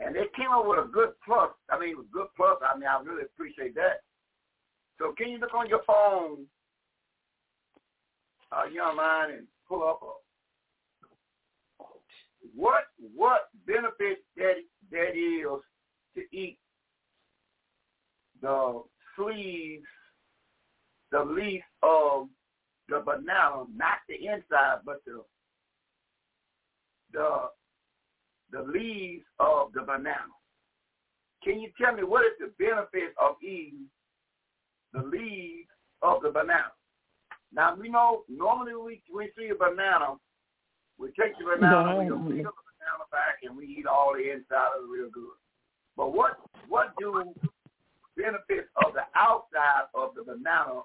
And 0.00 0.14
they 0.14 0.26
came 0.36 0.50
up 0.52 0.66
with 0.66 0.78
a 0.78 0.88
good 0.88 1.10
plus. 1.24 1.50
I 1.70 1.78
mean, 1.78 1.90
it 1.90 1.96
was 1.96 2.06
good 2.12 2.28
plus. 2.36 2.58
I 2.62 2.78
mean, 2.78 2.88
I 2.88 3.00
really 3.02 3.24
appreciate 3.24 3.74
that. 3.74 4.02
So 4.98 5.12
can 5.16 5.30
you 5.30 5.38
look 5.38 5.54
on 5.54 5.68
your 5.68 5.82
phone, 5.86 6.46
uh, 8.52 8.68
young 8.72 8.96
man, 8.96 9.30
and 9.30 9.46
pull 9.68 9.82
up 9.82 10.00
a 10.02 10.06
what 12.54 12.84
what 13.14 13.48
benefit 13.66 14.24
that 14.36 14.54
that 14.90 15.16
is 15.16 15.62
to 16.16 16.36
eat 16.36 16.58
the 18.40 18.82
sleeves, 19.16 19.86
the 21.12 21.22
leaf 21.22 21.62
of 21.82 22.28
the 22.88 23.00
banana, 23.04 23.64
not 23.74 23.98
the 24.08 24.14
inside, 24.14 24.78
but 24.84 25.04
the 25.04 25.22
the 27.12 27.48
the 28.50 28.62
leaves 28.62 29.24
of 29.38 29.72
the 29.74 29.82
banana. 29.82 30.32
Can 31.44 31.60
you 31.60 31.70
tell 31.80 31.94
me 31.94 32.02
what 32.02 32.24
is 32.24 32.32
the 32.40 32.52
benefit 32.58 33.14
of 33.20 33.36
eating 33.42 33.86
the 34.92 35.02
leaves 35.02 35.68
of 36.02 36.22
the 36.22 36.30
banana? 36.30 36.72
Now 37.52 37.74
we 37.74 37.88
know 37.88 38.24
normally 38.28 38.74
we 38.74 39.02
we 39.14 39.30
see 39.36 39.48
a 39.48 39.54
banana, 39.54 40.16
we 40.98 41.08
take 41.12 41.38
the 41.38 41.44
banana, 41.44 41.98
we 41.98 42.04
Yeah. 42.04 42.10
peel 42.10 42.52
the 42.52 42.64
banana 42.66 43.04
back, 43.10 43.42
and 43.42 43.56
we 43.56 43.66
eat 43.66 43.86
all 43.86 44.14
the 44.14 44.30
inside 44.30 44.72
of 44.76 44.84
it 44.84 44.88
real 44.88 45.10
good. 45.10 45.36
But 45.96 46.12
what 46.12 46.38
what 46.68 46.94
do 46.98 47.34
benefits 48.16 48.68
of 48.84 48.94
the 48.94 49.06
outside 49.14 49.86
of 49.94 50.14
the 50.14 50.24
banana 50.24 50.82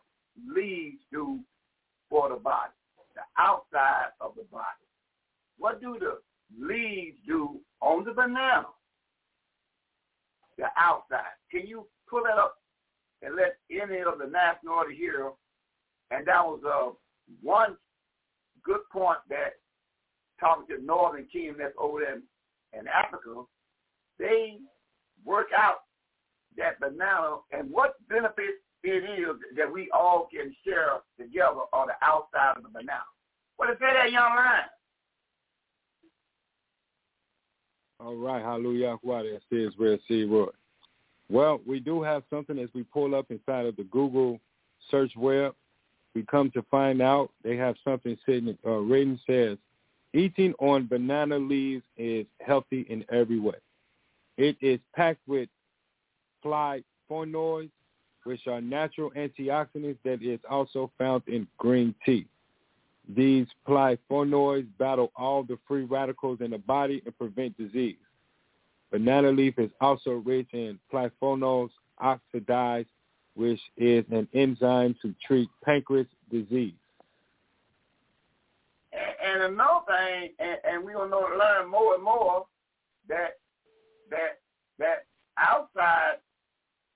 leaves 0.47 1.03
do 1.11 1.39
for 2.09 2.29
the 2.29 2.35
body? 2.35 2.73
The 3.15 3.21
outside 3.37 4.11
of 4.21 4.35
the 4.35 4.43
body. 4.43 4.85
What 5.57 5.81
do 5.81 5.97
the 5.99 6.21
leaves 6.59 7.17
do 7.27 7.59
on 7.81 8.03
the 8.03 8.11
banana? 8.11 8.65
The 10.57 10.65
outside. 10.77 11.35
Can 11.51 11.67
you 11.67 11.87
pull 12.09 12.23
that 12.23 12.37
up 12.37 12.55
and 13.21 13.35
let 13.35 13.57
any 13.71 14.01
of 14.01 14.19
the 14.19 14.27
national 14.27 14.73
order 14.75 14.91
hear? 14.91 15.31
And 16.11 16.27
that 16.27 16.43
was 16.43 16.61
uh, 16.65 16.91
one 17.41 17.75
good 18.63 18.81
point 18.91 19.19
that 19.29 19.53
talking 20.39 20.75
to 20.75 20.83
Northern 20.83 21.25
Kingdom 21.31 21.55
that's 21.59 21.73
over 21.77 21.99
there 22.01 22.15
in, 22.15 22.23
in 22.79 22.87
Africa, 22.87 23.43
they 24.19 24.57
work 25.25 25.47
out 25.57 25.77
that 26.57 26.79
banana 26.79 27.37
and 27.51 27.69
what 27.71 27.95
benefit 28.09 28.61
it 28.83 29.19
is 29.19 29.35
that 29.55 29.71
we 29.71 29.89
all 29.91 30.27
can 30.31 30.53
share 30.65 30.99
together 31.17 31.61
on 31.71 31.87
the 31.87 31.93
outside 32.05 32.57
of 32.57 32.63
the 32.63 32.69
banana. 32.69 33.07
What 33.55 33.69
is 33.69 33.77
that, 33.79 34.11
young 34.11 34.35
man? 34.35 34.67
All 38.03 38.15
right, 38.15 38.41
hallelujah. 38.41 38.97
What 39.01 39.25
it 39.25 39.41
says 39.51 39.71
where 39.77 39.97
see 40.07 40.25
what. 40.25 40.55
Well, 41.29 41.61
we 41.65 41.79
do 41.79 42.01
have 42.03 42.23
something 42.29 42.59
as 42.59 42.69
we 42.73 42.83
pull 42.83 43.15
up 43.15 43.27
inside 43.29 43.65
of 43.65 43.77
the 43.77 43.83
Google 43.85 44.39
search 44.91 45.13
web. 45.15 45.55
We 46.13 46.23
come 46.23 46.51
to 46.51 46.61
find 46.69 47.01
out 47.01 47.31
they 47.43 47.55
have 47.55 47.75
something 47.83 48.17
sitting 48.25 48.57
uh, 48.65 48.71
rating 48.71 49.19
says 49.25 49.57
eating 50.13 50.53
on 50.59 50.85
banana 50.85 51.37
leaves 51.37 51.83
is 51.97 52.25
healthy 52.39 52.85
in 52.89 53.03
every 53.11 53.39
way. 53.39 53.55
It 54.37 54.57
is 54.61 54.79
packed 54.95 55.27
with 55.27 55.49
flavonoids, 56.43 57.71
which 58.23 58.47
are 58.47 58.61
natural 58.61 59.11
antioxidants 59.11 59.97
that 60.03 60.21
is 60.21 60.39
also 60.49 60.91
found 60.97 61.23
in 61.27 61.47
green 61.57 61.95
tea. 62.05 62.27
These 63.07 63.47
flavonoids 63.67 64.67
battle 64.77 65.11
all 65.15 65.43
the 65.43 65.57
free 65.67 65.83
radicals 65.83 66.39
in 66.41 66.51
the 66.51 66.57
body 66.57 67.01
and 67.05 67.17
prevent 67.17 67.57
disease. 67.57 67.97
Banana 68.91 69.31
leaf 69.31 69.57
is 69.57 69.71
also 69.81 70.11
rich 70.11 70.47
in 70.53 70.79
flavonols 70.91 71.69
oxidase, 72.01 72.85
which 73.35 73.59
is 73.75 74.05
an 74.11 74.27
enzyme 74.33 74.95
to 75.01 75.13
treat 75.25 75.49
pancreas 75.63 76.07
disease. 76.31 76.73
And, 78.93 79.43
another 79.43 79.85
thing, 79.87 80.29
and, 80.39 80.83
we're 80.85 80.93
gonna 80.93 81.15
learn 81.15 81.69
more 81.69 81.95
and 81.95 82.03
more 82.03 82.45
that 83.09 83.39
that 84.09 84.39
that 84.77 85.05
outside 85.39 86.17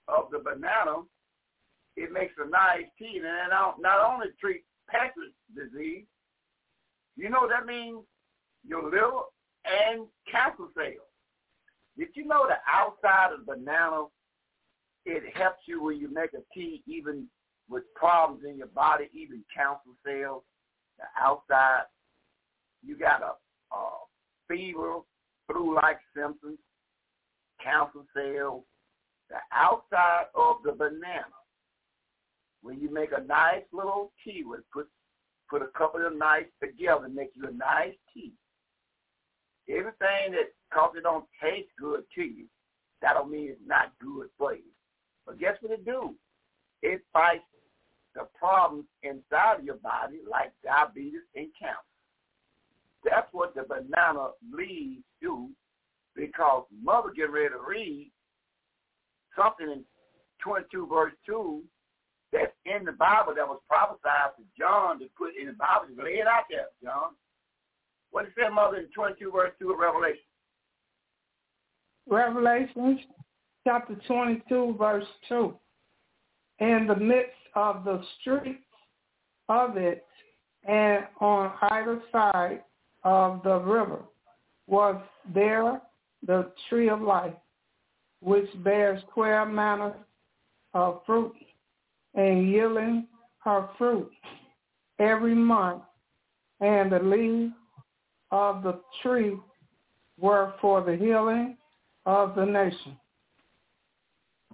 of 0.08 0.30
the 0.32 0.40
banana, 0.40 1.04
it 1.96 2.12
makes 2.12 2.34
a 2.38 2.48
nice 2.48 2.86
tea, 3.00 3.18
and 3.18 3.26
it 3.26 3.50
not 3.50 4.12
only 4.12 4.28
treats 4.40 4.66
Patrick's 4.90 5.36
disease, 5.56 6.06
you 7.16 7.30
know 7.30 7.48
that 7.48 7.66
means 7.66 8.04
your 8.66 8.84
liver 8.84 9.24
and 9.66 10.08
cancer 10.32 10.70
cells. 10.76 11.08
Did 11.98 12.10
you 12.14 12.26
know 12.26 12.48
the 12.48 12.58
outside 12.72 13.34
of 13.34 13.46
banana, 13.46 14.06
it 15.06 15.36
helps 15.36 15.62
you 15.66 15.84
when 15.84 15.98
you 15.98 16.14
make 16.14 16.34
a 16.34 16.44
tea, 16.54 16.84
even 16.86 17.28
with 17.70 17.84
problems 17.96 18.44
in 18.48 18.58
your 18.58 18.68
body, 18.68 19.10
even 19.14 19.44
cancer 19.56 19.96
cells, 20.06 20.44
the 20.98 21.06
outside. 21.20 21.84
You 22.86 22.98
got 22.98 23.22
a, 23.22 23.76
a 23.76 23.90
fever, 24.48 25.00
flu-like 25.52 26.00
symptoms, 26.16 26.60
cancer 27.64 28.06
cells, 28.14 28.64
the 29.30 29.38
outside 29.52 30.26
of 30.36 30.58
the 30.64 30.72
banana. 30.72 31.37
When 32.62 32.80
you 32.80 32.92
make 32.92 33.12
a 33.16 33.24
nice 33.24 33.64
little 33.72 34.12
tea 34.24 34.44
with 34.46 34.62
put 34.74 34.88
put 35.50 35.62
a 35.62 35.68
couple 35.78 36.06
of 36.06 36.18
nice 36.18 36.46
together, 36.62 37.08
make 37.08 37.32
you 37.34 37.48
a 37.48 37.52
nice 37.52 37.96
tea. 38.14 38.34
Everything 39.70 40.32
that 40.32 40.54
cause 40.74 40.94
it 40.98 41.04
don't 41.04 41.26
taste 41.42 41.70
good 41.80 42.04
to 42.16 42.22
you, 42.22 42.46
that 43.02 43.14
don't 43.14 43.32
mean 43.32 43.50
it's 43.50 43.62
not 43.66 43.92
good 44.02 44.28
for 44.38 44.54
you. 44.54 44.72
But 45.26 45.40
guess 45.40 45.56
what 45.62 45.72
it 45.72 45.86
do? 45.86 46.16
It 46.82 47.02
fights 47.12 47.44
the 48.16 48.28
problems 48.38 48.86
inside 49.04 49.60
of 49.60 49.66
your 49.66 49.76
body 49.76 50.20
like 50.30 50.52
diabetes 50.64 51.22
and 51.36 51.48
cancer. 51.60 51.78
That's 53.04 53.28
what 53.32 53.56
the 53.56 53.64
banana 53.64 54.30
leaves 54.52 55.04
do 55.22 55.50
because 56.16 56.66
mother 56.84 57.12
get 57.16 57.32
ready 57.32 57.50
to 57.50 57.60
read 57.66 58.12
something 59.38 59.70
in 59.70 59.84
22 60.44 60.88
verse 60.88 61.14
2 61.26 61.62
that's 62.32 62.52
in 62.66 62.86
the 62.86 62.92
Bible 62.92 63.34
that 63.36 63.48
was 63.48 63.60
prophesied 63.70 64.36
to 64.38 64.44
John 64.58 65.00
to 65.00 65.06
put 65.18 65.36
in 65.40 65.48
the 65.48 65.54
Bible. 65.54 65.88
Just 65.88 66.00
lay 66.04 66.20
it 66.20 66.28
out 66.28 66.44
there, 66.50 66.68
John. 66.84 67.12
What 68.12 68.26
it 68.26 68.32
say, 68.38 68.50
Mother, 68.54 68.78
in 68.78 68.88
22 68.96 69.32
verse 69.32 69.52
2 69.60 69.72
of 69.72 69.80
Revelation? 69.80 70.22
Revelation 72.10 73.00
chapter 73.66 73.96
22 74.08 74.76
verse 74.80 75.06
2. 75.28 75.54
In 76.60 76.88
the 76.88 76.96
midst 76.96 77.34
of 77.56 77.84
the 77.84 78.02
streets 78.20 78.64
of 79.50 79.78
it 79.78 80.06
and 80.68 81.06
on 81.20 81.52
either 81.62 82.02
side 82.12 82.64
of 83.04 83.42
the 83.44 83.60
river 83.60 84.00
was 84.68 85.02
there 85.34 85.82
the 86.26 86.52
tree 86.70 86.90
of 86.90 87.02
life, 87.02 87.34
which 88.22 88.50
bears 88.64 89.02
twelve 89.14 89.50
manners 89.50 89.94
of 90.74 91.02
fruit, 91.06 91.34
and 92.18 92.50
yielding 92.52 93.08
her 93.40 93.70
fruit 93.78 94.12
every 95.00 95.36
month, 95.36 95.84
and 96.60 96.92
the 96.92 97.00
leaves 97.00 97.54
of 98.32 98.64
the 98.64 98.82
tree 99.02 99.38
were 100.20 100.54
for 100.60 100.84
the 100.84 100.96
healing 100.96 101.56
of 102.06 102.36
the 102.36 102.46
nation. 102.46 102.98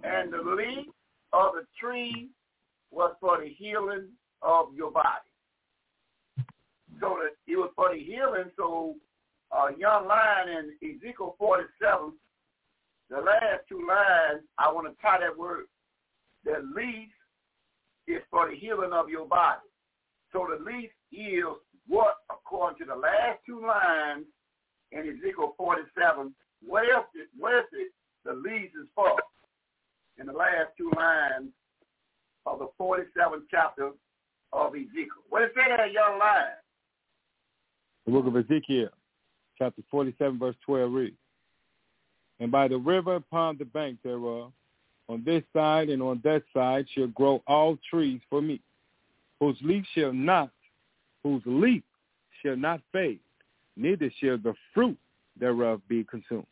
And 0.04 0.32
the 0.32 0.38
leaf 0.38 0.86
of 1.32 1.54
the 1.54 1.66
tree 1.80 2.28
was 2.90 3.14
for 3.20 3.40
the 3.40 3.48
healing 3.48 4.08
of 4.42 4.66
your 4.76 4.90
body. 4.90 5.08
So 7.00 7.16
that 7.22 7.32
it 7.46 7.56
was 7.56 7.70
for 7.74 7.92
the 7.92 7.98
healing. 7.98 8.50
So 8.56 8.94
a 9.50 9.76
young 9.78 10.06
lion 10.06 10.48
in 10.82 10.96
Ezekiel 10.96 11.34
47, 11.38 12.12
the 13.08 13.16
last 13.16 13.62
two 13.68 13.86
lines, 13.88 14.42
I 14.58 14.70
want 14.70 14.86
to 14.86 15.02
tie 15.02 15.18
that 15.20 15.36
word. 15.36 15.64
The 16.44 16.62
leaf 16.76 17.08
is 18.06 18.22
for 18.30 18.50
the 18.50 18.56
healing 18.56 18.92
of 18.92 19.08
your 19.08 19.26
body. 19.26 19.60
So 20.32 20.46
the 20.50 20.62
leaf 20.64 20.90
is 21.12 21.44
what, 21.86 22.14
according 22.30 22.78
to 22.80 22.84
the 22.86 22.98
last 22.98 23.38
two 23.46 23.60
lines 23.66 24.24
in 24.92 25.00
Ezekiel 25.00 25.54
47, 25.56 26.34
what 26.66 26.84
else, 26.92 27.06
what 27.38 27.54
else 27.54 27.66
it, 27.72 27.92
the 28.24 28.32
leaf 28.32 28.70
is 28.80 28.88
for? 28.94 29.16
In 30.18 30.26
the 30.26 30.32
last 30.32 30.70
two 30.78 30.90
lines 30.96 31.50
of 32.46 32.58
the 32.58 32.68
47th 32.80 33.42
chapter 33.50 33.90
of 34.52 34.74
Ezekiel. 34.74 35.24
What 35.28 35.42
is 35.42 35.50
that, 35.56 35.92
young 35.92 36.18
lion? 36.18 36.52
The 38.06 38.12
book 38.12 38.26
of 38.26 38.36
Ezekiel, 38.36 38.90
chapter 39.58 39.82
47, 39.90 40.38
verse 40.38 40.56
12 40.66 40.92
reads, 40.92 41.16
And 42.38 42.50
by 42.52 42.68
the 42.68 42.76
river 42.76 43.16
upon 43.16 43.56
the 43.58 43.64
bank 43.64 43.98
thereof, 44.04 44.52
on 45.08 45.22
this 45.24 45.42
side 45.52 45.88
and 45.88 46.02
on 46.02 46.20
that 46.24 46.42
side 46.52 46.86
shall 46.94 47.08
grow 47.08 47.42
all 47.46 47.78
trees 47.90 48.20
for 48.30 48.40
me, 48.40 48.60
whose 49.40 49.56
leaf 49.62 49.84
shall 49.94 50.12
not, 50.12 50.50
whose 51.22 51.42
leaf 51.44 51.82
shall 52.42 52.56
not 52.56 52.80
fade, 52.92 53.20
neither 53.76 54.10
shall 54.20 54.38
the 54.38 54.54
fruit 54.72 54.96
thereof 55.38 55.80
be 55.88 56.04
consumed. 56.04 56.46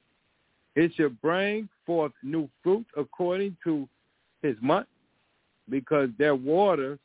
It 0.74 0.92
shall 0.96 1.10
bring 1.10 1.68
forth 1.86 2.12
new 2.22 2.48
fruit 2.62 2.86
according 2.96 3.56
to 3.64 3.88
his 4.42 4.56
month, 4.60 4.88
because 5.68 6.10
their 6.18 6.34
waters 6.34 6.98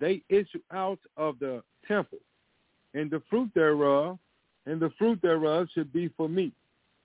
they 0.00 0.22
issue 0.28 0.60
out 0.72 0.98
of 1.16 1.38
the 1.38 1.62
temple, 1.86 2.18
and 2.94 3.10
the 3.10 3.22
fruit 3.28 3.50
thereof, 3.54 4.18
and 4.66 4.80
the 4.80 4.90
fruit 4.98 5.20
thereof 5.22 5.68
should 5.74 5.92
be 5.92 6.08
for 6.16 6.28
meat, 6.28 6.52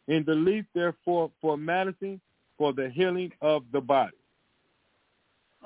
and 0.08 0.26
the 0.26 0.34
leaf 0.34 0.66
therefore 0.76 1.32
for 1.42 1.58
medicine, 1.58 2.20
for 2.64 2.72
the 2.72 2.88
healing 2.88 3.30
of 3.42 3.66
the 3.74 3.82
body. 3.82 4.16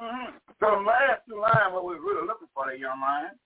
Mm-hmm. 0.02 0.36
So 0.60 0.66
the 0.80 0.82
last 0.82 1.22
two 1.30 1.40
lines, 1.40 1.72
what 1.72 1.86
we're 1.86 2.02
really 2.02 2.26
looking 2.26 2.48
for, 2.56 2.66
that 2.66 2.80
young 2.80 3.00
man. 3.00 3.38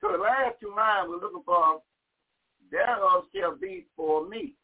So 0.00 0.12
the 0.12 0.16
last 0.16 0.54
two 0.62 0.72
lines 0.74 1.06
we're 1.06 1.20
looking 1.20 1.42
for, 1.44 1.82
thereof 2.70 3.24
shall 3.34 3.54
be 3.54 3.84
for 3.94 4.26
me, 4.26 4.54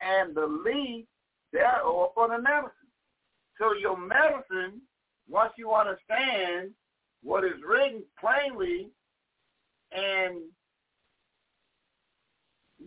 and 0.00 0.36
the 0.36 0.46
leaf 0.46 1.04
thereof 1.52 2.10
for 2.14 2.28
the 2.28 2.40
medicine. 2.40 2.70
So 3.58 3.72
your 3.72 3.98
medicine, 3.98 4.80
once 5.28 5.52
you 5.58 5.72
understand 5.72 6.70
what 7.24 7.42
is 7.42 7.58
written 7.68 8.04
plainly 8.20 8.86
in 9.90 10.42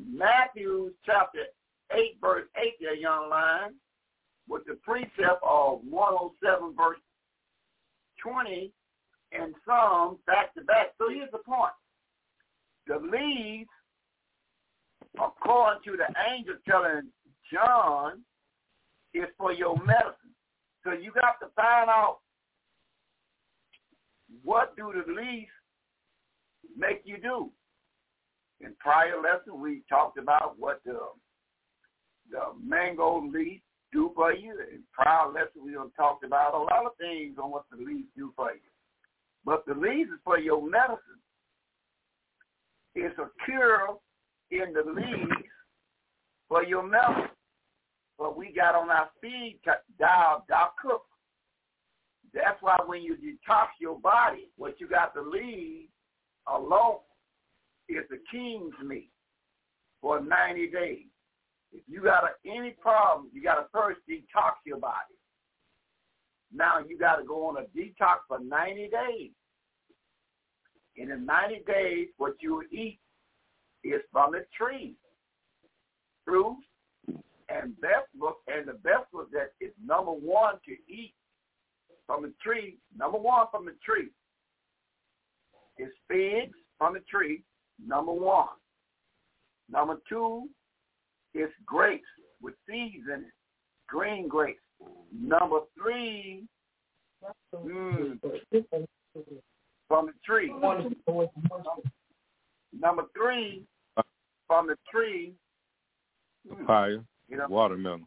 Matthew 0.09 0.93
chapter 1.05 1.39
8, 1.91 2.15
verse 2.21 2.45
8, 2.57 2.71
there, 2.79 2.95
young 2.95 3.29
lion, 3.29 3.73
with 4.47 4.63
the 4.65 4.75
precept 4.83 5.41
of 5.43 5.79
107, 5.89 6.75
verse 6.75 6.99
20, 8.21 8.71
and 9.31 9.53
Psalms 9.65 10.19
back 10.27 10.53
to 10.55 10.61
back. 10.63 10.93
So 10.97 11.09
here's 11.09 11.31
the 11.31 11.39
point. 11.39 11.73
The 12.87 12.97
leaves, 12.97 13.69
according 15.15 15.81
to 15.85 15.97
the 15.97 16.13
angel 16.31 16.55
telling 16.67 17.09
John, 17.51 18.21
is 19.13 19.25
for 19.37 19.51
your 19.51 19.75
medicine. 19.77 20.35
So 20.83 20.91
you 20.91 21.11
got 21.11 21.39
to 21.41 21.47
find 21.55 21.89
out 21.89 22.19
what 24.43 24.75
do 24.75 24.93
the 24.93 25.11
leaves 25.11 25.49
make 26.77 27.01
you 27.05 27.17
do. 27.17 27.49
In 28.61 28.73
prior 28.79 29.15
lesson, 29.21 29.59
we 29.59 29.83
talked 29.89 30.17
about 30.17 30.55
what 30.59 30.81
the 30.85 30.97
the 32.31 32.39
mango 32.63 33.21
leaf 33.31 33.61
do 33.91 34.11
for 34.15 34.33
you. 34.33 34.51
In 34.51 34.81
prior 34.91 35.27
lesson, 35.27 35.63
we 35.63 35.73
talked 35.97 36.23
about 36.23 36.53
a 36.53 36.57
lot 36.57 36.85
of 36.85 36.91
things 36.99 37.37
on 37.41 37.51
what 37.51 37.65
the 37.71 37.77
leaves 37.77 38.07
do 38.15 38.31
for 38.35 38.51
you. 38.51 38.59
But 39.45 39.65
the 39.65 39.73
leaves 39.73 40.09
is 40.09 40.19
for 40.23 40.39
your 40.39 40.61
medicine. 40.61 41.21
It's 42.95 43.17
a 43.19 43.29
cure 43.45 43.97
in 44.51 44.73
the 44.73 44.91
leaves 44.91 45.31
for 46.47 46.63
your 46.63 46.83
medicine. 46.83 47.29
But 48.17 48.37
we 48.37 48.53
got 48.55 48.75
on 48.75 48.89
our 48.89 49.09
feed 49.21 49.59
dial 49.99 50.45
Doc 50.47 50.75
Cook. 50.81 51.03
That's 52.33 52.61
why 52.61 52.77
when 52.85 53.01
you 53.01 53.15
detox 53.15 53.67
your 53.79 53.99
body, 53.99 54.49
what 54.57 54.79
you 54.79 54.87
got 54.87 55.13
to 55.15 55.21
leave 55.21 55.87
alone 56.47 56.99
is 57.87 58.03
the 58.09 58.19
king's 58.31 58.73
meat 58.85 59.09
for 60.01 60.21
90 60.21 60.67
days. 60.67 61.05
If 61.75 61.81
you 61.87 62.03
got 62.03 62.23
a, 62.23 62.49
any 62.49 62.71
problem, 62.71 63.29
you 63.33 63.43
got 63.43 63.55
to 63.55 63.65
first 63.73 63.99
detox 64.09 64.53
your 64.65 64.77
body. 64.77 65.15
Now 66.53 66.79
you 66.87 66.97
got 66.97 67.17
to 67.17 67.25
go 67.25 67.47
on 67.47 67.57
a 67.57 67.77
detox 67.77 68.19
for 68.27 68.39
90 68.39 68.89
days. 68.89 69.31
And 70.97 71.11
in 71.11 71.25
90 71.25 71.63
days, 71.67 72.07
what 72.17 72.35
you 72.39 72.63
eat 72.71 72.99
is 73.83 74.01
from 74.11 74.31
the 74.31 74.45
tree. 74.57 74.95
Fruits 76.23 76.65
and 77.49 77.75
vegetables, 77.81 78.35
and 78.47 78.67
the 78.67 78.79
vegetables 78.81 79.27
that 79.33 79.51
is 79.59 79.71
number 79.85 80.11
one 80.11 80.55
to 80.65 80.71
eat 80.91 81.13
from 82.07 82.23
the 82.23 82.33
tree, 82.41 82.77
number 82.97 83.17
one 83.17 83.47
from 83.51 83.65
the 83.65 83.75
tree 83.85 84.09
is 85.77 85.91
figs 86.07 86.57
from 86.77 86.93
the 86.93 87.01
tree, 87.01 87.43
number 87.85 88.13
one. 88.13 88.47
Number 89.69 89.97
two 90.07 90.47
is 91.35 91.49
grapes 91.65 92.07
with 92.41 92.53
seeds 92.67 93.03
in 93.13 93.21
it. 93.25 93.31
green 93.87 94.27
grapes. 94.27 94.59
Number 95.13 95.59
three, 95.77 96.43
mm, 97.53 98.19
from 99.87 100.07
the 100.07 100.13
tree. 100.25 100.49
Number 102.79 103.03
three, 103.15 103.63
from 104.47 104.67
the 104.67 104.75
tree. 104.91 105.33
Papaya, 106.49 106.99
You 107.29 107.37
know, 107.37 107.47
watermelon. 107.49 108.05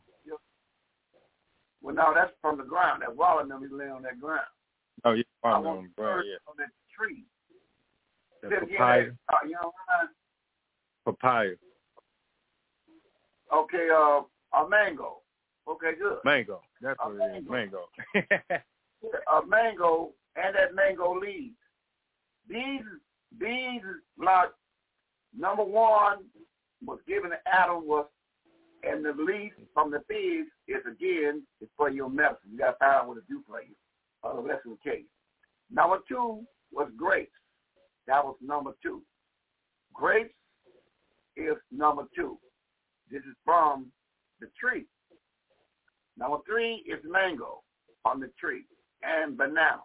well, 1.82 1.94
no, 1.94 2.12
that's 2.15 2.32
from 2.40 2.58
the 2.58 2.65
ground. 2.65 3.02
That 3.02 3.16
watermelon 3.16 3.65
is 3.65 3.70
laying 3.73 3.90
on 3.92 4.02
that 4.02 4.20
ground. 4.20 4.47
Oh 5.05 5.12
yeah, 5.12 5.23
I 5.42 5.48
watermelon, 5.50 5.76
want 5.76 5.97
bro. 5.97 6.15
first 6.16 6.28
Yeah, 6.28 6.36
from 6.44 6.55
that 6.58 6.70
tree. 6.97 7.24
that 8.42 8.50
Said, 8.50 8.68
yeah, 8.70 8.78
papaya, 8.78 9.05
you 9.47 9.52
know, 9.52 9.73
uh, 10.02 10.07
papaya, 11.05 11.55
okay, 13.54 13.88
uh, 13.94 14.22
a 14.58 14.68
mango. 14.68 15.18
Okay, 15.68 15.92
good. 15.98 16.18
mango. 16.24 16.60
That's 16.80 16.98
A 17.04 17.08
what 17.08 17.34
it 17.34 17.38
is, 17.38 17.48
mango. 17.48 17.84
a 18.14 19.46
mango 19.46 20.10
and 20.36 20.54
that 20.54 20.74
mango 20.74 21.18
leaf. 21.18 21.52
These 22.48 22.80
these 23.38 23.82
like 24.18 24.50
number 25.36 25.64
one 25.64 26.24
was 26.84 26.98
given 27.06 27.30
to 27.30 27.36
Adam 27.46 27.86
was 27.86 28.06
and 28.84 29.04
the 29.04 29.12
leaf 29.22 29.52
from 29.74 29.90
the 29.90 30.00
figs 30.08 30.48
is 30.68 30.82
again 30.90 31.42
is 31.60 31.68
for 31.76 31.90
your 31.90 32.08
medicine. 32.08 32.50
You 32.52 32.58
gotta 32.58 32.76
find 32.78 32.92
out 32.92 33.08
what 33.08 33.14
to 33.14 33.22
do 33.28 33.42
for 33.46 33.60
you. 33.60 33.74
Otherwise 34.24 34.52
that's 34.64 34.64
the 34.64 34.90
case. 34.90 35.04
Number 35.70 35.98
two 36.08 36.44
was 36.72 36.88
grapes. 36.96 37.32
That 38.06 38.24
was 38.24 38.36
number 38.40 38.72
two. 38.82 39.02
Grapes 39.92 40.32
is 41.36 41.56
number 41.70 42.04
two. 42.16 42.38
This 43.10 43.22
is 43.22 43.36
from 43.44 43.86
the 44.40 44.48
tree. 44.58 44.86
Number 46.18 46.38
three 46.46 46.84
is 46.86 46.98
mango 47.04 47.62
on 48.04 48.20
the 48.20 48.30
tree 48.38 48.64
and 49.02 49.36
banana. 49.36 49.80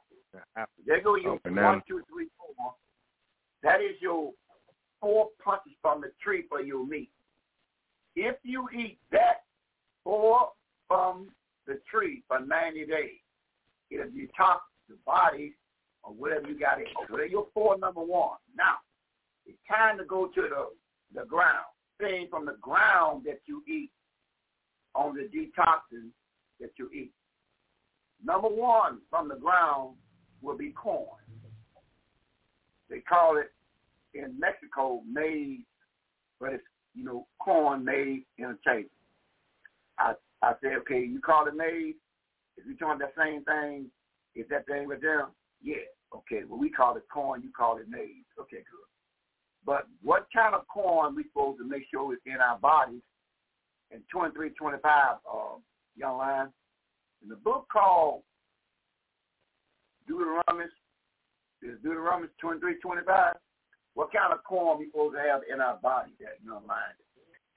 There 0.86 1.02
go 1.02 1.16
your 1.16 1.40
Oh, 1.46 1.52
one, 1.52 1.84
two, 1.88 2.02
three, 2.12 2.28
four. 2.38 2.74
That 3.62 3.82
is 3.82 3.96
your 4.02 4.32
four 5.00 5.30
punches 5.44 5.74
from 5.82 6.02
the 6.02 6.12
tree 6.24 6.46
for 6.50 6.62
your 6.62 6.86
meat. 6.86 7.12
If 8.16 8.36
you 8.44 8.68
eat 8.76 8.98
that 9.12 9.44
four 10.04 10.50
from 10.88 11.30
the 11.68 11.80
tree 11.90 12.24
for 12.28 12.40
90 12.40 12.86
days, 12.86 13.20
it'll 13.90 14.08
detox 14.08 14.60
the 14.90 14.96
body 15.06 15.54
or 16.04 16.14
whatever 16.14 16.48
you 16.50 16.60
got 16.60 16.80
it, 16.80 16.88
in. 16.88 16.94
Whatever 17.10 17.26
your 17.28 17.48
four 17.54 17.78
number 17.78 18.02
one. 18.02 18.38
Now, 18.56 18.76
it's 19.46 19.58
time 19.70 19.98
to 19.98 20.06
go 20.06 20.28
to 20.28 20.42
the, 20.42 21.20
the 21.20 21.26
ground. 21.26 21.66
Thing 22.00 22.28
from 22.30 22.46
the 22.46 22.58
ground 22.62 23.24
that 23.26 23.42
you 23.46 23.64
eat 23.68 23.92
on 24.96 25.16
the 25.16 25.24
detoxing 25.24 26.10
that 26.60 26.72
you 26.78 26.90
eat. 26.94 27.12
Number 28.24 28.48
one 28.48 29.00
from 29.10 29.28
the 29.28 29.36
ground 29.36 29.96
will 30.42 30.58
be 30.58 30.72
corn. 30.72 31.08
They 32.90 33.00
call 33.00 33.38
it 33.38 33.52
in 34.14 34.40
Mexico 34.40 35.02
maize, 35.12 35.62
but 36.40 36.54
it's 36.54 36.64
you 36.94 37.04
know 37.04 37.28
corn 37.40 37.84
made 37.84 38.24
in 38.38 38.46
a 38.46 38.70
table. 38.70 38.90
I 39.98 40.14
I 40.42 40.54
say 40.62 40.76
okay, 40.82 41.00
you 41.00 41.20
call 41.20 41.48
it 41.48 41.56
maize. 41.56 41.96
If 42.58 42.66
you're 42.66 42.76
talking 42.76 43.00
that 43.00 43.14
same 43.18 43.44
thing, 43.44 43.88
is 44.36 44.46
that 44.50 44.68
thing 44.68 44.88
with 44.88 45.02
them? 45.02 45.28
Yeah, 45.62 45.76
okay. 46.16 46.44
Well, 46.48 46.60
we 46.60 46.70
call 46.70 46.96
it 46.98 47.04
corn. 47.12 47.42
You 47.42 47.50
call 47.56 47.78
it 47.78 47.90
maize. 47.90 48.26
Okay, 48.40 48.58
good. 48.58 48.93
But 49.66 49.88
what 50.02 50.28
kind 50.34 50.56
of 50.56 50.68
corn 50.68 51.16
we 51.16 51.24
supposed 51.24 51.60
to 51.60 51.68
make 51.68 51.84
sure 51.92 52.14
is 52.14 52.20
in 52.26 52.38
our 52.38 52.58
bodies? 52.58 53.02
In 53.92 54.02
23, 54.12 54.50
25, 54.52 55.16
uh, 55.32 55.38
young 55.96 56.18
line, 56.18 56.48
in 57.22 57.30
the 57.30 57.36
book 57.36 57.68
called 57.72 58.24
Deuteronomy, 60.08 60.66
is 61.62 61.78
Deuteronomy 61.84 62.28
23, 62.42 62.80
25. 62.80 63.36
What 63.94 64.12
kind 64.12 64.34
of 64.34 64.44
corn 64.44 64.80
we 64.80 64.88
supposed 64.88 65.16
to 65.16 65.22
have 65.22 65.42
in 65.52 65.62
our 65.62 65.78
body 65.78 66.12
that 66.20 66.40
young 66.44 66.66
line? 66.68 66.98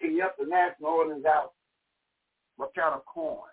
Can 0.01 0.15
you 0.15 0.25
up 0.25 0.37
the 0.39 0.47
national 0.47 0.91
ordinance 0.91 1.25
out? 1.25 1.53
What 2.57 2.75
kind 2.75 2.95
of 2.95 3.05
corn? 3.07 3.51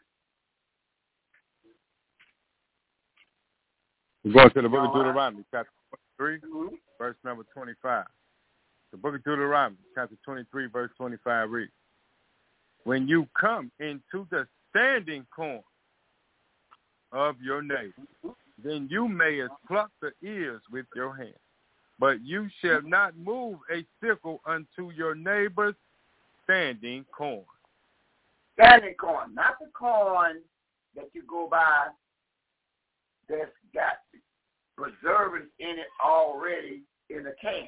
We're 4.23 4.33
going 4.33 4.49
to 4.51 4.61
the 4.61 4.69
book 4.69 4.87
of 4.87 4.93
Deuteronomy, 4.93 5.43
chapter 5.51 5.71
23, 6.17 6.49
Mm-hmm. 6.49 6.75
verse 6.97 7.15
number 7.23 7.43
25. 7.53 8.05
The 8.93 8.99
book 8.99 9.15
of 9.15 9.23
Deuteronomy, 9.23 9.77
chapter 9.95 10.15
23, 10.23 10.67
verse 10.67 10.91
25 10.97 11.49
reads, 11.49 11.71
When 12.83 13.07
you 13.07 13.27
come 13.39 13.71
into 13.79 14.27
the 14.29 14.47
standing 14.69 15.25
corn 15.35 15.63
of 17.11 17.41
your 17.41 17.63
neighbor, 17.63 17.91
then 18.63 18.87
you 18.91 19.07
may 19.07 19.41
pluck 19.67 19.89
the 19.99 20.11
ears 20.23 20.61
with 20.71 20.85
your 20.95 21.15
hand. 21.15 21.33
But 21.99 22.21
you 22.21 22.47
shall 22.61 22.83
not 22.83 23.17
move 23.17 23.57
a 23.73 23.83
sickle 23.99 24.41
unto 24.45 24.91
your 24.95 25.15
neighbor's 25.15 25.75
standing 26.43 27.03
corn. 27.17 27.45
Standing 28.59 28.93
corn, 28.93 29.33
not 29.33 29.55
the 29.59 29.71
corn 29.73 30.37
that 30.95 31.09
you 31.13 31.23
go 31.27 31.47
by 31.49 31.87
that's 33.27 33.49
got 33.73 34.01
preservatives 34.77 35.49
in 35.57 35.79
it 35.79 35.87
already 36.05 36.83
in 37.09 37.23
the 37.23 37.33
can. 37.41 37.65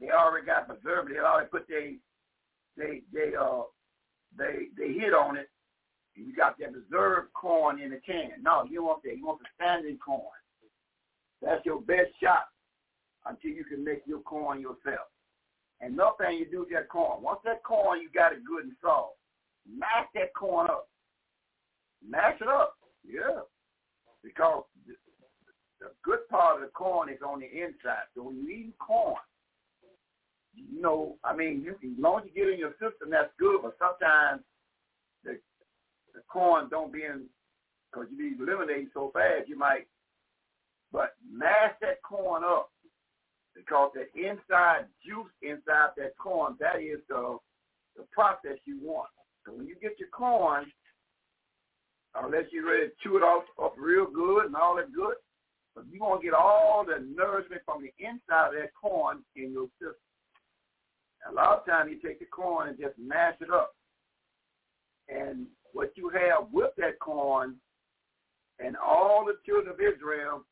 They 0.00 0.10
already 0.10 0.46
got 0.46 0.68
preservatives. 0.68 1.14
They 1.14 1.24
already 1.24 1.48
put 1.48 1.68
they 1.68 1.96
they 2.76 3.02
they 3.12 3.34
uh 3.34 3.62
they 4.36 4.68
they 4.76 4.92
hit 4.92 5.14
on 5.14 5.36
it. 5.36 5.48
And 6.16 6.26
you 6.26 6.34
got 6.34 6.58
that 6.58 6.72
preserved 6.72 7.32
corn 7.32 7.80
in 7.80 7.90
the 7.90 8.00
can. 8.04 8.42
No, 8.42 8.64
you 8.68 8.84
want 8.84 9.02
that. 9.02 9.16
You 9.16 9.26
want 9.26 9.40
the 9.40 9.46
standing 9.56 9.98
corn. 9.98 10.22
That's 11.42 11.64
your 11.66 11.80
best 11.80 12.10
shot 12.22 12.48
until 13.26 13.50
you 13.50 13.64
can 13.64 13.84
make 13.84 14.02
your 14.06 14.20
corn 14.20 14.60
yourself. 14.60 15.08
And 15.80 15.96
nothing 15.96 16.38
you 16.38 16.46
do 16.50 16.60
with 16.60 16.70
that 16.70 16.88
corn. 16.88 17.22
Once 17.22 17.40
that 17.44 17.62
corn 17.64 18.00
you 18.00 18.08
got 18.14 18.32
it 18.32 18.44
good 18.44 18.64
and 18.64 18.72
soft, 18.80 19.14
mash 19.68 20.06
that 20.14 20.34
corn 20.34 20.70
up. 20.70 20.88
Mash 22.06 22.40
it 22.40 22.48
up. 22.48 22.76
Yeah. 23.04 23.42
Because 24.22 24.64
the 25.80 25.90
good 26.02 26.26
part 26.30 26.56
of 26.56 26.62
the 26.62 26.68
corn 26.68 27.08
is 27.08 27.20
on 27.26 27.40
the 27.40 27.46
inside. 27.46 28.08
So 28.14 28.24
when 28.24 28.36
you 28.36 28.48
eat 28.48 28.78
corn, 28.78 29.16
you 30.56 30.80
know, 30.80 31.16
I 31.24 31.34
mean, 31.34 31.62
you 31.64 31.72
as 31.72 31.98
long 31.98 32.20
as 32.20 32.26
you 32.26 32.44
get 32.44 32.52
in 32.52 32.58
your 32.58 32.72
system, 32.72 33.10
that's 33.10 33.32
good. 33.38 33.60
But 33.62 33.76
sometimes 33.78 34.42
the 35.24 35.38
the 36.14 36.20
corn 36.28 36.68
don't 36.70 36.92
be 36.92 37.02
in 37.02 37.24
because 37.90 38.08
you 38.10 38.36
be 38.36 38.42
eliminating 38.42 38.90
so 38.94 39.10
fast, 39.12 39.48
you 39.48 39.58
might. 39.58 39.86
But 40.92 41.14
mash 41.28 41.74
that 41.80 42.02
corn 42.02 42.44
up 42.44 42.70
because 43.54 43.90
the 43.94 44.06
inside 44.18 44.86
juice 45.04 45.32
inside 45.42 45.90
that 45.96 46.16
corn, 46.18 46.56
that 46.60 46.80
is 46.80 47.00
the 47.08 47.38
the 47.96 48.04
process 48.12 48.58
you 48.64 48.78
want. 48.82 49.08
So 49.46 49.52
when 49.52 49.66
you 49.66 49.76
get 49.80 49.98
your 49.98 50.08
corn, 50.08 50.66
unless 52.14 52.44
you're 52.50 52.66
ready 52.66 52.88
to 52.88 52.92
chew 53.02 53.16
it 53.16 53.22
off, 53.22 53.44
up 53.62 53.74
real 53.78 54.06
good 54.06 54.46
and 54.46 54.56
all 54.56 54.76
that 54.76 54.92
good, 54.92 55.14
but 55.74 55.84
you 55.90 56.00
want 56.00 56.20
to 56.20 56.24
get 56.24 56.34
all 56.34 56.84
the 56.86 57.04
nourishment 57.04 57.62
from 57.64 57.82
the 57.82 57.92
inside 57.98 58.48
of 58.48 58.54
that 58.54 58.70
corn 58.80 59.22
in 59.36 59.52
your 59.52 59.66
system. 59.78 59.98
A 61.28 61.32
lot 61.32 61.58
of 61.58 61.66
times 61.66 61.90
you 61.90 62.06
take 62.06 62.18
the 62.18 62.26
corn 62.26 62.68
and 62.68 62.78
just 62.78 62.98
mash 62.98 63.34
it 63.40 63.50
up. 63.50 63.74
And 65.08 65.46
what 65.72 65.92
you 65.96 66.10
have 66.10 66.48
with 66.52 66.70
that 66.78 66.98
corn 66.98 67.56
and 68.58 68.76
all 68.76 69.24
the 69.24 69.34
children 69.44 69.72
of 69.72 69.80
Israel, 69.80 70.44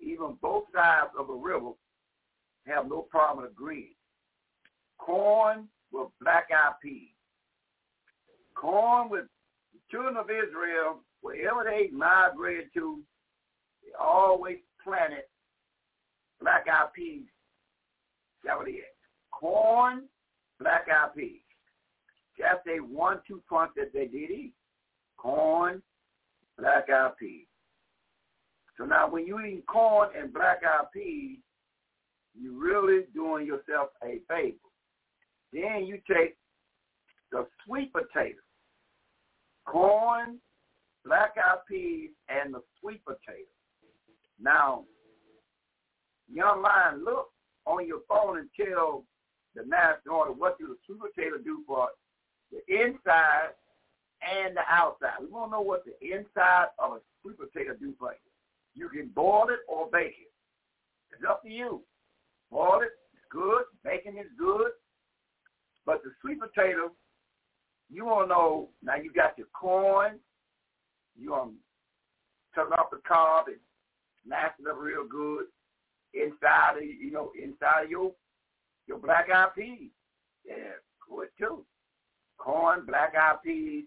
even 0.00 0.36
both 0.40 0.64
sides 0.74 1.10
of 1.18 1.26
the 1.28 1.32
river, 1.34 1.70
have 2.66 2.88
no 2.88 3.02
problem 3.02 3.46
agreeing. 3.46 3.94
Corn 4.98 5.68
with 5.90 6.08
black-eyed 6.20 6.74
peas. 6.82 7.08
Corn 8.54 9.08
with 9.08 9.24
the 9.72 9.80
children 9.90 10.16
of 10.16 10.30
Israel, 10.30 11.00
wherever 11.22 11.64
they 11.64 11.88
migrated 11.92 12.72
to, 12.74 13.00
they 13.82 13.90
always 14.00 14.58
planted 14.84 15.24
black-eyed 16.40 16.92
peas. 16.94 17.24
That's 18.44 18.58
what 18.58 18.68
it 18.68 18.72
is. 18.72 18.91
Corn, 19.42 20.04
black-eyed 20.60 21.16
peas. 21.16 21.40
That's 22.38 22.64
a 22.68 22.80
one-two 22.80 23.42
punch 23.50 23.72
that 23.76 23.92
they 23.92 24.06
did 24.06 24.30
eat. 24.30 24.52
Corn, 25.16 25.82
black-eyed 26.56 27.16
peas. 27.18 27.46
So 28.78 28.84
now 28.84 29.10
when 29.10 29.26
you 29.26 29.40
eat 29.40 29.66
corn 29.66 30.10
and 30.16 30.32
black-eyed 30.32 30.92
peas, 30.94 31.38
you're 32.40 32.52
really 32.52 33.06
doing 33.14 33.44
yourself 33.44 33.88
a 34.04 34.20
favor. 34.28 34.56
Then 35.52 35.86
you 35.86 35.98
take 36.08 36.36
the 37.32 37.46
sweet 37.66 37.92
potato, 37.92 38.38
corn, 39.66 40.38
black-eyed 41.04 41.66
peas, 41.68 42.10
and 42.28 42.54
the 42.54 42.60
sweet 42.80 43.04
potato. 43.04 43.50
Now, 44.40 44.84
young 46.32 46.62
lion, 46.62 47.04
look 47.04 47.30
on 47.66 47.88
your 47.88 48.02
phone 48.08 48.38
and 48.38 48.48
tell 48.56 49.04
the 49.54 49.64
national 49.64 50.16
order 50.16 50.32
what 50.32 50.58
do 50.58 50.66
the 50.66 50.76
sweet 50.86 51.00
potato 51.00 51.36
do 51.42 51.62
for 51.66 51.88
the 52.50 52.60
inside 52.72 53.52
and 54.22 54.56
the 54.56 54.62
outside. 54.68 55.18
We 55.20 55.26
want 55.26 55.50
to 55.50 55.56
know 55.56 55.60
what 55.60 55.84
the 55.84 55.94
inside 56.04 56.66
of 56.78 56.92
a 56.92 56.98
sweet 57.20 57.38
potato 57.38 57.74
do 57.78 57.92
for 57.98 58.12
you. 58.12 58.30
You 58.74 58.88
can 58.88 59.08
boil 59.08 59.48
it 59.50 59.60
or 59.68 59.88
bake 59.90 60.16
it. 60.20 60.32
It's 61.12 61.22
up 61.28 61.42
to 61.42 61.50
you. 61.50 61.82
Boil 62.50 62.80
it, 62.82 62.92
it's 63.12 63.24
good. 63.30 63.64
Baking 63.84 64.18
is 64.18 64.30
good. 64.38 64.70
But 65.84 66.02
the 66.04 66.10
sweet 66.20 66.40
potato, 66.40 66.92
you 67.90 68.04
want 68.06 68.28
to 68.28 68.34
know, 68.34 68.68
now 68.82 68.96
you 68.96 69.12
got 69.12 69.36
your 69.36 69.48
corn. 69.48 70.18
You 71.18 71.32
want 71.32 71.52
to 71.52 71.56
turn 72.54 72.72
off 72.72 72.90
the 72.90 73.00
cob 73.06 73.48
and 73.48 73.56
mash 74.26 74.52
it 74.58 74.68
up 74.68 74.78
real 74.78 75.06
good. 75.08 75.46
Inside 76.14 76.78
of, 76.78 76.84
you 76.84 77.10
know, 77.10 77.32
inside 77.40 77.84
of 77.84 77.90
your, 77.90 78.12
your 78.86 78.98
black 78.98 79.26
eyed 79.34 79.54
peas. 79.56 79.90
Yeah, 80.44 80.54
good 81.08 81.28
too. 81.38 81.64
Corn, 82.38 82.84
black 82.86 83.14
eyed 83.18 83.36
peas, 83.44 83.84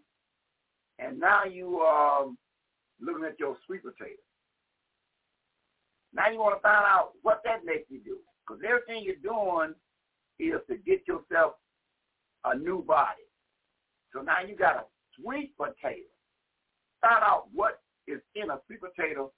and 0.99 1.19
now 1.19 1.43
you 1.43 1.79
are 1.79 2.23
um, 2.23 2.37
looking 3.01 3.25
at 3.25 3.39
your 3.39 3.57
sweet 3.65 3.83
potato. 3.83 4.21
Now 6.13 6.29
you 6.31 6.39
want 6.39 6.57
to 6.57 6.61
find 6.61 6.85
out 6.85 7.11
what 7.21 7.41
that 7.43 7.65
makes 7.65 7.89
you 7.89 7.99
do. 7.99 8.17
Because 8.47 8.63
everything 8.65 9.03
you're 9.03 9.15
doing 9.15 9.73
is 10.39 10.61
to 10.69 10.77
get 10.77 11.07
yourself 11.07 11.53
a 12.45 12.55
new 12.55 12.83
body. 12.83 13.25
So 14.13 14.21
now 14.21 14.37
you 14.47 14.55
got 14.55 14.75
a 14.75 14.83
sweet 15.19 15.53
potato. 15.57 16.07
Find 17.01 17.23
out 17.23 17.45
what 17.53 17.81
is 18.07 18.21
in 18.35 18.49
a 18.49 18.59
sweet 18.65 18.79
potato 18.79 19.31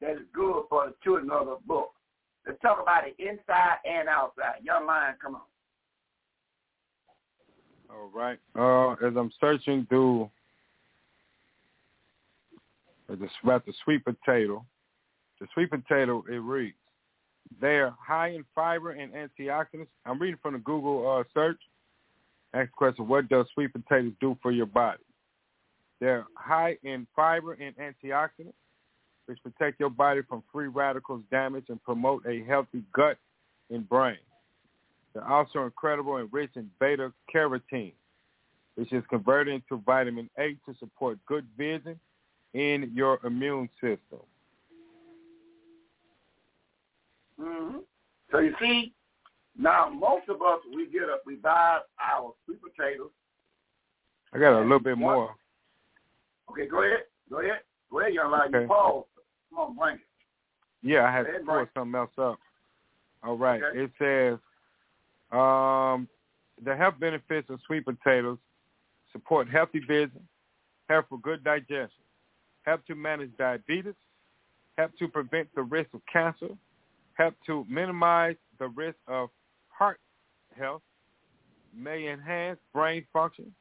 that 0.00 0.12
is 0.12 0.26
good 0.32 0.64
for 0.68 0.86
the 0.86 0.94
children 1.02 1.30
of 1.30 1.46
the 1.46 1.56
book. 1.66 1.93
Let's 2.46 2.60
talk 2.60 2.78
about 2.80 3.04
it 3.06 3.14
inside 3.18 3.78
and 3.84 4.08
outside. 4.08 4.56
Young 4.62 4.86
lion, 4.86 5.14
come 5.20 5.36
on. 5.36 5.40
All 7.90 8.10
right. 8.12 8.38
Uh, 8.54 8.92
as 9.06 9.14
I'm 9.16 9.30
searching 9.40 9.86
through 9.88 10.30
about 13.08 13.64
the 13.66 13.72
sweet 13.84 14.04
potato, 14.04 14.64
the 15.40 15.46
sweet 15.54 15.70
potato, 15.70 16.24
it 16.28 16.36
reads, 16.36 16.76
they're 17.60 17.94
high 18.00 18.28
in 18.30 18.44
fiber 18.54 18.92
and 18.92 19.12
antioxidants. 19.12 19.88
I'm 20.06 20.18
reading 20.18 20.38
from 20.42 20.54
the 20.54 20.60
Google 20.60 21.18
uh, 21.18 21.24
search. 21.32 21.60
Ask 22.52 22.70
the 22.70 22.76
question, 22.76 23.08
what 23.08 23.28
does 23.28 23.46
sweet 23.54 23.72
potatoes 23.72 24.12
do 24.20 24.36
for 24.42 24.52
your 24.52 24.66
body? 24.66 25.02
They're 26.00 26.24
high 26.34 26.76
in 26.82 27.06
fiber 27.14 27.54
and 27.54 27.74
antioxidants, 27.76 28.54
which 29.26 29.42
protect 29.42 29.80
your 29.80 29.90
body 29.90 30.20
from 30.28 30.42
free 30.52 30.66
radicals 30.66 31.22
damage 31.30 31.64
and 31.68 31.82
promote 31.82 32.24
a 32.26 32.44
healthy 32.44 32.82
gut 32.92 33.16
and 33.70 33.88
brain. 33.88 34.18
They're 35.12 35.26
also 35.26 35.64
incredible 35.64 36.16
and 36.16 36.28
rich 36.32 36.50
in 36.56 36.70
beta 36.80 37.12
carotene, 37.34 37.92
which 38.74 38.92
is 38.92 39.04
converted 39.08 39.54
into 39.54 39.82
vitamin 39.84 40.28
A 40.38 40.56
to 40.66 40.76
support 40.78 41.18
good 41.26 41.46
vision 41.56 41.98
in 42.52 42.90
your 42.94 43.18
immune 43.24 43.68
system. 43.80 44.20
Mm-hmm. 47.40 47.78
So 48.30 48.38
you 48.38 48.54
see, 48.60 48.92
now 49.56 49.88
most 49.88 50.28
of 50.28 50.42
us 50.42 50.58
we 50.74 50.88
get 50.88 51.04
up, 51.04 51.22
we 51.26 51.36
buy 51.36 51.78
our 52.00 52.32
sweet 52.44 52.58
potatoes. 52.60 53.10
I 54.32 54.38
got 54.38 54.58
a 54.58 54.62
little 54.62 54.80
bit 54.80 54.98
more. 54.98 55.34
Okay, 56.50 56.66
go 56.66 56.82
ahead. 56.82 57.04
Go 57.30 57.40
ahead. 57.40 57.60
Go 57.90 58.00
ahead, 58.00 58.14
young 58.14 58.32
lady. 58.32 58.56
Okay. 58.56 58.66
Pause. 58.66 59.04
Bring 59.78 59.96
it. 59.96 60.00
Yeah, 60.82 61.04
I 61.04 61.12
had 61.12 61.22
to 61.22 61.32
pull 61.46 61.66
something 61.74 61.94
else 61.94 62.10
up. 62.18 62.38
All 63.22 63.38
right. 63.38 63.62
Okay. 63.62 63.84
It 63.84 63.90
says 63.98 64.38
um, 65.32 66.08
the 66.62 66.76
health 66.76 66.94
benefits 67.00 67.48
of 67.50 67.58
sweet 67.66 67.84
potatoes 67.84 68.38
support 69.12 69.48
healthy 69.48 69.80
vision, 69.80 70.20
help 70.88 71.08
for 71.08 71.18
good 71.20 71.42
digestion, 71.42 72.04
help 72.64 72.84
to 72.86 72.94
manage 72.94 73.30
diabetes, 73.38 73.94
help 74.76 74.90
to 74.98 75.08
prevent 75.08 75.48
the 75.54 75.62
risk 75.62 75.88
of 75.94 76.00
cancer, 76.12 76.48
help 77.14 77.34
to 77.46 77.64
minimize 77.68 78.36
the 78.58 78.68
risk 78.68 78.98
of 79.06 79.30
heart 79.68 80.00
health, 80.58 80.82
may 81.74 82.08
enhance 82.08 82.58
brain 82.72 83.04
function, 83.12 83.52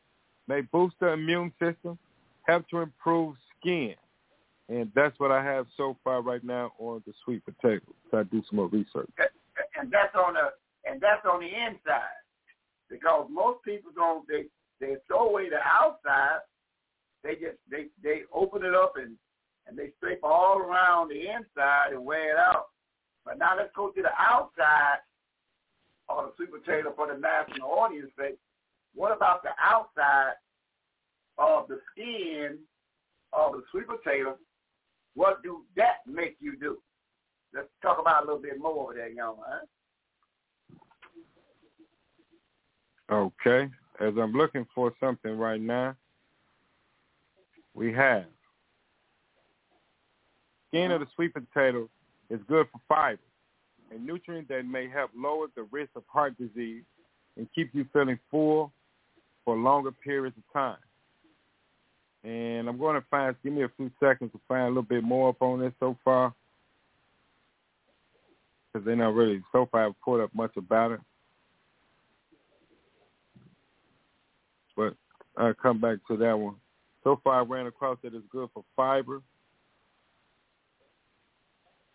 may 0.48 0.62
boost 0.62 0.96
the 1.00 1.10
immune 1.10 1.52
system, 1.60 1.98
help 2.44 2.68
to 2.70 2.80
improve 2.80 3.36
skin. 3.60 3.96
And 4.70 4.92
that's 4.96 5.20
what 5.20 5.32
I 5.32 5.44
have 5.44 5.68
so 5.76 5.98
far 6.04 6.22
right 6.22 6.44
now 6.44 6.72
on 6.80 7.04
the 7.06 7.14
sweet 7.24 7.44
potato. 7.46 7.86
So 8.10 8.20
I 8.20 8.24
do 8.24 8.42
some 8.50 8.58
more 8.58 8.68
research. 8.68 9.12
And 9.78 9.92
that's 9.92 10.16
on 10.16 10.36
the 10.36 10.52
and 10.90 11.02
that's 11.02 11.26
on 11.26 11.42
the 11.42 11.48
inside. 11.48 12.22
Because 12.90 13.28
most 13.30 13.64
people 13.64 13.92
don't 13.96 14.26
they 14.28 14.46
they 14.80 14.96
throw 15.08 15.30
away 15.30 15.50
the 15.50 15.60
outside 15.64 16.40
they 17.24 17.34
just 17.36 17.58
they 17.72 17.88
they 18.04 18.22
open 18.34 18.64
it 18.64 18.76
up 18.76 18.94
and 18.98 19.16
and 19.66 19.78
they 19.78 19.92
scrape 19.98 20.20
all 20.24 20.60
around 20.60 21.10
the 21.10 21.22
inside 21.22 21.92
and 21.92 22.06
wear 22.06 22.32
it 22.32 22.38
out. 22.38 22.66
But 23.26 23.40
now 23.40 23.56
let's 23.58 23.72
go 23.76 23.90
to 23.90 24.02
the 24.02 24.12
outside 24.20 25.00
of 26.10 26.26
the 26.26 26.32
sweet 26.36 26.52
potato 26.52 26.94
for 26.96 27.08
the 27.08 27.18
national 27.18 27.70
audience 27.70 28.12
sake. 28.20 28.38
What 28.94 29.16
about 29.16 29.42
the 29.42 29.52
outside 29.58 30.34
of 31.38 31.70
the 31.70 31.80
skin 31.92 32.60
of 33.32 33.54
the 33.54 33.64
sweet 33.72 33.88
potato? 33.88 34.36
What 35.16 35.44
do 35.44 35.64
that 35.76 35.98
make 36.08 36.38
you 36.40 36.56
do? 36.58 36.78
Let's 37.54 37.68
talk 37.82 38.00
about 38.00 38.24
a 38.24 38.26
little 38.26 38.42
bit 38.42 38.60
more 38.60 38.92
of 38.92 38.98
that, 38.98 39.14
young 39.14 39.36
man. 39.48 39.62
Okay. 43.12 43.70
As 44.00 44.14
I'm 44.20 44.34
looking 44.34 44.66
for 44.74 44.92
something 45.00 45.38
right 45.38 45.62
now, 45.62 45.96
we 47.76 47.94
have 47.94 48.26
skin 50.74 50.92
of 50.92 51.02
the 51.02 51.08
sweet 51.14 51.34
potato 51.34 51.88
is 52.32 52.40
good 52.48 52.68
for 52.72 52.80
fiber, 52.88 53.22
a 53.92 54.00
nutrient 54.00 54.48
that 54.48 54.66
may 54.66 54.90
help 54.90 55.12
lower 55.16 55.48
the 55.56 55.64
risk 55.72 55.92
of 55.96 56.04
heart 56.08 56.36
disease 56.40 56.84
and 57.38 57.48
keep 57.54 57.70
you 57.74 57.86
feeling 57.94 58.18
full 58.32 58.72
for 59.46 59.56
longer 59.56 59.92
periods 59.92 60.36
of 60.38 60.44
time. 60.52 60.78
And 62.24 62.70
I'm 62.70 62.78
going 62.78 62.96
to 62.96 63.06
find, 63.12 63.36
give 63.44 63.54
me 63.54 63.64
a 63.64 63.72
few 63.76 63.92
seconds 64.00 64.32
to 64.32 64.40
find 64.48 64.64
a 64.64 64.68
little 64.68 64.84
bit 64.84 65.04
more 65.04 65.30
up 65.30 65.42
on 65.42 65.60
this 65.60 65.74
so 65.80 65.98
far. 66.06 66.34
Because 68.72 68.86
they're 68.86 68.96
not 68.96 69.14
really, 69.14 69.42
so 69.52 69.68
far 69.72 69.88
I've 69.88 70.02
put 70.02 70.24
up 70.24 70.34
much 70.34 70.56
about 70.56 70.92
it. 70.92 71.00
But 74.76 74.96
I'll 75.38 75.54
come 75.54 75.82
back 75.82 75.98
to 76.08 76.18
that 76.18 76.38
one. 76.38 76.56
So 77.04 77.20
far, 77.24 77.42
I 77.42 77.44
ran 77.44 77.68
across 77.68 77.98
that 78.02 78.14
it's 78.14 78.26
good 78.32 78.50
for 78.54 78.64
fiber, 78.76 79.22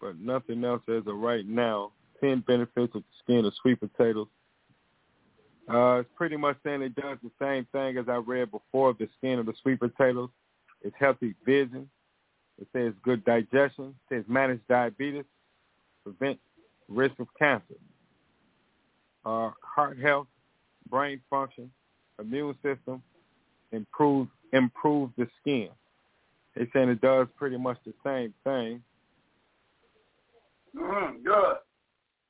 but 0.01 0.19
nothing 0.21 0.63
else 0.65 0.83
as 0.89 1.07
of 1.07 1.17
right 1.17 1.47
now. 1.47 1.93
Ten 2.21 2.45
benefits 2.47 2.95
of 2.95 3.03
the 3.03 3.23
skin 3.25 3.45
of 3.45 3.55
sweet 3.63 3.81
potatoes. 3.81 4.29
Uh, 5.69 6.01
it's 6.01 6.09
pretty 6.17 6.37
much 6.37 6.57
saying 6.65 6.81
it 6.83 6.95
does 6.95 7.19
the 7.23 7.31
same 7.41 7.67
thing 7.73 7.99
as 7.99 8.09
I 8.09 8.17
read 8.17 8.51
before. 8.51 8.95
The 8.95 9.09
skin 9.19 9.39
of 9.39 9.47
the 9.47 9.55
sweet 9.63 9.79
potatoes. 9.79 10.31
It's 10.83 10.97
healthy 10.99 11.35
vision. 11.45 11.91
It 12.61 12.69
says 12.73 12.93
good 13.03 13.25
digestion. 13.25 13.95
It 14.11 14.15
says 14.15 14.25
manage 14.29 14.61
diabetes, 14.69 15.25
prevent 16.05 16.39
risk 16.89 17.19
of 17.19 17.29
cancer, 17.39 17.75
uh, 19.25 19.51
heart 19.63 19.99
health, 19.99 20.27
brain 20.89 21.21
function, 21.29 21.71
immune 22.19 22.57
system, 22.63 23.03
improve 23.73 24.29
improve 24.53 25.11
the 25.19 25.29
skin. 25.41 25.69
They're 26.55 26.69
saying 26.73 26.89
it 26.89 27.01
does 27.01 27.29
pretty 27.37 27.59
much 27.59 27.79
the 27.85 27.93
same 28.05 28.33
thing. 28.43 28.83
Mm, 30.75 31.23
good. 31.23 31.57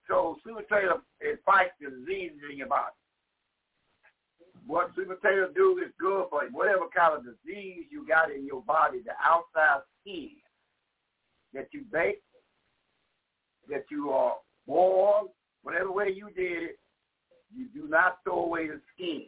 So 0.09 0.37
sweet 0.43 0.57
potato 0.69 1.01
it 1.21 1.41
fights 1.47 1.73
diseases 1.81 2.39
in 2.51 2.59
your 2.59 2.67
body. 2.67 2.93
What 4.69 4.91
sweet 4.93 5.09
potato 5.09 5.49
do 5.55 5.81
is 5.83 5.91
good 5.99 6.27
for 6.29 6.45
you. 6.45 6.51
Whatever 6.53 6.85
kind 6.95 7.17
of 7.17 7.25
disease 7.25 7.87
you 7.91 8.07
got 8.07 8.31
in 8.31 8.45
your 8.45 8.61
body, 8.61 8.99
the 9.03 9.13
outside 9.25 9.81
skin 10.03 10.33
that 11.55 11.69
you 11.73 11.85
bake, 11.91 12.21
that 13.71 13.85
you 13.91 14.11
are 14.11 14.35
boil, 14.67 15.33
whatever 15.63 15.91
way 15.91 16.13
you 16.15 16.29
did 16.37 16.63
it, 16.65 16.79
you 17.57 17.69
do 17.73 17.89
not 17.89 18.19
throw 18.25 18.45
away 18.45 18.67
the 18.67 18.79
skin. 18.95 19.25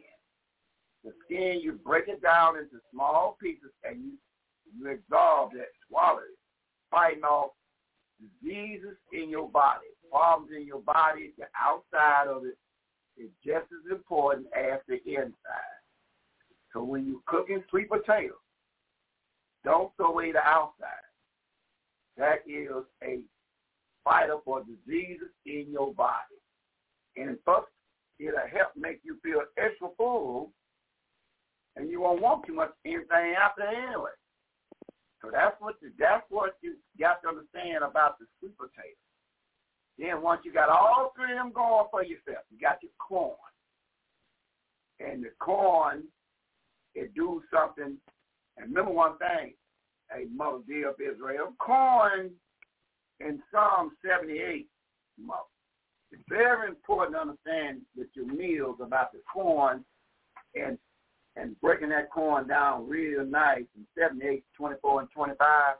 The 1.03 1.11
skin, 1.25 1.59
you 1.63 1.79
break 1.83 2.07
it 2.07 2.21
down 2.21 2.57
into 2.57 2.77
small 2.93 3.35
pieces 3.41 3.71
and 3.83 3.99
you, 3.99 4.11
you 4.77 4.91
absorb 4.91 5.53
that, 5.53 5.69
swallow 5.89 6.19
it, 6.19 6.37
fighting 6.91 7.23
off 7.23 7.49
diseases 8.43 8.95
in 9.11 9.27
your 9.31 9.49
body, 9.49 9.87
problems 10.11 10.51
in 10.55 10.67
your 10.67 10.81
body. 10.81 11.33
The 11.39 11.45
outside 11.59 12.27
of 12.27 12.45
it 12.45 12.59
is 13.21 13.29
just 13.45 13.65
as 13.71 13.91
important 13.91 14.47
as 14.57 14.79
the 14.87 14.97
inside. 15.05 15.81
So 16.73 16.83
when 16.83 17.05
you're 17.05 17.21
cooking 17.25 17.63
sweet 17.69 17.89
potatoes, 17.89 18.33
don't 19.63 19.91
throw 19.95 20.11
away 20.11 20.31
the 20.31 20.39
outside. 20.39 20.87
That 22.17 22.39
is 22.47 22.83
a 23.03 23.19
fighter 24.03 24.37
for 24.43 24.63
diseases 24.63 25.29
in 25.45 25.67
your 25.71 25.93
body. 25.93 26.39
And 27.17 27.37
first, 27.45 27.67
it'll 28.19 28.39
help 28.51 28.71
make 28.75 29.01
you 29.03 29.17
feel 29.23 29.41
extra 29.57 29.89
full 29.97 30.51
and 31.75 31.89
you 31.89 32.01
won't 32.01 32.21
want 32.21 32.45
too 32.45 32.53
much 32.53 32.71
anything 32.85 33.35
after 33.39 33.63
anyway. 33.63 34.11
So 35.21 35.29
that's 35.31 35.55
what 35.59 35.75
the, 35.81 35.91
that's 35.99 36.25
what 36.29 36.57
you 36.61 36.75
got 36.99 37.21
to 37.21 37.29
understand 37.29 37.83
about 37.83 38.17
the 38.19 38.25
sweet 38.39 38.57
potato. 38.57 38.97
Then 39.97 40.21
once 40.21 40.41
you 40.43 40.53
got 40.53 40.69
all 40.69 41.13
three 41.15 41.31
of 41.31 41.37
them 41.37 41.51
going 41.51 41.85
for 41.91 42.03
yourself, 42.03 42.43
you 42.49 42.59
got 42.59 42.81
your 42.81 42.91
corn. 42.97 43.35
And 44.99 45.23
the 45.23 45.29
corn, 45.39 46.03
it 46.95 47.13
do 47.15 47.41
something. 47.53 47.97
And 48.57 48.69
remember 48.69 48.91
one 48.91 49.17
thing, 49.17 49.53
hey, 50.11 50.25
Mother 50.33 50.59
dear 50.67 50.89
of 50.89 50.95
Israel, 50.99 51.53
corn 51.59 52.31
in 53.19 53.41
Psalm 53.51 53.91
78, 54.05 54.67
Mother, 55.19 55.39
it's 56.11 56.21
very 56.27 56.67
important 56.67 57.15
to 57.15 57.21
understand 57.21 57.81
with 57.95 58.07
your 58.13 58.25
meals 58.25 58.77
about 58.81 59.11
the 59.11 59.19
corn 59.31 59.85
and 60.55 60.77
and 61.37 61.59
breaking 61.61 61.89
that 61.89 62.11
corn 62.11 62.45
down 62.45 62.89
real 62.89 63.25
nice 63.25 63.63
in 63.77 63.87
78, 63.97 64.43
24, 64.57 64.99
and 64.99 65.09
25, 65.15 65.75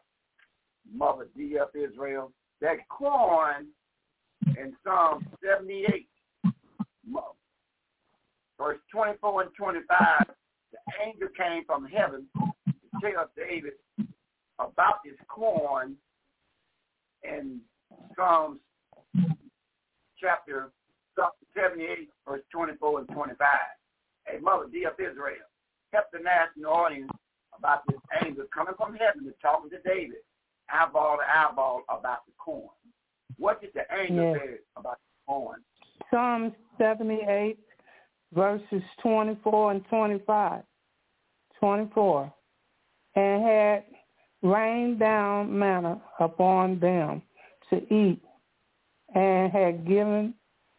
Mother 0.93 1.27
D 1.35 1.57
up 1.59 1.73
Israel. 1.75 2.31
That 2.61 2.88
corn 2.88 3.67
in 4.48 4.74
Psalm 4.84 5.26
78, 5.44 6.08
verse 8.58 8.80
24 8.92 9.42
and 9.44 9.52
25, 9.58 9.98
the 10.72 10.78
angel 11.06 11.28
came 11.38 11.66
from 11.66 11.86
heaven 11.86 12.26
to 12.36 12.74
tell 13.02 13.30
David 13.36 13.74
about 14.60 15.00
this 15.03 15.16
corn 15.28 15.95
in 17.24 17.60
Psalms 18.16 18.60
chapter 20.20 20.72
78, 21.56 22.10
verse 22.28 22.42
24 22.52 23.00
and 23.00 23.08
25. 23.10 23.48
Hey, 24.28 24.38
Mother 24.40 24.66
D 24.72 24.86
of 24.86 24.94
Israel, 25.00 25.45
kept 25.92 26.11
the 26.14 26.20
national 26.20 26.72
audience 26.72 27.11
about 27.58 27.82
this 27.88 28.00
angel 28.24 28.45
coming 28.53 28.76
from 28.78 28.95
heaven 28.95 29.26
to 29.26 29.34
talking 29.42 29.70
to 29.72 29.78
David, 29.86 30.24
eyeball 30.72 31.18
to 31.18 31.24
eyeball 31.24 31.82
about 31.90 32.26
the 32.26 32.34
corn. 32.38 32.70
What 33.38 33.61
did 33.61 33.74
the 33.74 33.85
angel 33.93 34.34
Yes. 34.34 34.42
say 34.42 34.58
about 34.76 34.98
the 35.00 35.34
corn? 35.34 35.64
Psalms 36.10 36.53
78, 36.77 37.60
verses 38.34 38.84
24 39.01 39.72
and 39.72 39.85
25. 39.85 40.64
24. 41.60 42.34
And 43.16 43.43
had 43.43 43.85
rained 44.42 45.00
down 45.00 45.58
manna 45.58 46.01
upon 46.19 46.80
them 46.80 47.22
to 47.69 47.93
eat, 47.93 48.22
and 49.14 49.51
had 49.51 49.85
given 49.85 50.34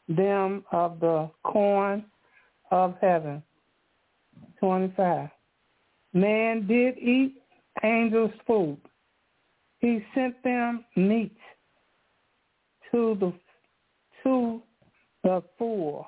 them 0.09 0.65
of 0.73 0.99
the 1.01 1.31
corn 1.45 2.05
of 2.71 2.99
heaven. 3.01 3.43
25. 4.59 5.31
Man 6.13 6.67
did 6.67 6.99
eat 6.99 7.43
angels' 7.83 8.33
food. 8.47 8.79
He 9.79 10.05
sent 10.15 10.43
them 10.43 10.85
meat 10.97 11.37
to 12.93 13.17
the 13.19 13.33
to 14.23 14.63
the 15.25 15.43
full. 15.59 16.07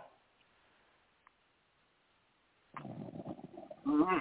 Mm-hmm. 3.86 4.18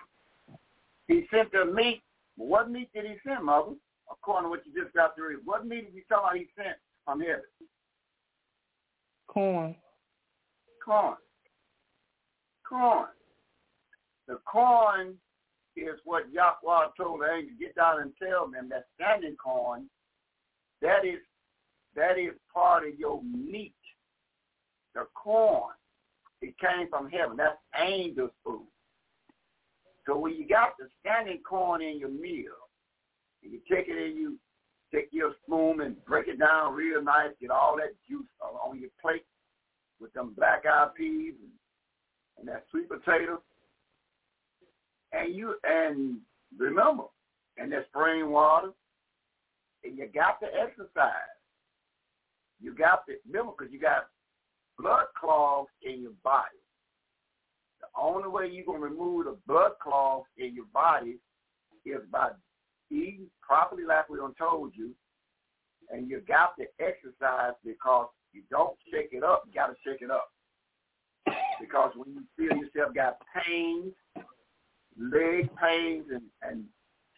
He 1.08 1.26
sent 1.32 1.52
the 1.52 1.66
meat. 1.66 2.02
What 2.36 2.72
meat 2.72 2.90
did 2.94 3.06
he 3.06 3.16
send, 3.26 3.46
Mother? 3.46 3.74
According 4.12 4.46
to 4.46 4.50
what 4.50 4.64
you 4.66 4.84
just 4.84 4.94
got 4.96 5.16
to 5.16 5.24
read. 5.24 5.40
What 5.46 5.66
meat 5.66 5.86
did 5.86 5.96
you 5.96 6.02
talk 6.10 6.24
about 6.24 6.38
he 6.38 6.48
sent 6.56 6.78
from 7.06 7.20
heaven? 7.22 7.42
Corn. 9.28 9.76
Corn. 10.84 11.16
Corn. 12.68 13.08
The 14.28 14.38
corn 14.46 15.16
is 15.76 16.00
what 16.06 16.32
Yahweh 16.32 16.88
told 16.98 17.22
the 17.22 17.34
angel, 17.34 17.56
get 17.60 17.76
down 17.76 18.02
and 18.02 18.12
tell 18.22 18.48
them 18.48 18.70
that 18.70 18.86
standing 18.96 19.36
corn, 19.36 19.90
that 20.82 21.06
is 21.06 21.20
that 21.96 22.18
is 22.18 22.34
part 22.54 22.88
of 22.88 22.98
your 22.98 23.22
meat. 23.24 23.74
The 24.96 25.06
corn. 25.16 25.74
It 26.42 26.56
came 26.60 26.90
from 26.90 27.10
heaven. 27.10 27.38
That's 27.38 27.58
angel's 27.80 28.32
food. 28.46 28.68
So 30.06 30.18
when 30.18 30.36
you 30.36 30.48
got 30.48 30.78
the 30.78 30.88
standing 31.00 31.42
corn 31.48 31.82
in 31.82 31.98
your 31.98 32.10
meal, 32.10 32.52
and 33.44 33.52
you 33.52 33.60
take 33.70 33.88
it 33.88 33.98
and 33.98 34.16
you 34.16 34.38
take 34.94 35.10
your 35.12 35.34
spoon 35.44 35.82
and 35.82 36.04
break 36.06 36.28
it 36.28 36.40
down 36.40 36.74
real 36.74 37.02
nice, 37.02 37.32
get 37.40 37.50
all 37.50 37.78
that 37.78 37.94
juice 38.08 38.28
on 38.42 38.80
your 38.80 38.90
plate 39.02 39.26
with 40.00 40.14
them 40.14 40.34
black 40.36 40.64
eyed 40.66 40.94
peas 40.96 41.34
and, 41.42 41.52
and 42.40 42.48
that 42.48 42.66
sweet 42.70 42.90
potato. 42.90 43.42
And 45.14 45.34
you 45.34 45.56
and 45.64 46.18
remember, 46.58 47.04
and 47.58 47.72
that 47.72 47.86
spring 47.90 48.30
water, 48.30 48.72
and 49.84 49.98
you 49.98 50.08
got 50.14 50.40
to 50.42 50.48
exercise. 50.48 51.14
You 52.64 52.74
got 52.74 53.06
to 53.08 53.16
remember 53.28 53.52
because 53.58 53.74
you 53.74 53.80
got 53.80 54.08
blood 54.80 55.08
clots 55.20 55.70
in 55.84 56.02
your 56.02 56.14
body. 56.24 56.58
The 57.82 57.88
only 58.02 58.30
way 58.30 58.50
you're 58.50 58.66
gonna 58.66 58.80
remove 58.80 59.26
the 59.26 59.38
blood 59.46 59.74
clots 59.82 60.28
in 60.38 60.56
your 60.56 60.66
body 60.74 61.18
is 61.86 62.00
by 62.10 62.30
eating 62.90 63.28
properly, 63.42 63.84
like 63.84 64.10
we 64.10 64.18
done 64.18 64.34
told 64.40 64.72
you, 64.76 64.92
and 65.92 66.10
you 66.10 66.22
got 66.22 66.56
to 66.58 66.66
exercise 66.80 67.54
because 67.66 68.08
you 68.32 68.44
don't 68.50 68.78
shake 68.90 69.10
it 69.12 69.24
up. 69.24 69.44
You 69.46 69.54
got 69.54 69.68
to 69.68 69.76
shake 69.86 70.02
it 70.02 70.10
up 70.10 70.30
because 71.60 71.92
when 71.98 72.14
you 72.14 72.24
feel 72.38 72.58
yourself 72.58 72.96
got 72.96 73.18
pains, 73.36 73.94
leg 74.98 75.50
pains, 75.62 76.06
and 76.12 76.24
and 76.42 76.64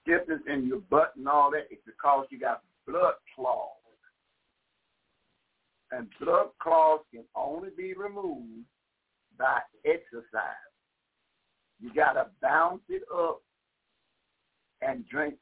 stiffness 0.02 0.42
in 0.48 0.66
your 0.66 0.80
butt 0.90 1.14
and 1.16 1.28
all 1.28 1.52
that, 1.52 1.68
it's 1.70 1.82
because 1.86 2.26
you 2.32 2.40
got 2.40 2.64
blood 2.88 3.14
clots. 3.36 3.85
And 5.92 6.08
blood 6.20 6.48
clots 6.62 7.06
can 7.14 7.24
only 7.36 7.70
be 7.78 7.94
removed 7.94 8.66
by 9.38 9.60
exercise. 9.86 10.72
You 11.80 11.94
got 11.94 12.14
to 12.14 12.28
bounce 12.42 12.82
it 12.90 13.04
up 13.14 13.42
and 14.82 15.08
drink 15.08 15.36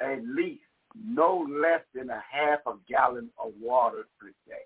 at 0.00 0.24
least 0.24 0.62
no 0.94 1.46
less 1.48 1.82
than 1.94 2.10
a 2.10 2.22
half 2.30 2.60
a 2.66 2.74
gallon 2.88 3.30
of 3.42 3.52
water 3.60 4.04
per 4.20 4.28
day. 4.46 4.64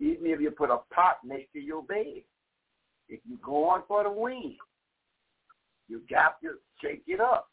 Even 0.00 0.26
if 0.26 0.40
you 0.40 0.50
put 0.50 0.70
a 0.70 0.78
pot 0.92 1.18
next 1.24 1.52
to 1.52 1.60
your 1.60 1.82
bed. 1.82 2.22
If 3.08 3.20
you're 3.28 3.38
going 3.44 3.82
for 3.86 4.02
the 4.02 4.10
wind, 4.10 4.56
you 5.88 6.02
got 6.10 6.40
to 6.42 6.54
shake 6.82 7.02
it 7.06 7.20
up. 7.20 7.48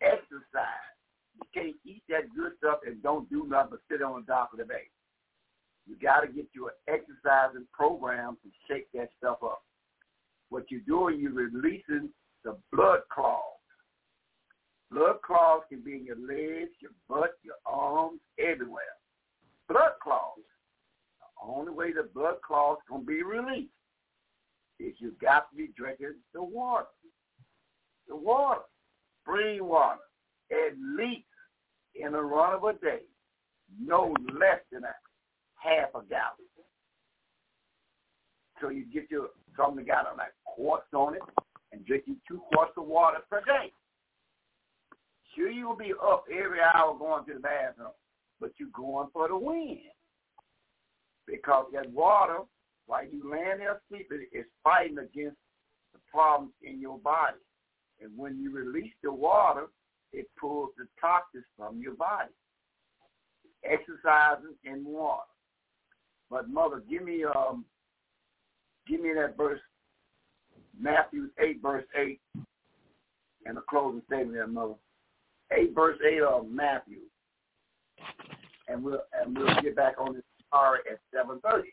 Exercise. 0.00 0.99
You 1.40 1.62
can't 1.62 1.76
eat 1.84 2.02
that 2.08 2.34
good 2.36 2.52
stuff 2.58 2.80
and 2.86 3.02
don't 3.02 3.28
do 3.30 3.46
nothing 3.48 3.70
but 3.70 3.80
sit 3.90 4.02
on 4.02 4.20
the 4.20 4.26
dock 4.26 4.50
of 4.52 4.58
the 4.58 4.64
bay. 4.64 4.88
You 5.86 5.96
got 5.96 6.20
to 6.20 6.28
get 6.28 6.46
your 6.54 6.72
exercising 6.88 7.66
program 7.72 8.36
to 8.42 8.50
shake 8.68 8.88
that 8.94 9.10
stuff 9.18 9.38
up. 9.42 9.62
What 10.50 10.70
you're 10.70 10.80
doing, 10.86 11.20
you're 11.20 11.32
releasing 11.32 12.10
the 12.44 12.56
blood 12.72 13.00
clots. 13.12 13.44
Blood 14.90 15.22
clots 15.22 15.64
can 15.68 15.80
be 15.80 15.94
in 15.94 16.04
your 16.04 16.16
legs, 16.16 16.70
your 16.80 16.90
butt, 17.08 17.38
your 17.42 17.54
arms, 17.64 18.20
everywhere. 18.38 18.82
Blood 19.68 19.92
clots. 20.02 20.40
The 21.20 21.48
only 21.48 21.72
way 21.72 21.92
the 21.92 22.08
blood 22.12 22.42
clots 22.46 22.82
can 22.88 23.04
be 23.04 23.22
released 23.22 23.70
is 24.80 24.94
you 24.98 25.12
got 25.20 25.50
to 25.50 25.56
be 25.56 25.70
drinking 25.76 26.14
the 26.34 26.42
water. 26.42 26.86
The 28.08 28.16
water, 28.16 28.62
spring 29.22 29.64
water, 29.64 30.00
at 30.50 30.74
least 30.98 31.26
in 31.94 32.14
a 32.14 32.22
run 32.22 32.54
of 32.54 32.64
a 32.64 32.72
day, 32.74 33.00
no 33.78 34.14
less 34.32 34.60
than 34.72 34.84
a 34.84 34.94
half 35.54 35.90
a 35.94 36.02
gallon. 36.08 36.48
So 38.60 38.68
you 38.68 38.84
get 38.92 39.10
your 39.10 39.28
something 39.56 39.84
got 39.84 40.06
on 40.06 40.18
like 40.18 40.34
quarts 40.44 40.92
on 40.92 41.14
it 41.14 41.22
and 41.72 41.84
drink 41.86 42.04
you 42.06 42.16
two 42.28 42.40
quarts 42.52 42.72
of 42.76 42.86
water 42.86 43.18
per 43.30 43.40
day. 43.40 43.72
Sure 45.34 45.50
you 45.50 45.68
will 45.68 45.76
be 45.76 45.92
up 46.02 46.24
every 46.30 46.58
hour 46.60 46.96
going 46.98 47.24
to 47.26 47.34
the 47.34 47.40
bathroom, 47.40 47.92
but 48.40 48.50
you're 48.58 48.68
going 48.74 49.08
for 49.12 49.28
the 49.28 49.36
wind. 49.36 49.78
Because 51.26 51.66
that 51.72 51.90
water, 51.90 52.40
while 52.86 53.04
you 53.04 53.30
laying 53.30 53.58
there 53.58 53.80
sleeping, 53.88 54.26
is 54.32 54.44
fighting 54.64 54.98
against 54.98 55.36
the 55.92 56.00
problems 56.12 56.52
in 56.62 56.80
your 56.80 56.98
body. 56.98 57.36
And 58.02 58.10
when 58.16 58.40
you 58.40 58.50
release 58.50 58.92
the 59.02 59.12
water, 59.12 59.66
it 60.12 60.26
pulls 60.38 60.70
the 60.76 60.86
toxins 61.00 61.44
from 61.56 61.80
your 61.80 61.94
body. 61.94 62.30
Exercising 63.64 64.54
and 64.64 64.84
water. 64.84 65.22
But 66.30 66.48
mother, 66.48 66.82
give 66.88 67.04
me 67.04 67.24
um 67.24 67.64
give 68.88 69.00
me 69.00 69.12
that 69.14 69.36
verse 69.36 69.60
Matthew 70.78 71.28
eight 71.38 71.60
verse 71.60 71.84
eight 71.96 72.20
and 73.46 73.56
the 73.56 73.62
closing 73.68 74.02
statement 74.06 74.34
there, 74.34 74.46
mother. 74.46 74.74
Eight 75.52 75.74
verse 75.74 75.98
eight 76.06 76.22
of 76.22 76.48
Matthew. 76.48 77.00
And 78.68 78.82
we'll 78.82 79.02
and 79.20 79.36
we'll 79.36 79.60
get 79.60 79.76
back 79.76 79.94
on 79.98 80.14
this 80.14 80.22
tomorrow 80.50 80.78
at 80.90 81.00
seven 81.14 81.40
thirty. 81.40 81.70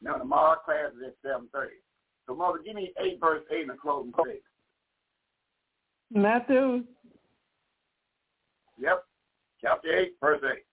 Now 0.00 0.14
tomorrow 0.14 0.58
class 0.64 0.92
is 0.96 1.08
at 1.08 1.14
seven 1.22 1.48
thirty. 1.52 1.76
So, 2.30 2.36
Mother, 2.36 2.60
give 2.64 2.76
me 2.76 2.92
8 2.96 3.18
verse 3.20 3.42
8 3.50 3.62
and 3.62 3.70
the 3.70 3.74
closing 3.74 4.12
statement. 4.12 4.42
Matthew. 6.12 6.84
Yep. 8.80 9.04
Chapter 9.60 9.98
8, 9.98 10.12
verse 10.20 10.40
8. 10.42 10.64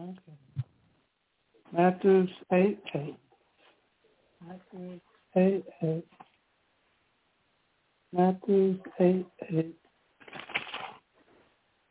Okay. 0.00 0.18
Matthew 1.72 2.26
8, 2.52 2.78
8. 2.94 3.16
Matthew 4.46 5.00
8, 5.36 5.64
8. 5.82 6.04
Matthew 8.12 8.78
8, 9.00 9.26
8. 9.52 9.74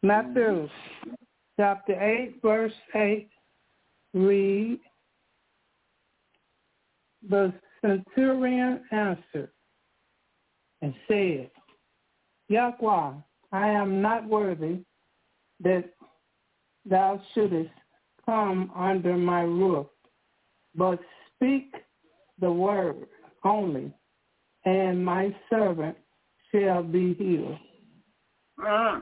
Matthew 0.01 0.69
chapter 1.57 2.01
8, 2.01 2.41
verse 2.41 2.73
8, 2.95 3.29
read, 4.13 4.79
The 7.29 7.53
centurion 7.81 8.81
answered 8.91 9.51
and 10.81 10.93
said, 11.07 11.49
Yahweh, 12.49 13.13
I 13.53 13.69
am 13.69 14.01
not 14.01 14.27
worthy 14.27 14.79
that 15.59 15.85
thou 16.85 17.21
shouldest 17.33 17.69
come 18.25 18.71
under 18.75 19.15
my 19.15 19.41
roof, 19.41 19.85
but 20.75 20.99
speak 21.35 21.71
the 22.39 22.51
word 22.51 23.05
only, 23.43 23.93
and 24.65 25.05
my 25.05 25.35
servant 25.51 25.95
shall 26.51 26.81
be 26.81 27.13
healed. 27.13 27.59
Mm-hmm. 28.59 28.99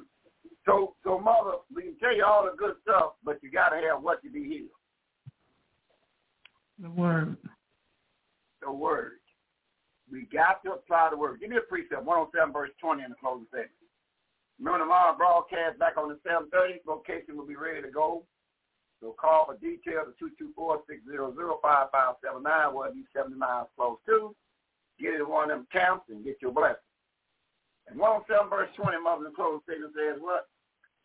So, 0.65 0.95
so 1.03 1.17
mother, 1.17 1.57
we 1.73 1.83
can 1.83 1.97
tell 1.99 2.15
you 2.15 2.25
all 2.25 2.43
the 2.43 2.57
good 2.57 2.75
stuff, 2.83 3.13
but 3.23 3.39
you 3.41 3.49
got 3.49 3.69
to 3.69 3.77
have 3.77 4.03
what 4.03 4.21
to 4.23 4.29
be 4.29 4.43
healed. 4.43 4.69
The 6.77 6.89
word. 6.89 7.37
The 8.61 8.71
word. 8.71 9.13
We 10.11 10.27
got 10.31 10.61
to 10.65 10.73
apply 10.73 11.09
the 11.11 11.17
word. 11.17 11.39
Give 11.39 11.49
me 11.49 11.57
a 11.57 11.61
precept, 11.61 12.03
107 12.03 12.51
verse 12.51 12.69
20 12.81 13.03
in 13.03 13.09
the 13.11 13.15
closing 13.15 13.47
statement. 13.47 13.71
Remember 14.61 14.85
tomorrow 14.85 15.17
broadcast 15.17 15.79
back 15.79 15.97
on 15.97 16.09
the 16.09 16.19
730. 16.21 16.81
Location 16.85 17.35
will 17.35 17.47
be 17.47 17.55
ready 17.55 17.81
to 17.81 17.89
go. 17.89 18.23
So 19.01 19.15
call 19.19 19.47
for 19.47 19.57
details 19.57 20.13
to 20.19 20.29
224-600-5579, 20.55 22.73
whether 22.73 22.93
you 22.93 23.03
70 23.15 23.37
miles 23.37 23.69
close 23.75 23.97
to. 24.05 24.35
Get 24.99 25.15
it 25.15 25.27
one 25.27 25.49
of 25.49 25.57
them 25.57 25.67
camps 25.71 26.05
and 26.09 26.23
get 26.23 26.39
your 26.43 26.51
blessing. 26.51 26.75
And 27.87 27.97
107 27.97 28.51
verse 28.51 28.69
20, 28.75 29.01
Mother, 29.01 29.23
the 29.23 29.31
closing 29.31 29.61
statement 29.63 29.93
says 29.97 30.21
what? 30.21 30.47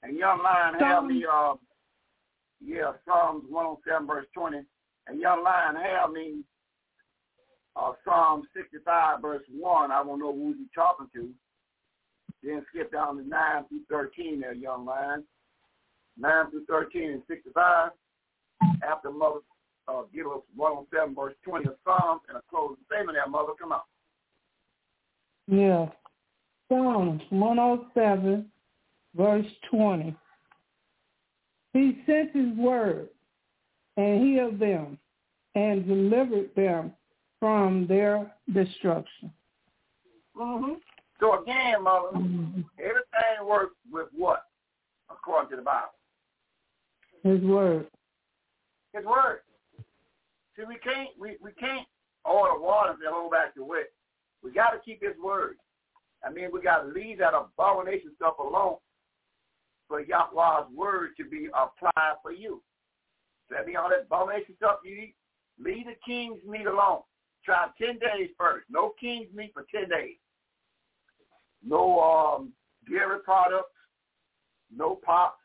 And 0.02 0.18
young 0.18 0.43
lion 0.43 0.75
have 0.78 1.05
me, 1.05 1.25
uh, 1.25 1.55
yeah, 2.60 2.93
Psalms 3.07 3.44
107 3.49 4.07
verse 4.07 4.26
20. 4.35 4.67
And 5.07 5.18
young 5.18 5.43
lion 5.43 5.76
have 5.76 6.10
me, 6.10 6.44
uh, 7.75 7.93
Psalm 8.05 8.47
65 8.55 9.23
verse 9.23 9.44
1. 9.49 9.91
I 9.91 10.02
won't 10.02 10.20
know 10.20 10.35
who 10.35 10.55
he's 10.59 10.68
talking 10.75 11.09
to. 11.15 11.33
Then 12.42 12.65
skip 12.70 12.92
down 12.92 13.16
to 13.16 13.28
9 13.28 13.65
through 13.68 13.81
13 13.90 14.40
there, 14.40 14.55
young 14.55 14.84
lion. 14.84 15.24
9 16.18 16.50
through 16.50 16.65
13 16.66 17.10
and 17.10 17.23
65. 17.28 17.90
After 18.82 19.10
Mother 19.10 19.40
uh, 19.89 20.02
give 20.15 20.26
us 20.26 20.42
107 20.55 21.15
verse 21.15 21.34
20 21.44 21.68
of 21.68 21.76
Psalms 21.84 22.23
and 22.28 22.39
a 22.39 22.42
closing 22.50 22.76
statement 22.86 23.16
there, 23.16 23.28
Mother. 23.28 23.52
Come 23.60 23.73
on. 23.73 23.81
Yeah. 25.47 25.86
Psalms 26.68 27.23
107 27.31 28.50
verse 29.15 29.47
20. 29.70 30.16
He 31.73 32.02
sent 32.06 32.34
his 32.34 32.56
word 32.56 33.08
and 33.97 34.23
healed 34.23 34.58
them 34.58 34.98
and 35.55 35.86
delivered 35.86 36.50
them 36.55 36.92
from 37.39 37.86
their 37.86 38.32
destruction. 38.52 39.32
Mm-hmm. 40.36 40.74
So 41.20 41.43
again, 41.43 41.83
mother, 41.83 42.09
mm-hmm. 42.15 42.61
everything 42.78 43.49
works 43.49 43.75
with 43.91 44.09
what? 44.15 44.43
According 45.11 45.51
to 45.51 45.57
the 45.57 45.62
Bible. 45.62 45.89
His 47.23 47.41
word. 47.41 47.86
His 48.95 49.05
word. 49.05 49.41
See, 50.57 50.65
we 50.67 50.77
can't 50.78 51.11
we, 51.19 51.36
we 51.43 51.53
can't 51.53 51.86
order 52.25 52.61
water 52.61 52.91
and 52.91 53.01
hold 53.09 53.33
back 53.33 53.55
the 53.55 53.65
wet. 53.65 53.91
We 54.43 54.53
got 54.53 54.70
to 54.70 54.78
keep 54.85 55.03
His 55.03 55.17
word. 55.23 55.57
I 56.25 56.31
mean, 56.31 56.49
we 56.53 56.61
got 56.61 56.83
to 56.83 56.89
leave 56.89 57.19
that 57.19 57.35
abomination 57.35 58.12
stuff 58.17 58.39
alone 58.39 58.77
for 59.89 60.01
Yahweh's 60.01 60.67
word 60.75 61.11
to 61.19 61.25
be 61.25 61.47
applied 61.49 62.17
for 62.23 62.33
you. 62.33 62.62
That 63.51 63.67
means 63.67 63.78
all 63.81 63.91
that 63.91 64.07
abomination 64.07 64.55
stuff 64.57 64.78
you 64.85 64.95
eat, 64.95 65.15
leave 65.62 65.86
the 65.86 65.95
king's 66.05 66.43
meat 66.47 66.67
alone. 66.67 67.01
Try 67.45 67.67
10 67.81 67.99
days 67.99 68.31
first. 68.36 68.67
No 68.69 68.93
king's 68.99 69.33
meat 69.33 69.53
for 69.55 69.65
10 69.73 69.89
days. 69.89 70.17
No 71.67 72.01
um, 72.01 72.53
dairy 72.89 73.19
products, 73.25 73.75
no 74.75 75.01
pops. 75.05 75.39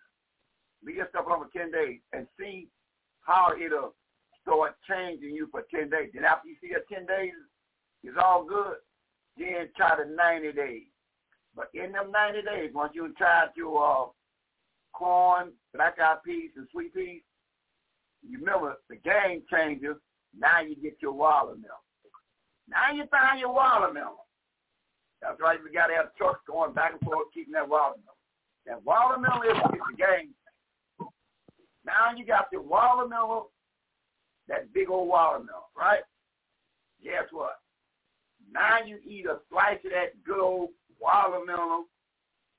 Leave 0.84 0.98
your 0.98 1.08
stuff 1.10 1.26
alone 1.26 1.46
for 1.46 1.60
10 1.60 1.72
days 1.72 2.00
and 2.14 2.28
see 2.40 2.68
how 3.22 3.52
it'll 3.54 3.96
start 4.42 4.76
changing 4.90 5.32
you 5.32 5.48
for 5.52 5.64
10 5.74 5.90
days. 5.90 6.10
Then 6.14 6.26
after 6.26 6.50
you 6.50 6.56
see 6.62 6.70
that 6.74 6.88
10 6.94 7.06
days 7.06 7.34
is 8.04 8.16
all 8.22 8.44
good, 8.44 8.76
then 9.38 9.70
try 9.76 9.96
the 9.96 10.10
90 10.10 10.52
days. 10.54 10.84
But 11.56 11.70
in 11.74 11.92
them 11.92 12.12
90 12.12 12.42
days, 12.44 12.72
once 12.74 12.94
you 12.96 13.14
try 13.18 13.46
your 13.56 13.84
uh, 13.84 14.06
corn, 14.94 15.52
black 15.74 16.00
eyed 16.00 16.24
peas, 16.26 16.52
and 16.56 16.68
sweet 16.72 16.94
peas, 16.94 17.22
you 18.28 18.40
remember 18.40 18.78
the 18.90 18.98
game 18.98 19.44
changes. 19.52 19.96
Now 20.38 20.62
you 20.62 20.76
get 20.76 20.98
your 21.02 21.14
watermelon. 21.14 21.66
Now 22.68 22.94
you 22.94 23.06
find 23.12 23.40
your 23.40 23.54
watermelon. 23.54 24.16
That's 25.22 25.40
right. 25.40 25.60
We 25.64 25.72
got 25.72 25.88
to 25.88 25.96
have 25.96 26.16
trucks 26.16 26.42
going 26.48 26.74
back 26.74 26.94
and 26.94 27.02
forth 27.02 27.28
keeping 27.34 27.54
that 27.54 27.68
watermelon. 27.68 28.18
That 28.66 28.84
watermelon 28.84 29.52
is, 29.52 29.58
is 29.58 29.82
the 29.92 29.98
game. 29.98 30.34
Now 31.86 32.16
you 32.16 32.26
got 32.26 32.48
the 32.52 32.62
watermelon, 32.62 33.46
that 34.48 34.74
big 34.74 34.90
old 34.90 35.10
watermelon, 35.10 35.70
right? 35.78 36.02
Guess 37.04 37.32
what? 37.32 37.60
Now 38.52 38.80
you 38.86 38.98
eat 39.06 39.26
a 39.26 39.40
slice 39.50 39.80
of 39.86 39.92
that 39.92 40.24
good 40.24 40.40
old 40.40 40.70
watermelon, 41.00 41.86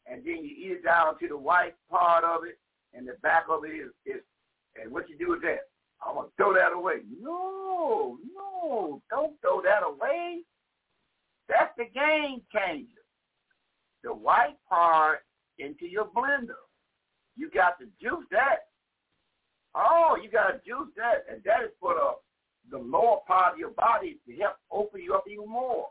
and 0.06 0.24
then 0.24 0.44
you 0.44 0.50
eat 0.50 0.72
it 0.78 0.84
down 0.84 1.18
to 1.20 1.28
the 1.28 1.36
white 1.36 1.74
part 1.90 2.24
of 2.24 2.44
it, 2.44 2.58
and 2.94 3.06
the 3.06 3.14
back 3.22 3.44
of 3.48 3.64
it 3.64 3.68
is, 3.68 3.90
is 4.06 4.22
and 4.80 4.90
what 4.90 5.08
you 5.08 5.16
do 5.18 5.30
with 5.30 5.42
that? 5.42 5.68
I'm 6.04 6.16
to 6.16 6.30
throw 6.36 6.54
that 6.54 6.72
away. 6.72 7.02
No, 7.20 8.18
no, 8.34 9.02
don't 9.10 9.40
throw 9.40 9.62
that 9.62 9.82
away. 9.84 10.40
That's 11.52 11.72
the 11.76 11.84
game 11.92 12.40
changer. 12.52 13.04
The 14.02 14.12
white 14.12 14.56
part 14.68 15.20
into 15.58 15.86
your 15.86 16.06
blender. 16.06 16.64
You 17.36 17.50
got 17.50 17.78
to 17.78 17.86
juice 18.00 18.26
that. 18.30 18.72
Oh, 19.74 20.16
you 20.22 20.30
got 20.30 20.48
to 20.48 20.60
juice 20.66 20.92
that, 20.96 21.24
and 21.30 21.42
that 21.44 21.64
is 21.64 21.70
for 21.80 21.94
the 21.94 22.10
the 22.70 22.78
lower 22.78 23.18
part 23.26 23.54
of 23.54 23.58
your 23.58 23.70
body 23.70 24.18
to 24.26 24.36
help 24.36 24.56
open 24.70 25.02
you 25.02 25.14
up 25.14 25.24
even 25.28 25.48
more. 25.48 25.88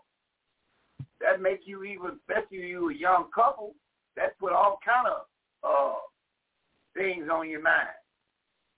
That 1.20 1.42
makes 1.42 1.64
you 1.66 1.84
even, 1.84 2.18
especially 2.18 2.66
you 2.66 2.90
a 2.90 2.94
young 2.96 3.26
couple, 3.36 3.76
that 4.16 4.40
put 4.40 4.54
all 4.54 4.80
kind 4.84 5.08
of 5.08 5.22
uh, 5.64 6.00
things 6.96 7.28
on 7.32 7.50
your 7.50 7.62
mind 7.62 7.90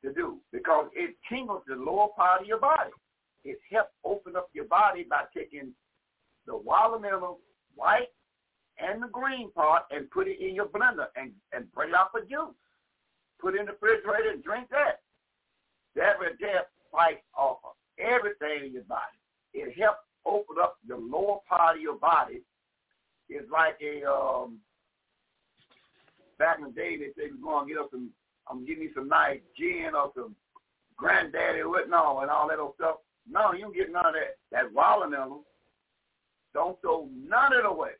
to 0.03 0.11
do 0.11 0.39
because 0.51 0.87
it 0.93 1.15
tingles 1.31 1.61
the 1.67 1.75
lower 1.75 2.07
part 2.15 2.41
of 2.41 2.47
your 2.47 2.59
body. 2.59 2.91
It 3.45 3.59
helps 3.71 3.93
open 4.03 4.35
up 4.35 4.49
your 4.53 4.65
body 4.65 5.05
by 5.09 5.23
taking 5.35 5.73
the 6.47 6.55
watermelon 6.55 7.35
white 7.75 8.09
and 8.79 9.01
the 9.01 9.07
green 9.07 9.51
part 9.51 9.83
and 9.91 10.09
put 10.11 10.27
it 10.27 10.39
in 10.39 10.55
your 10.55 10.67
blender 10.67 11.07
and, 11.15 11.31
and 11.53 11.71
bring 11.73 11.93
out 11.93 12.11
the 12.13 12.21
juice. 12.21 12.55
Put 13.39 13.55
it 13.55 13.59
in 13.59 13.65
the 13.65 13.73
refrigerator 13.73 14.31
and 14.31 14.43
drink 14.43 14.69
that. 14.71 15.01
That 15.95 16.19
will 16.19 16.31
just 16.39 16.67
fight 16.91 17.21
off 17.37 17.57
of 17.63 17.73
everything 17.99 18.67
in 18.67 18.73
your 18.73 18.83
body. 18.83 19.17
It 19.53 19.77
helps 19.79 19.99
open 20.25 20.55
up 20.61 20.77
the 20.87 20.95
lower 20.95 21.39
part 21.47 21.75
of 21.75 21.81
your 21.81 21.97
body. 21.97 22.41
It's 23.29 23.49
like 23.51 23.77
a 23.81 24.09
um 24.09 24.59
back 26.39 26.57
in 26.57 26.65
the 26.65 26.71
day 26.71 26.97
they 26.97 27.07
say 27.15 27.29
we're 27.29 27.51
gonna 27.51 27.67
get 27.67 27.77
us 27.77 27.87
some 27.91 28.09
I'm 28.49 28.65
gonna 28.65 28.79
you 28.79 28.91
some 28.93 29.07
nice 29.07 29.39
gin 29.57 29.91
or 29.95 30.11
some 30.15 30.35
granddaddy 30.97 31.63
what 31.63 31.89
no 31.89 32.19
and 32.19 32.29
all 32.29 32.47
that 32.49 32.59
old 32.59 32.75
stuff. 32.75 32.97
No, 33.29 33.53
you 33.53 33.61
don't 33.61 33.75
get 33.75 33.91
none 33.91 34.05
of 34.05 34.13
that. 34.13 34.37
That 34.51 34.73
watermelon. 34.73 35.41
Don't 36.53 36.79
throw 36.81 37.09
none 37.13 37.53
of 37.53 37.59
it 37.59 37.65
away. 37.65 37.91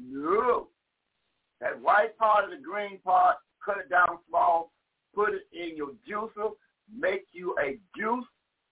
No. 0.00 0.68
That 1.60 1.80
white 1.80 2.16
part 2.18 2.44
of 2.44 2.50
the 2.50 2.56
green 2.56 2.98
part, 3.00 3.36
cut 3.64 3.78
it 3.78 3.90
down 3.90 4.18
small, 4.28 4.72
put 5.14 5.30
it 5.30 5.42
in 5.52 5.76
your 5.76 5.92
juicer, 6.08 6.50
make 6.92 7.26
you 7.32 7.54
a 7.62 7.78
juice 7.96 8.24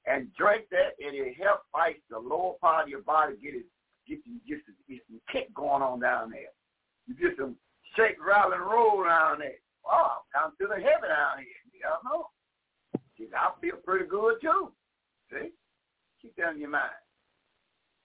and 0.07 0.29
drink 0.37 0.65
that, 0.71 0.97
and 1.05 1.15
it 1.15 1.37
help 1.41 1.63
fight 1.73 1.97
the 2.11 2.19
lower 2.19 2.55
part 2.61 2.85
of 2.85 2.89
your 2.89 3.03
body, 3.03 3.35
get 3.43 3.55
it, 3.55 3.67
get 4.09 4.19
you 4.25 4.61
some, 4.67 4.75
get 4.89 5.01
some 5.09 5.21
kick 5.31 5.53
going 5.55 5.83
on 5.83 6.01
down 6.01 6.31
there. 6.31 6.51
You 7.07 7.15
get 7.15 7.37
some 7.39 7.57
shake, 7.97 8.17
rattle, 8.25 8.53
and 8.53 8.63
roll 8.63 9.05
down 9.05 9.41
there. 9.41 9.61
Oh, 9.85 10.23
I'm 10.35 10.51
to 10.59 10.67
the 10.67 10.81
heaven 10.81 11.11
down 11.11 11.39
here. 11.39 11.61
You 11.73 11.81
don't 11.83 12.05
know. 12.05 12.27
I 13.37 13.51
feel 13.61 13.77
pretty 13.85 14.07
good 14.07 14.37
too. 14.41 14.73
See? 15.31 15.51
Keep 16.23 16.37
that 16.37 16.55
in 16.55 16.61
your 16.61 16.71
mind. 16.71 16.91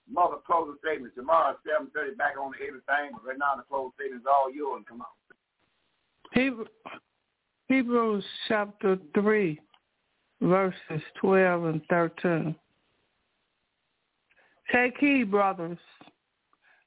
Mother 0.09 0.37
closing 0.45 0.75
statement. 0.83 1.13
Tomorrow 1.15 1.51
at 1.51 1.57
7.30 1.65 2.17
back 2.17 2.33
on 2.39 2.51
the 2.51 2.65
everything. 2.65 3.11
But 3.13 3.27
right 3.27 3.37
now 3.37 3.55
the 3.57 3.63
closing 3.63 3.91
statement 3.95 4.21
is 4.21 4.27
all 4.27 4.53
yours. 4.53 4.83
Come 4.87 5.01
on. 5.01 5.07
Hebrew, 6.33 6.65
Hebrews 7.67 8.23
chapter 8.47 8.97
3, 9.13 9.59
verses 10.41 11.01
12 11.21 11.63
and 11.65 11.81
13. 11.89 12.55
Take 14.73 14.97
heed, 14.99 15.31
brothers, 15.31 15.77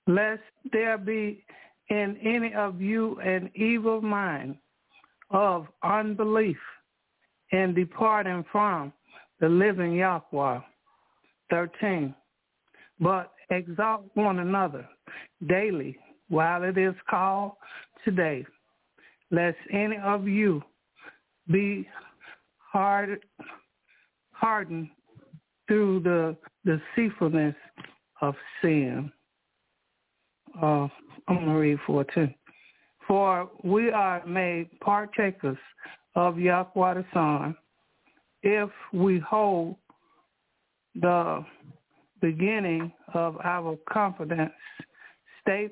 lest 0.07 0.43
there 0.73 0.99
be 0.99 1.45
in 1.91 2.17
any 2.23 2.53
of 2.55 2.81
you 2.81 3.19
an 3.21 3.51
evil 3.55 4.01
mind 4.01 4.57
of 5.31 5.67
unbelief 5.83 6.59
in 7.53 7.75
departing 7.75 8.45
from 8.51 8.93
the 9.41 9.49
living 9.49 9.93
Yahweh. 9.93 10.61
13. 11.51 12.15
But 13.01 13.33
exalt 13.51 14.05
one 14.15 14.41
another 14.41 14.87
daily 15.47 15.97
while 16.29 16.63
it 16.63 16.77
is 16.77 16.95
called 17.09 17.53
today, 18.05 18.45
lest 19.31 19.57
any 19.73 19.97
of 19.99 20.27
you 20.27 20.63
be 21.51 21.89
hard, 22.59 23.25
hardened 24.33 24.89
through 25.67 26.01
the 26.01 26.37
deceitfulness 26.65 27.55
of 28.21 28.35
sin. 28.63 29.11
Uh, 30.61 30.89
I'm 31.29 31.37
going 31.37 31.47
to 31.47 31.55
read 31.55 31.79
14. 31.87 32.35
For 33.07 33.49
we 33.65 33.91
are 33.91 34.25
made 34.27 34.69
partakers 34.81 35.57
of 36.15 36.39
Yahweh 36.39 36.95
the 36.95 37.05
Son 37.15 37.57
if 38.43 38.71
we 38.93 39.19
hold 39.19 39.77
the 40.95 41.45
beginning 42.21 42.93
of 43.15 43.39
our 43.45 43.77
confidence 43.91 44.53
stay 45.43 45.71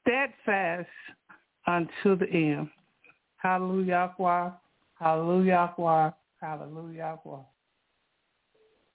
steadfast 0.00 0.88
unto 1.66 2.16
the 2.16 2.26
end. 2.30 2.68
Hallelujah, 3.36 4.14
hallelujah, 4.98 6.14
hallelujah. 6.40 7.18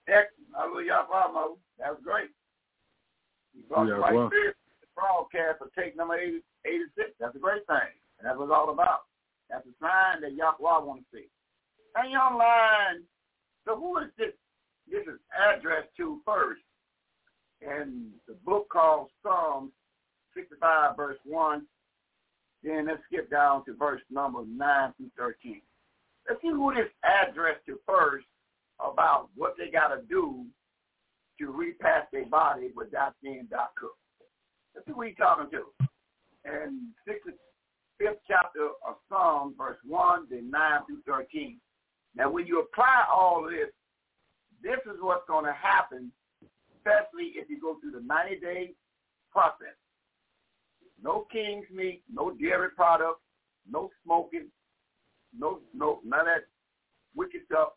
Excellent. 0.08 0.50
Hallelujah, 0.56 1.06
Mo. 1.10 1.58
That 1.78 1.92
was 1.92 2.00
great. 2.04 2.30
You 3.54 3.64
brought 3.70 3.88
Yeah, 3.88 3.96
the 3.96 4.00
right 4.02 4.14
well. 4.14 4.30
spirit 4.30 4.56
to 4.58 4.74
the 4.82 4.88
broadcast 4.96 5.60
for 5.60 5.70
take 5.80 5.96
number 5.96 6.18
80, 6.18 6.42
86. 6.66 7.12
That's 7.20 7.36
a 7.36 7.40
great 7.40 7.66
thing. 7.68 7.94
And 8.18 8.28
that's 8.28 8.38
what 8.38 8.46
it's 8.46 8.54
all 8.54 8.72
about. 8.72 9.06
That's 9.50 9.66
a 9.66 9.74
sign 9.80 10.22
that 10.22 10.34
Yahweh 10.34 10.86
want 10.86 11.02
to 11.02 11.06
see. 11.18 11.30
Hang 11.96 12.16
on 12.16 12.38
line. 12.38 13.04
So 13.66 13.76
who 13.76 13.98
is 14.00 14.10
this? 14.18 14.34
This 14.92 15.04
is 15.04 15.20
addressed 15.38 15.90
to 15.98 16.20
first. 16.26 16.62
And 17.62 18.12
the 18.28 18.36
book 18.46 18.70
called 18.70 19.10
Psalms 19.22 19.72
65, 20.36 20.96
verse 20.96 21.18
1. 21.26 21.66
Then 22.64 22.88
let's 22.88 23.02
skip 23.12 23.30
down 23.30 23.66
to 23.66 23.74
verse 23.74 24.02
number 24.10 24.44
9 24.46 24.94
through 24.98 25.12
13. 25.18 25.62
Let's 26.28 26.42
see 26.42 26.50
who 26.50 26.74
this 26.74 26.90
addressed 27.04 27.66
to 27.68 27.80
first 27.88 28.26
about 28.80 29.30
what 29.36 29.56
they 29.58 29.72
got 29.72 29.90
to 29.90 30.02
do 30.10 30.46
to 31.40 31.48
repass 31.48 32.06
their 32.12 32.26
body 32.26 32.70
without 32.76 33.16
being 33.24 33.48
Doc 33.50 33.72
Cook. 33.80 33.96
Let's 34.76 34.88
see 34.88 34.94
who 34.94 35.02
he's 35.02 35.16
talking 35.18 35.50
to. 35.52 35.88
And 36.46 36.80
65th 37.08 38.20
chapter 38.28 38.70
of 38.88 38.96
Psalms, 39.10 39.56
verse 39.58 39.78
1, 39.86 40.28
then 40.30 40.50
9 40.52 40.80
through 40.88 41.02
13. 41.08 41.60
Now, 42.16 42.30
when 42.32 42.46
you 42.46 42.62
apply 42.62 43.06
all 43.12 43.48
this, 43.50 43.70
this 44.64 44.80
is 44.86 45.00
what's 45.02 45.28
going 45.28 45.46
to 45.46 45.54
happen, 45.54 46.12
especially 46.78 47.34
if 47.36 47.50
you 47.50 47.60
go 47.60 47.78
through 47.80 47.92
the 47.92 48.06
90-day 48.06 48.74
process. 49.32 49.76
No 51.02 51.26
king's 51.32 51.66
meat, 51.74 52.04
no 52.12 52.32
dairy 52.32 52.70
products, 52.76 53.22
no 53.70 53.90
smoking, 54.04 54.48
no 55.38 55.60
no 55.74 56.00
none 56.04 56.22
of 56.22 56.26
that 56.26 56.48
wicked 57.16 57.42
stuff. 57.46 57.70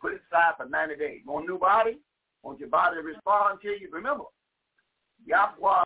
Put 0.00 0.12
it 0.12 0.20
aside 0.30 0.54
for 0.58 0.68
90 0.68 0.96
days. 0.96 1.20
Want 1.26 1.46
a 1.46 1.48
new 1.48 1.58
body? 1.58 1.98
Want 2.42 2.60
your 2.60 2.68
body 2.68 2.96
to 2.96 3.02
respond 3.02 3.60
to 3.62 3.68
you? 3.68 3.88
Remember, 3.90 4.24
Yahweh 5.26 5.82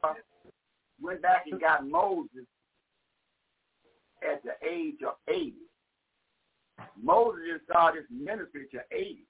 went 1.00 1.22
back 1.22 1.44
and 1.50 1.60
got 1.60 1.86
Moses 1.86 2.46
at 4.22 4.42
the 4.42 4.52
age 4.68 4.98
of 5.06 5.14
80. 5.28 5.54
Moses 7.00 7.40
didn't 7.44 7.96
his 7.96 8.04
ministry 8.10 8.66
to 8.72 8.80
80. 8.92 9.24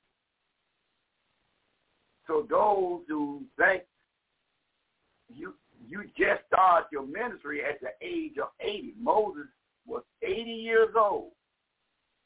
So 2.27 2.47
those 2.49 3.01
who 3.09 3.43
think 3.59 3.83
you 5.29 5.55
you 5.89 6.05
just 6.17 6.43
start 6.47 6.87
your 6.93 7.07
ministry 7.07 7.63
at 7.65 7.81
the 7.81 7.91
age 8.01 8.35
of 8.41 8.49
80. 8.61 8.95
Moses 9.01 9.47
was 9.87 10.03
80 10.23 10.51
years 10.51 10.91
old. 10.97 11.33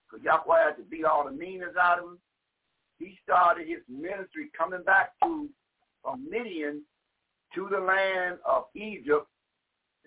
Because 0.08 0.24
Yahweh 0.24 0.64
had 0.64 0.76
to 0.76 0.82
beat 0.82 1.04
all 1.04 1.24
the 1.24 1.30
meaners 1.30 1.76
out 1.80 1.98
of 1.98 2.04
him. 2.04 2.18
He 2.98 3.18
started 3.24 3.66
his 3.66 3.80
ministry 3.88 4.50
coming 4.56 4.82
back 4.82 5.12
to 5.22 5.48
from 6.02 6.28
Midian 6.30 6.82
to 7.54 7.68
the 7.70 7.80
land 7.80 8.38
of 8.46 8.64
Egypt 8.74 9.26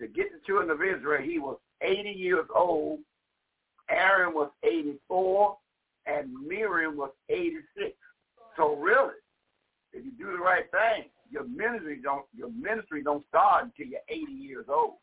to 0.00 0.08
get 0.08 0.32
the 0.32 0.38
children 0.46 0.70
of 0.70 0.82
Israel. 0.82 1.22
He 1.22 1.38
was 1.38 1.58
80 1.82 2.10
years 2.10 2.46
old. 2.54 3.00
Aaron 3.90 4.32
was 4.32 4.50
84, 4.62 5.56
and 6.06 6.32
Miriam 6.46 6.96
was 6.96 7.10
86. 7.28 7.92
So 8.56 8.76
really, 8.76 9.14
if 9.92 10.04
you 10.04 10.12
do 10.12 10.32
the 10.32 10.38
right 10.38 10.64
thing, 10.70 11.04
your 11.30 11.44
ministry 11.44 12.00
don't 12.02 12.24
your 12.34 12.50
ministry 12.50 13.02
don't 13.02 13.26
start 13.28 13.64
until 13.64 13.86
you're 13.86 14.00
80 14.08 14.32
years 14.32 14.66
old. 14.68 14.94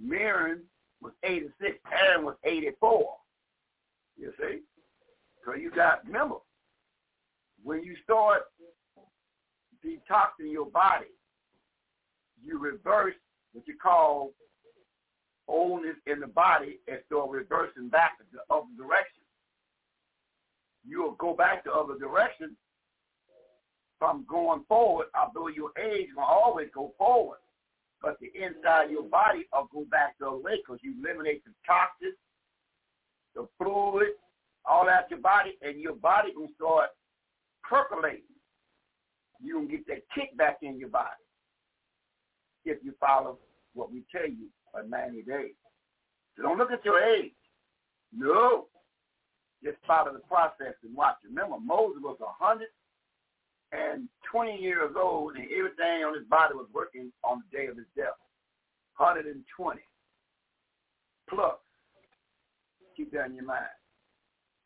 Miriam 0.00 0.62
was 1.00 1.12
86, 1.22 1.78
Aaron 1.92 2.24
was 2.24 2.36
84. 2.44 3.16
You 4.16 4.32
see? 4.38 4.60
So 5.44 5.54
you 5.54 5.70
got 5.70 6.04
remember 6.06 6.36
when 7.62 7.82
you 7.82 7.96
start 8.02 8.42
detoxing 9.84 10.50
your 10.50 10.66
body, 10.66 11.06
you 12.42 12.58
reverse 12.58 13.14
what 13.52 13.66
you 13.66 13.74
call 13.80 14.32
oldness 15.48 15.96
in 16.06 16.20
the 16.20 16.26
body 16.26 16.78
and 16.88 16.98
start 17.06 17.30
reversing 17.30 17.88
back 17.88 18.18
to 18.18 18.24
the 18.32 18.54
other 18.54 18.66
direction. 18.76 19.22
You'll 20.84 21.12
go 21.12 21.34
back 21.34 21.64
the 21.64 21.72
other 21.72 21.98
direction 21.98 22.56
from 24.02 24.24
going 24.28 24.64
forward, 24.66 25.06
although 25.14 25.46
your 25.46 25.70
age 25.78 26.08
will 26.16 26.24
always 26.24 26.66
go 26.74 26.92
forward. 26.98 27.38
But 28.02 28.18
the 28.18 28.32
inside 28.34 28.86
of 28.86 28.90
your 28.90 29.04
body 29.04 29.44
will 29.52 29.68
go 29.72 29.86
back 29.92 30.16
the 30.18 30.26
other 30.26 30.38
way 30.38 30.56
because 30.56 30.80
you 30.82 30.92
eliminate 30.98 31.44
the 31.44 31.52
toxins, 31.64 32.18
the 33.36 33.46
fluid, 33.56 34.08
all 34.64 34.90
out 34.90 35.08
your 35.08 35.20
body, 35.20 35.52
and 35.62 35.78
your 35.78 35.94
body 35.94 36.30
will 36.34 36.48
start 36.56 36.90
percolating. 37.62 38.34
You 39.40 39.60
will 39.60 39.68
get 39.68 39.86
that 39.86 40.02
kick 40.12 40.36
back 40.36 40.58
in 40.62 40.80
your 40.80 40.88
body 40.88 41.22
if 42.64 42.78
you 42.82 42.94
follow 42.98 43.38
what 43.74 43.92
we 43.92 44.02
tell 44.10 44.28
you 44.28 44.48
for 44.72 44.82
90 44.82 45.22
days. 45.22 45.54
So 46.36 46.42
don't 46.42 46.58
look 46.58 46.72
at 46.72 46.84
your 46.84 47.00
age. 47.00 47.34
No. 48.12 48.66
Just 49.62 49.76
follow 49.86 50.12
the 50.12 50.18
process 50.18 50.74
and 50.82 50.92
watch. 50.96 51.18
Remember, 51.24 51.60
Moses 51.60 52.02
was 52.02 52.18
a 53.72 53.98
120 54.32 54.62
years 54.62 54.92
old, 54.96 55.36
and 55.36 55.44
everything 55.44 56.04
on 56.04 56.14
his 56.14 56.26
body 56.28 56.54
was 56.54 56.68
working 56.72 57.12
on 57.24 57.42
the 57.42 57.56
day 57.56 57.66
of 57.66 57.76
his 57.76 57.86
death. 57.96 58.16
120 58.96 59.80
plus. 61.28 61.54
Keep 62.96 63.12
that 63.12 63.26
in 63.26 63.34
your 63.34 63.44
mind. 63.44 63.64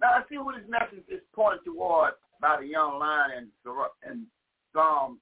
Now, 0.01 0.09
I 0.09 0.23
see 0.29 0.39
what 0.39 0.57
his 0.57 0.69
message 0.69 1.05
is 1.09 1.21
pointing 1.35 1.65
toward 1.65 2.13
by 2.41 2.59
the 2.61 2.67
young 2.67 2.99
lion 2.99 3.31
in, 3.65 4.11
in 4.11 4.27
Psalm 4.75 5.19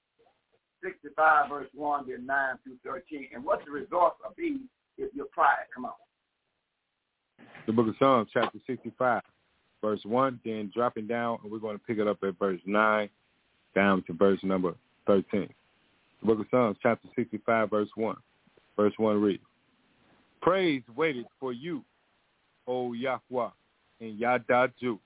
65, 0.83 1.49
verse 1.49 1.69
1, 1.75 2.05
then 2.09 2.27
9 2.27 2.55
through 2.65 2.77
13. 2.85 3.29
And 3.35 3.45
what 3.45 3.65
the 3.65 3.71
results 3.71 4.17
will 4.23 4.35
be 4.37 4.63
if 4.99 5.15
you 5.15 5.25
apply 5.25 5.55
it. 5.63 5.69
Come 5.75 5.85
on. 5.85 5.93
The 7.67 7.73
book 7.73 7.89
of 7.89 7.95
Psalms, 7.99 8.29
chapter 8.33 8.59
65, 8.67 9.23
verse 9.83 10.01
1, 10.05 10.41
then 10.45 10.71
dropping 10.75 11.07
down, 11.07 11.39
and 11.43 11.53
we're 11.53 11.59
going 11.59 11.79
to 11.79 11.85
pick 11.85 11.99
it 11.99 12.09
up 12.09 12.19
at 12.23 12.39
verse 12.39 12.61
9 12.67 13.09
down 13.75 14.03
to 14.07 14.13
verse 14.13 14.39
number 14.43 14.75
13. 15.07 15.49
The 16.21 16.27
book 16.27 16.41
of 16.41 16.47
Psalms, 16.51 16.77
chapter 16.83 17.09
65, 17.17 17.71
verse 17.71 17.89
1. 17.95 18.17
Verse 18.77 18.95
1 18.97 19.21
reads, 19.21 19.43
Praise 20.41 20.83
waited 20.97 21.27
for 21.39 21.53
you, 21.53 21.83
O 22.67 22.93
Yahweh, 22.93 23.49
and 24.01 24.19
Yada 24.19 24.73
Judah, 24.81 24.99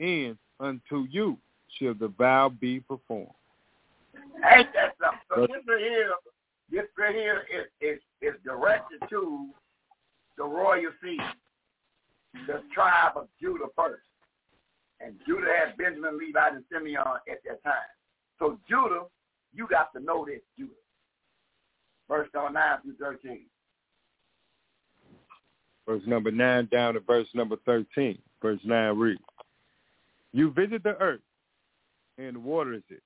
and 0.00 0.36
unto 0.60 1.06
you 1.10 1.36
shall 1.78 1.94
the 1.94 2.08
vow 2.08 2.48
be 2.48 2.80
performed. 2.80 3.28
Ain't 4.14 4.68
that 4.74 4.94
something? 5.00 5.20
So 5.34 5.40
this 5.42 5.62
right 5.66 5.80
here, 5.80 6.10
this 6.70 6.84
right 6.98 7.14
here 7.14 7.42
is, 7.52 7.66
is, 7.80 7.98
is 8.20 8.34
directed 8.44 9.00
to 9.10 9.48
the 10.36 10.44
royal 10.44 10.90
seed, 11.02 11.20
the 12.46 12.62
tribe 12.74 13.12
of 13.16 13.28
Judah 13.40 13.66
first. 13.76 14.02
And 15.04 15.14
Judah 15.26 15.46
had 15.46 15.76
Benjamin, 15.76 16.18
Levi, 16.18 16.48
and 16.48 16.64
Simeon 16.72 17.02
at 17.30 17.38
that 17.44 17.62
time. 17.64 17.74
So 18.38 18.58
Judah, 18.68 19.04
you 19.54 19.66
got 19.68 19.92
to 19.94 20.00
know 20.00 20.24
this, 20.24 20.40
Judah. 20.58 20.72
Verse 22.08 22.28
number 22.34 22.52
9 22.52 22.78
through 22.82 23.16
13. 23.22 23.40
Verse 25.86 26.02
number 26.06 26.30
9 26.30 26.68
down 26.70 26.94
to 26.94 27.00
verse 27.00 27.26
number 27.34 27.56
13. 27.66 28.18
Verse 28.40 28.60
9 28.64 28.96
reads, 28.96 29.20
You 30.32 30.52
visit 30.52 30.82
the 30.82 30.96
earth 31.00 31.20
and 32.18 32.36
waters 32.44 32.82
it. 32.88 33.02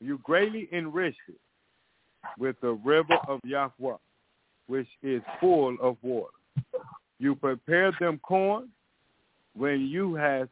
You 0.00 0.18
greatly 0.22 0.68
enrich 0.72 1.16
it 1.28 1.40
with 2.38 2.56
the 2.60 2.72
river 2.72 3.18
of 3.28 3.40
Yahweh, 3.44 3.96
which 4.66 4.88
is 5.02 5.22
full 5.40 5.76
of 5.80 5.96
water. 6.02 6.32
You 7.18 7.34
prepare 7.34 7.92
them 8.00 8.18
corn 8.22 8.68
when 9.54 9.86
you 9.86 10.14
have 10.14 10.48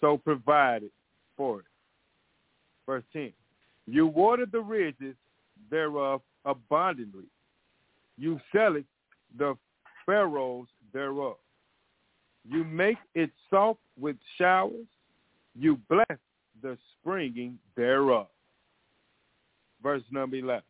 so 0.00 0.16
provided 0.16 0.90
for 1.36 1.60
it. 1.60 1.66
Verse 2.86 3.04
10. 3.12 3.32
You 3.86 4.06
water 4.06 4.46
the 4.50 4.60
ridges 4.60 5.16
thereof 5.70 6.20
abundantly. 6.44 7.26
You 8.16 8.40
sell 8.52 8.76
it 8.76 8.84
the 9.36 9.56
furrows 10.04 10.66
thereof. 10.92 11.36
You 12.48 12.64
make 12.64 12.96
it 13.14 13.30
soft 13.50 13.80
with 14.00 14.16
showers. 14.38 14.86
You 15.54 15.78
bless 15.88 16.18
the 16.62 16.78
springing 17.00 17.58
thereof. 17.76 18.28
Verse 19.82 20.02
number 20.10 20.36
11. 20.36 20.62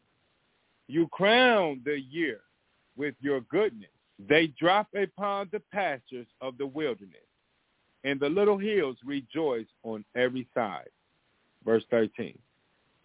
You 0.89 1.07
crown 1.08 1.81
the 1.84 2.00
year 2.00 2.40
with 2.97 3.15
your 3.20 3.42
goodness. 3.42 3.90
They 4.28 4.48
drop 4.58 4.89
upon 4.94 5.48
the 5.52 5.60
pastures 5.73 6.26
of 6.40 6.58
the 6.58 6.66
wilderness, 6.66 7.27
and 8.04 8.20
the 8.20 8.28
little 8.28 8.58
hills 8.58 8.96
rejoice 9.04 9.66
on 9.82 10.04
every 10.16 10.46
side. 10.54 10.88
Verse 11.64 11.84
13. 11.90 12.38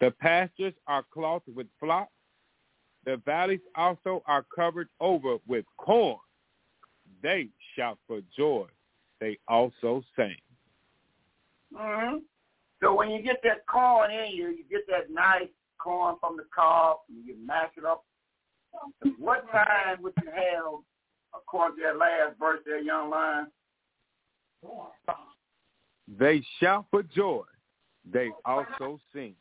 The 0.00 0.10
pastures 0.10 0.74
are 0.86 1.04
clothed 1.12 1.54
with 1.54 1.66
flocks. 1.80 2.10
The 3.04 3.20
valleys 3.24 3.60
also 3.74 4.22
are 4.26 4.44
covered 4.54 4.88
over 5.00 5.36
with 5.46 5.64
corn. 5.76 6.18
They 7.22 7.48
shout 7.76 7.98
for 8.06 8.20
joy. 8.36 8.66
They 9.20 9.38
also 9.48 10.02
sing. 10.16 10.36
Mm-hmm. 11.74 12.18
So 12.82 12.94
when 12.94 13.10
you 13.10 13.22
get 13.22 13.40
that 13.44 13.66
corn 13.66 14.10
in 14.10 14.32
you, 14.32 14.48
you 14.48 14.64
get 14.70 14.86
that 14.88 15.10
nice 15.10 15.48
corn 15.78 16.16
from 16.20 16.36
the 16.36 16.44
cob, 16.54 16.98
and 17.08 17.24
you 17.26 17.34
mash 17.44 17.70
it 17.76 17.84
up. 17.84 18.04
What 19.18 19.50
time 19.50 20.02
would 20.02 20.14
you 20.22 20.30
have, 20.30 20.80
according 21.34 21.78
to 21.78 21.82
that 21.84 21.98
last 21.98 22.38
verse 22.38 22.60
there, 22.66 22.80
young 22.80 23.10
lion? 23.10 23.46
They 26.18 26.42
shout 26.60 26.86
for 26.90 27.02
joy. 27.02 27.44
They 28.10 28.30
also 28.44 29.00
sing. 29.12 29.34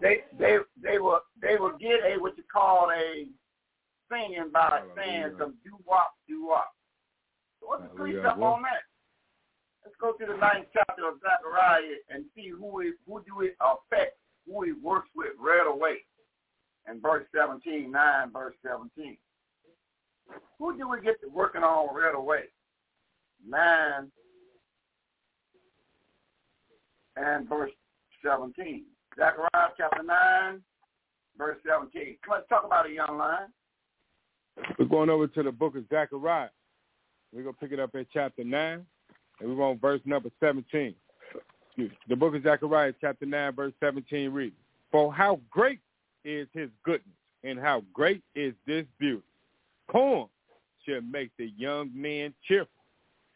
They 0.00 0.24
they 0.38 0.58
they 0.82 0.98
will 0.98 1.20
they 1.40 1.56
will 1.56 1.76
get 1.78 2.00
a 2.04 2.18
what 2.18 2.36
you 2.36 2.44
call 2.52 2.90
a 2.90 3.26
singing 4.10 4.50
by 4.52 4.82
saying 4.96 5.34
some 5.38 5.54
do 5.64 5.76
wop 5.86 6.14
do 6.28 6.46
wop. 6.46 6.72
So 7.60 7.68
what's 7.68 7.82
the 7.82 7.88
precept 7.90 8.40
on 8.40 8.62
that? 8.62 8.82
Let's 9.84 9.96
go 10.00 10.12
to 10.12 10.32
the 10.32 10.38
ninth 10.38 10.66
chapter 10.72 11.08
of 11.08 11.20
Zechariah 11.20 12.00
and 12.10 12.24
see 12.34 12.50
who 12.50 12.80
it, 12.80 12.94
who 13.06 13.22
do 13.26 13.42
it 13.42 13.56
affect, 13.60 14.16
who 14.46 14.64
it 14.64 14.76
works 14.82 15.08
with 15.14 15.32
right 15.38 15.66
away. 15.66 15.98
In 16.90 17.00
verse 17.00 17.24
17, 17.34 17.90
9 17.90 18.32
verse 18.32 18.54
17. 18.62 19.16
Who 20.58 20.76
do 20.76 20.88
we 20.88 21.00
get 21.00 21.20
to 21.22 21.28
working 21.28 21.62
on 21.62 21.94
right 21.94 22.14
away? 22.14 22.44
9 23.48 24.10
and 27.16 27.48
verse 27.48 27.70
17. 28.24 28.84
Zechariah 29.16 29.70
chapter 29.76 30.02
9, 30.02 30.60
verse 31.36 31.56
17. 31.66 32.16
Let's 32.30 32.48
talk 32.48 32.64
about 32.64 32.86
a 32.88 32.92
young 32.92 33.18
lion. 33.18 33.48
We're 34.78 34.86
going 34.86 35.10
over 35.10 35.26
to 35.26 35.42
the 35.42 35.52
book 35.52 35.76
of 35.76 35.84
Zechariah. 35.88 36.48
We're 37.32 37.42
going 37.42 37.54
to 37.54 37.60
pick 37.60 37.72
it 37.72 37.80
up 37.80 37.94
at 37.94 38.06
chapter 38.12 38.44
9, 38.44 38.86
and 39.40 39.56
we're 39.56 39.64
on 39.64 39.78
verse 39.78 40.00
number 40.04 40.30
17. 40.40 40.94
The 42.08 42.16
book 42.16 42.34
of 42.34 42.42
Zechariah, 42.42 42.92
chapter 43.00 43.24
9, 43.24 43.54
verse 43.54 43.72
17 43.80 44.30
reads, 44.30 44.56
For 44.90 45.12
how 45.12 45.40
great 45.50 45.80
is 46.24 46.46
his 46.52 46.68
goodness, 46.84 47.14
and 47.44 47.58
how 47.58 47.82
great 47.92 48.22
is 48.34 48.52
this 48.66 48.84
beauty. 48.98 49.22
Corn 49.90 50.28
shall 50.86 51.00
make 51.00 51.30
the 51.36 51.52
young 51.56 51.90
men 51.94 52.32
cheerful, 52.46 52.70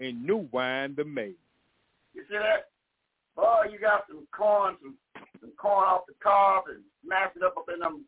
and 0.01 0.25
new 0.25 0.49
wine 0.53 0.95
the 0.97 1.05
maid. 1.05 1.37
You 2.15 2.23
see 2.29 2.39
that? 2.39 2.71
Boy, 3.35 3.73
you 3.73 3.81
got 3.81 4.05
some 4.09 4.27
corn, 4.31 4.77
some, 4.81 4.97
some 5.41 5.53
corn 5.59 5.85
off 5.85 6.07
the 6.07 6.15
cob 6.23 6.65
and 6.69 6.83
smash 7.05 7.35
it 7.35 7.43
up 7.43 7.57
up 7.57 7.67
in 7.73 7.81
them 7.81 8.05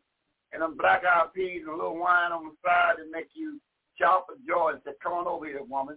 and 0.53 0.63
them 0.63 0.77
black 0.79 1.03
eyed 1.05 1.35
peas 1.35 1.63
and 1.67 1.75
a 1.75 1.77
little 1.77 1.99
wine 1.99 2.31
on 2.31 2.45
the 2.45 2.55
side 2.65 3.03
and 3.03 3.11
make 3.11 3.29
you 3.35 3.61
shout 3.99 4.25
for 4.27 4.37
joy 4.47 4.73
and 4.73 4.81
say, 4.85 4.93
Come 5.03 5.13
on 5.13 5.27
over 5.27 5.47
here, 5.47 5.63
woman. 5.63 5.97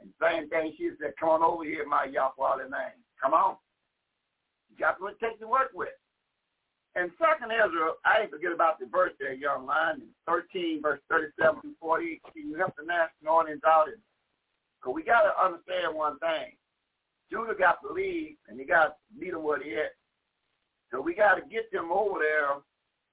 And 0.00 0.10
same 0.22 0.48
thing 0.48 0.74
she 0.78 0.90
said, 1.00 1.14
Come 1.18 1.30
on 1.30 1.42
over 1.42 1.64
here, 1.64 1.84
my 1.86 2.04
Yahweh 2.04 2.62
name. 2.70 3.02
Come 3.20 3.34
on. 3.34 3.56
You 4.70 4.78
got 4.78 5.00
what 5.00 5.14
it 5.14 5.20
takes 5.20 5.40
to 5.40 5.48
work 5.48 5.70
with. 5.74 5.88
And 6.98 7.12
second 7.14 7.54
Ezra, 7.54 7.94
I 8.02 8.18
didn't 8.18 8.34
forget 8.34 8.50
about 8.50 8.80
the 8.80 8.86
verse 8.90 9.12
there, 9.20 9.32
young 9.32 9.66
lion, 9.66 10.02
13, 10.26 10.82
verse 10.82 10.98
37 11.08 11.60
through 11.60 11.78
40. 11.78 12.20
You 12.34 12.58
mask 12.58 13.12
the 13.22 13.28
audience 13.28 13.62
out. 13.64 13.86
Because 13.86 14.94
we 14.96 15.04
got 15.04 15.22
to 15.22 15.30
understand 15.38 15.94
one 15.94 16.18
thing. 16.18 16.58
Judah 17.30 17.54
got 17.54 17.78
to 17.86 17.92
leave, 17.92 18.34
and 18.48 18.58
he 18.58 18.66
got 18.66 18.86
to 18.86 18.94
meet 19.16 19.30
him 19.30 19.44
where 19.44 19.62
he 19.62 19.74
at. 19.74 19.94
So 20.90 21.00
we 21.00 21.14
got 21.14 21.36
to 21.36 21.42
get 21.42 21.70
them 21.70 21.92
over 21.92 22.18
there 22.18 22.58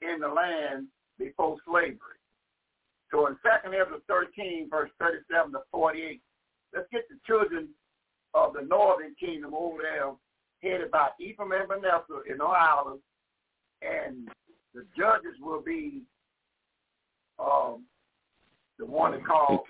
in 0.02 0.20
the 0.20 0.30
land 0.30 0.88
before 1.20 1.58
slavery. 1.68 2.18
So 3.12 3.28
in 3.28 3.38
Second 3.46 3.76
Ezra 3.76 4.02
13, 4.08 4.68
verse 4.68 4.90
37 5.00 5.52
to 5.52 5.60
48, 5.72 6.22
let's 6.74 6.88
get 6.92 7.08
the 7.08 7.20
children 7.28 7.70
of 8.34 8.54
the 8.54 8.64
northern 8.64 9.14
kingdom 9.20 9.54
over 9.54 9.78
there, 9.84 10.10
headed 10.64 10.90
by 10.90 11.10
Ephraim 11.20 11.52
and 11.52 11.70
Manasseh 11.70 12.26
in 12.28 12.40
the 12.40 12.46
islands, 12.46 13.04
and 13.86 14.28
the 14.74 14.86
judges 14.98 15.36
will 15.42 15.62
be 15.62 16.04
um, 17.40 17.84
the 18.80 18.86
one 18.86 19.12
that 19.12 19.26
called 19.26 19.62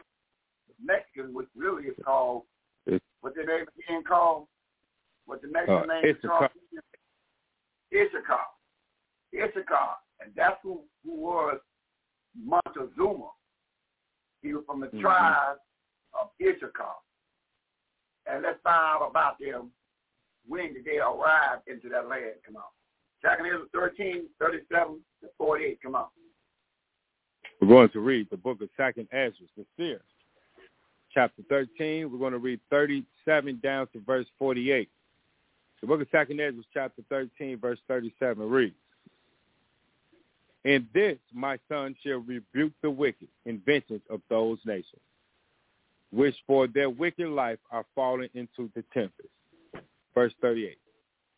Mexican, 0.84 1.34
which 1.34 1.48
really 1.56 1.84
is 1.84 1.96
called 2.04 2.44
what 3.26 3.34
their 3.34 3.48
name 3.48 3.66
again 3.80 4.04
called? 4.08 4.46
What 5.26 5.42
the 5.42 5.48
Mexican 5.48 5.90
uh, 5.90 5.94
name 5.96 6.06
is 6.06 6.16
called? 6.24 6.52
Issachar. 7.92 8.46
Issachar. 9.34 9.98
And 10.22 10.32
that's 10.36 10.58
who, 10.62 10.82
who 11.04 11.16
was 11.16 11.58
Montezuma. 12.38 13.30
He 14.44 14.54
was 14.54 14.64
from 14.68 14.80
the 14.80 14.88
mm-hmm. 14.88 15.00
tribe 15.00 15.58
of 16.14 16.30
Issachar. 16.40 16.94
And 18.28 18.44
let's 18.44 18.60
find 18.64 19.02
out 19.02 19.08
about 19.10 19.40
them 19.40 19.72
when 20.48 20.76
did 20.76 20.86
they 20.86 21.00
arrive 21.00 21.62
into 21.66 21.90
that 21.90 22.08
land. 22.08 22.38
Come 22.46 22.58
on. 22.58 22.64
Second 23.26 23.48
Ezra 23.48 23.66
13, 23.74 24.26
37 24.40 25.00
to 25.22 25.28
48. 25.38 25.80
Come 25.82 25.96
on. 25.96 26.06
We're 27.60 27.68
going 27.68 27.90
to 27.90 28.00
read 28.00 28.28
the 28.30 28.38
book 28.38 28.62
of 28.62 28.70
Second 28.78 29.08
Ezra, 29.12 29.48
the 29.58 29.66
seer, 29.78 30.02
chapter 31.14 31.42
13. 31.50 32.12
We're 32.12 32.20
going 32.20 32.34
to 32.34 32.40
read 32.40 32.60
37 32.70 33.60
down 33.64 33.88
to 33.94 34.02
verse 34.02 34.28
48. 34.38 34.90
The 35.82 35.88
book 35.88 36.02
of 36.02 36.08
Second 36.12 36.40
Ezra, 36.40 36.62
chapter 36.74 37.02
13, 37.10 37.58
verse 37.58 37.80
37 37.88 38.48
reads, 38.48 38.76
In 40.64 40.88
this 40.94 41.18
my 41.34 41.58
son 41.68 41.96
shall 42.06 42.20
rebuke 42.20 42.74
the 42.84 42.92
wicked 42.92 43.30
inventions 43.46 44.02
of 44.10 44.22
those 44.30 44.60
nations, 44.66 45.02
which 46.12 46.36
for 46.46 46.68
their 46.68 46.90
wicked 46.90 47.30
life 47.30 47.60
are 47.72 47.86
fallen 47.96 48.30
into 48.36 48.70
the 48.76 48.84
tempest. 48.94 49.30
Verse 50.14 50.34
38. 50.42 50.78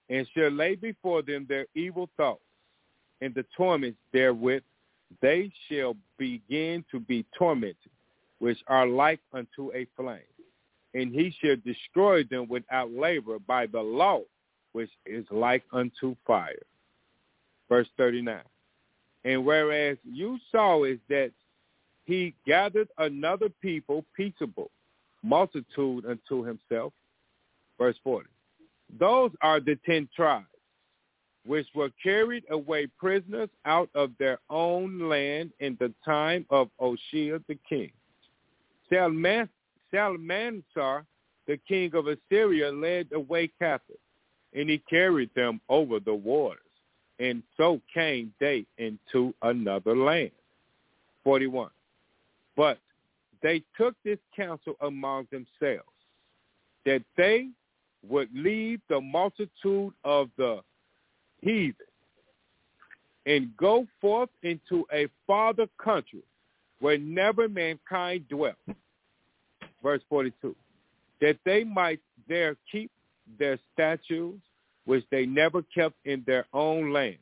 And 0.10 0.28
shall 0.34 0.52
lay 0.52 0.76
before 0.76 1.22
them 1.22 1.46
their 1.50 1.66
evil 1.76 2.10
thoughts, 2.16 2.42
and 3.22 3.34
the 3.36 3.46
torments 3.56 4.00
therewith 4.14 4.64
they 5.22 5.52
shall 5.70 5.96
begin 6.18 6.84
to 6.92 7.00
be 7.00 7.26
tormented 7.38 7.92
which 8.40 8.60
are 8.68 8.88
like 8.88 9.20
unto 9.34 9.72
a 9.74 9.88
flame. 9.96 10.20
And 10.94 11.14
he 11.14 11.34
shall 11.42 11.56
destroy 11.66 12.24
them 12.24 12.48
without 12.48 12.92
labor 12.92 13.40
by 13.40 13.68
the 13.68 13.82
law, 13.82 14.22
which 14.72 14.90
is 15.06 15.26
like 15.32 15.64
unto 15.72 16.16
fire. 16.26 16.56
Verse 17.70 17.88
39. 17.98 18.40
And 19.26 19.46
whereas 19.46 19.98
you 20.04 20.38
saw 20.52 20.84
is 20.84 21.00
that 21.10 21.32
he 22.06 22.34
gathered 22.46 22.88
another 22.98 23.50
people 23.62 24.06
peaceable, 24.16 24.72
multitude 25.24 26.06
unto 26.06 26.44
himself. 26.44 26.94
Verse 27.78 27.98
40. 28.04 28.30
Those 29.00 29.32
are 29.42 29.60
the 29.60 29.78
ten 29.86 30.08
tribes, 30.16 30.46
which 31.46 31.68
were 31.76 31.92
carried 32.02 32.44
away 32.50 32.88
prisoners 33.00 33.50
out 33.66 33.90
of 33.96 34.12
their 34.18 34.40
own 34.50 35.00
land 35.10 35.52
in 35.60 35.78
the 35.80 35.94
time 36.04 36.46
of 36.50 36.70
Oshia 36.80 37.44
the 37.48 37.58
king. 37.70 37.92
Salman, 38.90 39.50
Salmansar 39.94 41.06
the 41.48 41.58
king 41.68 41.92
of 41.96 42.08
Assyria 42.08 42.72
led 42.72 43.08
away 43.14 43.50
captive, 43.60 43.98
and 44.54 44.70
he 44.70 44.78
carried 44.90 45.34
them 45.34 45.60
over 45.70 46.00
the 46.00 46.14
waters, 46.14 46.60
and 47.20 47.42
so 47.56 47.82
came 47.94 48.34
they 48.40 48.66
into 48.78 49.34
another 49.42 49.96
land. 49.96 50.32
41. 51.24 51.70
But 52.56 52.80
they 53.42 53.64
took 53.78 53.96
this 54.04 54.20
counsel 54.36 54.76
among 54.82 55.28
themselves, 55.32 55.88
that 56.86 57.02
they 57.16 57.50
would 58.08 58.30
leave 58.34 58.82
the 58.90 59.00
multitude 59.00 59.94
of 60.04 60.30
the 60.38 60.62
heathen 61.42 61.76
and 63.26 63.56
go 63.58 63.86
forth 64.00 64.30
into 64.44 64.86
a 64.94 65.08
farther 65.26 65.68
country 65.84 66.24
where 66.80 66.98
never 66.98 67.50
mankind 67.50 68.28
dwelt. 68.30 68.56
Verse 69.84 70.02
42. 70.10 70.56
That 71.22 71.38
they 71.46 71.64
might 71.64 72.00
there 72.28 72.56
keep 72.72 72.92
their 73.40 73.60
statutes, 73.74 74.40
which 74.86 75.04
they 75.12 75.26
never 75.26 75.62
kept 75.64 75.96
in 76.06 76.24
their 76.26 76.46
own 76.54 76.94
land. 76.94 77.18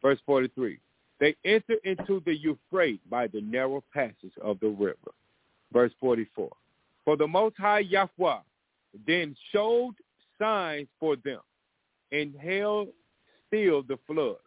Verse 0.00 0.18
43. 0.24 0.78
They 1.20 1.36
enter 1.44 1.76
into 1.84 2.22
the 2.24 2.34
Euphrates 2.34 3.00
by 3.10 3.26
the 3.26 3.40
narrow 3.40 3.82
passage 3.92 4.32
of 4.42 4.58
the 4.60 4.68
river. 4.68 5.12
Verse 5.72 5.92
44. 6.00 6.50
For 7.04 7.16
the 7.16 7.26
Most 7.26 7.56
High 7.58 7.80
Yahweh 7.80 8.38
then 9.06 9.34
showed 9.52 9.94
signs 10.38 10.88
for 10.98 11.16
them 11.16 11.40
and 12.12 12.34
held 12.36 12.88
still 13.46 13.82
the 13.82 13.98
floods 14.06 14.38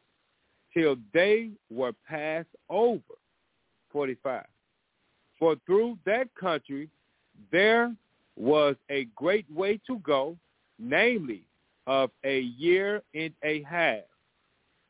till 0.73 0.95
they 1.13 1.51
were 1.71 1.93
passed 2.07 2.47
over. 2.69 3.01
45. 3.91 4.45
For 5.39 5.55
through 5.65 5.97
that 6.05 6.27
country 6.39 6.89
there 7.51 7.95
was 8.35 8.75
a 8.89 9.05
great 9.15 9.49
way 9.51 9.79
to 9.87 9.97
go, 9.99 10.37
namely 10.79 11.43
of 11.87 12.11
a 12.23 12.41
year 12.41 13.01
and 13.15 13.33
a 13.43 13.63
half. 13.63 14.03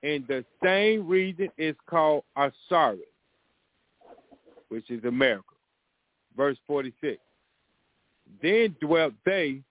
And 0.04 0.28
the 0.28 0.44
same 0.64 1.08
region 1.08 1.50
is 1.58 1.76
called 1.90 2.24
Arsareth, 2.38 3.00
which 4.70 4.90
is 4.90 5.04
America. 5.06 5.44
Verse 6.36 6.58
46. 6.68 7.20
Then 8.42 8.76
dwelt 8.82 9.14
they 9.26 9.62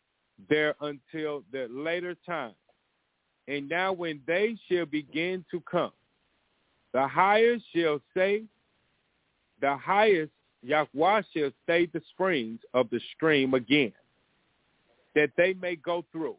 there 0.48 0.74
until 0.80 1.44
the 1.52 1.68
later 1.70 2.16
time. 2.26 2.54
And 3.48 3.68
now 3.68 3.92
when 3.92 4.20
they 4.26 4.56
shall 4.68 4.86
begin 4.86 5.44
to 5.50 5.60
come, 5.70 5.92
the 6.92 7.06
highest 7.06 7.64
shall 7.74 8.00
say, 8.14 8.42
the 9.60 9.76
highest 9.76 10.32
Yahweh 10.62 11.22
shall 11.34 11.50
say 11.66 11.86
the 11.86 12.02
springs 12.10 12.60
of 12.74 12.90
the 12.90 13.00
stream 13.14 13.54
again, 13.54 13.92
that 15.14 15.30
they 15.36 15.54
may 15.54 15.76
go 15.76 16.04
through. 16.10 16.36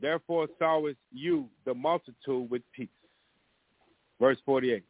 Therefore 0.00 0.48
sawest 0.58 0.98
you 1.12 1.48
the 1.66 1.74
multitude 1.74 2.50
with 2.50 2.62
peace. 2.74 2.88
Verse 4.18 4.38
48. 4.46 4.82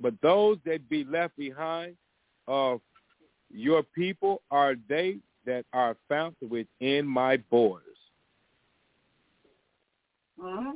But 0.00 0.14
those 0.22 0.58
that 0.64 0.88
be 0.88 1.02
left 1.02 1.36
behind 1.36 1.96
of 2.46 2.80
your 3.50 3.82
people 3.82 4.42
are 4.50 4.74
they 4.88 5.18
that 5.48 5.64
are 5.72 5.96
found 6.10 6.36
within 6.42 7.06
my 7.06 7.38
borders. 7.50 7.96
Mm-hmm. 10.38 10.72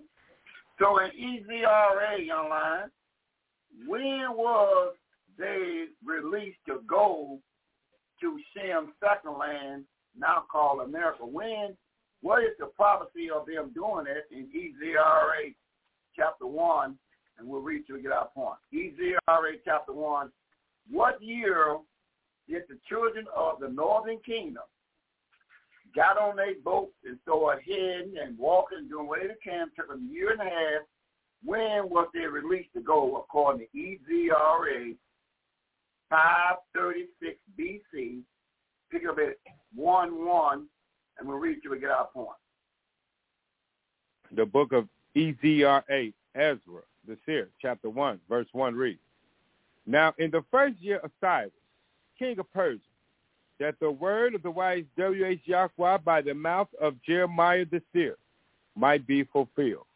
So 0.79 0.99
in 0.99 1.11
EZRA 1.11 2.31
online, 2.31 2.91
when 3.87 4.25
was 4.31 4.95
they 5.39 5.85
released 6.03 6.59
to 6.69 6.81
go 6.87 7.39
to 8.23 8.41
Shem's 8.57 8.93
second 8.99 9.39
land, 9.39 9.85
now 10.19 10.45
called 10.51 10.81
America? 10.89 11.27
When? 11.27 11.77
What 12.23 12.43
is 12.43 12.53
the 12.59 12.67
prophecy 12.67 13.29
of 13.31 13.47
them 13.47 13.73
doing 13.75 14.07
it 14.09 14.25
in 14.35 14.47
EZRA 14.47 15.55
chapter 16.17 16.47
1? 16.47 16.97
And 17.39 17.47
we'll 17.47 17.61
read 17.61 17.83
till 17.87 17.97
we 17.97 18.03
get 18.03 18.13
our 18.13 18.29
point. 18.35 18.59
EZRA 18.73 19.53
chapter 19.67 19.93
1. 19.93 20.31
What 20.91 21.23
year 21.23 21.77
did 22.49 22.63
the 22.69 22.79
children 22.89 23.27
of 23.35 23.61
the 23.61 23.69
northern 23.69 24.19
kingdom 24.25 24.63
got 25.95 26.19
on 26.19 26.37
their 26.37 26.55
boats 26.65 26.95
and 27.05 27.19
started 27.23 27.63
heading 27.65 28.15
and 28.23 28.39
walking, 28.39 28.89
doing 28.89 29.07
whatever 29.07 29.29
they 29.29 29.51
can, 29.51 29.69
took 29.77 29.89
them 29.89 30.09
a 30.09 30.13
year 30.13 30.33
and 30.33 30.41
a 30.41 30.45
half. 30.45 30.83
When 31.45 31.91
was 31.91 32.09
they 32.15 32.21
released 32.21 32.73
to 32.75 32.81
go 32.81 33.17
according 33.17 33.67
to 33.67 33.79
EZRA 33.79 34.95
536 36.09 37.39
BC? 37.59 38.21
Pick 38.91 39.03
up 39.09 39.19
at 39.19 39.37
1 39.75 40.25
1, 40.25 40.67
and 41.19 41.29
we'll 41.29 41.39
read 41.39 41.59
till 41.63 41.73
we 41.73 41.81
get 41.81 41.91
our 41.91 42.07
point. 42.07 42.29
The 44.35 44.47
book 44.47 44.73
of 44.73 44.89
EZRA, 45.17 46.13
Ezra, 46.35 46.83
the 47.07 47.19
seer, 47.27 47.49
chapter 47.61 47.91
1, 47.91 48.21
verse 48.29 48.47
1 48.53 48.75
reads, 48.75 49.01
Now 49.87 50.15
in 50.19 50.31
the 50.31 50.45
first 50.51 50.79
year 50.81 50.99
of 50.99 51.11
Cyrus, 51.21 51.51
king 52.23 52.39
of 52.39 52.53
Persia, 52.53 52.79
that 53.59 53.75
the 53.81 53.91
word 53.91 54.35
of 54.35 54.43
the 54.43 54.51
wise 54.51 54.85
W.H. 54.97 55.41
Yahweh 55.45 55.99
by 55.99 56.21
the 56.21 56.35
mouth 56.35 56.69
of 56.81 56.95
Jeremiah 57.03 57.65
the 57.71 57.83
seer 57.93 58.17
might 58.77 59.07
be 59.07 59.25
fulfilled. 59.25 59.87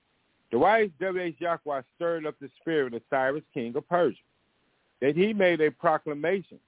The 0.51 0.59
wise 0.59 0.91
W.H. 1.01 1.37
Yahweh 1.39 1.83
stirred 1.95 2.27
up 2.27 2.35
the 2.41 2.51
spirit 2.61 2.95
of 2.95 3.03
Cyrus, 3.11 3.45
king 3.55 3.77
of 3.77 3.89
Persia, 3.89 4.19
that 5.01 5.17
he 5.17 5.33
made 5.33 5.61
a 5.61 5.71
proclamation 5.71 6.59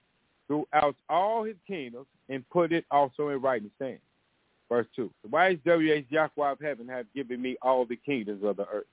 throughout 0.47 0.95
all 1.09 1.43
his 1.43 1.57
kingdoms 1.67 2.07
and 2.29 2.49
put 2.51 2.73
it 2.73 2.85
also 2.91 3.29
in 3.29 3.41
writing, 3.41 3.71
saying, 3.79 3.99
Verse 4.69 4.87
2, 4.97 5.11
The 5.23 5.29
wise 5.29 5.59
W.H. 5.65 6.07
Yahweh 6.09 6.53
of 6.53 6.61
heaven 6.61 6.87
have 6.89 7.07
given 7.15 7.43
me 7.43 7.57
all 7.63 7.85
the 7.85 7.97
kingdoms 7.97 8.45
of 8.45 8.57
the 8.57 8.67
earth, 8.69 8.87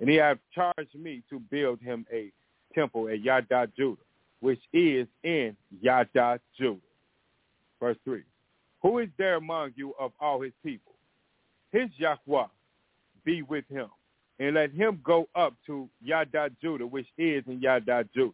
and 0.00 0.08
he 0.08 0.16
hath 0.16 0.38
charged 0.54 0.94
me 0.94 1.22
to 1.30 1.40
build 1.40 1.80
him 1.80 2.06
a 2.12 2.30
temple 2.74 3.08
at 3.08 3.20
Yada, 3.20 3.68
Judah, 3.76 4.02
which 4.40 4.60
is 4.72 5.06
in 5.22 5.56
Yada, 5.80 6.40
Judah. 6.58 6.80
Verse 7.80 7.96
3. 8.04 8.22
Who 8.82 8.98
is 8.98 9.08
there 9.18 9.36
among 9.36 9.72
you 9.76 9.94
of 9.98 10.12
all 10.20 10.40
his 10.40 10.52
people? 10.64 10.94
His 11.72 11.88
Yahweh 11.96 12.46
be 13.24 13.42
with 13.42 13.64
him, 13.68 13.88
and 14.38 14.54
let 14.54 14.72
him 14.72 15.00
go 15.04 15.28
up 15.34 15.54
to 15.66 15.88
Yada, 16.02 16.50
Judah, 16.62 16.86
which 16.86 17.06
is 17.18 17.44
in 17.46 17.60
Yada, 17.60 18.08
Judah, 18.14 18.32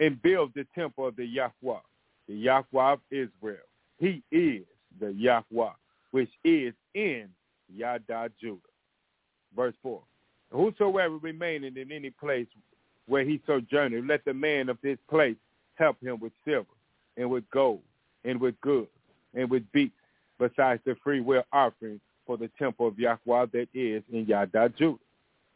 and 0.00 0.20
build 0.22 0.52
the 0.54 0.66
temple 0.74 1.06
of 1.06 1.16
the 1.16 1.26
Yahweh, 1.26 1.80
the 2.28 2.34
Yahweh 2.34 2.92
of 2.92 3.00
Israel. 3.10 3.58
He 3.98 4.22
is 4.30 4.62
the 4.98 5.12
Yahweh, 5.12 5.72
which 6.10 6.30
is 6.44 6.74
in 6.94 7.28
Yada, 7.72 8.30
Judah. 8.40 8.60
Verse 9.54 9.74
4. 9.82 10.00
Whosoever 10.50 11.18
remaineth 11.18 11.76
in 11.76 11.92
any 11.92 12.10
place 12.10 12.46
where 13.06 13.24
he 13.24 13.40
sojourneth, 13.46 14.04
let 14.06 14.24
the 14.24 14.34
man 14.34 14.68
of 14.68 14.78
this 14.82 14.98
place 15.08 15.36
help 15.74 16.00
him 16.02 16.18
with 16.20 16.32
silver 16.44 16.66
and 17.16 17.28
with 17.30 17.48
gold 17.50 17.82
and 18.24 18.40
with 18.40 18.60
goods 18.60 18.88
and 19.34 19.50
with 19.50 19.70
beasts, 19.72 19.96
besides 20.38 20.80
the 20.84 20.96
free 21.02 21.20
will 21.20 21.44
offering 21.52 22.00
for 22.26 22.36
the 22.36 22.50
temple 22.58 22.86
of 22.86 22.98
Yahweh 22.98 23.46
that 23.52 23.68
is 23.74 24.02
in 24.12 24.26
Yada 24.26 24.72
Judah. 24.76 24.98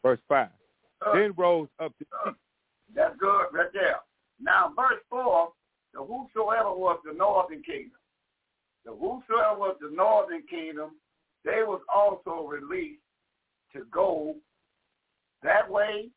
Verse 0.03 0.19
5. 0.27 0.47
Uh, 1.05 1.13
then 1.13 1.33
rose 1.37 1.67
up 1.79 1.93
the 1.99 2.05
uh, 2.25 2.31
That's 2.95 3.15
good 3.17 3.45
right 3.51 3.71
there. 3.73 3.97
Now, 4.39 4.71
verse 4.75 5.01
4, 5.09 5.51
the 5.93 5.99
whosoever 5.99 6.73
was 6.73 6.99
the 7.05 7.13
northern 7.13 7.63
kingdom, 7.63 7.91
the 8.85 8.91
whosoever 8.91 9.59
was 9.59 9.77
the 9.81 9.89
northern 9.95 10.43
kingdom, 10.49 10.91
they 11.43 11.63
was 11.63 11.81
also 11.93 12.47
released 12.47 13.01
to 13.73 13.83
go 13.91 14.35
that 15.43 15.69
way, 15.69 16.09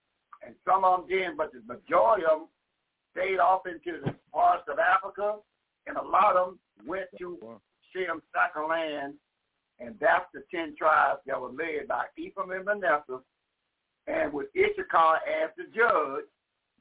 and 0.44 0.55
some 0.67 0.85
of 0.85 1.01
them 1.01 1.09
did, 1.09 1.36
but 1.36 1.52
the 1.52 1.60
majority 1.67 2.25
of 2.25 2.41
them 2.41 2.49
stayed 3.12 3.39
off 3.39 3.67
into 3.67 4.01
the 4.05 4.15
parts 4.33 4.69
of 4.69 4.78
Africa, 4.78 5.36
and 5.86 5.97
a 5.97 6.02
lot 6.02 6.36
of 6.36 6.49
them 6.49 6.59
went 6.86 7.07
to 7.19 7.39
Shem's 7.93 8.23
second 8.33 8.69
land, 8.69 9.15
and 9.81 9.99
that's 10.01 10.27
the 10.33 10.43
ten 10.55 10.77
tribes 10.77 11.20
that 11.27 11.41
were 11.41 11.49
led 11.49 11.89
by 11.89 12.05
Ephraim 12.17 12.51
and 12.51 12.65
Manasseh, 12.65 13.20
and 14.07 14.33
with 14.33 14.49
Issachar 14.57 15.17
as 15.17 15.51
the 15.57 15.65
judge, 15.75 16.25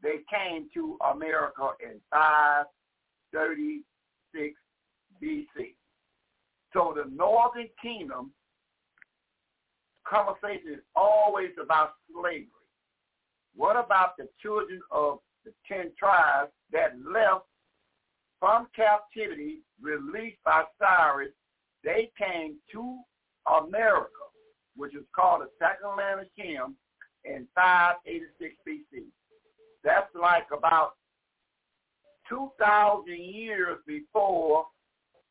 they 0.02 0.20
came 0.32 0.70
to 0.74 0.98
America 1.12 1.76
in 1.82 2.00
536 2.12 4.56
BC. 5.22 5.76
So 6.72 6.94
the 6.96 7.06
northern 7.12 7.70
kingdom 7.82 8.32
conversation 10.08 10.74
is 10.74 10.84
always 10.96 11.52
about 11.62 11.96
slavery. 12.12 12.48
What 13.56 13.76
about 13.76 14.18
the 14.18 14.28
children 14.42 14.82
of 14.92 15.20
the 15.46 15.52
ten 15.68 15.92
tribes 15.98 16.52
that 16.72 16.94
left 17.00 17.46
from 18.40 18.68
captivity, 18.76 19.60
released 19.82 20.44
by 20.44 20.64
Cyrus? 20.80 21.32
They 21.84 22.12
came 22.18 22.56
to 22.72 23.00
America, 23.64 24.10
which 24.76 24.96
is 24.96 25.06
called 25.16 25.42
the 25.42 25.50
second 25.60 25.98
land 25.98 26.22
of 26.22 26.28
Shem, 26.38 26.76
in 27.26 27.48
586 27.56 28.56
BC. 28.68 29.04
That's 29.84 30.14
like 30.20 30.48
about 30.56 30.94
2,000 32.30 33.08
years 33.08 33.78
before 33.88 34.66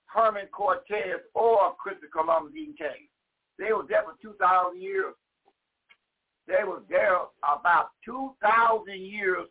Herman 0.06 0.46
Cortez 0.52 1.20
or 1.34 1.74
Christopher 1.78 2.08
Columbus 2.12 2.54
even 2.56 2.74
came. 2.74 3.08
They 3.58 3.72
were 3.72 3.84
there 3.88 4.04
for 4.04 4.14
2,000 4.20 4.80
years. 4.80 5.14
They 6.48 6.64
were 6.64 6.82
there 6.88 7.18
about 7.44 7.90
2,000 8.06 9.00
years 9.00 9.46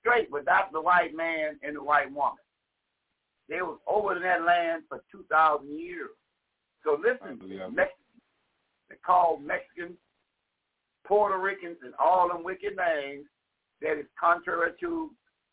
straight 0.00 0.30
without 0.32 0.72
the 0.72 0.80
white 0.80 1.14
man 1.14 1.60
and 1.62 1.76
the 1.76 1.82
white 1.82 2.12
woman. 2.12 2.34
They 3.48 3.62
was 3.62 3.78
over 3.86 4.16
in 4.16 4.22
that 4.22 4.44
land 4.44 4.82
for 4.88 5.00
2,000 5.12 5.78
years. 5.78 6.10
So 6.82 6.98
listen, 7.00 7.38
Mexicans, 7.48 8.24
they 8.90 8.96
call 9.06 9.38
Mexicans, 9.38 9.96
Puerto 11.06 11.38
Ricans, 11.38 11.78
and 11.84 11.94
all 12.02 12.28
them 12.28 12.42
wicked 12.42 12.76
names 12.76 13.26
that 13.80 13.98
is 13.98 14.06
contrary 14.18 14.72
to 14.80 15.10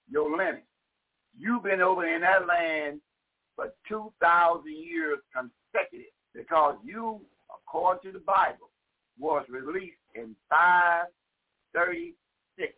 your 0.09 0.35
lineage. 0.35 0.63
You've 1.37 1.63
been 1.63 1.81
over 1.81 2.05
in 2.07 2.21
that 2.21 2.47
land 2.47 3.01
for 3.55 3.69
2,000 3.87 4.63
years 4.65 5.19
consecutive 5.31 6.11
because 6.33 6.75
you, 6.83 7.21
according 7.53 8.11
to 8.11 8.17
the 8.17 8.23
Bible, 8.25 8.70
was 9.19 9.45
released 9.49 9.98
in 10.15 10.35
536 10.49 12.73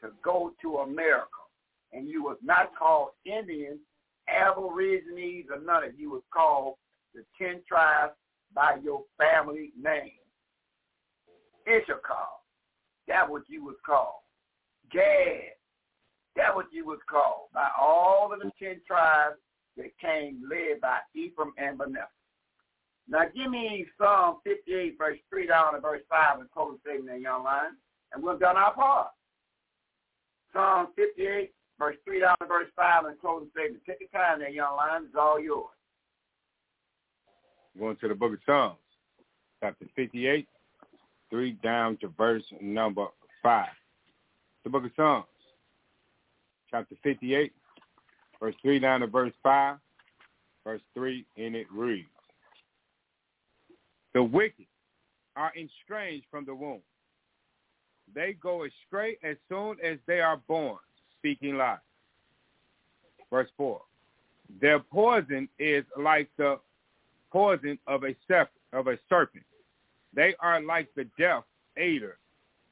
to 0.00 0.10
go 0.24 0.52
to 0.62 0.78
America. 0.78 1.26
And 1.92 2.08
you 2.08 2.22
was 2.22 2.38
not 2.42 2.74
called 2.76 3.10
Indian, 3.24 3.78
Aborigines, 4.28 5.46
or 5.50 5.60
none 5.60 5.84
of 5.84 5.98
you 5.98 6.10
was 6.10 6.22
called 6.32 6.76
the 7.14 7.24
ten 7.38 7.62
tribes 7.68 8.14
by 8.54 8.76
your 8.82 9.04
family 9.18 9.72
name. 9.80 10.12
Issachar, 11.68 12.28
that 13.08 13.28
what 13.28 13.42
you 13.48 13.64
was 13.64 13.76
called. 13.84 14.22
Gad, 14.90 15.52
that 16.36 16.54
what 16.54 16.66
you 16.72 16.86
was 16.86 17.00
called 17.08 17.48
by 17.52 17.68
all 17.80 18.32
of 18.32 18.40
the 18.40 18.50
ten 18.58 18.80
tribes 18.86 19.36
that 19.76 19.98
came 20.00 20.42
led 20.48 20.80
by 20.80 20.98
Ephraim 21.14 21.52
and 21.56 21.78
Manasseh. 21.78 22.08
Now 23.08 23.24
give 23.34 23.50
me 23.50 23.86
Psalm 23.98 24.38
58, 24.44 24.96
verse 24.96 25.18
3 25.28 25.46
down 25.46 25.74
to 25.74 25.80
verse 25.80 26.02
5 26.08 26.40
and 26.40 26.50
close 26.50 26.78
statement 26.80 27.06
there, 27.06 27.16
young 27.16 27.44
line, 27.44 27.76
and 28.12 28.22
we've 28.22 28.38
done 28.38 28.56
our 28.56 28.72
part. 28.72 29.08
Psalm 30.52 30.88
58, 30.96 31.52
verse 31.78 31.96
3 32.04 32.20
down 32.20 32.36
to 32.40 32.46
verse 32.46 32.68
5 32.76 33.04
and 33.06 33.20
closing 33.20 33.48
statement. 33.50 33.82
Take 33.86 34.00
your 34.00 34.08
time 34.10 34.38
there, 34.38 34.50
young 34.50 34.76
line. 34.76 35.04
It's 35.04 35.14
all 35.18 35.40
yours. 35.40 35.66
Going 37.78 37.96
to 37.96 38.08
the 38.08 38.14
book 38.14 38.34
of 38.34 38.38
Psalms, 38.44 38.76
chapter 39.60 39.86
58, 39.96 40.46
3 41.30 41.52
down 41.62 41.96
to 41.98 42.08
verse 42.08 42.44
number 42.60 43.06
5. 43.42 43.66
The 44.64 44.70
book 44.70 44.84
of 44.84 44.90
Psalms, 44.94 45.26
chapter 46.70 46.94
58, 47.02 47.52
verse 48.38 48.54
3 48.62 48.78
down 48.78 49.00
to 49.00 49.06
verse 49.06 49.32
5, 49.42 49.76
verse 50.64 50.82
3, 50.94 51.24
and 51.38 51.56
it 51.56 51.66
reads, 51.72 52.08
The 54.14 54.22
wicked 54.22 54.66
are 55.36 55.52
estranged 55.56 56.26
from 56.30 56.44
the 56.44 56.54
womb. 56.54 56.82
They 58.14 58.34
go 58.34 58.64
astray 58.64 59.16
as 59.22 59.36
soon 59.48 59.76
as 59.82 59.98
they 60.06 60.20
are 60.20 60.36
born, 60.48 60.78
speaking 61.18 61.56
lies. 61.56 61.78
Verse 63.30 63.48
4, 63.56 63.80
Their 64.60 64.80
poison 64.80 65.48
is 65.58 65.84
like 65.98 66.28
the 66.36 66.58
poison 67.30 67.78
of 67.86 68.04
a, 68.04 68.14
serpent, 68.28 68.60
of 68.74 68.88
a 68.88 68.98
serpent. 69.08 69.44
They 70.14 70.34
are 70.40 70.60
like 70.60 70.88
the 70.94 71.06
deaf 71.18 71.44
adder 71.78 72.18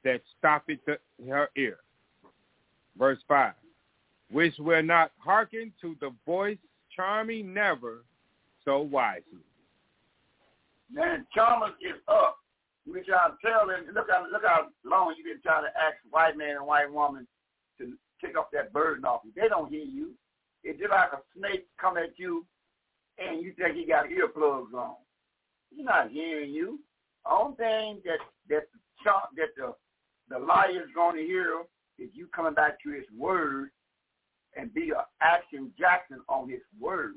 that 0.05 0.21
stoppeth 0.39 0.81
her 1.27 1.49
ear. 1.57 1.79
Verse 2.99 3.21
5, 3.27 3.55
which 4.31 4.55
will 4.59 4.83
not 4.83 5.13
hearken 5.19 5.73
to 5.81 5.97
the 6.01 6.13
voice, 6.27 6.59
charming 6.95 7.55
never 7.55 8.05
so 8.65 8.81
wisely. 8.81 9.23
Man, 10.93 11.27
charmers 11.35 11.75
is 11.81 12.01
up. 12.09 12.37
Try 12.91 13.29
to 13.29 13.37
tell 13.45 13.67
them, 13.67 13.95
look 13.95 14.07
how, 14.11 14.27
look 14.31 14.43
how 14.45 14.67
long 14.85 15.15
you 15.17 15.25
been 15.25 15.41
trying 15.43 15.65
to 15.65 15.71
ask 15.79 15.97
white 16.11 16.37
man 16.37 16.57
and 16.57 16.67
white 16.67 16.91
woman 16.91 17.27
to 17.79 17.93
take 18.25 18.37
off 18.37 18.47
that 18.53 18.73
burden 18.73 19.05
off 19.05 19.21
you. 19.25 19.33
They 19.35 19.49
don't 19.49 19.71
hear 19.71 19.85
you. 19.85 20.13
It's 20.65 20.79
just 20.79 20.91
like 20.91 21.13
a 21.13 21.21
snake 21.37 21.67
come 21.81 21.97
at 21.97 22.19
you 22.19 22.45
and 23.19 23.43
you 23.43 23.53
think 23.53 23.77
he 23.77 23.87
got 23.87 24.07
earplugs 24.07 24.75
on. 24.75 24.97
He's 25.71 25.85
not 25.85 26.11
hearing 26.11 26.51
you. 26.51 26.81
Only 27.31 27.57
thing 27.57 28.01
that 28.05 28.19
that 28.49 28.65
the 29.05 29.13
that 29.37 29.49
the 29.57 29.75
the 30.29 30.39
liar 30.39 30.71
is 30.71 30.89
going 30.95 31.17
to 31.17 31.23
hear 31.23 31.63
is 31.99 32.09
you 32.13 32.29
coming 32.35 32.55
back 32.55 32.83
to 32.83 32.91
his 32.91 33.05
word 33.17 33.71
and 34.57 34.73
be 34.73 34.91
a 34.91 35.05
action 35.23 35.71
Jackson 35.79 36.21
on 36.29 36.49
his 36.49 36.61
word. 36.79 37.15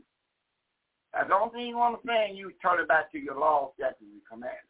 That's 1.13 1.27
the 1.29 1.35
only 1.35 1.53
thing 1.53 1.67
you 1.67 1.77
want 1.77 2.01
to 2.01 2.07
say, 2.07 2.31
you 2.33 2.51
turn 2.61 2.79
it 2.79 2.87
back 2.87 3.11
to 3.11 3.19
your 3.19 3.37
law, 3.39 3.71
statutes, 3.77 4.01
and 4.01 4.21
commandments. 4.27 4.67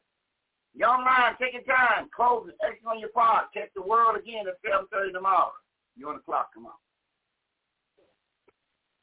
Young 0.75 1.03
man, 1.05 1.35
take 1.39 1.53
your 1.53 1.63
time, 1.63 2.09
close 2.15 2.47
it, 2.49 2.55
exit 2.65 2.85
on 2.85 2.99
your 2.99 3.09
part, 3.09 3.53
check 3.53 3.72
the 3.75 3.81
world 3.81 4.17
again 4.17 4.45
at 4.47 4.61
7.30 4.69 5.13
tomorrow. 5.13 5.51
You 5.95 6.09
on 6.09 6.15
the 6.15 6.22
clock, 6.22 6.49
come 6.53 6.65
on. 6.65 6.73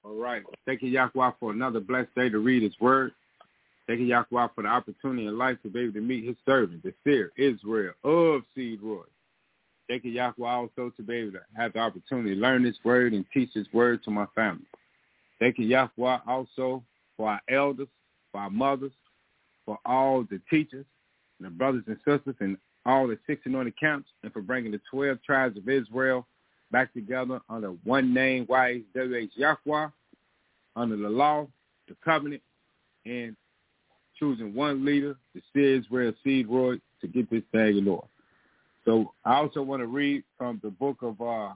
All 0.05 0.17
right. 0.17 0.43
Thank 0.67 0.83
you, 0.83 0.89
Yahweh, 0.89 1.31
for 1.39 1.53
another 1.53 1.81
blessed 1.81 2.15
day 2.17 2.29
to 2.29 2.39
read 2.39 2.63
his 2.63 2.73
word. 2.81 3.13
Thank 3.87 4.01
you, 4.01 4.07
Yahweh, 4.07 4.49
for 4.55 4.63
the 4.63 4.69
opportunity 4.69 5.27
in 5.27 5.39
life 5.39 5.59
to 5.63 5.69
be 5.69 5.81
able 5.81 5.93
to 5.95 6.01
meet 6.01 6.25
his 6.25 6.37
servant, 6.45 6.83
the 6.83 6.93
seer, 7.05 7.33
Israel 7.37 7.93
of 8.05 8.43
Seed 8.55 8.81
Roy. 8.83 9.03
Thank 9.89 10.05
you, 10.05 10.13
Yahweh, 10.13 10.49
also 10.49 10.93
to 10.97 11.03
be 11.03 11.15
able 11.15 11.33
to 11.33 11.41
have 11.57 11.73
the 11.73 11.81
opportunity 11.81 12.35
to 12.35 12.41
learn 12.41 12.63
this 12.63 12.79
word 12.85 13.13
and 13.13 13.25
teach 13.33 13.51
this 13.55 13.67
word 13.73 14.03
to 14.05 14.11
my 14.11 14.27
family. 14.35 14.67
Thank 15.39 15.59
you, 15.59 15.67
Yahweh, 15.67 16.19
also 16.27 16.83
for 17.21 17.29
our 17.29 17.41
elders, 17.51 17.89
for 18.33 18.41
our 18.41 18.49
mothers, 18.49 18.93
for 19.67 19.79
all 19.85 20.25
the 20.31 20.41
teachers, 20.49 20.87
and 21.39 21.47
the 21.47 21.51
brothers 21.51 21.83
and 21.87 21.99
sisters, 21.99 22.35
and 22.41 22.57
all 22.87 23.07
the 23.07 23.19
six 23.27 23.43
anointed 23.45 23.79
camps, 23.79 24.09
and 24.23 24.33
for 24.33 24.41
bringing 24.41 24.73
the 24.73 24.81
12 24.91 25.23
tribes 25.23 25.59
of 25.59 25.69
Israel 25.69 26.27
back 26.73 26.95
together 26.95 27.39
under 27.51 27.73
one 27.85 28.15
name, 28.15 28.47
YHWH 28.47 29.33
Yahweh, 29.35 29.89
under 30.77 30.97
the 30.97 31.11
law, 31.11 31.47
the 31.89 31.97
covenant, 32.03 32.41
and 33.05 33.37
choosing 34.19 34.55
one 34.55 34.83
leader, 34.83 35.15
the 35.35 35.43
seer 35.53 35.77
Israel 35.77 36.15
Seed 36.25 36.49
Roy, 36.49 36.77
to 37.03 37.07
get 37.07 37.29
this 37.29 37.43
thing 37.53 37.77
in 37.77 37.87
order. 37.87 38.07
So 38.87 39.13
I 39.27 39.35
also 39.35 39.61
want 39.61 39.83
to 39.83 39.87
read 39.87 40.25
from 40.39 40.59
the 40.63 40.71
book 40.71 40.97
of 41.03 41.21
uh, 41.21 41.51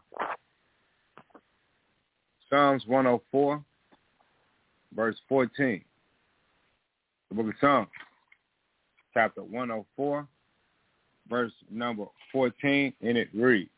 Psalms 2.51 2.83
104, 2.87 3.65
verse 4.95 5.17
14. 5.29 5.83
The 7.29 7.35
book 7.35 7.47
of 7.47 7.55
Psalms, 7.61 7.89
chapter 9.13 9.43
104, 9.43 10.27
verse 11.29 11.53
number 11.71 12.05
14, 12.33 12.93
and 13.01 13.19
it 13.19 13.29
reads, 13.35 13.71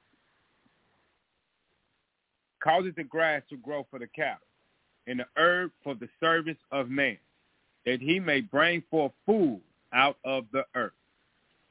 Causes 2.62 2.92
the 2.96 3.04
grass 3.04 3.42
to 3.50 3.56
grow 3.56 3.86
for 3.90 3.98
the 3.98 4.08
cattle, 4.08 4.38
and 5.06 5.20
the 5.20 5.26
herb 5.36 5.70
for 5.84 5.94
the 5.94 6.08
service 6.18 6.56
of 6.72 6.90
man, 6.90 7.16
that 7.84 8.00
he 8.00 8.18
may 8.18 8.40
bring 8.40 8.82
forth 8.90 9.12
food 9.24 9.60
out 9.92 10.18
of 10.24 10.44
the 10.52 10.64
earth. 10.74 10.92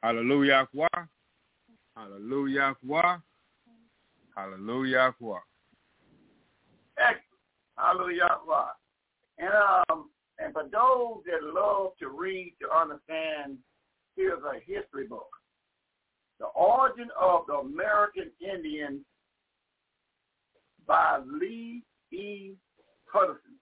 Hallelujah. 0.02 0.68
Hallelujah. 1.96 2.76
Hallelujah. 4.36 5.14
Hallelujah. 7.78 8.30
And 9.38 9.52
um, 9.90 10.10
and 10.40 10.54
for 10.54 10.64
those 10.64 11.24
that 11.26 11.44
love 11.44 11.92
to 12.00 12.10
read 12.10 12.56
to 12.62 12.74
understand, 12.76 13.58
here's 14.16 14.44
a 14.44 14.60
history 14.60 15.08
book. 15.08 15.30
The 16.40 16.48
Origin 16.48 17.10
of 17.20 17.42
the 17.48 17.56
American 17.56 18.32
Indian 18.42 19.06
by 20.86 21.20
Lee 21.26 21.84
E. 22.12 22.54
Huddleston. 23.06 23.54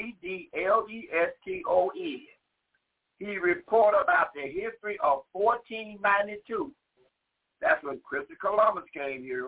He 3.19 3.38
reported 3.38 3.99
about 3.99 4.33
the 4.33 4.43
history 4.43 4.98
of 5.03 5.23
1492. 5.33 6.72
That's 7.61 7.83
when 7.83 7.99
Christopher 7.99 8.39
Columbus 8.39 8.85
came 8.93 9.22
here, 9.23 9.48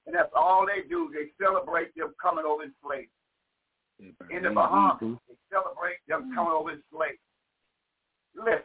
And 0.06 0.16
that's 0.16 0.32
all 0.36 0.66
they 0.66 0.88
do. 0.88 1.10
They 1.14 1.32
celebrate 1.44 1.96
them 1.96 2.14
coming 2.22 2.46
over 2.46 2.64
in 2.64 2.74
slavery. 2.84 3.10
In 4.00 4.44
the 4.44 4.50
mm-hmm. 4.50 4.56
Bahamas, 4.56 5.20
they 5.28 5.36
celebrate 5.52 6.00
them 6.08 6.32
coming 6.34 6.54
over 6.54 6.72
in 6.72 6.82
slavery. 6.92 7.20
Listen, 8.36 8.64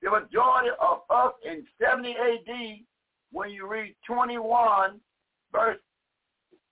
The 0.03 0.11
majority 0.11 0.71
of 0.81 0.99
us 1.09 1.33
in 1.45 1.65
70 1.81 2.11
AD, 2.11 2.79
when 3.33 3.51
you 3.51 3.67
read 3.67 3.95
21, 4.07 5.01
verse 5.53 5.79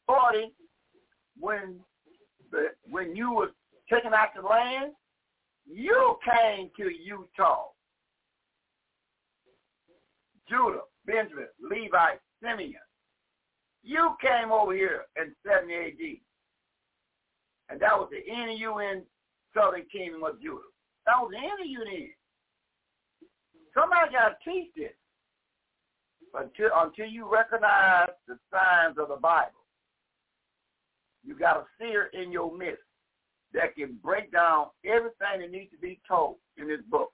40, 0.06 0.52
when 1.38 1.80
the, 2.50 2.68
when 2.90 3.16
you 3.16 3.32
were 3.32 3.50
taken 3.90 4.12
out 4.12 4.28
the 4.34 4.42
land, 4.42 4.92
you 5.66 6.16
came 6.24 6.70
to 6.76 6.90
Utah. 6.90 7.68
Judah, 10.48 10.82
Benjamin, 11.06 11.48
Levi, 11.60 12.16
Simeon. 12.42 12.74
You 13.82 14.14
came 14.20 14.52
over 14.52 14.74
here 14.74 15.04
in 15.16 15.34
70 15.46 15.74
AD. 15.74 16.18
And 17.70 17.80
that 17.80 17.96
was 17.96 18.10
the 18.10 18.20
NU 18.30 18.78
in 18.80 19.02
Southern 19.54 19.84
Kingdom 19.90 20.22
of 20.24 20.40
Judah. 20.40 20.68
That 21.06 21.16
was 21.20 21.32
the 21.32 21.40
NU 21.40 21.84
then. 21.84 22.10
Somebody 23.74 24.12
got 24.12 24.28
to 24.28 24.50
teach 24.50 24.70
this. 24.76 24.92
Until, 26.34 26.70
until 26.74 27.06
you 27.06 27.30
recognize 27.30 28.10
the 28.26 28.36
signs 28.50 28.98
of 28.98 29.08
the 29.08 29.16
Bible, 29.16 29.64
you 31.22 31.38
got 31.38 31.58
a 31.58 31.64
seer 31.78 32.10
in 32.12 32.32
your 32.32 32.56
midst 32.56 32.82
that 33.54 33.74
can 33.76 33.98
break 34.02 34.32
down 34.32 34.66
everything 34.84 35.40
that 35.40 35.50
needs 35.50 35.70
to 35.70 35.78
be 35.78 36.00
told 36.06 36.36
in 36.58 36.68
this 36.68 36.80
book 36.90 37.12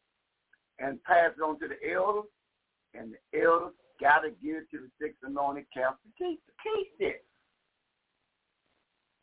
and 0.79 1.03
pass 1.05 1.31
it 1.37 1.43
on 1.43 1.59
to 1.61 1.69
the 1.69 1.95
elders, 1.95 2.25
and 2.95 3.13
the 3.13 3.41
elders 3.41 3.75
got 4.01 4.21
to 4.21 4.31
give 4.43 4.57
it 4.57 4.71
to 4.71 4.79
the 4.79 4.91
six 5.01 5.15
anointed 5.23 5.67
camps 5.73 5.99
to 6.03 6.25
teach, 6.25 6.41
to 6.47 6.53
teach 6.65 6.89
this. 6.99 7.21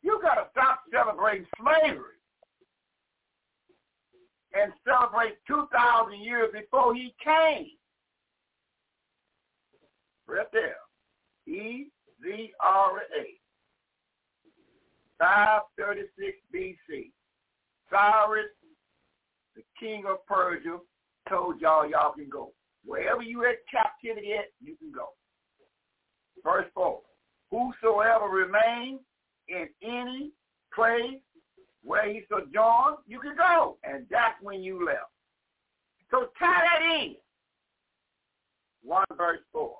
You 0.04 0.20
got 0.22 0.36
to 0.36 0.48
stop 0.52 0.84
celebrating 0.94 1.48
slavery 1.58 2.14
and 4.54 4.72
celebrate 4.88 5.38
2,000 5.48 6.20
years 6.22 6.50
before 6.54 6.94
he 6.94 7.16
came. 7.24 7.72
Right 10.28 10.46
there. 10.54 10.78
E-Z-R-A. 11.48 13.24
536 15.20 16.38
BC. 16.54 17.12
Cyrus, 17.90 18.46
the 19.56 19.64
king 19.80 20.04
of 20.10 20.26
Persia, 20.26 20.78
told 21.30 21.60
y'all 21.62 21.90
y'all 21.90 22.14
can 22.14 22.30
go. 22.30 22.54
Wherever 22.86 23.22
you 23.22 23.46
at 23.46 23.58
captivity 23.70 24.34
at, 24.34 24.46
you 24.62 24.76
can 24.78 24.92
go. 24.92 25.08
Verse 26.44 26.68
4. 26.74 27.00
Whosoever 27.52 28.26
remains 28.26 29.00
in 29.48 29.68
any 29.82 30.32
place 30.74 31.20
where 31.84 32.08
he 32.12 32.22
sojourned, 32.30 32.98
you 33.08 33.20
can 33.20 33.36
go. 33.36 33.78
And 33.84 34.06
that's 34.10 34.36
when 34.42 34.62
you 34.62 34.86
left. 34.86 35.12
So 36.12 36.28
tie 36.40 36.62
that 36.62 36.82
in. 37.02 37.16
1 38.84 39.06
verse 39.18 39.40
4. 39.52 39.76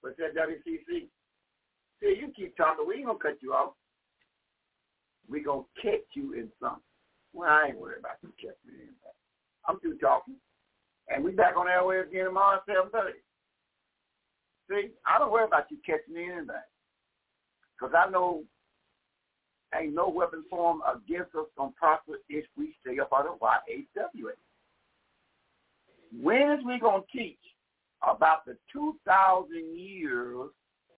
What's 0.00 0.16
that 0.18 0.34
WCC? 0.34 1.08
See, 2.00 2.16
you 2.18 2.32
keep 2.34 2.56
talking. 2.56 2.86
We 2.86 2.96
ain't 2.96 3.06
going 3.06 3.18
to 3.18 3.22
cut 3.22 3.36
you 3.42 3.52
off 3.52 3.74
we 5.28 5.42
going 5.42 5.64
to 5.64 5.82
catch 5.82 6.06
you 6.14 6.34
in 6.34 6.48
something. 6.60 6.82
Well, 7.32 7.48
I 7.48 7.68
ain't 7.68 7.78
worried 7.78 8.00
about 8.00 8.18
you 8.22 8.32
catching 8.36 8.68
me 8.68 8.82
in 8.82 8.94
that. 9.04 9.14
I'm 9.68 9.80
through 9.80 9.98
talking. 9.98 10.34
And 11.08 11.24
we 11.24 11.32
back 11.32 11.56
on 11.56 11.68
airways 11.68 12.06
again 12.08 12.26
tomorrow 12.26 12.60
at 12.68 12.74
7.30. 12.74 13.12
See, 14.70 14.90
I 15.06 15.18
don't 15.18 15.32
worry 15.32 15.46
about 15.46 15.70
you 15.70 15.78
catching 15.84 16.14
me 16.14 16.24
in. 16.24 16.46
Because 17.78 17.94
I 17.96 18.10
know 18.10 18.44
ain't 19.74 19.94
no 19.94 20.08
weapon 20.08 20.44
formed 20.50 20.82
against 20.86 21.34
us 21.34 21.46
going 21.56 21.72
to 21.72 21.76
prosper 21.78 22.14
if 22.28 22.44
we 22.56 22.74
stay 22.80 22.98
up 22.98 23.10
out 23.12 23.26
of 23.26 23.40
YHWH. 23.40 24.32
When 26.20 26.52
is 26.52 26.64
we 26.66 26.78
going 26.78 27.02
to 27.02 27.18
teach 27.18 27.38
about 28.02 28.44
the 28.44 28.56
2,000 28.72 29.78
years 29.78 30.50